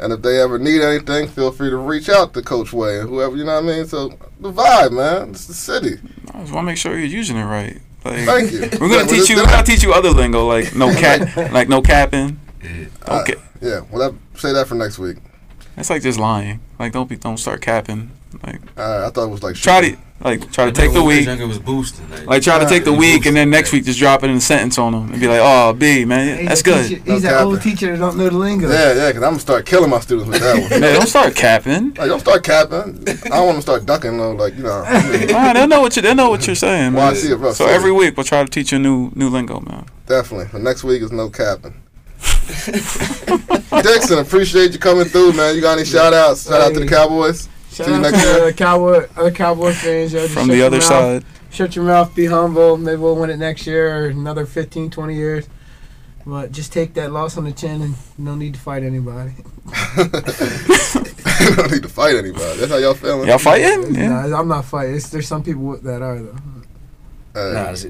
And 0.00 0.12
if 0.12 0.22
they 0.22 0.40
ever 0.40 0.60
need 0.60 0.80
anything, 0.80 1.26
feel 1.26 1.50
free 1.50 1.70
to 1.70 1.76
reach 1.76 2.08
out 2.08 2.32
to 2.34 2.42
Coach 2.42 2.72
Way 2.72 3.00
and 3.00 3.08
whoever. 3.08 3.36
You 3.36 3.44
know 3.44 3.60
what 3.60 3.64
I 3.64 3.76
mean? 3.76 3.86
So 3.86 4.10
the 4.38 4.52
vibe, 4.52 4.92
man. 4.92 5.30
It's 5.30 5.46
the 5.46 5.54
city. 5.54 5.96
I 6.32 6.40
just 6.40 6.52
want 6.52 6.66
to 6.66 6.70
make 6.70 6.76
sure 6.78 6.96
you're 6.96 7.06
using 7.06 7.36
it 7.36 7.44
right. 7.44 7.80
Like, 8.04 8.24
Thank 8.24 8.52
you. 8.52 8.60
We're 8.80 8.88
gonna 8.88 9.06
teach 9.06 9.28
you. 9.28 9.36
We're 9.36 9.46
gonna 9.46 9.64
teach 9.64 9.82
you 9.82 9.92
other 9.92 10.10
lingo 10.10 10.46
like 10.46 10.74
no 10.74 10.94
cap, 11.00 11.36
like 11.52 11.68
no 11.68 11.82
capping. 11.82 12.38
Uh, 13.06 13.20
Okay, 13.22 13.34
Yeah. 13.60 13.80
Well, 13.90 14.10
that, 14.12 14.40
say 14.40 14.52
that 14.52 14.66
for 14.68 14.74
next 14.74 14.98
week. 14.98 15.16
that's 15.76 15.90
like 15.90 16.02
just 16.02 16.18
lying. 16.18 16.60
Like 16.78 16.92
don't 16.92 17.08
be, 17.08 17.16
don't 17.16 17.36
start 17.38 17.60
capping. 17.60 18.10
Like 18.46 18.60
Uh, 18.76 19.06
I 19.06 19.10
thought 19.10 19.24
it 19.24 19.30
was 19.30 19.42
like 19.42 19.56
try 19.56 19.80
to, 19.90 19.96
like 20.20 20.50
try 20.50 20.64
to 20.66 20.72
take 20.72 20.92
the 20.92 21.00
When 21.02 21.06
we 21.06 21.26
was 21.26 21.38
week. 21.38 21.48
was 21.48 21.58
boosting. 21.60 22.10
Like, 22.10 22.26
Like 22.26 22.42
try 22.42 22.58
to 22.58 22.66
take 22.66 22.84
the 22.84 22.90
Yeah. 22.92 22.98
week 22.98 23.26
and 23.26 23.36
then 23.36 23.50
next 23.50 23.70
week 23.72 23.84
just 23.84 23.98
drop 24.00 24.24
it 24.24 24.30
in 24.30 24.36
a 24.36 24.40
sentence 24.40 24.76
on 24.76 24.92
them 24.92 25.10
and 25.12 25.20
be 25.20 25.28
like, 25.28 25.40
oh 25.40 25.72
B 25.72 26.04
man, 26.04 26.38
He's 26.38 26.48
that's 26.48 26.62
good. 26.62 26.88
teacher- 26.88 27.02
No 27.06 27.14
He's 27.14 27.24
an 27.24 27.30
capping. 27.30 27.46
old 27.46 27.62
teacher 27.62 27.90
that 27.92 27.98
don't 27.98 28.16
know 28.18 28.28
the 28.28 28.36
lingo. 28.36 28.68
Yeah, 28.68 28.94
yeah. 28.94 29.06
Because 29.08 29.22
I'm 29.22 29.30
gonna 29.30 29.38
start 29.38 29.64
killing 29.66 29.90
my 29.90 30.00
students 30.00 30.28
with 30.28 30.40
that 30.40 30.70
one. 30.70 30.80
Man, 30.80 30.94
don't 30.94 31.06
start 31.08 31.34
capping. 31.36 31.94
Like, 31.94 32.08
don't 32.08 32.20
start 32.20 32.42
capping. 32.42 33.04
I 33.26 33.28
don't 33.36 33.46
want 33.46 33.56
to 33.56 33.62
start 33.62 33.86
ducking 33.86 34.16
though. 34.18 34.32
Like 34.32 34.56
you 34.56 34.64
know. 34.64 34.82
Ah, 35.34 35.52
they'll 35.54 35.68
know 35.68 35.80
what 35.80 35.94
you. 35.94 36.02
They'll 36.02 36.14
know 36.16 36.30
what 36.30 36.46
you're 36.46 36.56
saying. 36.56 36.94
Well, 36.94 37.06
I 37.06 37.10
Man. 37.12 37.16
see 37.16 37.30
it 37.30 37.36
rough. 37.36 37.54
So 37.56 37.66
every 37.66 37.92
week 37.92 38.16
we'll 38.16 38.24
try 38.24 38.42
to 38.42 38.50
teach 38.50 38.72
you 38.72 38.78
new 38.78 39.12
new 39.14 39.28
lingo, 39.28 39.60
man. 39.60 39.84
Definitely. 40.06 40.48
For 40.48 40.58
next 40.58 40.82
week 40.84 41.02
is 41.02 41.12
no 41.12 41.28
capping. 41.30 41.74
Dixon, 43.82 44.18
appreciate 44.18 44.72
you 44.72 44.78
coming 44.78 45.04
through, 45.04 45.32
man. 45.34 45.54
You 45.54 45.60
got 45.60 45.78
any 45.78 45.84
shout 45.86 46.12
outs? 46.14 46.48
Shout 46.48 46.60
out 46.60 46.74
to 46.74 46.80
the 46.80 46.86
Cowboys. 46.88 47.48
Shout 47.86 48.04
out 48.04 48.04
to 48.14 48.44
the 48.46 48.52
Cowboy, 48.56 49.06
other 49.16 49.30
Cowboy 49.30 49.72
fans. 49.72 50.12
Yo, 50.12 50.26
From 50.28 50.42
shut 50.42 50.48
the 50.50 50.56
your 50.56 50.66
other 50.66 50.76
mouth. 50.78 50.84
side, 50.84 51.24
Shut 51.50 51.76
your 51.76 51.84
mouth, 51.86 52.14
be 52.14 52.26
humble. 52.26 52.76
Maybe 52.76 52.96
we'll 53.00 53.16
win 53.16 53.30
it 53.30 53.38
next 53.38 53.66
year 53.66 53.96
or 54.04 54.08
another 54.08 54.44
15, 54.46 54.90
20 54.90 55.14
years. 55.14 55.48
But 56.26 56.52
just 56.52 56.72
take 56.74 56.92
that 56.94 57.10
loss 57.10 57.38
on 57.38 57.44
the 57.44 57.52
chin 57.52 57.80
and 57.80 57.94
no 58.18 58.34
need 58.34 58.54
to 58.54 58.60
fight 58.60 58.82
anybody. 58.82 59.32
don't 59.96 61.70
need 61.72 61.82
to 61.82 61.88
fight 61.88 62.16
anybody. 62.16 62.58
That's 62.58 62.70
how 62.70 62.76
y'all 62.78 62.94
feeling. 62.94 63.28
y'all 63.28 63.38
fighting? 63.38 63.94
Yeah. 63.94 64.26
Nah, 64.26 64.38
I'm 64.38 64.48
not 64.48 64.64
fighting. 64.66 64.96
It's, 64.96 65.08
there's 65.08 65.26
some 65.26 65.42
people 65.42 65.78
that 65.78 66.02
are, 66.02 66.18
though. 66.18 66.36
Hey. 67.34 67.52
Nah, 67.54 67.70
it's- 67.72 67.86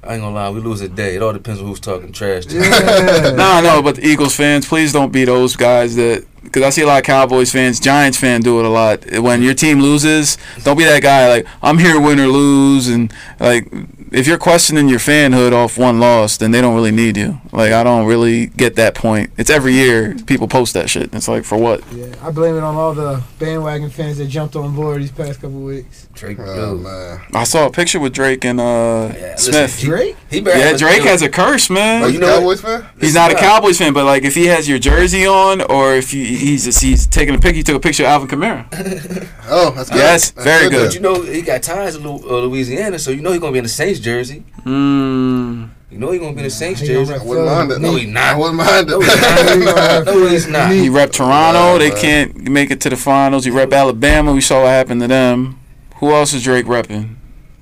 I 0.00 0.14
ain't 0.14 0.22
gonna 0.22 0.34
lie, 0.34 0.48
we 0.50 0.60
lose 0.60 0.80
a 0.80 0.88
day. 0.88 1.16
It 1.16 1.22
all 1.22 1.32
depends 1.32 1.60
on 1.60 1.66
who's 1.66 1.80
talking 1.80 2.12
trash. 2.12 2.46
To. 2.46 2.54
Yeah. 2.56 3.32
No, 3.36 3.60
no, 3.64 3.82
but 3.82 3.96
the 3.96 4.06
Eagles 4.06 4.34
fans, 4.36 4.64
please 4.66 4.92
don't 4.92 5.10
be 5.12 5.24
those 5.24 5.56
guys 5.56 5.96
that. 5.96 6.24
Because 6.42 6.62
I 6.62 6.70
see 6.70 6.82
a 6.82 6.86
lot 6.86 6.98
of 6.98 7.04
Cowboys 7.04 7.52
fans, 7.52 7.78
Giants 7.80 8.18
fans 8.18 8.44
do 8.44 8.58
it 8.58 8.64
a 8.64 8.68
lot. 8.68 9.04
When 9.20 9.42
your 9.42 9.54
team 9.54 9.80
loses, 9.80 10.38
don't 10.64 10.78
be 10.78 10.84
that 10.84 11.02
guy 11.02 11.28
like 11.28 11.46
I'm 11.62 11.78
here 11.78 12.00
win 12.00 12.18
or 12.20 12.26
lose, 12.28 12.88
and 12.88 13.12
like 13.38 13.68
if 14.10 14.26
you're 14.26 14.38
questioning 14.38 14.88
your 14.88 14.98
fanhood 14.98 15.52
off 15.52 15.76
one 15.76 16.00
loss, 16.00 16.38
then 16.38 16.50
they 16.50 16.62
don't 16.62 16.74
really 16.74 16.90
need 16.90 17.18
you. 17.18 17.38
Like 17.52 17.72
I 17.72 17.82
don't 17.84 18.06
really 18.06 18.46
get 18.46 18.76
that 18.76 18.94
point. 18.94 19.30
It's 19.36 19.50
every 19.50 19.74
year 19.74 20.14
people 20.26 20.48
post 20.48 20.72
that 20.74 20.88
shit. 20.88 21.12
It's 21.14 21.28
like 21.28 21.44
for 21.44 21.58
what? 21.58 21.82
Yeah, 21.92 22.14
I 22.22 22.30
blame 22.30 22.56
it 22.56 22.62
on 22.62 22.74
all 22.74 22.94
the 22.94 23.22
bandwagon 23.38 23.90
fans 23.90 24.16
that 24.18 24.26
jumped 24.28 24.56
on 24.56 24.74
board 24.74 25.02
these 25.02 25.10
past 25.12 25.40
couple 25.42 25.60
weeks. 25.60 26.08
Drake, 26.14 26.38
Oh 26.40 26.74
man. 26.76 27.20
I 27.34 27.44
saw 27.44 27.66
a 27.66 27.70
picture 27.70 28.00
with 28.00 28.14
Drake 28.14 28.44
and 28.46 28.58
uh, 28.60 29.12
Yeah, 29.14 29.32
listen, 29.32 29.52
Smith. 29.52 29.78
he- 29.78 29.86
Drake? 29.86 30.16
He 30.30 30.40
better 30.40 30.58
Yeah, 30.58 30.76
Drake 30.76 31.02
has 31.02 31.20
a 31.22 31.28
curse, 31.28 31.68
man. 31.70 32.02
Are 32.02 32.08
you 32.08 32.14
you 32.14 32.20
know 32.20 32.38
Cowboys 32.38 32.60
fan? 32.60 32.86
He's 33.00 33.14
not 33.14 33.30
a 33.30 33.34
Cowboys 33.34 33.78
fan, 33.78 33.92
but 33.92 34.04
like 34.06 34.24
if 34.24 34.34
he 34.34 34.46
has 34.46 34.68
your 34.68 34.78
jersey 34.78 35.26
on, 35.26 35.60
or 35.62 35.94
if 35.94 36.10
he, 36.10 36.36
he's 36.38 36.64
just, 36.64 36.80
he's 36.82 37.06
taking 37.06 37.34
a 37.34 37.38
pic, 37.38 37.54
he 37.54 37.62
took 37.62 37.76
a 37.76 37.80
picture 37.80 38.04
of 38.04 38.08
Alvin 38.10 38.28
Kamara. 38.28 38.66
Oh, 39.50 39.70
that's 39.70 39.88
good. 39.88 39.96
Yes, 39.98 40.30
That's 40.30 40.44
very 40.44 40.64
But 40.68 40.76
good. 40.76 40.94
you 40.94 41.00
know 41.00 41.22
he 41.22 41.40
got 41.40 41.62
ties 41.62 41.96
to 41.96 42.02
uh, 42.06 42.12
Louisiana, 42.42 42.98
so 42.98 43.10
you 43.10 43.22
know 43.22 43.30
he's 43.32 43.40
gonna 43.40 43.52
be 43.52 43.58
in 43.58 43.64
the 43.64 43.68
Saints 43.70 43.98
jersey. 43.98 44.44
Mm. 44.64 45.70
You 45.90 45.98
know 45.98 46.10
he's 46.10 46.20
gonna 46.20 46.32
be 46.34 46.38
in 46.40 46.44
the 46.44 46.50
Saints 46.50 46.82
jersey. 46.82 47.14
I 47.14 47.24
wouldn't 47.24 47.46
mind 47.46 47.72
it. 47.72 47.78
No, 47.80 47.96
he 47.96 48.04
not. 48.06 48.34
I 48.34 48.36
wouldn't 48.36 48.56
mind 48.56 48.88
No, 48.88 49.00
it. 49.00 49.04
he's 49.06 49.64
not. 49.64 50.04
no, 50.06 50.26
he's 50.28 50.46
not. 50.48 50.70
He 50.72 50.88
rep 50.90 51.12
Toronto. 51.12 51.72
Yeah, 51.72 51.78
They 51.78 51.90
can't 51.98 52.36
make 52.50 52.70
it 52.70 52.82
to 52.82 52.90
the 52.90 52.96
finals. 52.96 53.46
He 53.46 53.50
rep 53.50 53.72
Alabama. 53.72 54.34
We 54.34 54.42
saw 54.42 54.62
what 54.62 54.68
happened 54.68 55.00
to 55.00 55.06
them. 55.08 55.58
Who 55.96 56.12
else 56.12 56.34
is 56.34 56.42
Drake 56.44 56.66
repping? 56.66 57.16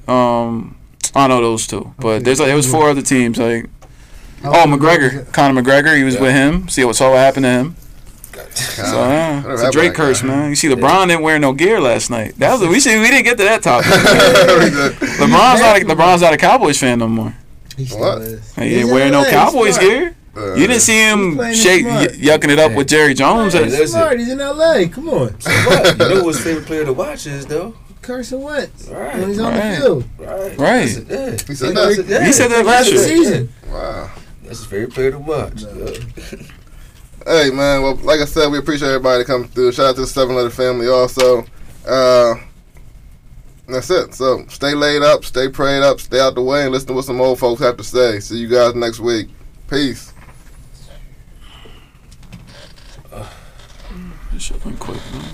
Um, 0.08 0.76
I 1.14 1.28
know 1.28 1.40
those 1.40 1.68
two, 1.68 1.94
but 2.00 2.24
there's 2.24 2.40
like 2.40 2.48
there 2.48 2.56
was 2.56 2.68
four 2.70 2.90
other 2.90 3.02
teams. 3.02 3.38
Like 3.38 3.66
oh, 4.44 4.64
McGregor, 4.66 5.30
Conor 5.32 5.62
McGregor. 5.62 5.96
He 5.96 6.02
was 6.02 6.14
Yeah. 6.16 6.20
with 6.22 6.32
him. 6.34 6.68
See 6.68 6.84
what 6.84 6.96
saw 6.96 7.10
what 7.10 7.18
happened 7.18 7.44
to 7.44 7.50
him. 7.50 7.76
So 8.56 8.82
yeah, 9.08 9.42
it's 9.52 9.62
a 9.62 9.70
Drake 9.70 9.94
curse, 9.94 10.22
guy? 10.22 10.28
man. 10.28 10.50
You 10.50 10.56
see, 10.56 10.68
LeBron 10.68 11.08
didn't 11.08 11.22
wear 11.22 11.38
no 11.38 11.52
gear 11.52 11.80
last 11.80 12.10
night. 12.10 12.34
That 12.38 12.58
was 12.58 12.68
we 12.68 12.80
should 12.80 13.00
we 13.00 13.08
didn't 13.08 13.24
get 13.24 13.36
to 13.38 13.44
that 13.44 13.62
topic. 13.62 13.86
LeBron's 13.90 15.60
not 15.60 15.76
a, 15.82 15.84
LeBron's 15.84 16.22
not 16.22 16.32
a 16.32 16.36
Cowboys 16.36 16.78
fan 16.78 16.98
no 16.98 17.08
more. 17.08 17.34
He 17.76 17.84
still 17.86 18.00
What? 18.00 18.22
is. 18.22 18.54
He 18.54 18.62
He's 18.62 18.70
didn't 18.82 18.94
wear 18.94 19.10
no 19.10 19.22
he's 19.22 19.30
Cowboys 19.30 19.74
smart. 19.74 19.90
gear. 19.90 20.16
Uh, 20.36 20.54
You 20.54 20.66
didn't 20.66 20.80
see 20.82 20.98
him 20.98 21.38
He's 21.46 21.62
shake 21.62 21.84
y- 21.86 22.06
yucking 22.08 22.48
it 22.50 22.58
up 22.58 22.72
with 22.72 22.88
Jerry 22.88 23.14
Jones. 23.14 23.52
Hey, 23.54 23.64
He's 23.74 23.90
smart. 23.92 24.18
He's 24.18 24.30
in 24.30 24.40
L.A. 24.40 24.86
Come 24.88 25.08
on. 25.08 25.38
So 25.40 25.50
what? 25.50 25.86
You 25.92 25.98
know 25.98 26.20
who 26.22 26.28
his 26.28 26.40
favorite 26.40 26.66
player 26.66 26.84
to 26.84 26.92
watch 26.92 27.26
is 27.26 27.46
though. 27.46 27.74
Carson 28.02 28.40
Wentz 28.42 28.86
Right. 28.88 29.16
when 29.18 29.28
he's 29.30 29.38
on 29.40 29.52
Right. 29.52 29.70
the 29.74 29.80
field. 29.80 30.04
Right. 30.18 30.58
Right. 30.58 30.80
Listen, 30.82 31.06
yeah. 31.10 31.30
He 31.46 31.54
said 31.54 31.74
that? 31.74 32.22
He 32.26 32.32
said 32.32 32.48
that 32.48 32.64
last 32.66 32.90
year. 32.92 32.98
season. 33.02 33.52
Wow. 33.70 34.10
That's 34.44 34.58
his 34.58 34.66
favorite 34.66 34.92
player 34.94 35.10
to 35.12 35.18
watch. 35.18 35.62
Hey 37.26 37.50
man, 37.50 37.82
well, 37.82 37.96
like 37.96 38.20
I 38.20 38.24
said, 38.24 38.52
we 38.52 38.58
appreciate 38.58 38.86
everybody 38.86 39.24
coming 39.24 39.48
through. 39.48 39.72
Shout 39.72 39.86
out 39.86 39.94
to 39.96 40.02
the 40.02 40.06
Seven 40.06 40.36
Letter 40.36 40.48
family 40.48 40.86
also. 40.86 41.44
Uh, 41.84 42.36
that's 43.66 43.90
it. 43.90 44.14
So 44.14 44.46
stay 44.46 44.74
laid 44.74 45.02
up, 45.02 45.24
stay 45.24 45.48
prayed 45.48 45.82
up, 45.82 45.98
stay 45.98 46.20
out 46.20 46.36
the 46.36 46.42
way, 46.42 46.62
and 46.62 46.70
listen 46.70 46.86
to 46.86 46.94
what 46.94 47.04
some 47.04 47.20
old 47.20 47.40
folks 47.40 47.60
have 47.62 47.76
to 47.78 47.82
say. 47.82 48.20
See 48.20 48.38
you 48.38 48.46
guys 48.46 48.76
next 48.76 49.00
week. 49.00 49.28
Peace. 49.68 50.12
This 54.32 54.42
shit 54.42 54.64
went 54.64 54.78
quick, 54.78 55.00
man. 55.12 55.24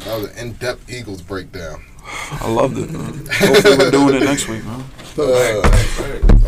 That 0.00 0.20
was 0.20 0.30
an 0.30 0.36
in-depth 0.36 0.90
Eagles 0.90 1.22
breakdown. 1.22 1.82
I 2.04 2.50
loved 2.50 2.76
it. 2.76 2.90
Man. 2.90 3.26
Hopefully 3.32 3.78
we're 3.78 3.90
doing 3.90 4.16
it 4.16 4.24
next 4.24 4.46
week, 4.46 4.62
man. 4.66 4.84
Uh, 5.16 5.62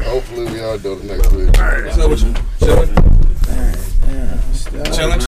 hopefully 0.03 0.45
we 0.53 0.61
are 0.61 0.77
doing 0.79 0.99
it 0.99 1.05
next 1.05 1.31
week. 1.31 1.53
Chilling. 1.95 2.37
Chilling. 2.59 2.91
Chilling. 4.93 5.21